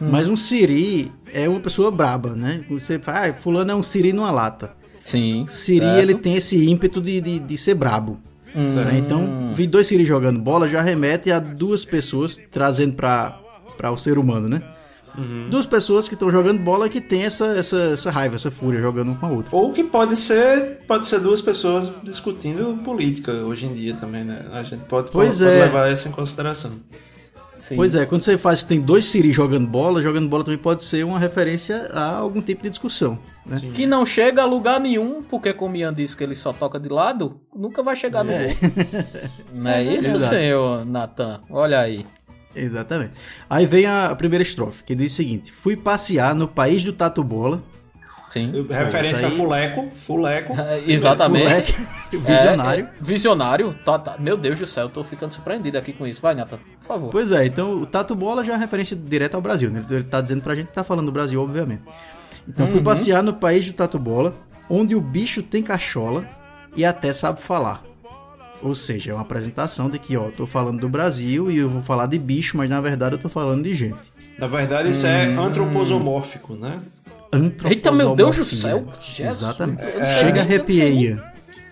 Hum. 0.00 0.08
Mas 0.10 0.28
um 0.28 0.36
Siri 0.36 1.12
é 1.32 1.48
uma 1.48 1.60
pessoa 1.60 1.90
braba, 1.90 2.30
né? 2.34 2.64
Você 2.70 2.98
fala, 2.98 3.26
ah, 3.26 3.32
fulano 3.34 3.72
é 3.72 3.74
um 3.74 3.82
Siri 3.82 4.12
numa 4.12 4.30
lata. 4.30 4.72
Sim. 5.04 5.44
Siri, 5.46 5.84
certo. 5.84 5.98
ele 6.00 6.14
tem 6.14 6.34
esse 6.36 6.68
ímpeto 6.68 7.00
de, 7.00 7.20
de, 7.20 7.38
de 7.38 7.58
ser 7.58 7.74
brabo. 7.74 8.18
Hum. 8.54 8.64
né? 8.64 8.98
Então, 8.98 9.52
vi 9.54 9.66
dois 9.66 9.86
Siri 9.86 10.04
jogando 10.04 10.40
bola 10.40 10.66
já 10.66 10.80
remete 10.80 11.30
a 11.30 11.38
duas 11.38 11.84
pessoas 11.84 12.38
trazendo 12.50 12.94
pra 12.94 13.38
o 13.92 13.96
ser 13.96 14.18
humano, 14.18 14.48
né? 14.48 14.62
Uhum. 15.16 15.48
Duas 15.50 15.66
pessoas 15.66 16.08
que 16.08 16.14
estão 16.14 16.30
jogando 16.30 16.60
bola 16.60 16.86
e 16.86 16.90
que 16.90 17.00
tem 17.00 17.24
essa, 17.24 17.46
essa, 17.56 17.76
essa 17.92 18.10
raiva, 18.10 18.34
essa 18.36 18.50
fúria 18.50 18.80
jogando 18.80 19.10
um 19.12 19.14
com 19.14 19.26
a 19.26 19.30
outra. 19.30 19.56
Ou 19.56 19.72
que 19.72 19.82
pode 19.84 20.16
ser, 20.16 20.80
pode 20.86 21.06
ser 21.06 21.20
duas 21.20 21.40
pessoas 21.40 21.90
discutindo 22.02 22.76
política 22.84 23.32
hoje 23.32 23.66
em 23.66 23.74
dia 23.74 23.94
também, 23.94 24.24
né? 24.24 24.46
A 24.52 24.62
gente 24.62 24.84
pode, 24.84 25.10
Pois 25.10 25.38
pode 25.38 25.50
é. 25.50 25.64
levar 25.64 25.92
isso 25.92 26.08
em 26.08 26.12
consideração. 26.12 26.72
Pois 27.74 27.96
é, 27.96 28.06
quando 28.06 28.22
você 28.22 28.38
faz 28.38 28.62
que 28.62 28.68
tem 28.68 28.80
dois 28.80 29.06
Siri 29.06 29.32
jogando 29.32 29.66
bola, 29.66 30.00
jogando 30.00 30.28
bola 30.28 30.44
também 30.44 30.58
pode 30.58 30.84
ser 30.84 31.04
uma 31.04 31.18
referência 31.18 31.90
a 31.92 32.16
algum 32.18 32.40
tipo 32.40 32.62
de 32.62 32.70
discussão. 32.70 33.18
Né? 33.44 33.60
Que 33.74 33.84
não 33.84 34.06
chega 34.06 34.42
a 34.42 34.44
lugar 34.44 34.78
nenhum, 34.78 35.24
porque 35.24 35.52
como 35.52 35.74
Ian 35.74 35.92
disse 35.92 36.16
que 36.16 36.22
ele 36.22 36.36
só 36.36 36.52
toca 36.52 36.78
de 36.78 36.88
lado, 36.88 37.40
nunca 37.52 37.82
vai 37.82 37.96
chegar 37.96 38.22
no 38.22 38.30
É. 38.30 38.44
gol. 38.46 38.54
Não 39.58 39.70
é 39.72 39.82
isso, 39.82 40.14
Exato. 40.14 40.34
senhor 40.34 40.84
Natan? 40.86 41.40
Olha 41.50 41.80
aí. 41.80 42.06
Exatamente. 42.54 43.12
Aí 43.48 43.66
vem 43.66 43.86
a 43.86 44.14
primeira 44.16 44.42
estrofe, 44.42 44.82
que 44.82 44.94
diz 44.94 45.12
o 45.12 45.16
seguinte: 45.16 45.52
Fui 45.52 45.76
passear 45.76 46.34
no 46.34 46.48
país 46.48 46.82
do 46.84 46.92
Tatu 46.92 47.22
Bola. 47.22 47.62
Sim. 48.30 48.66
Referência 48.68 49.28
a 49.28 49.30
Fuleco, 49.30 49.88
Fuleco. 49.96 50.52
É, 50.60 50.82
Exatamente. 50.86 51.72
Fuleco, 51.72 51.82
visionário. 52.28 52.84
É, 52.84 52.88
é, 52.88 52.92
visionário. 53.00 53.74
Tá, 53.84 53.98
tá. 53.98 54.16
Meu 54.18 54.36
Deus 54.36 54.56
do 54.56 54.66
céu, 54.66 54.84
eu 54.84 54.90
tô 54.90 55.02
ficando 55.02 55.32
surpreendido 55.32 55.78
aqui 55.78 55.94
com 55.94 56.06
isso. 56.06 56.20
Vai, 56.20 56.34
Natan, 56.34 56.58
por 56.80 56.86
favor. 56.86 57.10
Pois 57.10 57.32
é, 57.32 57.46
então 57.46 57.80
o 57.80 57.86
Tatu 57.86 58.14
Bola 58.14 58.44
já 58.44 58.52
é 58.54 58.56
referência 58.58 58.94
direta 58.94 59.36
ao 59.36 59.40
Brasil, 59.42 59.70
né? 59.70 59.82
Ele 59.88 60.04
tá 60.04 60.20
dizendo 60.20 60.42
pra 60.42 60.54
gente 60.54 60.66
que 60.66 60.74
tá 60.74 60.84
falando 60.84 61.06
do 61.06 61.12
Brasil, 61.12 61.40
obviamente. 61.42 61.82
Então 62.46 62.66
fui 62.66 62.78
Uhum. 62.78 62.84
passear 62.84 63.22
no 63.22 63.32
país 63.32 63.66
do 63.66 63.72
Tatu 63.72 63.98
Bola, 63.98 64.34
onde 64.68 64.94
o 64.94 65.00
bicho 65.00 65.42
tem 65.42 65.62
cachola 65.62 66.26
e 66.76 66.84
até 66.84 67.12
sabe 67.14 67.40
falar. 67.40 67.82
Ou 68.62 68.74
seja, 68.74 69.12
é 69.12 69.14
uma 69.14 69.22
apresentação 69.22 69.88
de 69.88 69.98
que, 69.98 70.16
ó, 70.16 70.30
tô 70.36 70.46
falando 70.46 70.80
do 70.80 70.88
Brasil 70.88 71.50
e 71.50 71.58
eu 71.58 71.68
vou 71.70 71.80
falar 71.82 72.06
de 72.06 72.18
bicho, 72.18 72.56
mas 72.56 72.68
na 72.68 72.80
verdade 72.80 73.14
eu 73.14 73.18
tô 73.18 73.28
falando 73.28 73.62
de 73.62 73.74
gente. 73.74 73.98
Na 74.38 74.46
verdade, 74.46 74.90
isso 74.90 75.06
é 75.06 75.28
Hum. 75.28 75.40
antroposomórfico, 75.40 76.54
né? 76.54 76.80
Eita, 77.68 77.92
meu 77.92 78.14
Deus 78.16 78.36
do 78.36 78.44
céu. 78.44 78.86
Jesus. 79.00 79.42
Exatamente. 79.42 79.82
Eu 79.82 79.92
sei 79.92 80.06
Chega 80.06 80.14
nem- 80.14 80.22
eu 80.22 80.24
não 80.24 80.32
sei 80.34 80.40
arrepiei. 80.56 80.90
nem- 81.14 81.20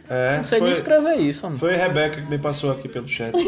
É, 0.08 0.36
Não 0.36 0.44
sei 0.44 0.60
nem 0.60 0.70
escrever 0.70 1.16
isso, 1.16 1.44
mano. 1.46 1.56
Foi 1.58 1.74
a 1.74 1.78
Rebeca 1.78 2.20
que 2.22 2.30
me 2.30 2.38
passou 2.38 2.70
aqui 2.70 2.88
pelo 2.88 3.08
chat. 3.08 3.32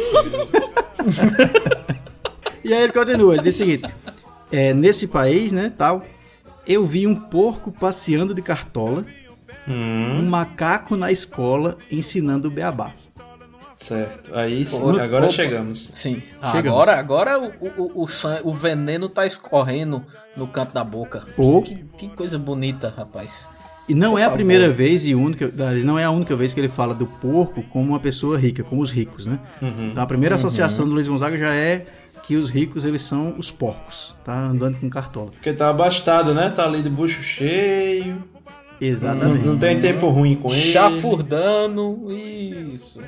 E 2.64 2.72
aí 2.74 2.82
ele 2.82 2.92
continua, 2.92 3.34
ele 3.34 3.42
diz 3.44 3.54
o 3.54 3.58
seguinte: 3.58 3.88
é, 4.52 4.74
nesse 4.74 5.06
país, 5.06 5.52
né, 5.52 5.72
tal, 5.76 6.04
eu 6.66 6.84
vi 6.84 7.06
um 7.06 7.14
porco 7.14 7.70
passeando 7.72 8.34
de 8.34 8.42
cartola, 8.42 9.04
um 9.66 10.26
macaco 10.28 10.96
na 10.96 11.10
escola 11.12 11.78
ensinando 11.90 12.50
beabá. 12.50 12.92
Certo. 13.78 14.36
Aí 14.36 14.66
sim, 14.66 14.98
agora 15.00 15.24
Opa. 15.26 15.32
chegamos. 15.32 15.90
Sim. 15.94 16.20
Chegamos. 16.50 16.80
Agora, 16.80 16.98
agora 16.98 17.38
o, 17.38 17.66
o, 17.78 18.02
o, 18.02 18.08
san- 18.08 18.40
o 18.42 18.52
veneno 18.52 19.08
tá 19.08 19.24
escorrendo 19.24 20.04
no 20.36 20.46
canto 20.48 20.74
da 20.74 20.82
boca. 20.82 21.22
Oh. 21.36 21.62
Que, 21.62 21.76
que 21.96 22.08
coisa 22.08 22.38
bonita, 22.38 22.92
rapaz. 22.96 23.48
E 23.88 23.94
não 23.94 24.12
Por 24.12 24.18
é 24.18 24.22
a 24.22 24.24
favor. 24.26 24.36
primeira 24.36 24.70
vez 24.70 25.06
e 25.06 25.14
única, 25.14 25.50
não 25.84 25.98
é 25.98 26.04
a 26.04 26.10
única 26.10 26.34
vez 26.36 26.52
que 26.52 26.60
ele 26.60 26.68
fala 26.68 26.92
do 26.92 27.06
porco 27.06 27.62
como 27.70 27.88
uma 27.90 28.00
pessoa 28.00 28.36
rica, 28.36 28.62
como 28.64 28.82
os 28.82 28.90
ricos, 28.90 29.26
né? 29.26 29.38
Uhum. 29.62 29.90
Então 29.92 30.02
a 30.02 30.06
primeira 30.06 30.34
Uhum. 30.34 30.40
associação 30.40 30.86
do 30.86 30.92
Luiz 30.92 31.06
Gonzaga 31.08 31.38
já 31.38 31.54
é 31.54 31.86
que 32.24 32.36
os 32.36 32.50
ricos 32.50 32.84
eles 32.84 33.00
são 33.00 33.36
os 33.38 33.50
porcos, 33.50 34.14
tá 34.24 34.36
andando 34.38 34.78
com 34.78 34.90
cartola. 34.90 35.30
Porque 35.30 35.52
tá 35.54 35.70
abastado, 35.70 36.34
né? 36.34 36.50
Tá 36.54 36.64
ali 36.64 36.82
de 36.82 36.90
bucho 36.90 37.22
cheio. 37.22 38.22
Exatamente. 38.80 39.44
Não, 39.44 39.52
não 39.54 39.58
tem 39.58 39.80
tempo 39.80 40.08
ruim 40.08 40.36
com 40.36 40.52
ele. 40.52 40.60
Chafurdando, 40.60 42.06
isso. 42.12 43.00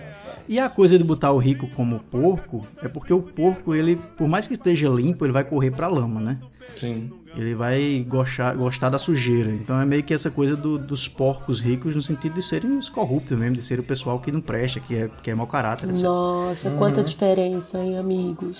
E 0.50 0.58
a 0.58 0.68
coisa 0.68 0.98
de 0.98 1.04
botar 1.04 1.30
o 1.30 1.38
rico 1.38 1.68
como 1.76 2.00
porco 2.00 2.66
é 2.82 2.88
porque 2.88 3.12
o 3.12 3.22
porco, 3.22 3.72
ele, 3.72 3.94
por 4.18 4.26
mais 4.26 4.48
que 4.48 4.54
esteja 4.54 4.88
limpo, 4.88 5.24
ele 5.24 5.32
vai 5.32 5.44
correr 5.44 5.70
pra 5.70 5.86
lama, 5.86 6.20
né? 6.20 6.38
Sim. 6.76 7.08
Ele 7.36 7.54
vai 7.54 8.04
gostar, 8.08 8.56
gostar 8.56 8.88
da 8.90 8.98
sujeira. 8.98 9.52
Então 9.52 9.80
é 9.80 9.84
meio 9.86 10.02
que 10.02 10.12
essa 10.12 10.28
coisa 10.28 10.56
do- 10.56 10.76
dos 10.76 11.06
porcos 11.06 11.60
ricos 11.60 11.94
no 11.94 12.02
sentido 12.02 12.34
de 12.34 12.42
serem 12.42 12.76
os 12.76 12.88
corruptos 12.88 13.38
mesmo, 13.38 13.54
de 13.56 13.62
ser 13.62 13.78
o 13.78 13.84
pessoal 13.84 14.18
que 14.18 14.32
não 14.32 14.40
presta, 14.40 14.80
que 14.80 14.96
é, 14.96 15.08
que 15.22 15.30
é 15.30 15.34
mau 15.36 15.46
caráter, 15.46 15.88
etc. 15.88 16.02
Nossa, 16.02 16.70
quanta 16.72 17.04
diferença, 17.04 17.78
hein, 17.78 17.96
amigos? 17.96 18.56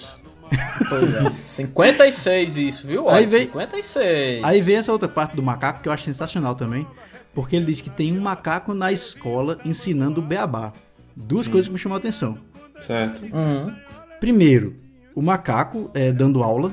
Pois 0.89 1.15
é. 1.15 1.31
56 1.33 2.57
isso, 2.57 2.87
viu? 2.87 3.07
Olha, 3.07 3.17
Aí 3.17 3.27
vem- 3.27 3.47
56. 3.47 4.45
Aí 4.45 4.61
vem 4.61 4.77
essa 4.77 4.93
outra 4.93 5.09
parte 5.09 5.35
do 5.35 5.43
macaco 5.43 5.83
que 5.83 5.89
eu 5.89 5.93
acho 5.93 6.05
sensacional 6.05 6.55
também. 6.55 6.87
Porque 7.35 7.57
ele 7.57 7.65
diz 7.67 7.81
que 7.81 7.91
tem 7.91 8.17
um 8.17 8.21
macaco 8.21 8.75
na 8.75 8.93
escola 8.93 9.59
ensinando 9.65 10.21
o 10.21 10.25
beabá. 10.25 10.73
Duas 11.21 11.49
coisas 11.49 11.69
que 11.69 11.73
me 11.73 11.79
chamam 11.79 11.97
a 11.97 11.99
atenção. 11.99 12.39
Certo. 12.81 13.23
Uhum. 13.25 13.75
Primeiro, 14.19 14.77
o 15.15 15.23
macaco 15.23 15.91
é, 15.95 16.13
dando 16.13 16.43
aula, 16.43 16.73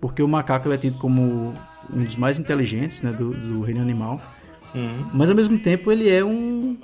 porque 0.00 0.22
o 0.22 0.28
macaco 0.28 0.70
é 0.70 0.76
tido 0.76 0.98
como 0.98 1.54
um 1.92 2.04
dos 2.04 2.16
mais 2.16 2.38
inteligentes 2.38 3.02
né, 3.02 3.12
do, 3.12 3.30
do 3.30 3.60
reino 3.62 3.80
animal. 3.80 4.20
Uhum. 4.74 5.10
Mas 5.14 5.30
ao 5.30 5.36
mesmo 5.36 5.58
tempo 5.58 5.90
ele 5.90 6.10
é 6.10 6.24
um 6.24 6.76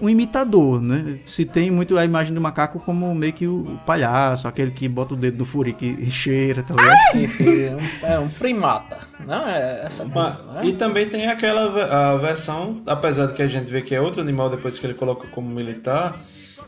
um 0.00 0.08
imitador, 0.08 0.80
né? 0.80 1.18
Se 1.24 1.44
tem 1.44 1.70
muito 1.70 1.96
a 1.98 2.04
imagem 2.04 2.32
do 2.34 2.40
macaco 2.40 2.80
como 2.80 3.14
meio 3.14 3.32
que 3.32 3.46
o 3.46 3.78
palhaço, 3.86 4.48
aquele 4.48 4.70
que 4.70 4.88
bota 4.88 5.14
o 5.14 5.16
dedo 5.16 5.38
no 5.38 5.44
furico 5.44 5.84
e 5.84 6.10
cheira, 6.10 6.62
tá 6.62 6.74
ligado? 6.74 7.80
É 8.02 8.18
um 8.18 8.28
primata. 8.28 8.98
Não 9.26 9.46
é 9.48 9.82
essa 9.84 10.04
Ma- 10.04 10.32
coisa, 10.32 10.52
né? 10.52 10.66
E 10.66 10.72
também 10.72 11.08
tem 11.08 11.28
aquela 11.28 12.12
a 12.12 12.16
versão, 12.16 12.80
apesar 12.86 13.26
de 13.26 13.34
que 13.34 13.42
a 13.42 13.48
gente 13.48 13.70
vê 13.70 13.82
que 13.82 13.94
é 13.94 14.00
outro 14.00 14.20
animal 14.20 14.48
depois 14.50 14.78
que 14.78 14.86
ele 14.86 14.94
coloca 14.94 15.28
como 15.28 15.48
militar, 15.48 16.18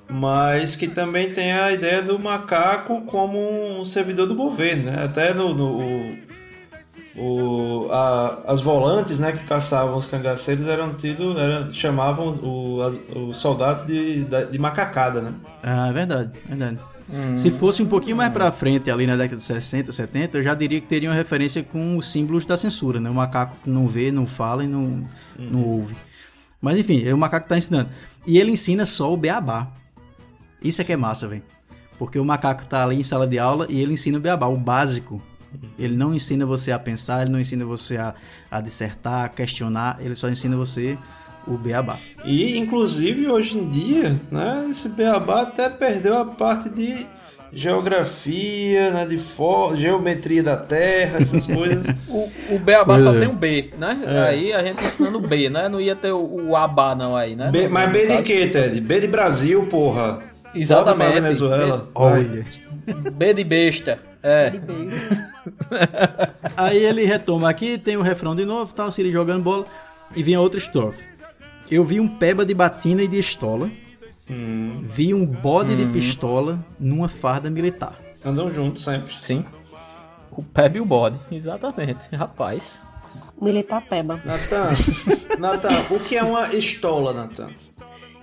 mas 0.09 0.77
que 0.77 0.87
também 0.89 1.33
tem 1.33 1.53
a 1.53 1.73
ideia 1.73 2.03
do 2.03 2.19
macaco 2.19 3.03
como 3.03 3.81
um 3.81 3.85
servidor 3.85 4.27
do 4.27 4.35
governo, 4.35 4.91
né? 4.91 5.05
Até 5.05 5.33
no, 5.33 5.55
no- 5.55 5.79
o- 5.81 6.17
o- 7.17 7.89
a- 7.91 8.41
as 8.47 8.61
volantes, 8.61 9.19
né, 9.19 9.33
que 9.33 9.45
caçavam 9.45 9.97
os 9.97 10.07
cangaceiros 10.07 10.67
eram 10.67 10.95
tido, 10.95 11.39
eram, 11.39 11.73
chamavam 11.73 12.31
o, 12.43 12.83
as- 12.83 12.99
os 13.15 13.37
soldados 13.39 13.87
de, 13.87 14.25
da- 14.25 14.45
de 14.45 14.59
macacada, 14.59 15.21
né? 15.21 15.33
Ah, 15.63 15.89
é 15.89 15.93
verdade, 15.93 16.31
verdade. 16.49 16.79
Hum. 17.13 17.37
Se 17.37 17.51
fosse 17.51 17.83
um 17.83 17.87
pouquinho 17.87 18.17
mais 18.17 18.33
pra 18.33 18.51
frente, 18.51 18.91
ali 18.91 19.07
na 19.07 19.17
década 19.17 19.37
de 19.37 19.43
60, 19.43 19.93
70, 19.93 20.39
eu 20.39 20.43
já 20.43 20.55
diria 20.55 20.81
que 20.81 20.87
teria 20.87 21.11
uma 21.11 21.15
referência 21.17 21.63
com 21.63 21.99
os 21.99 22.11
símbolos 22.11 22.47
da 22.47 22.57
censura, 22.57 22.99
né? 23.01 23.11
O 23.11 23.15
macaco 23.15 23.57
que 23.63 23.69
não 23.69 23.87
vê, 23.87 24.11
não 24.11 24.27
fala 24.27 24.65
e 24.65 24.67
não, 24.67 25.05
não 25.39 25.63
ouve. 25.63 25.95
Mas 26.61 26.79
enfim, 26.79 27.05
é 27.05 27.13
o 27.13 27.19
macaco 27.19 27.45
que 27.45 27.49
tá 27.51 27.59
ensinando. 27.59 27.91
E 28.27 28.39
ele 28.39 28.53
ensina 28.53 28.87
só 28.87 29.13
o 29.13 29.17
beabá. 29.17 29.67
Isso 30.63 30.81
é 30.81 30.85
que 30.85 30.93
é 30.93 30.97
massa, 30.97 31.27
velho. 31.29 31.43
Porque 31.99 32.19
o 32.19 32.25
macaco 32.25 32.65
tá 32.65 32.85
ali 32.85 32.99
em 33.01 33.03
sala 33.05 33.27
de 33.27 33.39
aula 33.39 33.67
e 33.69 33.81
ele 33.81 33.93
ensina 33.95 34.17
o 34.17 34.21
beabá, 34.21 34.47
o 34.47 34.57
básico. 34.57 35.21
Ele 35.79 35.97
não 35.97 36.15
ensina 36.15 36.45
você 36.47 36.71
a 36.73 36.79
pensar, 36.79 37.23
ele 37.23 37.31
não 37.31 37.41
ensina 37.41 37.65
você 37.65 37.97
a, 37.97 38.15
a 38.51 38.61
dissertar, 38.61 39.25
a 39.25 39.29
questionar, 39.29 39.99
ele 40.01 40.15
só 40.15 40.29
ensina 40.29 40.57
você 40.57 40.97
o 41.47 41.57
beabá. 41.57 41.97
E 42.25 42.57
inclusive 42.59 43.29
hoje 43.29 43.59
em 43.59 43.69
dia, 43.69 44.15
né, 44.31 44.67
esse 44.71 44.89
beabá 44.91 45.43
até 45.43 45.69
perdeu 45.69 46.19
a 46.19 46.25
parte 46.25 46.69
de 46.69 47.07
geografia, 47.55 48.91
né, 48.93 49.05
de 49.07 49.19
fo- 49.19 49.75
geometria 49.77 50.43
da 50.43 50.57
Terra, 50.57 51.21
essas 51.21 51.45
coisas. 51.49 51.87
O, 52.09 52.31
o 52.51 52.59
Beabá 52.59 52.95
Pois 52.95 53.03
só 53.03 53.15
é. 53.15 53.19
tem 53.21 53.29
um 53.29 53.35
B, 53.37 53.71
né? 53.79 54.01
É. 54.05 54.19
Aí 54.29 54.53
a 54.53 54.63
gente 54.65 54.83
ensinando 54.85 55.21
B, 55.21 55.51
né? 55.51 55.69
Não 55.69 55.81
ia 55.81 55.95
ter 55.97 56.13
o, 56.13 56.49
o 56.49 56.57
Abá 56.57 56.95
não 56.95 57.15
aí, 57.17 57.35
né? 57.37 57.51
B- 57.51 57.69
mas 57.69 57.91
B 57.93 58.01
de 58.03 58.07
caso, 58.09 58.23
quê, 58.23 58.47
Ted? 58.47 58.81
B 58.81 59.01
de 59.01 59.07
Brasil, 59.07 59.67
porra. 59.67 60.21
Exatamente. 60.55 60.69
Volta 60.69 60.95
pra 60.95 61.09
Venezuela. 61.21 61.91
Olha. 61.95 62.45
B 63.15 63.35
de 63.35 63.45
besta. 63.45 63.99
É. 64.23 64.53
Aí 66.57 66.79
ele 66.79 67.05
retoma 67.05 67.49
aqui, 67.51 67.79
tem 67.79 67.97
o 67.97 68.03
refrão 68.03 68.35
de 68.35 68.45
novo, 68.45 68.73
tal, 68.75 68.91
Siri 68.91 69.11
jogando 69.11 69.43
bola, 69.43 69.65
e 70.15 70.23
vem 70.23 70.35
a 70.35 70.41
outra 70.41 70.59
estrofe. 70.59 71.03
Eu 71.71 71.85
vi 71.85 71.99
um 72.01 72.09
peba 72.09 72.45
de 72.45 72.53
batina 72.55 73.03
e 73.03 73.09
de 73.09 73.19
estola, 73.19 73.71
vi 74.29 75.13
um 75.15 75.27
bode 75.27 75.77
de 75.77 75.85
Hum. 75.85 75.93
pistola 75.93 76.59
numa 76.79 77.09
farda 77.09 77.51
militar. 77.51 77.99
Andam 78.25 78.51
juntos 78.51 78.85
sempre. 78.85 79.15
Sim. 79.21 79.45
O 80.31 80.43
Peb 80.43 80.77
e 80.77 80.81
o 80.81 80.85
bode. 80.85 81.19
Exatamente. 81.31 82.15
Rapaz. 82.15 82.81
Militar 83.41 83.83
peba. 83.83 84.21
Natan, 84.25 84.71
Natan, 85.39 85.69
o 85.91 85.99
que 85.99 86.17
é 86.17 86.23
uma 86.23 86.55
estola, 86.55 87.13
Natan? 87.13 87.49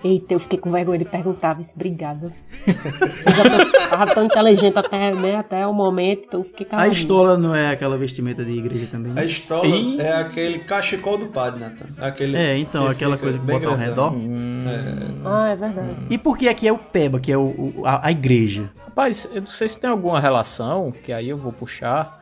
Eita, 0.02 0.32
eu 0.32 0.40
fiquei 0.40 0.58
com 0.58 0.70
vergonha 0.70 0.98
de 0.98 1.04
perguntar, 1.04 1.52
vice, 1.54 1.74
obrigada. 1.74 2.32
Eu 2.66 3.32
já 3.34 3.42
tô, 3.50 3.88
tava 3.90 4.14
tão 4.14 4.24
inteligente 4.24 4.78
até, 4.78 5.12
né, 5.14 5.36
até 5.36 5.66
o 5.66 5.74
momento, 5.74 6.22
então 6.26 6.40
eu 6.40 6.44
fiquei 6.44 6.66
A 6.66 6.70
calado. 6.70 6.92
estola 6.92 7.36
não 7.36 7.54
é 7.54 7.70
aquela 7.70 7.98
vestimenta 7.98 8.42
de 8.44 8.52
igreja 8.52 8.86
também? 8.90 9.12
A 9.14 9.24
estola 9.24 9.66
é 9.98 10.12
aquele 10.14 10.60
cachecol 10.60 11.18
do 11.18 11.26
padre, 11.26 11.60
Natan. 11.60 11.84
Aquele 11.98 12.36
É, 12.36 12.56
então, 12.56 12.86
que 12.86 12.92
aquela 12.92 13.18
coisa 13.18 13.38
que 13.38 13.44
bota 13.44 13.66
ao 13.68 13.76
redor. 13.76 14.14
É. 14.14 15.06
Ah, 15.24 15.48
é 15.48 15.56
verdade. 15.56 15.96
E 16.08 16.16
por 16.16 16.38
que 16.38 16.48
aqui 16.48 16.66
é 16.66 16.72
o 16.72 16.78
peba, 16.78 17.20
que 17.20 17.30
é 17.30 17.36
o, 17.36 17.42
o- 17.42 17.82
a, 17.84 18.06
a 18.06 18.10
igreja? 18.10 18.70
Rapaz, 18.86 19.28
eu 19.34 19.42
não 19.42 19.48
sei 19.48 19.68
se 19.68 19.78
tem 19.78 19.88
alguma 19.90 20.18
relação, 20.18 20.90
que 20.92 21.12
aí 21.12 21.28
eu 21.28 21.36
vou 21.36 21.52
puxar, 21.52 22.19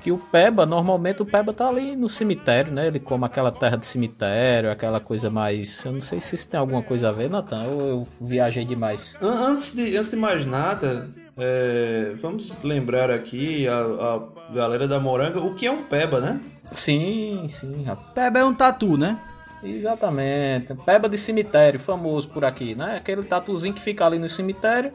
que 0.00 0.10
o 0.10 0.18
Peba, 0.18 0.64
normalmente 0.64 1.22
o 1.22 1.26
Peba 1.26 1.52
tá 1.52 1.68
ali 1.68 1.94
no 1.94 2.08
cemitério, 2.08 2.72
né? 2.72 2.86
Ele 2.86 2.98
come 2.98 3.24
aquela 3.24 3.52
terra 3.52 3.76
de 3.76 3.86
cemitério, 3.86 4.70
aquela 4.70 4.98
coisa 5.00 5.28
mais... 5.30 5.84
Eu 5.84 5.92
não 5.92 6.00
sei 6.00 6.20
se 6.20 6.34
isso 6.34 6.48
tem 6.48 6.58
alguma 6.58 6.82
coisa 6.82 7.10
a 7.10 7.12
ver, 7.12 7.28
Natan, 7.30 7.64
ou 7.64 7.80
eu 7.80 8.08
viajei 8.20 8.64
demais. 8.64 9.16
An- 9.20 9.50
Antes 9.50 9.74
de, 9.74 9.96
antes 9.96 10.10
de 10.10 10.16
mais 10.16 10.46
nada, 10.46 11.08
é, 11.36 12.14
vamos 12.20 12.62
lembrar 12.62 13.10
aqui 13.10 13.68
a, 13.68 13.76
a 13.78 14.54
galera 14.54 14.88
da 14.88 14.98
Moranga 14.98 15.38
o 15.40 15.54
que 15.54 15.66
é 15.66 15.70
um 15.70 15.82
peba, 15.82 16.20
né? 16.20 16.40
Sim, 16.74 17.46
sim, 17.48 17.82
rapaz. 17.84 18.12
Peba 18.14 18.38
é 18.38 18.44
um 18.44 18.54
tatu, 18.54 18.96
né? 18.96 19.18
Exatamente. 19.62 20.74
Peba 20.86 21.08
de 21.08 21.18
cemitério, 21.18 21.78
famoso 21.78 22.28
por 22.28 22.44
aqui, 22.44 22.74
né? 22.74 22.96
Aquele 22.96 23.22
tatuzinho 23.22 23.74
que 23.74 23.80
fica 23.80 24.06
ali 24.06 24.18
no 24.18 24.28
cemitério 24.28 24.92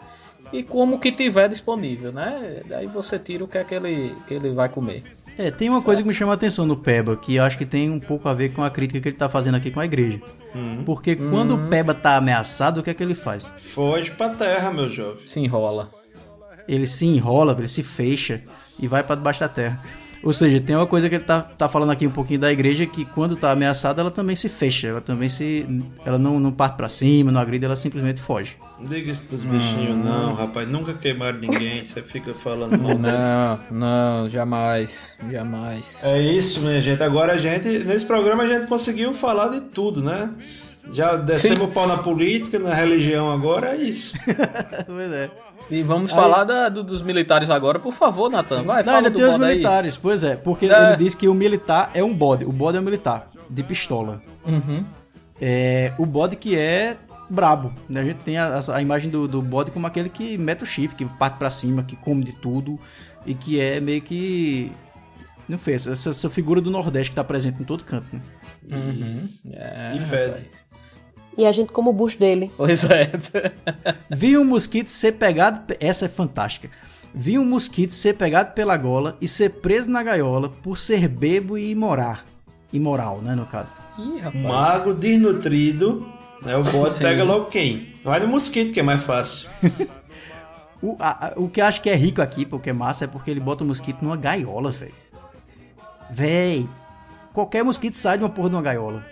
e 0.60 0.64
como 0.64 1.00
que 1.00 1.12
tiver 1.12 1.50
disponível, 1.50 2.12
né? 2.12 2.62
Daí 2.68 2.88
você 2.88 3.20
tira 3.20 3.44
o 3.44 3.48
que 3.48 3.58
é 3.58 3.64
que 3.64 3.76
ele, 3.76 4.16
que 4.28 4.34
ele 4.34 4.54
vai 4.54 4.70
comer. 4.70 5.04
É, 5.38 5.52
tem 5.52 5.70
uma 5.70 5.82
coisa 5.82 6.02
que 6.02 6.08
me 6.08 6.14
chama 6.14 6.32
a 6.32 6.36
atenção 6.36 6.66
no 6.66 6.78
Peba, 6.78 7.18
que 7.18 7.36
eu 7.36 7.44
acho 7.44 7.58
que 7.58 7.66
tem 7.66 7.90
um 7.90 8.00
pouco 8.00 8.30
a 8.30 8.34
ver 8.34 8.54
com 8.54 8.64
a 8.64 8.70
crítica 8.70 9.02
que 9.02 9.10
ele 9.10 9.18
tá 9.18 9.28
fazendo 9.28 9.56
aqui 9.56 9.70
com 9.70 9.82
a 9.82 9.86
igreja. 9.86 10.22
Uhum. 10.54 10.84
Porque 10.86 11.16
quando 11.16 11.56
o 11.56 11.68
Peba 11.68 11.94
tá 11.94 12.16
ameaçado, 12.16 12.80
o 12.80 12.84
que 12.84 12.90
é 12.90 12.94
que 12.94 13.04
ele 13.04 13.14
faz? 13.14 13.54
Foge 13.58 14.12
pra 14.12 14.30
terra, 14.30 14.72
meu 14.72 14.88
jovem. 14.88 15.26
Se 15.28 15.42
enrola. 15.42 15.90
Ele 16.68 16.88
se 16.88 17.06
enrola, 17.06 17.54
ele 17.58 17.68
se 17.68 17.84
fecha 17.84 18.42
e 18.80 18.88
vai 18.88 19.04
pra 19.04 19.16
debaixo 19.16 19.42
da 19.42 19.50
terra. 19.50 19.84
Ou 20.26 20.34
seja, 20.34 20.60
tem 20.60 20.76
uma 20.76 20.88
coisa 20.88 21.08
que 21.08 21.14
ele 21.14 21.24
tá, 21.24 21.40
tá 21.42 21.70
falando 21.70 21.92
aqui 21.92 22.08
um 22.08 22.12
pouquinho 22.12 22.40
da 22.40 22.52
igreja, 22.52 22.84
que 22.88 23.06
quando 23.06 23.36
tá 23.36 23.52
ameaçada, 23.52 24.02
ela 24.02 24.10
também 24.10 24.36
se 24.36 24.50
fecha, 24.50 24.88
ela 24.88 25.00
também 25.00 25.30
se... 25.30 25.68
Ela 26.04 26.18
não, 26.18 26.40
não 26.40 26.52
parte 26.52 26.76
pra 26.76 26.90
cima, 26.90 27.32
não 27.32 27.40
agride, 27.40 27.64
ela 27.64 27.76
simplesmente 27.76 28.20
foge. 28.20 28.58
Não 28.80 28.88
diga 28.88 29.12
isso 29.12 29.24
dos 29.30 29.44
bichinhos, 29.44 29.96
Hum. 29.96 30.04
não, 30.04 30.34
rapaz. 30.34 30.68
Nunca 30.68 30.96
queimaram 30.96 31.38
ninguém. 31.38 31.86
Você 31.86 32.02
fica 32.02 32.34
falando 32.34 32.72
mal 32.82 32.96
deles. 32.96 33.04
Não, 33.04 33.60
não, 33.70 34.30
jamais, 34.30 35.16
jamais. 35.32 36.02
É 36.04 36.20
isso, 36.20 36.62
minha 36.62 36.82
gente. 36.82 37.04
Agora 37.04 37.34
a 37.34 37.38
gente, 37.38 37.68
nesse 37.86 38.06
programa, 38.06 38.42
a 38.44 38.48
gente 38.48 38.66
conseguiu 38.66 39.14
falar 39.14 39.50
de 39.50 39.62
tudo, 39.62 40.02
né? 40.02 40.32
Já 40.92 41.16
descemos 41.16 41.62
o 41.64 41.68
pau 41.68 41.88
na 41.88 41.98
política, 41.98 42.58
na 42.60 42.74
religião 42.74 43.32
agora, 43.32 43.76
é 43.76 43.78
isso. 43.78 44.18
pois 44.86 45.12
é. 45.12 45.30
E 45.70 45.82
vamos 45.82 46.12
Aí- 46.12 46.18
falar 46.18 46.44
da- 46.44 46.70
do- 46.70 46.84
dos 46.84 47.02
militares 47.02 47.50
agora, 47.50 47.80
por 47.80 47.94
favor, 47.94 48.30
Natan. 48.30 48.62
Vai, 48.64 48.78
não, 48.78 48.86
fala 48.86 48.98
ainda 48.98 49.10
do 49.10 49.18
tem 49.18 49.26
os 49.26 49.32
bode 49.32 49.44
aí. 49.44 49.50
militares, 49.52 49.98
pois 49.98 50.24
é, 50.24 50.36
porque 50.36 50.68
É. 50.68 50.88
ele 50.90 50.98
diz 50.98 51.16
que 51.16 51.28
o 51.28 51.34
militar 51.34 51.90
é 51.94 52.04
um 52.04 52.14
bode, 52.14 52.46
o 52.46 52.52
bode 52.52 52.78
é 52.78 52.80
um 52.80 52.84
militar, 52.84 53.30
de 53.50 53.64
pistola. 53.64 54.22
Uhum. 54.46 54.86
É, 55.42 55.92
o 55.98 56.06
bode 56.06 56.36
que 56.36 56.56
é 56.56 56.96
brabo, 57.30 57.74
né? 57.90 58.02
A 58.02 58.04
gente 58.04 58.20
tem 58.20 58.38
a, 58.38 58.60
a 58.74 58.82
imagem 58.82 59.10
do, 59.10 59.28
do 59.28 59.42
bode 59.42 59.72
como 59.72 59.88
aquele 59.88 60.08
que 60.10 60.38
mete 60.38 60.64
o 60.64 60.66
chifre, 60.68 60.96
que 60.98 61.06
parte 61.18 61.38
pra 61.38 61.50
cima, 61.50 61.82
que 61.84 61.96
come 61.96 62.24
de 62.24 62.32
tudo 62.34 62.80
e 63.26 63.34
que 63.34 63.60
é 63.60 63.80
meio 63.80 64.02
que... 64.02 64.72
Não 65.50 65.60
essa, 65.68 65.92
essa, 65.92 66.10
essa 66.12 66.30
figura 66.30 66.60
do 66.62 66.72
Nordeste 66.72 67.10
que 67.12 67.16
tá 67.16 67.24
presente 67.24 67.62
em 67.62 67.66
todo 67.66 67.84
canto, 67.84 68.08
né? 68.14 68.22
Uhum. 68.72 69.16
É, 69.52 69.94
E 69.96 70.00
fede. 70.00 70.26
rapaz. 70.28 70.65
E 71.38 71.46
a 71.46 71.52
gente 71.52 71.72
como 71.72 71.90
o 71.90 71.94
bucho 71.94 72.18
dele. 72.18 72.50
Pois 72.56 72.84
é. 72.86 73.12
Vi 74.10 74.38
um 74.38 74.46
mosquito 74.46 74.88
ser 74.88 75.14
pegado. 75.14 75.62
pe- 75.66 75.78
Essa 75.80 76.06
é 76.06 76.10
fantástica. 76.10 76.70
Vi 77.14 77.38
um 77.38 77.46
mosquito 77.46 77.92
ser 77.94 78.14
pegado 78.16 78.54
pela 78.54 78.76
gola 78.78 79.18
e 79.22 79.28
ser 79.28 79.50
preso 79.50 79.90
na 79.90 80.02
gaiola 80.04 80.50
por 80.50 80.78
ser 80.78 81.08
bebo 81.08 81.58
e 81.58 81.72
imorar. 81.72 82.26
Imoral, 82.74 83.20
né, 83.22 83.36
no 83.36 83.46
caso. 83.46 83.74
Ih, 83.98 84.20
rapaz. 84.20 84.44
Magro, 84.44 84.94
desnutrido, 84.94 86.06
né? 86.42 86.56
O 86.58 86.64
bode 86.64 86.98
Sim. 86.98 87.04
pega 87.04 87.24
logo 87.24 87.46
quem? 87.46 87.96
Vai 88.04 88.20
no 88.20 88.28
mosquito, 88.28 88.74
que 88.74 88.80
é 88.80 88.84
mais 88.84 89.02
fácil. 89.04 89.50
O, 90.82 90.98
a- 91.00 91.34
o 91.38 91.48
que 91.50 91.62
eu 91.62 91.66
acho 91.66 91.82
que 91.82 91.90
é 91.90 91.96
rico 91.96 92.22
aqui, 92.22 92.46
porque 92.46 92.70
é 92.70 92.74
massa, 92.74 93.06
é 93.06 93.08
porque 93.08 93.32
ele 93.32 93.40
bota 93.40 93.64
o 93.64 93.68
mosquito 93.68 94.04
numa 94.04 94.16
gaiola, 94.18 94.70
velho. 94.72 94.94
Véi. 96.12 96.68
qualquer 97.34 97.64
mosquito 97.64 97.94
sai 97.96 98.18
de 98.20 98.24
uma 98.24 98.30
porra 98.30 98.50
de 98.50 98.56
uma 98.56 98.62
gaiola. 98.62 99.04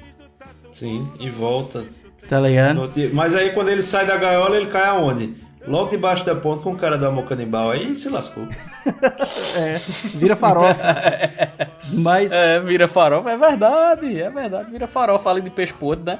Sim, 0.71 1.07
e 1.19 1.29
volta. 1.29 1.83
Tá 2.29 2.39
ligado? 2.39 2.91
Mas 3.13 3.35
aí 3.35 3.51
quando 3.51 3.69
ele 3.69 3.81
sai 3.81 4.05
da 4.05 4.17
gaiola, 4.17 4.55
ele 4.55 4.67
cai 4.67 4.85
aonde? 4.85 5.35
Logo 5.65 5.89
debaixo 5.89 6.25
da 6.25 6.35
ponta 6.35 6.61
com 6.61 6.71
o 6.71 6.77
cara 6.77 6.97
da 6.97 7.09
mão 7.09 7.23
canibal. 7.23 7.71
Aí 7.71 7.95
se 7.95 8.09
lascou. 8.09 8.47
É, 9.55 9.77
vira 10.15 10.35
farofa. 10.35 10.83
Mas. 11.93 12.33
É, 12.33 12.59
vira 12.59 12.87
farofa, 12.87 13.29
é 13.29 13.37
verdade, 13.37 14.19
é 14.19 14.29
verdade. 14.29 14.71
Vira 14.71 14.87
farofa 14.87 15.29
ali 15.29 15.41
de 15.41 15.49
peixe 15.49 15.71
podre, 15.71 16.03
né? 16.03 16.19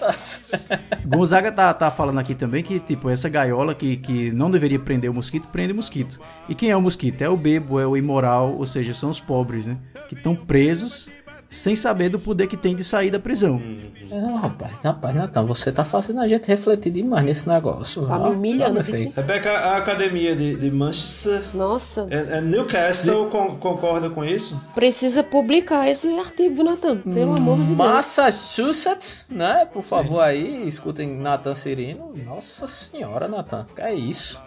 Gonzaga 1.04 1.52
tá, 1.52 1.74
tá 1.74 1.90
falando 1.90 2.18
aqui 2.18 2.34
também 2.34 2.62
que, 2.62 2.80
tipo, 2.80 3.10
essa 3.10 3.28
gaiola 3.28 3.74
que, 3.74 3.96
que 3.96 4.30
não 4.32 4.50
deveria 4.50 4.78
prender 4.78 5.10
o 5.10 5.14
mosquito, 5.14 5.48
prende 5.48 5.72
o 5.72 5.76
mosquito. 5.76 6.18
E 6.48 6.54
quem 6.54 6.70
é 6.70 6.76
o 6.76 6.80
mosquito? 6.80 7.20
É 7.22 7.28
o 7.28 7.36
bebo, 7.36 7.78
é 7.78 7.86
o 7.86 7.96
imoral, 7.96 8.54
ou 8.56 8.64
seja, 8.64 8.94
são 8.94 9.10
os 9.10 9.20
pobres, 9.20 9.66
né? 9.66 9.76
Que 10.08 10.14
estão 10.14 10.34
presos 10.34 11.10
sem 11.52 11.76
saber 11.76 12.08
do 12.08 12.18
poder 12.18 12.46
que 12.48 12.56
tem 12.56 12.74
de 12.74 12.82
sair 12.82 13.10
da 13.10 13.20
prisão. 13.20 13.62
Não, 14.10 14.36
rapaz, 14.36 14.72
rapaz, 14.82 15.14
Natan, 15.14 15.44
você 15.44 15.70
tá 15.70 15.84
fazendo 15.84 16.20
a 16.20 16.26
gente 16.28 16.46
refletir 16.48 16.90
demais 16.90 17.24
nesse 17.24 17.48
negócio. 17.48 18.06
Tá 18.06 18.18
me 18.18 18.30
humilhando, 18.34 18.82
tá. 18.82 18.92
Rebeca, 19.16 19.50
a 19.52 19.76
academia 19.76 20.34
de, 20.34 20.56
de 20.56 20.70
Manchester. 20.70 21.42
Nossa. 21.54 22.06
É, 22.10 22.38
é 22.38 22.40
Newcastle 22.40 23.30
con- 23.30 23.56
concorda 23.56 24.10
com 24.10 24.24
isso? 24.24 24.60
Precisa 24.74 25.22
publicar 25.22 25.88
esse 25.88 26.08
artigo, 26.18 26.62
Natan. 26.64 26.98
Pelo 26.98 27.36
amor 27.36 27.58
de 27.58 27.64
Deus. 27.66 27.76
Massachusetts, 27.78 29.26
né? 29.28 29.66
Por 29.72 29.82
favor, 29.82 30.20
aí, 30.20 30.66
escutem 30.66 31.08
Nathan 31.16 31.54
Cirino. 31.54 32.12
Nossa 32.24 32.66
senhora, 32.66 33.28
Nathan, 33.28 33.66
que 33.74 33.80
é 33.80 33.94
isso? 33.94 34.40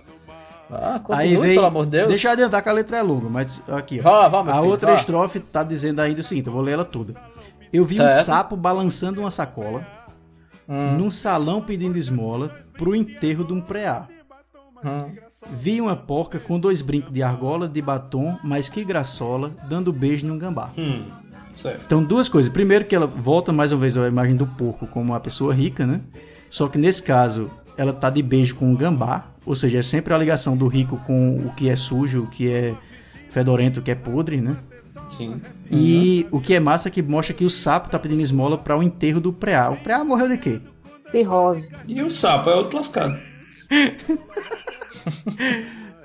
Ah, 0.72 0.94
Aí 0.96 1.00
continue, 1.30 1.38
vem, 1.42 1.56
pelo 1.56 1.66
amor 1.68 1.86
de 1.86 1.92
Deus. 1.92 2.08
Deixa 2.10 2.28
eu 2.28 2.32
adiantar 2.32 2.62
que 2.64 2.70
a 2.70 2.74
letra 2.74 2.98
é 2.98 3.02
longa, 3.02 3.30
mas 3.30 3.62
aqui, 3.68 4.00
ó. 4.00 4.04
Vá, 4.04 4.28
vá, 4.28 4.44
meu 4.44 4.54
a 4.54 4.58
filho, 4.58 4.70
outra 4.70 4.92
vá. 4.92 4.98
estrofe 4.98 5.40
tá 5.40 5.64
dizendo 5.64 6.00
ainda 6.00 6.22
o 6.22 6.24
seguinte, 6.24 6.48
eu 6.48 6.54
vou 6.54 6.62
ler 6.62 6.72
ela 6.74 6.86
toda. 6.86 7.14
Eu 7.72 7.86
vi 7.86 7.96
um 7.96 8.10
Certo. 8.10 8.26
sapo 8.26 8.56
balançando 8.56 9.20
uma 9.22 9.30
sacola 9.32 9.86
Hum. 10.68 10.98
num 10.98 11.12
salão 11.12 11.62
pedindo 11.62 11.98
esmola 11.98 12.50
pro 12.78 12.96
enterro 12.96 13.44
de 13.44 13.54
um 13.54 13.62
preá. 13.62 14.08
Hum. 14.84 15.12
Vi 15.52 15.80
uma 15.80 15.96
porca 15.96 16.40
com 16.40 16.60
dois 16.60 16.82
brincos 16.82 17.14
de 17.14 17.22
argola, 17.22 17.68
de 17.68 17.82
batom, 17.82 18.38
mas 18.44 18.68
que 18.70 18.84
graçola, 18.84 19.52
dando 19.70 19.94
beijo 19.94 20.26
num 20.26 20.38
gambá. 20.40 20.70
Hum, 20.76 21.06
certo. 21.56 21.82
Então, 21.86 22.04
duas 22.04 22.28
coisas. 22.28 22.52
Primeiro, 22.52 22.86
que 22.86 22.96
ela 22.96 23.06
volta 23.06 23.54
mais 23.54 23.72
uma 23.72 23.80
vez 23.82 23.96
a 23.96 24.08
imagem 24.08 24.36
do 24.36 24.48
porco 24.48 24.88
como 24.88 25.12
uma 25.12 25.20
pessoa 25.20 25.54
rica, 25.54 25.86
né? 25.86 26.02
Só 26.50 26.68
que 26.68 26.78
nesse 26.80 27.04
caso, 27.04 27.52
ela 27.78 27.94
tá 27.94 28.10
de 28.10 28.22
beijo 28.22 28.56
com 28.56 28.66
um 28.72 28.76
gambá. 28.76 29.26
Ou 29.46 29.54
seja, 29.56 29.80
é 29.80 29.82
sempre 29.84 30.14
a 30.14 30.18
ligação 30.18 30.58
do 30.58 30.68
rico 30.68 30.98
com 31.06 31.38
o 31.38 31.54
que 31.56 31.70
é 31.70 31.76
sujo, 31.76 32.24
o 32.24 32.28
que 32.28 32.52
é 32.52 32.74
fedorento, 33.30 33.80
o 33.80 33.84
que 33.84 33.92
é 33.92 33.96
podre, 33.96 34.42
né? 34.42 34.56
Sim. 35.10 35.40
E 35.70 36.26
o 36.32 36.40
que 36.42 36.54
é 36.56 36.60
massa 36.60 36.88
é 36.90 36.92
que 36.92 37.02
mostra 37.02 37.34
que 37.34 37.46
o 37.46 37.50
sapo 37.50 37.90
tá 37.90 38.00
pedindo 38.00 38.22
esmola 38.22 38.58
para 38.58 38.76
o 38.78 38.82
enterro 38.82 39.22
do 39.22 39.32
preá. 39.32 39.70
O 39.70 39.78
preá 39.78 40.04
morreu 40.04 40.28
de 40.28 40.38
quê? 40.38 40.60
Cirrose. 41.00 41.72
E 41.88 42.02
o 42.02 42.10
sapo 42.10 42.50
é 42.50 42.56
outro 42.56 42.78
lascado. 42.78 43.20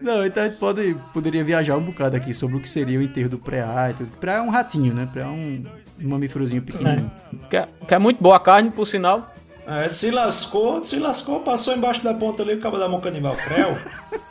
Não, 0.01 0.24
então 0.24 0.42
a 0.42 0.48
gente 0.48 0.59
pode, 0.59 0.97
poderia 1.12 1.44
viajar 1.44 1.76
um 1.76 1.82
bocado 1.84 2.16
aqui 2.16 2.32
sobre 2.32 2.56
o 2.56 2.60
que 2.60 2.68
seria 2.68 2.98
o 2.98 3.02
enterro 3.02 3.28
do 3.28 3.38
preá. 3.38 3.90
e 3.90 3.94
tudo. 3.94 4.10
Preá 4.18 4.36
é 4.36 4.40
um 4.40 4.48
ratinho, 4.48 4.94
né? 4.94 5.06
Preá 5.12 5.26
é 5.26 5.28
um, 5.28 5.62
um 6.02 6.09
mamíferozinho 6.09 6.62
pequenininho. 6.62 7.10
Que, 7.51 7.56
é- 7.59 7.68
que 7.86 7.94
é 7.94 7.98
muito 7.98 8.22
boa 8.22 8.36
a 8.36 8.40
carne, 8.40 8.70
por 8.70 8.86
sinal. 8.86 9.34
É, 9.70 9.88
se 9.88 10.10
lascou, 10.10 10.82
se 10.84 10.98
lascou, 10.98 11.40
passou 11.40 11.72
embaixo 11.74 12.02
da 12.02 12.12
ponta 12.12 12.42
ali, 12.42 12.55
o 12.55 12.60
cabo 12.60 12.76
da 12.78 12.88
mão 12.88 13.01
canibal. 13.01 13.36
Creu. 13.36 13.76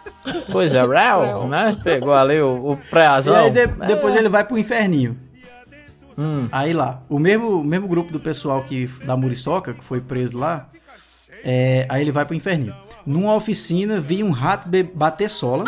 Pois 0.52 0.76
é, 0.76 0.86
Real, 0.86 1.48
né? 1.48 1.76
Pegou 1.82 2.14
ali 2.14 2.40
o, 2.42 2.72
o 2.72 2.78
preazão. 2.90 3.34
E 3.34 3.38
aí 3.38 3.50
de- 3.52 3.60
É. 3.62 3.68
depois 3.88 4.16
ele 4.16 4.28
vai 4.28 4.44
pro 4.44 4.58
inferninho. 4.58 5.18
Hum. 6.18 6.50
Aí 6.52 6.74
lá, 6.74 7.02
o 7.08 7.18
mesmo, 7.18 7.62
o 7.62 7.64
mesmo 7.64 7.88
grupo 7.88 8.12
do 8.12 8.20
pessoal 8.20 8.62
que 8.64 8.86
da 9.06 9.16
Muriçoca, 9.16 9.74
que 9.74 9.84
foi 9.84 10.02
preso 10.02 10.38
lá, 10.38 10.68
é, 11.44 11.86
aí 11.90 12.02
ele 12.02 12.12
vai 12.12 12.26
pro 12.26 12.36
inferninho. 12.36 12.76
Numa 13.06 13.34
oficina, 13.34 14.00
vi 14.02 14.22
um 14.24 14.32
rato 14.32 14.68
bater 14.94 15.30
sola. 15.30 15.64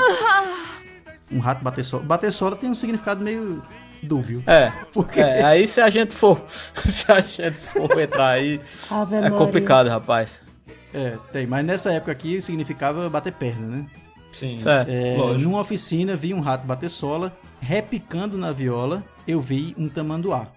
Um 1.31 1.39
rato 1.39 1.64
bater 1.64 1.85
sola. 1.85 2.03
Bater 2.03 2.31
sola 2.31 2.56
tem 2.57 2.69
um 2.69 2.76
significado 2.76 3.23
meio 3.23 3.64
dúbio. 4.02 4.44
É, 4.48 4.72
Porque 4.94 5.19
é, 5.19 5.44
aí 5.44 5.68
se 5.68 5.82
a 5.82 5.90
gente 5.90 6.15
for 6.15 6.41
se 6.76 7.11
a 7.11 7.19
gente 7.22 7.57
for 7.57 7.99
entrar 7.99 8.30
aí, 8.30 8.60
é 9.23 9.30
complicado, 9.30 9.88
rapaz. 9.88 10.41
É, 10.94 11.18
tem, 11.32 11.48
mas 11.48 11.65
nessa 11.65 11.91
época 11.94 12.11
aqui 12.11 12.41
significava 12.41 13.10
bater 13.10 13.34
perna, 13.34 13.68
né? 13.68 13.86
Sim. 14.34 14.57
Certo. 14.57 14.90
É, 14.90 15.15
Lógico. 15.18 15.41
numa 15.49 15.61
oficina, 15.61 16.15
vi 16.15 16.34
um 16.34 16.40
rato 16.40 16.65
bater 16.65 16.90
sola, 16.90 17.36
repicando 17.60 18.38
na 18.38 18.52
viola, 18.52 19.03
eu 19.28 19.41
vi 19.41 19.73
um 19.78 19.88
tamanduá. 19.88 20.48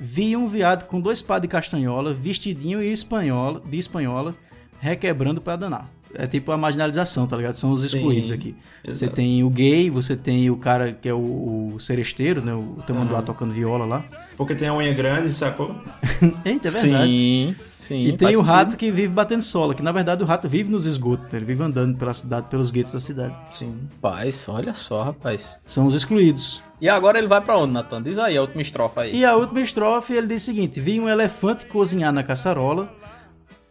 Vi 0.00 0.36
um 0.36 0.48
viado 0.48 0.86
com 0.86 1.00
dois 1.00 1.22
pás 1.22 1.40
de 1.40 1.48
castanhola, 1.48 2.12
vestidinho 2.12 2.82
e 2.82 2.92
espanhola, 2.92 3.62
de 3.64 3.78
espanhola, 3.78 4.34
requebrando 4.80 5.40
pra 5.40 5.56
danar. 5.56 5.88
É 6.16 6.26
tipo 6.26 6.52
a 6.52 6.56
marginalização, 6.56 7.26
tá 7.26 7.36
ligado? 7.36 7.56
São 7.56 7.72
os 7.72 7.80
Sim, 7.80 7.98
excluídos 7.98 8.30
aqui. 8.30 8.54
Você 8.84 9.04
exato. 9.06 9.16
tem 9.16 9.42
o 9.42 9.50
gay, 9.50 9.90
você 9.90 10.16
tem 10.16 10.50
o 10.50 10.56
cara 10.56 10.92
que 10.92 11.08
é 11.08 11.14
o, 11.14 11.74
o 11.74 11.80
seresteiro, 11.80 12.40
né? 12.44 12.54
O 12.54 12.78
tamanduá 12.86 13.18
Aham. 13.18 13.26
tocando 13.26 13.52
viola 13.52 13.84
lá. 13.84 14.04
Porque 14.36 14.54
tem 14.54 14.68
a 14.68 14.74
unha 14.74 14.92
grande, 14.92 15.32
sacou? 15.32 15.74
Eita, 16.44 16.68
é 16.68 16.70
verdade. 16.70 17.04
Sim, 17.06 17.56
sim. 17.78 18.02
E 18.02 18.16
tem 18.16 18.36
o 18.36 18.40
rato 18.40 18.76
que 18.76 18.90
vive 18.90 19.12
batendo 19.12 19.42
sola, 19.42 19.74
que 19.74 19.82
na 19.82 19.92
verdade 19.92 20.22
o 20.22 20.26
rato 20.26 20.48
vive 20.48 20.70
nos 20.70 20.86
esgotos, 20.86 21.24
né? 21.30 21.38
ele 21.38 21.44
vive 21.44 21.62
andando 21.62 21.96
pela 21.96 22.12
cidade, 22.12 22.48
pelos 22.48 22.70
guetos 22.70 22.92
da 22.92 23.00
cidade. 23.00 23.34
Sim. 23.52 23.74
Rapaz, 23.94 24.48
olha 24.48 24.74
só, 24.74 25.04
rapaz. 25.04 25.60
São 25.64 25.86
os 25.86 25.94
excluídos. 25.94 26.62
E 26.80 26.88
agora 26.88 27.18
ele 27.18 27.28
vai 27.28 27.40
pra 27.40 27.56
onde, 27.56 27.72
Natan? 27.72 28.02
Diz 28.02 28.18
aí 28.18 28.36
a 28.36 28.40
última 28.40 28.60
estrofe 28.60 29.00
aí. 29.00 29.16
E 29.16 29.24
a 29.24 29.36
última 29.36 29.60
estrofe 29.60 30.12
ele 30.12 30.26
diz 30.26 30.42
o 30.42 30.46
seguinte: 30.46 30.80
vi 30.80 31.00
um 31.00 31.08
elefante 31.08 31.66
cozinhar 31.66 32.12
na 32.12 32.22
caçarola, 32.22 32.92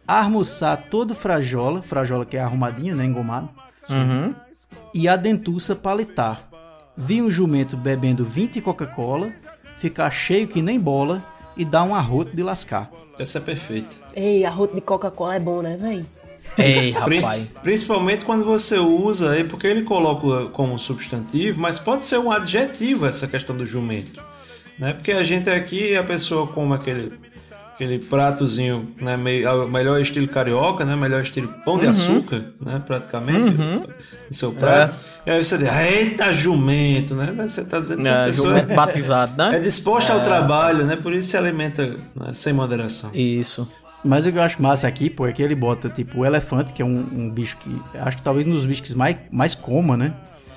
almoçar 0.06 0.76
todo 0.90 1.14
frajola, 1.14 1.82
frajola 1.82 2.24
que 2.26 2.36
é 2.36 2.40
arrumadinho, 2.40 2.94
né? 2.96 3.04
Engomado, 3.04 3.48
Uhum. 3.90 4.34
e 4.94 5.08
a 5.08 5.16
dentuça 5.16 5.74
palitar. 5.74 6.48
Vi 6.96 7.20
um 7.20 7.30
jumento 7.30 7.76
bebendo 7.76 8.24
20 8.24 8.60
Coca-Cola, 8.60 9.32
ficar 9.80 10.10
cheio 10.10 10.46
que 10.48 10.62
nem 10.62 10.78
bola 10.78 11.22
e 11.56 11.64
dar 11.64 11.82
um 11.84 11.94
arroto 11.94 12.34
de 12.34 12.42
lascar. 12.42 12.90
Essa 13.18 13.38
é 13.38 13.40
perfeita. 13.40 13.96
Ei, 14.14 14.44
arroto 14.44 14.74
de 14.74 14.80
Coca-Cola 14.80 15.34
é 15.34 15.40
bom, 15.40 15.60
né, 15.62 15.76
véi? 15.76 16.04
Ei, 16.58 16.90
rapaz. 16.90 17.48
Principalmente 17.62 18.24
quando 18.24 18.44
você 18.44 18.78
usa 18.78 19.30
aí, 19.32 19.44
porque 19.44 19.66
ele 19.66 19.82
coloca 19.82 20.48
como 20.50 20.78
substantivo, 20.78 21.60
mas 21.60 21.78
pode 21.78 22.04
ser 22.04 22.18
um 22.18 22.30
adjetivo 22.30 23.06
essa 23.06 23.26
questão 23.26 23.56
do 23.56 23.66
jumento. 23.66 24.22
Né? 24.78 24.92
Porque 24.92 25.12
a 25.12 25.22
gente 25.22 25.48
aqui, 25.48 25.96
a 25.96 26.02
pessoa 26.04 26.46
come 26.46 26.74
aquele, 26.74 27.12
aquele 27.74 27.98
pratozinho, 27.98 28.92
né? 29.00 29.16
Meio, 29.16 29.68
melhor 29.68 30.00
estilo 30.00 30.28
carioca, 30.28 30.84
né? 30.84 30.94
Melhor 30.96 31.22
estilo 31.22 31.48
pão 31.64 31.78
de 31.78 31.84
Uhum. 31.86 31.90
açúcar, 31.90 32.44
né? 32.60 32.82
Praticamente, 32.86 33.48
Uhum. 33.48 33.80
no 34.30 34.34
seu 34.34 34.52
prato. 34.52 34.92
Certo. 34.94 35.04
E 35.26 35.30
aí 35.30 35.44
você 35.44 35.58
diz, 35.58 35.68
eita 35.72 36.32
jumento, 36.32 37.14
né? 37.14 37.34
Você 37.46 37.64
tá 37.64 37.80
dizendo 37.80 38.02
que 38.02 38.08
a 38.08 38.12
É, 38.22 38.26
pessoa 38.26 38.48
jumento 38.48 38.74
batizado, 38.74 39.32
né? 39.36 39.56
é 39.56 39.58
disposta 39.58 40.12
ao 40.12 40.20
É. 40.20 40.22
trabalho, 40.24 40.84
né? 40.84 40.96
Por 40.96 41.12
isso 41.12 41.28
se 41.30 41.36
alimenta 41.36 41.96
né? 42.14 42.32
sem 42.32 42.52
moderação. 42.52 43.10
Isso. 43.12 43.68
Mas 44.04 44.26
o 44.26 44.30
que 44.32 44.36
eu 44.36 44.42
acho 44.42 44.60
massa 44.62 44.86
aqui, 44.86 45.08
pô, 45.08 45.26
é 45.26 45.32
que 45.32 45.42
ele 45.42 45.54
bota, 45.54 45.88
tipo, 45.88 46.20
o 46.20 46.26
elefante, 46.26 46.74
que 46.74 46.82
é 46.82 46.84
um, 46.84 47.06
um 47.10 47.30
bicho 47.30 47.56
que. 47.56 47.74
Acho 47.98 48.18
que 48.18 48.22
talvez 48.22 48.46
um 48.46 48.50
dos 48.52 48.66
bichos 48.66 48.86
que 48.90 48.94
mais, 48.94 49.16
mais 49.32 49.54
coma, 49.54 49.96
né? 49.96 50.12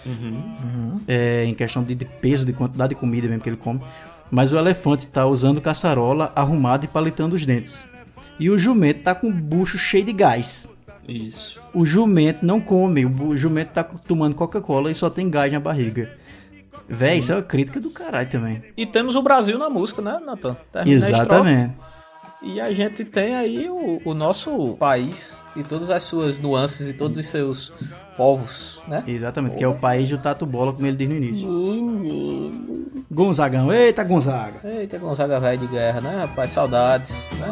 Uhum. 0.05 0.99
É, 1.07 1.43
em 1.45 1.53
questão 1.53 1.83
de, 1.83 1.95
de 1.95 2.05
peso, 2.05 2.45
de 2.45 2.53
quantidade 2.53 2.89
de 2.89 2.95
comida 2.95 3.27
mesmo 3.27 3.41
que 3.41 3.49
ele 3.49 3.57
come. 3.57 3.81
Mas 4.29 4.51
o 4.51 4.57
elefante 4.57 5.07
tá 5.07 5.25
usando 5.25 5.61
caçarola 5.61 6.31
arrumado 6.35 6.85
e 6.85 6.87
palitando 6.87 7.35
os 7.35 7.45
dentes. 7.45 7.89
E 8.39 8.49
o 8.49 8.59
jumento 8.59 9.03
tá 9.03 9.15
com 9.15 9.27
o 9.27 9.33
bucho 9.33 9.77
cheio 9.77 10.05
de 10.05 10.13
gás. 10.13 10.75
Isso. 11.07 11.59
O 11.73 11.85
jumento 11.85 12.45
não 12.45 12.59
come, 12.59 13.05
o 13.05 13.37
jumento 13.37 13.69
tá 13.69 13.83
tomando 13.83 14.35
Coca-Cola 14.35 14.91
e 14.91 14.95
só 14.95 15.09
tem 15.09 15.29
gás 15.29 15.51
na 15.51 15.59
barriga. 15.59 16.11
Véi, 16.89 17.13
Sim. 17.13 17.17
isso 17.19 17.31
é 17.31 17.35
uma 17.35 17.41
crítica 17.41 17.79
do 17.79 17.89
caralho 17.89 18.29
também. 18.29 18.61
E 18.75 18.85
temos 18.85 19.15
o 19.15 19.21
Brasil 19.21 19.57
na 19.57 19.69
música, 19.69 20.01
né, 20.01 20.19
Natan? 20.25 20.55
Termina. 20.71 20.95
Exatamente. 20.95 21.75
E 22.39 22.61
a 22.61 22.71
gente 22.71 23.03
tem 23.03 23.35
aí 23.35 23.67
o, 23.67 23.99
o 24.05 24.13
nosso 24.13 24.75
país 24.77 25.41
e 25.55 25.63
todas 25.63 25.89
as 25.89 26.03
suas 26.03 26.37
nuances 26.37 26.87
e 26.87 26.93
todos 26.93 27.17
os 27.17 27.25
seus 27.25 27.73
povos, 28.15 28.79
né? 28.87 29.03
Exatamente, 29.07 29.57
que 29.57 29.63
é 29.63 29.67
o 29.67 29.73
país 29.73 30.07
do 30.07 30.19
tatu 30.19 30.45
bola, 30.45 30.71
como 30.71 30.85
ele 30.85 30.95
diz 30.95 31.09
no 31.09 31.15
início. 31.15 31.47
Gonzagão, 33.09 33.73
eita 33.73 34.03
Gonzaga. 34.03 34.59
Eita, 34.63 34.99
Gonzaga 34.99 35.39
velho 35.39 35.59
de 35.59 35.67
guerra, 35.67 35.99
né, 35.99 36.25
rapaz? 36.25 36.51
Saudades, 36.51 37.11
né? 37.39 37.51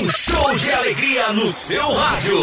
Um 0.00 0.08
show 0.08 0.58
de 0.58 0.72
alegria 0.72 1.32
no 1.32 1.48
seu 1.48 1.92
rádio. 1.92 2.40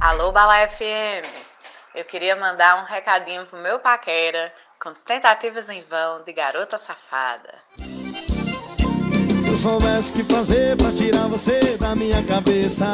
Alô, 0.00 0.32
Bala 0.32 0.68
FM. 0.68 1.46
Eu 1.94 2.04
queria 2.04 2.36
mandar 2.36 2.82
um 2.82 2.84
recadinho 2.84 3.46
pro 3.46 3.58
meu 3.58 3.78
paquera 3.78 4.52
com 4.86 4.92
tentativas 5.04 5.68
em 5.68 5.82
vão 5.82 6.22
de 6.22 6.32
garota 6.32 6.78
safada. 6.78 7.54
Se 7.76 9.48
eu 9.50 9.56
soubesse 9.56 10.12
o 10.12 10.14
que 10.14 10.32
fazer 10.32 10.76
pra 10.76 10.92
tirar 10.92 11.26
você 11.26 11.76
da 11.76 11.96
minha 11.96 12.22
cabeça 12.22 12.92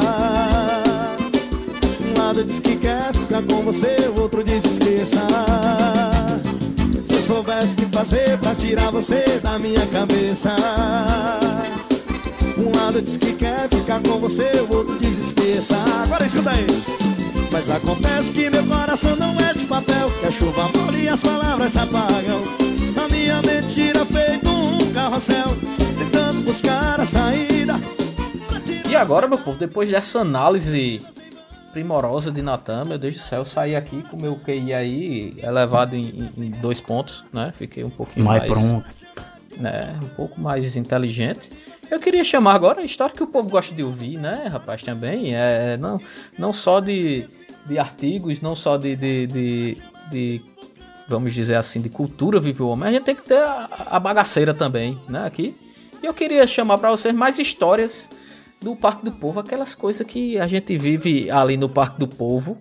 lado 2.17 2.45
diz 2.45 2.61
que 2.61 2.77
quer 2.77 3.15
ficar 3.15 3.43
com 3.43 3.63
você, 3.63 3.95
o 4.17 4.23
outro 4.23 4.43
diz 4.43 4.65
esqueça. 4.65 5.27
Se 7.05 7.15
eu 7.15 7.23
soubesse 7.23 7.75
o 7.75 7.77
que 7.77 7.87
fazer 7.87 8.39
pra 8.39 8.55
tirar 8.55 8.91
você 8.91 9.23
da 9.43 9.59
minha 9.59 9.87
cabeça. 9.89 10.57
Um 12.57 12.75
lado 12.75 13.03
diz 13.03 13.19
que 13.19 13.35
quer 13.35 13.69
ficar 13.69 14.01
com 14.03 14.19
você, 14.19 14.51
o 14.71 14.77
outro 14.77 14.99
diz 14.99 15.19
esqueça. 15.19 15.77
Agora 16.05 16.25
escuta 16.25 16.53
aí. 16.53 17.12
Mas 17.53 17.71
acontece 17.71 18.33
que 18.33 18.49
meu 18.51 18.67
coração 18.67 19.15
não 19.17 19.37
é 19.39 19.53
de 19.55 19.65
papel 19.67 20.07
Que 20.21 20.27
a 20.27 20.31
chuva 20.31 20.69
molha 20.77 20.97
e 20.97 21.09
as 21.09 21.23
palavras 21.23 21.73
se 21.73 21.79
apagam 21.79 22.41
A 23.05 23.13
minha 23.13 23.37
mente 23.43 23.67
gira 23.71 24.05
feito 24.05 24.49
um 24.51 24.93
carrossel 24.93 25.47
Tentando 25.99 26.41
buscar 26.43 27.01
a 27.01 27.05
saída 27.05 27.75
E 28.89 28.97
agora, 28.97 29.29
meu 29.29 29.39
povo, 29.39 29.59
depois 29.59 29.91
dessa 29.91 30.21
análise 30.21 31.01
primorosa 31.73 32.31
de 32.31 32.43
Natan, 32.43 32.85
meu 32.85 32.99
Deus 32.99 33.15
do 33.15 33.23
céu, 33.23 33.39
eu 33.39 33.45
saí 33.47 33.75
aqui 33.75 34.03
com 34.03 34.19
o 34.19 34.21
meu 34.21 34.37
QI 34.37 34.75
aí 34.75 35.35
elevado 35.43 35.97
em, 35.97 36.03
em- 36.37 36.45
em 36.45 36.51
dois 36.51 36.83
pontos, 36.83 37.25
né? 37.33 37.51
Fiquei 37.57 37.83
um 37.83 37.89
pouquinho 37.89 38.27
Mais 38.27 38.41
mais... 38.47 38.53
pronto. 38.53 38.91
Né? 39.57 39.99
Um 40.05 40.09
pouco 40.09 40.39
mais 40.39 40.77
inteligente. 40.77 41.49
Eu 41.91 41.99
queria 41.99 42.23
chamar 42.25 42.57
agora 42.57 42.83
a 42.83 42.85
história 42.85 43.15
que 43.15 43.23
o 43.23 43.27
povo 43.27 43.49
gosta 43.49 43.75
de 43.75 43.83
ouvir, 43.83 44.19
né, 44.19 44.49
rapaz, 44.53 44.83
também. 44.83 45.35
É, 45.35 45.79
não, 45.79 45.99
não 46.39 46.53
só 46.53 46.79
de, 46.79 47.25
de 47.67 47.79
artigos, 47.79 48.41
não 48.41 48.55
só 48.55 48.77
de, 48.77 48.97
de, 48.97 49.27
de, 49.27 49.77
de, 50.11 50.41
vamos 51.09 51.35
dizer 51.35 51.55
assim, 51.55 51.81
de 51.81 51.89
cultura 51.89 52.41
vive 52.41 52.63
o 52.63 52.69
homem, 52.69 52.89
a 52.89 52.93
gente 52.93 53.05
tem 53.05 53.15
que 53.15 53.23
ter 53.23 53.39
a, 53.39 53.69
a 53.91 54.01
bagaceira 54.01 54.53
também, 54.53 54.99
né, 55.09 55.25
aqui. 55.25 55.55
E 56.03 56.07
eu 56.07 56.15
queria 56.15 56.47
chamar 56.47 56.79
para 56.79 56.91
vocês 56.91 57.15
mais 57.15 57.39
histórias 57.39 58.11
do 58.61 58.75
Parque 58.77 59.05
do 59.05 59.13
Povo, 59.13 59.41
aquelas 59.41 59.75
coisas 59.75 60.07
que 60.07 60.39
a 60.39 60.47
gente 60.47 60.77
vive 60.77 61.31
ali 61.31 61.57
no 61.57 61.69
Parque 61.69 61.99
do 61.99 62.09
Povo 62.09 62.59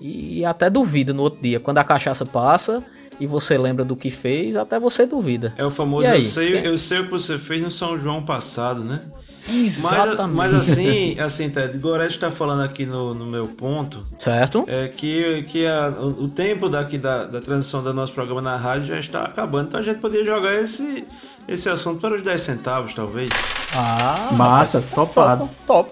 e 0.00 0.44
até 0.44 0.70
duvida 0.70 1.12
no 1.12 1.22
outro 1.22 1.42
dia. 1.42 1.60
Quando 1.60 1.78
a 1.78 1.84
cachaça 1.84 2.24
passa 2.24 2.82
e 3.20 3.26
você 3.26 3.58
lembra 3.58 3.84
do 3.84 3.94
que 3.94 4.10
fez, 4.10 4.56
até 4.56 4.80
você 4.80 5.06
duvida. 5.06 5.52
É 5.56 5.64
o 5.64 5.70
famoso 5.70 6.08
eu 6.08 6.22
sei, 6.22 6.66
eu 6.66 6.78
sei 6.78 7.00
o 7.00 7.04
que 7.04 7.10
você 7.10 7.38
fez 7.38 7.62
no 7.62 7.70
São 7.70 7.98
João 7.98 8.24
passado, 8.24 8.82
né? 8.82 9.00
Exatamente. 9.48 10.36
Mas, 10.36 10.52
mas 10.52 10.54
assim, 10.54 11.16
assim, 11.20 11.50
Ted, 11.50 11.78
Gorete 11.78 12.14
está 12.14 12.30
falando 12.30 12.62
aqui 12.62 12.84
no, 12.86 13.14
no 13.14 13.26
meu 13.26 13.46
ponto. 13.46 14.00
Certo. 14.16 14.64
É 14.66 14.88
que, 14.88 15.42
que 15.44 15.66
a- 15.66 15.88
o, 15.98 16.24
o 16.24 16.28
tempo 16.28 16.68
daqui 16.68 16.98
da, 16.98 17.24
da 17.24 17.40
transmissão 17.40 17.82
do 17.82 17.92
nosso 17.94 18.12
programa 18.12 18.42
na 18.42 18.56
rádio 18.56 18.86
já 18.86 18.98
está 18.98 19.22
acabando. 19.24 19.68
Então 19.68 19.80
a 19.80 19.82
gente 19.82 19.98
poderia 20.00 20.26
jogar 20.26 20.54
esse, 20.54 21.04
esse 21.48 21.68
assunto 21.68 22.00
para 22.00 22.14
os 22.16 22.22
10 22.22 22.40
centavos, 22.40 22.94
talvez. 22.94 23.30
Ah, 23.74 24.28
Massa, 24.32 24.78
rapaz, 24.80 24.94
topado. 24.94 25.50
Top, 25.66 25.90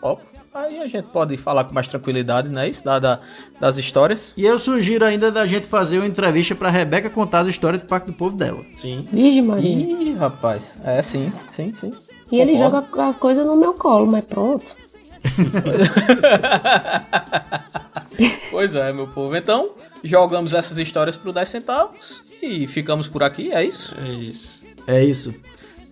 top. 0.00 0.22
Aí 0.54 0.80
a 0.80 0.88
gente 0.88 1.06
pode 1.08 1.36
falar 1.36 1.62
com 1.64 1.72
mais 1.74 1.86
tranquilidade, 1.86 2.48
né? 2.48 2.68
Isso 2.68 2.82
da, 2.84 2.98
da- 2.98 3.20
das 3.60 3.78
histórias. 3.78 4.32
E 4.36 4.44
eu 4.44 4.58
sugiro 4.58 5.04
ainda 5.04 5.30
da 5.30 5.46
gente 5.46 5.66
fazer 5.68 5.98
uma 5.98 6.06
entrevista 6.06 6.54
pra 6.54 6.68
Rebeca 6.68 7.08
contar 7.08 7.40
as 7.40 7.48
histórias 7.48 7.80
do 7.82 7.86
Parque 7.86 8.06
do 8.06 8.12
Povo 8.12 8.34
dela. 8.36 8.64
Sim. 8.74 9.06
Virgem 9.12 9.42
Maria. 9.42 9.86
Ih, 10.02 10.14
rapaz. 10.14 10.80
É, 10.82 11.00
sim, 11.02 11.32
sim, 11.50 11.72
sim. 11.74 11.92
E 12.30 12.40
ele 12.40 12.56
joga 12.58 12.84
as 13.06 13.16
coisas 13.16 13.46
no 13.46 13.56
meu 13.56 13.74
colo, 13.74 14.06
mas 14.06 14.24
pronto. 14.24 14.76
Pois 18.50 18.74
é, 18.74 18.92
meu 18.92 19.06
povo. 19.06 19.36
Então, 19.36 19.70
jogamos 20.02 20.52
essas 20.52 20.76
histórias 20.78 21.16
pro 21.16 21.32
10 21.32 21.48
centavos 21.48 22.22
e 22.42 22.66
ficamos 22.66 23.06
por 23.06 23.22
aqui, 23.22 23.52
é 23.52 23.64
isso? 23.64 23.94
É 24.00 24.08
isso. 24.08 24.66
É 24.86 25.04
isso. 25.04 25.34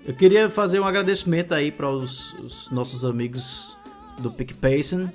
Eu 0.05 0.15
queria 0.15 0.51
fazer 0.51 0.81
um 0.81 0.85
agradecimento 0.85 1.53
aí 1.53 1.71
para 1.71 1.89
os, 1.89 2.33
os 2.35 2.71
nossos 2.71 3.05
amigos 3.05 3.77
do 4.19 4.31
PicPayson. 4.31 5.09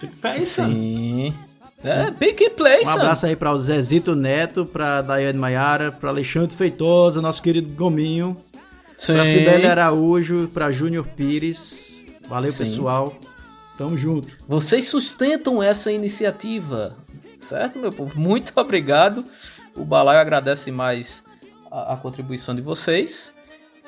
PicPayson? 0.00 0.64
Sim. 0.64 1.34
É, 1.84 2.10
Pick 2.10 2.50
Place. 2.56 2.86
Um 2.86 2.90
abraço 2.90 3.26
aí 3.26 3.36
para 3.36 3.52
o 3.52 3.58
Zezito 3.58 4.14
Neto, 4.14 4.64
para 4.64 5.02
Daiane 5.02 5.38
Maiara, 5.38 5.92
para 5.92 6.08
Alexandre 6.10 6.56
Feitosa, 6.56 7.20
nosso 7.20 7.42
querido 7.42 7.72
Gominho, 7.74 8.36
para. 9.04 9.24
Sibeli 9.24 9.66
Araújo, 9.66 10.48
para 10.48 10.70
Júnior 10.70 11.06
Pires. 11.06 12.02
Valeu, 12.28 12.52
Sim. 12.52 12.64
pessoal. 12.64 13.14
Tamo 13.76 13.96
junto. 13.98 14.28
Vocês 14.48 14.88
sustentam 14.88 15.62
essa 15.62 15.92
iniciativa, 15.92 16.96
certo, 17.38 17.78
meu 17.78 17.92
povo? 17.92 18.18
Muito 18.18 18.52
obrigado. 18.58 19.22
O 19.76 19.84
Balaio 19.84 20.18
agradece 20.18 20.70
mais 20.70 21.22
a, 21.70 21.92
a 21.92 21.96
contribuição 21.96 22.54
de 22.54 22.62
vocês. 22.62 23.34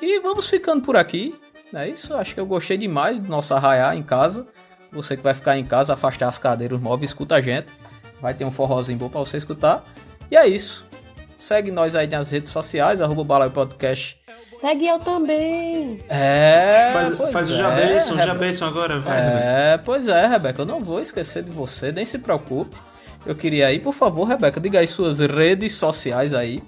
E 0.01 0.19
vamos 0.19 0.47
ficando 0.47 0.83
por 0.83 0.95
aqui. 0.95 1.35
É 1.73 1.87
isso, 1.87 2.13
acho 2.15 2.33
que 2.33 2.39
eu 2.39 2.45
gostei 2.45 2.77
demais 2.77 3.19
do 3.19 3.29
nosso 3.29 3.53
arraiar 3.53 3.95
em 3.95 4.03
casa. 4.03 4.47
Você 4.91 5.15
que 5.15 5.21
vai 5.23 5.33
ficar 5.33 5.57
em 5.57 5.65
casa, 5.65 5.93
afastar 5.93 6.29
as 6.29 6.39
cadeiras, 6.39 6.77
os 6.77 6.83
móveis, 6.83 7.11
escuta 7.11 7.35
a 7.35 7.41
gente. 7.41 7.67
Vai 8.21 8.33
ter 8.33 8.45
um 8.45 8.51
forrozinho 8.51 8.97
bom 8.97 9.09
pra 9.09 9.19
você 9.19 9.37
escutar. 9.37 9.83
E 10.31 10.35
é 10.35 10.47
isso. 10.47 10.85
Segue 11.39 11.71
nós 11.71 11.95
aí 11.95 12.05
nas 12.05 12.29
redes 12.29 12.51
sociais, 12.51 13.01
arroba 13.01 13.23
Balaio 13.23 13.49
Podcast. 13.49 14.17
Segue 14.57 14.85
eu 14.85 14.99
também. 14.99 15.97
É. 16.09 16.89
Faz, 16.91 17.31
faz 17.31 17.49
o 17.49 17.53
é, 17.53 17.57
Jabeson, 17.57 18.13
o. 18.13 18.17
Jabeson 18.17 18.65
agora, 18.65 18.99
vai. 18.99 19.21
Rebeca. 19.21 19.45
É, 19.45 19.77
pois 19.77 20.07
é, 20.09 20.27
Rebeca, 20.27 20.61
eu 20.61 20.65
não 20.65 20.81
vou 20.81 20.99
esquecer 20.99 21.41
de 21.41 21.49
você, 21.49 21.93
nem 21.93 22.03
se 22.03 22.19
preocupe. 22.19 22.75
Eu 23.25 23.35
queria 23.35 23.67
aí, 23.67 23.79
por 23.79 23.93
favor, 23.93 24.25
Rebeca, 24.25 24.59
diga 24.59 24.79
aí 24.79 24.87
suas 24.87 25.19
redes 25.19 25.75
sociais 25.75 26.33
aí. 26.33 26.61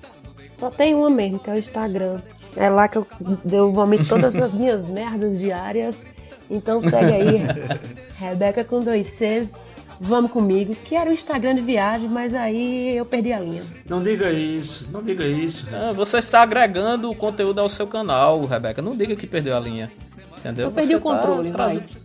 Só 0.53 0.72
tem 0.72 0.95
uma 0.95 1.10
mesmo, 1.10 1.38
que 1.38 1.49
é 1.49 1.53
o 1.53 1.57
Instagram. 1.57 2.22
É 2.56 2.69
lá 2.69 2.88
que 2.88 2.98
eu, 2.98 3.06
eu 3.52 3.73
vomito 3.73 4.07
todas 4.07 4.38
as 4.38 4.56
minhas 4.56 4.88
merdas 4.89 5.38
diárias. 5.38 6.07
Então 6.49 6.81
segue 6.81 7.11
aí, 7.11 7.41
Rebeca 8.18 8.64
com 8.64 8.80
dois 8.80 9.07
Cs. 9.10 9.60
Vamos 10.03 10.32
comigo, 10.32 10.73
que 10.73 10.95
era 10.95 11.11
o 11.11 11.14
Instagram 11.14 11.53
de 11.53 11.61
viagem, 11.61 12.10
mas 12.10 12.34
aí 12.34 12.98
eu 12.98 13.06
perdi 13.06 13.32
a 13.32 13.40
linha. 13.40 13.61
Não 13.88 14.02
diga 14.02 14.32
isso, 14.32 14.90
não 14.91 15.03
diga 15.03 15.23
isso. 15.23 15.68
Ah, 15.72 15.94
você 15.94 16.18
está 16.18 16.41
agregando 16.41 17.07
o 17.07 17.15
conteúdo 17.15 17.61
ao 17.61 17.69
seu 17.69 17.86
canal, 17.86 18.44
Rebeca. 18.45 18.82
Não 18.82 18.95
diga 18.95 19.15
que 19.15 19.28
perdeu 19.28 19.56
a 19.56 19.60
linha. 19.60 19.91
Entendeu? 20.40 20.65
Eu 20.65 20.72
perdi 20.72 20.94
Você 20.94 20.95
o 20.95 21.02
controle, 21.02 21.52
tá 21.52 21.68
vai. 21.68 21.76
Pronto. 21.76 22.02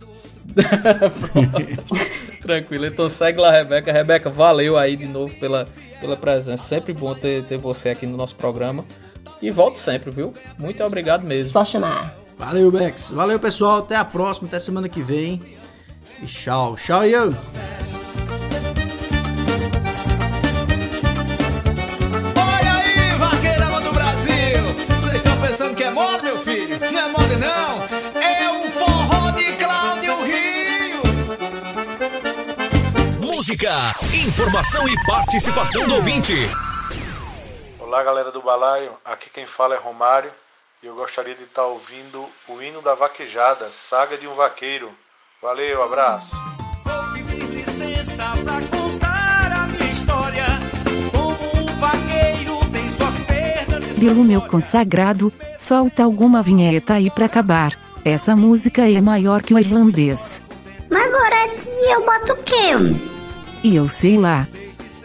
Tranquilo, 2.39 2.85
então 2.85 3.09
segue 3.09 3.41
lá, 3.41 3.49
Rebeca. 3.49 3.91
Rebeca, 3.91 4.29
valeu 4.29 4.77
aí 4.77 4.95
de 4.95 5.07
novo 5.07 5.33
pela, 5.39 5.67
pela 5.99 6.15
presença. 6.15 6.63
Sempre 6.63 6.93
bom 6.93 7.15
ter, 7.15 7.45
ter 7.45 7.57
você 7.57 7.89
aqui 7.89 8.05
no 8.05 8.15
nosso 8.15 8.35
programa. 8.35 8.85
E 9.41 9.49
volte 9.49 9.79
sempre, 9.79 10.11
viu? 10.11 10.33
Muito 10.59 10.83
obrigado 10.83 11.25
mesmo. 11.25 11.49
Só 11.49 11.65
chamar. 11.65 12.15
Valeu, 12.37 12.71
Bex. 12.71 13.09
Valeu, 13.09 13.39
pessoal. 13.39 13.79
Até 13.79 13.95
a 13.95 14.05
próxima, 14.05 14.47
até 14.47 14.59
semana 14.59 14.87
que 14.87 15.01
vem. 15.01 15.41
E 16.21 16.25
tchau. 16.25 16.75
Tchau, 16.75 17.05
Ian. 17.05 17.29
Olha 22.35 22.73
aí, 22.73 23.15
vaqueirama 23.17 23.81
do 23.81 23.91
Brasil! 23.91 24.63
Vocês 24.99 25.15
estão 25.17 25.39
pensando 25.39 25.75
que 25.75 25.83
é 25.83 25.91
moda, 25.91 26.23
meu 26.23 26.37
filho? 26.39 26.79
Não 26.79 26.99
é 26.99 27.07
moda, 27.09 27.35
não! 27.37 27.83
É 28.19 28.49
o 28.49 28.63
forró 28.71 29.31
de 29.31 29.53
Cláudio 29.53 30.15
Rios! 30.23 31.27
Música, 33.19 33.71
informação 34.25 34.87
e 34.87 35.05
participação 35.05 35.87
do 35.87 35.95
ouvinte. 35.95 36.33
Olá, 37.79 38.01
galera 38.03 38.31
do 38.31 38.41
Balaio. 38.41 38.97
Aqui 39.05 39.29
quem 39.29 39.45
fala 39.45 39.75
é 39.75 39.77
Romário 39.77 40.31
e 40.81 40.87
eu 40.87 40.95
gostaria 40.95 41.35
de 41.35 41.43
estar 41.43 41.65
ouvindo 41.65 42.27
o 42.47 42.61
hino 42.61 42.81
da 42.81 42.95
vaquejada, 42.95 43.69
Saga 43.71 44.17
de 44.17 44.27
um 44.27 44.33
Vaqueiro. 44.33 44.93
Valeu, 45.41 45.83
abraço. 45.83 46.35
licença 47.51 48.23
pra 48.43 48.59
contar 48.75 49.51
a 49.51 49.67
minha 49.67 49.91
história. 49.91 50.45
Como 51.11 51.61
um 51.61 51.79
vaqueiro 51.79 52.57
tem 52.71 52.89
suas 52.89 53.19
perdas 53.19 53.97
e 53.97 53.99
Pelo 53.99 54.23
meu 54.23 54.41
consagrado, 54.41 55.31
solta 55.59 56.03
alguma 56.03 56.41
vinheta 56.41 56.95
aí 56.95 57.11
pra 57.11 57.27
acabar. 57.27 57.73
Essa 58.03 58.35
música 58.35 58.89
é 58.89 58.99
maior 58.99 59.43
que 59.43 59.53
o 59.53 59.59
irlandês. 59.59 60.41
Mas 60.89 61.05
agora 61.05 61.35
eu 61.87 62.03
boto 62.03 62.33
o 62.33 62.43
quê? 62.43 62.97
E 63.63 63.75
eu 63.75 63.87
sei 63.87 64.17
lá. 64.17 64.47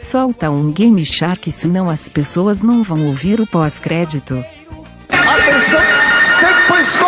Solta 0.01 0.51
um 0.51 0.73
Game 0.73 1.05
Shark, 1.05 1.53
senão 1.53 1.91
as 1.91 2.09
pessoas 2.09 2.63
não 2.63 2.83
vão 2.83 3.07
ouvir 3.07 3.39
o 3.39 3.47
pós-crédito. 3.47 4.43
Atenção, 5.11 5.81
tempo 6.41 7.02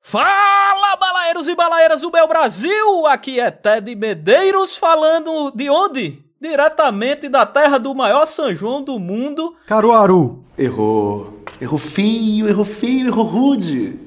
Fala, 0.00 0.96
balaeiros 1.00 1.48
e 1.48 1.56
balaeiras 1.56 2.02
do 2.02 2.12
meu 2.12 2.28
Brasil! 2.28 3.06
Aqui 3.08 3.40
é 3.40 3.50
Ted 3.50 3.92
Medeiros 3.96 4.76
falando 4.76 5.50
de 5.50 5.68
onde? 5.68 6.22
Diretamente 6.40 7.28
da 7.28 7.44
terra 7.44 7.76
do 7.76 7.92
maior 7.92 8.24
São 8.24 8.54
João 8.54 8.84
do 8.84 9.00
mundo. 9.00 9.56
Caruaru. 9.66 10.44
Errou. 10.56 11.42
Errou 11.60 11.78
feio, 11.78 12.48
errou 12.48 12.64
feio, 12.64 13.08
errou 13.08 13.24
rude. 13.24 13.98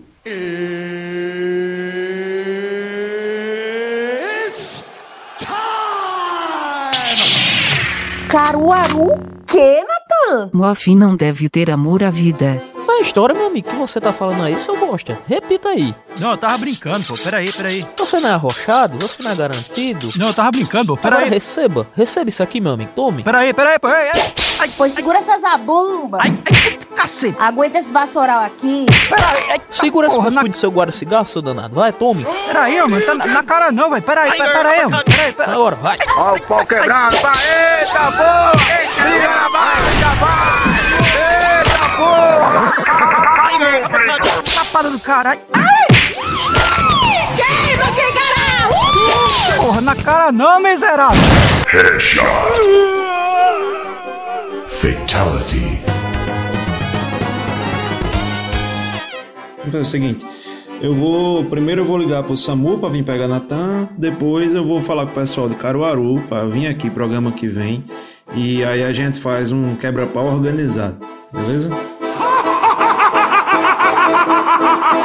Caruaru? 8.30 9.10
Que, 9.46 9.82
Natan? 9.82 10.50
Moff 10.54 10.96
não 10.96 11.16
deve 11.16 11.50
ter 11.50 11.70
amor 11.70 12.04
à 12.04 12.10
vida. 12.10 12.62
Mas 12.88 12.98
é 12.98 13.00
a 13.00 13.02
história, 13.02 13.36
meu 13.36 13.48
amigo, 13.48 13.70
que 13.70 13.76
você 13.76 14.00
tá 14.00 14.14
falando 14.14 14.44
aí, 14.44 14.60
seu 14.60 14.78
bosta? 14.78 15.18
Repita 15.28 15.70
aí. 15.70 15.94
Não, 16.20 16.32
eu 16.32 16.38
tava 16.38 16.58
brincando, 16.58 17.04
pô. 17.04 17.16
Peraí, 17.16 17.52
peraí. 17.52 17.86
Você 17.98 18.20
não 18.20 18.30
é 18.30 18.34
arrochado? 18.34 18.98
Você 19.00 19.24
não 19.24 19.32
é 19.32 19.36
garantido? 19.36 20.10
Não, 20.18 20.28
eu 20.28 20.34
tava 20.34 20.52
brincando, 20.52 20.86
pô. 20.96 21.00
Agora 21.08 21.24
Peraí. 21.24 21.30
receba. 21.30 21.88
Receba 21.96 22.30
isso 22.30 22.44
aqui, 22.44 22.60
meu 22.62 22.74
amigo. 22.74 22.92
Tome. 22.96 23.24
Peraí, 23.24 23.54
peraí, 23.54 23.80
peraí. 23.80 24.12
Ai, 24.60 24.70
Pois 24.78 24.94
segura 24.94 25.18
essa 25.20 25.38
zabumba. 25.40 26.20
Ai, 26.22 26.38
ai, 26.46 26.80
cacete. 26.96 27.36
Aguenta 27.40 27.80
esse 27.80 27.92
vassoural 27.92 28.44
aqui. 28.44 28.86
Segura 29.70 30.08
esse 30.08 30.16
cuscuz 30.18 30.50
do 30.52 30.58
seu 30.58 30.72
guarda-cigarro, 30.72 31.26
seu 31.28 31.42
danado. 31.42 31.76
Vai, 31.76 31.92
tome. 31.92 32.26
Peraí, 32.48 32.80
mano. 32.82 33.02
Tá 33.02 33.16
na, 33.16 33.26
na 33.26 33.44
cara 33.44 33.72
não, 33.72 33.90
velho. 33.90 34.02
Peraí, 34.04 34.32
peraí, 34.32 34.54
peraí. 34.54 35.04
Peraí, 35.04 35.34
peraí. 35.34 35.54
Agora, 35.56 35.76
vai. 35.76 35.98
Ó 36.18 36.34
o 36.36 36.42
pau 36.44 36.66
quebrando, 36.66 37.16
vai, 37.18 37.34
eita 37.82 38.12
porra! 38.12 38.52
Liga 39.10 39.28
na 39.30 39.50
barriga, 39.50 40.10
vai! 40.20 40.75
Tapada 44.76 44.90
do 44.90 45.00
caralho. 45.00 45.40
Queima, 47.38 47.86
que 47.96 48.12
caralho! 48.12 48.76
Porra, 49.56 49.80
na 49.80 49.96
cara 49.96 50.34
não, 50.34 50.62
miserável. 50.62 51.16
Fatality. 54.82 55.82
Vamos 59.60 59.72
fazer 59.72 59.80
o 59.80 59.86
seguinte. 59.86 60.28
Eu 60.82 60.94
vou. 60.94 61.46
Primeiro 61.46 61.80
eu 61.82 61.86
vou 61.86 61.98
ligar 61.98 62.24
pro 62.24 62.36
SAMU 62.36 62.78
pra 62.78 62.90
vir 62.90 63.06
pegar 63.06 63.30
Natan. 63.30 63.88
Depois 63.98 64.54
eu 64.54 64.66
vou 64.66 64.82
falar 64.82 65.06
com 65.06 65.12
o 65.14 65.16
pessoal 65.16 65.48
de 65.48 65.56
Caruaru 65.56 66.22
pra 66.28 66.46
vir 66.48 66.68
aqui 66.68 66.90
programa 66.90 67.32
que 67.32 67.48
vem. 67.48 67.86
E 68.36 68.62
aí 68.66 68.84
a 68.84 68.92
gente 68.92 69.22
faz 69.22 69.54
um 69.54 69.74
quebra-pau 69.78 70.26
organizado. 70.26 70.98
Beleza? 71.32 71.70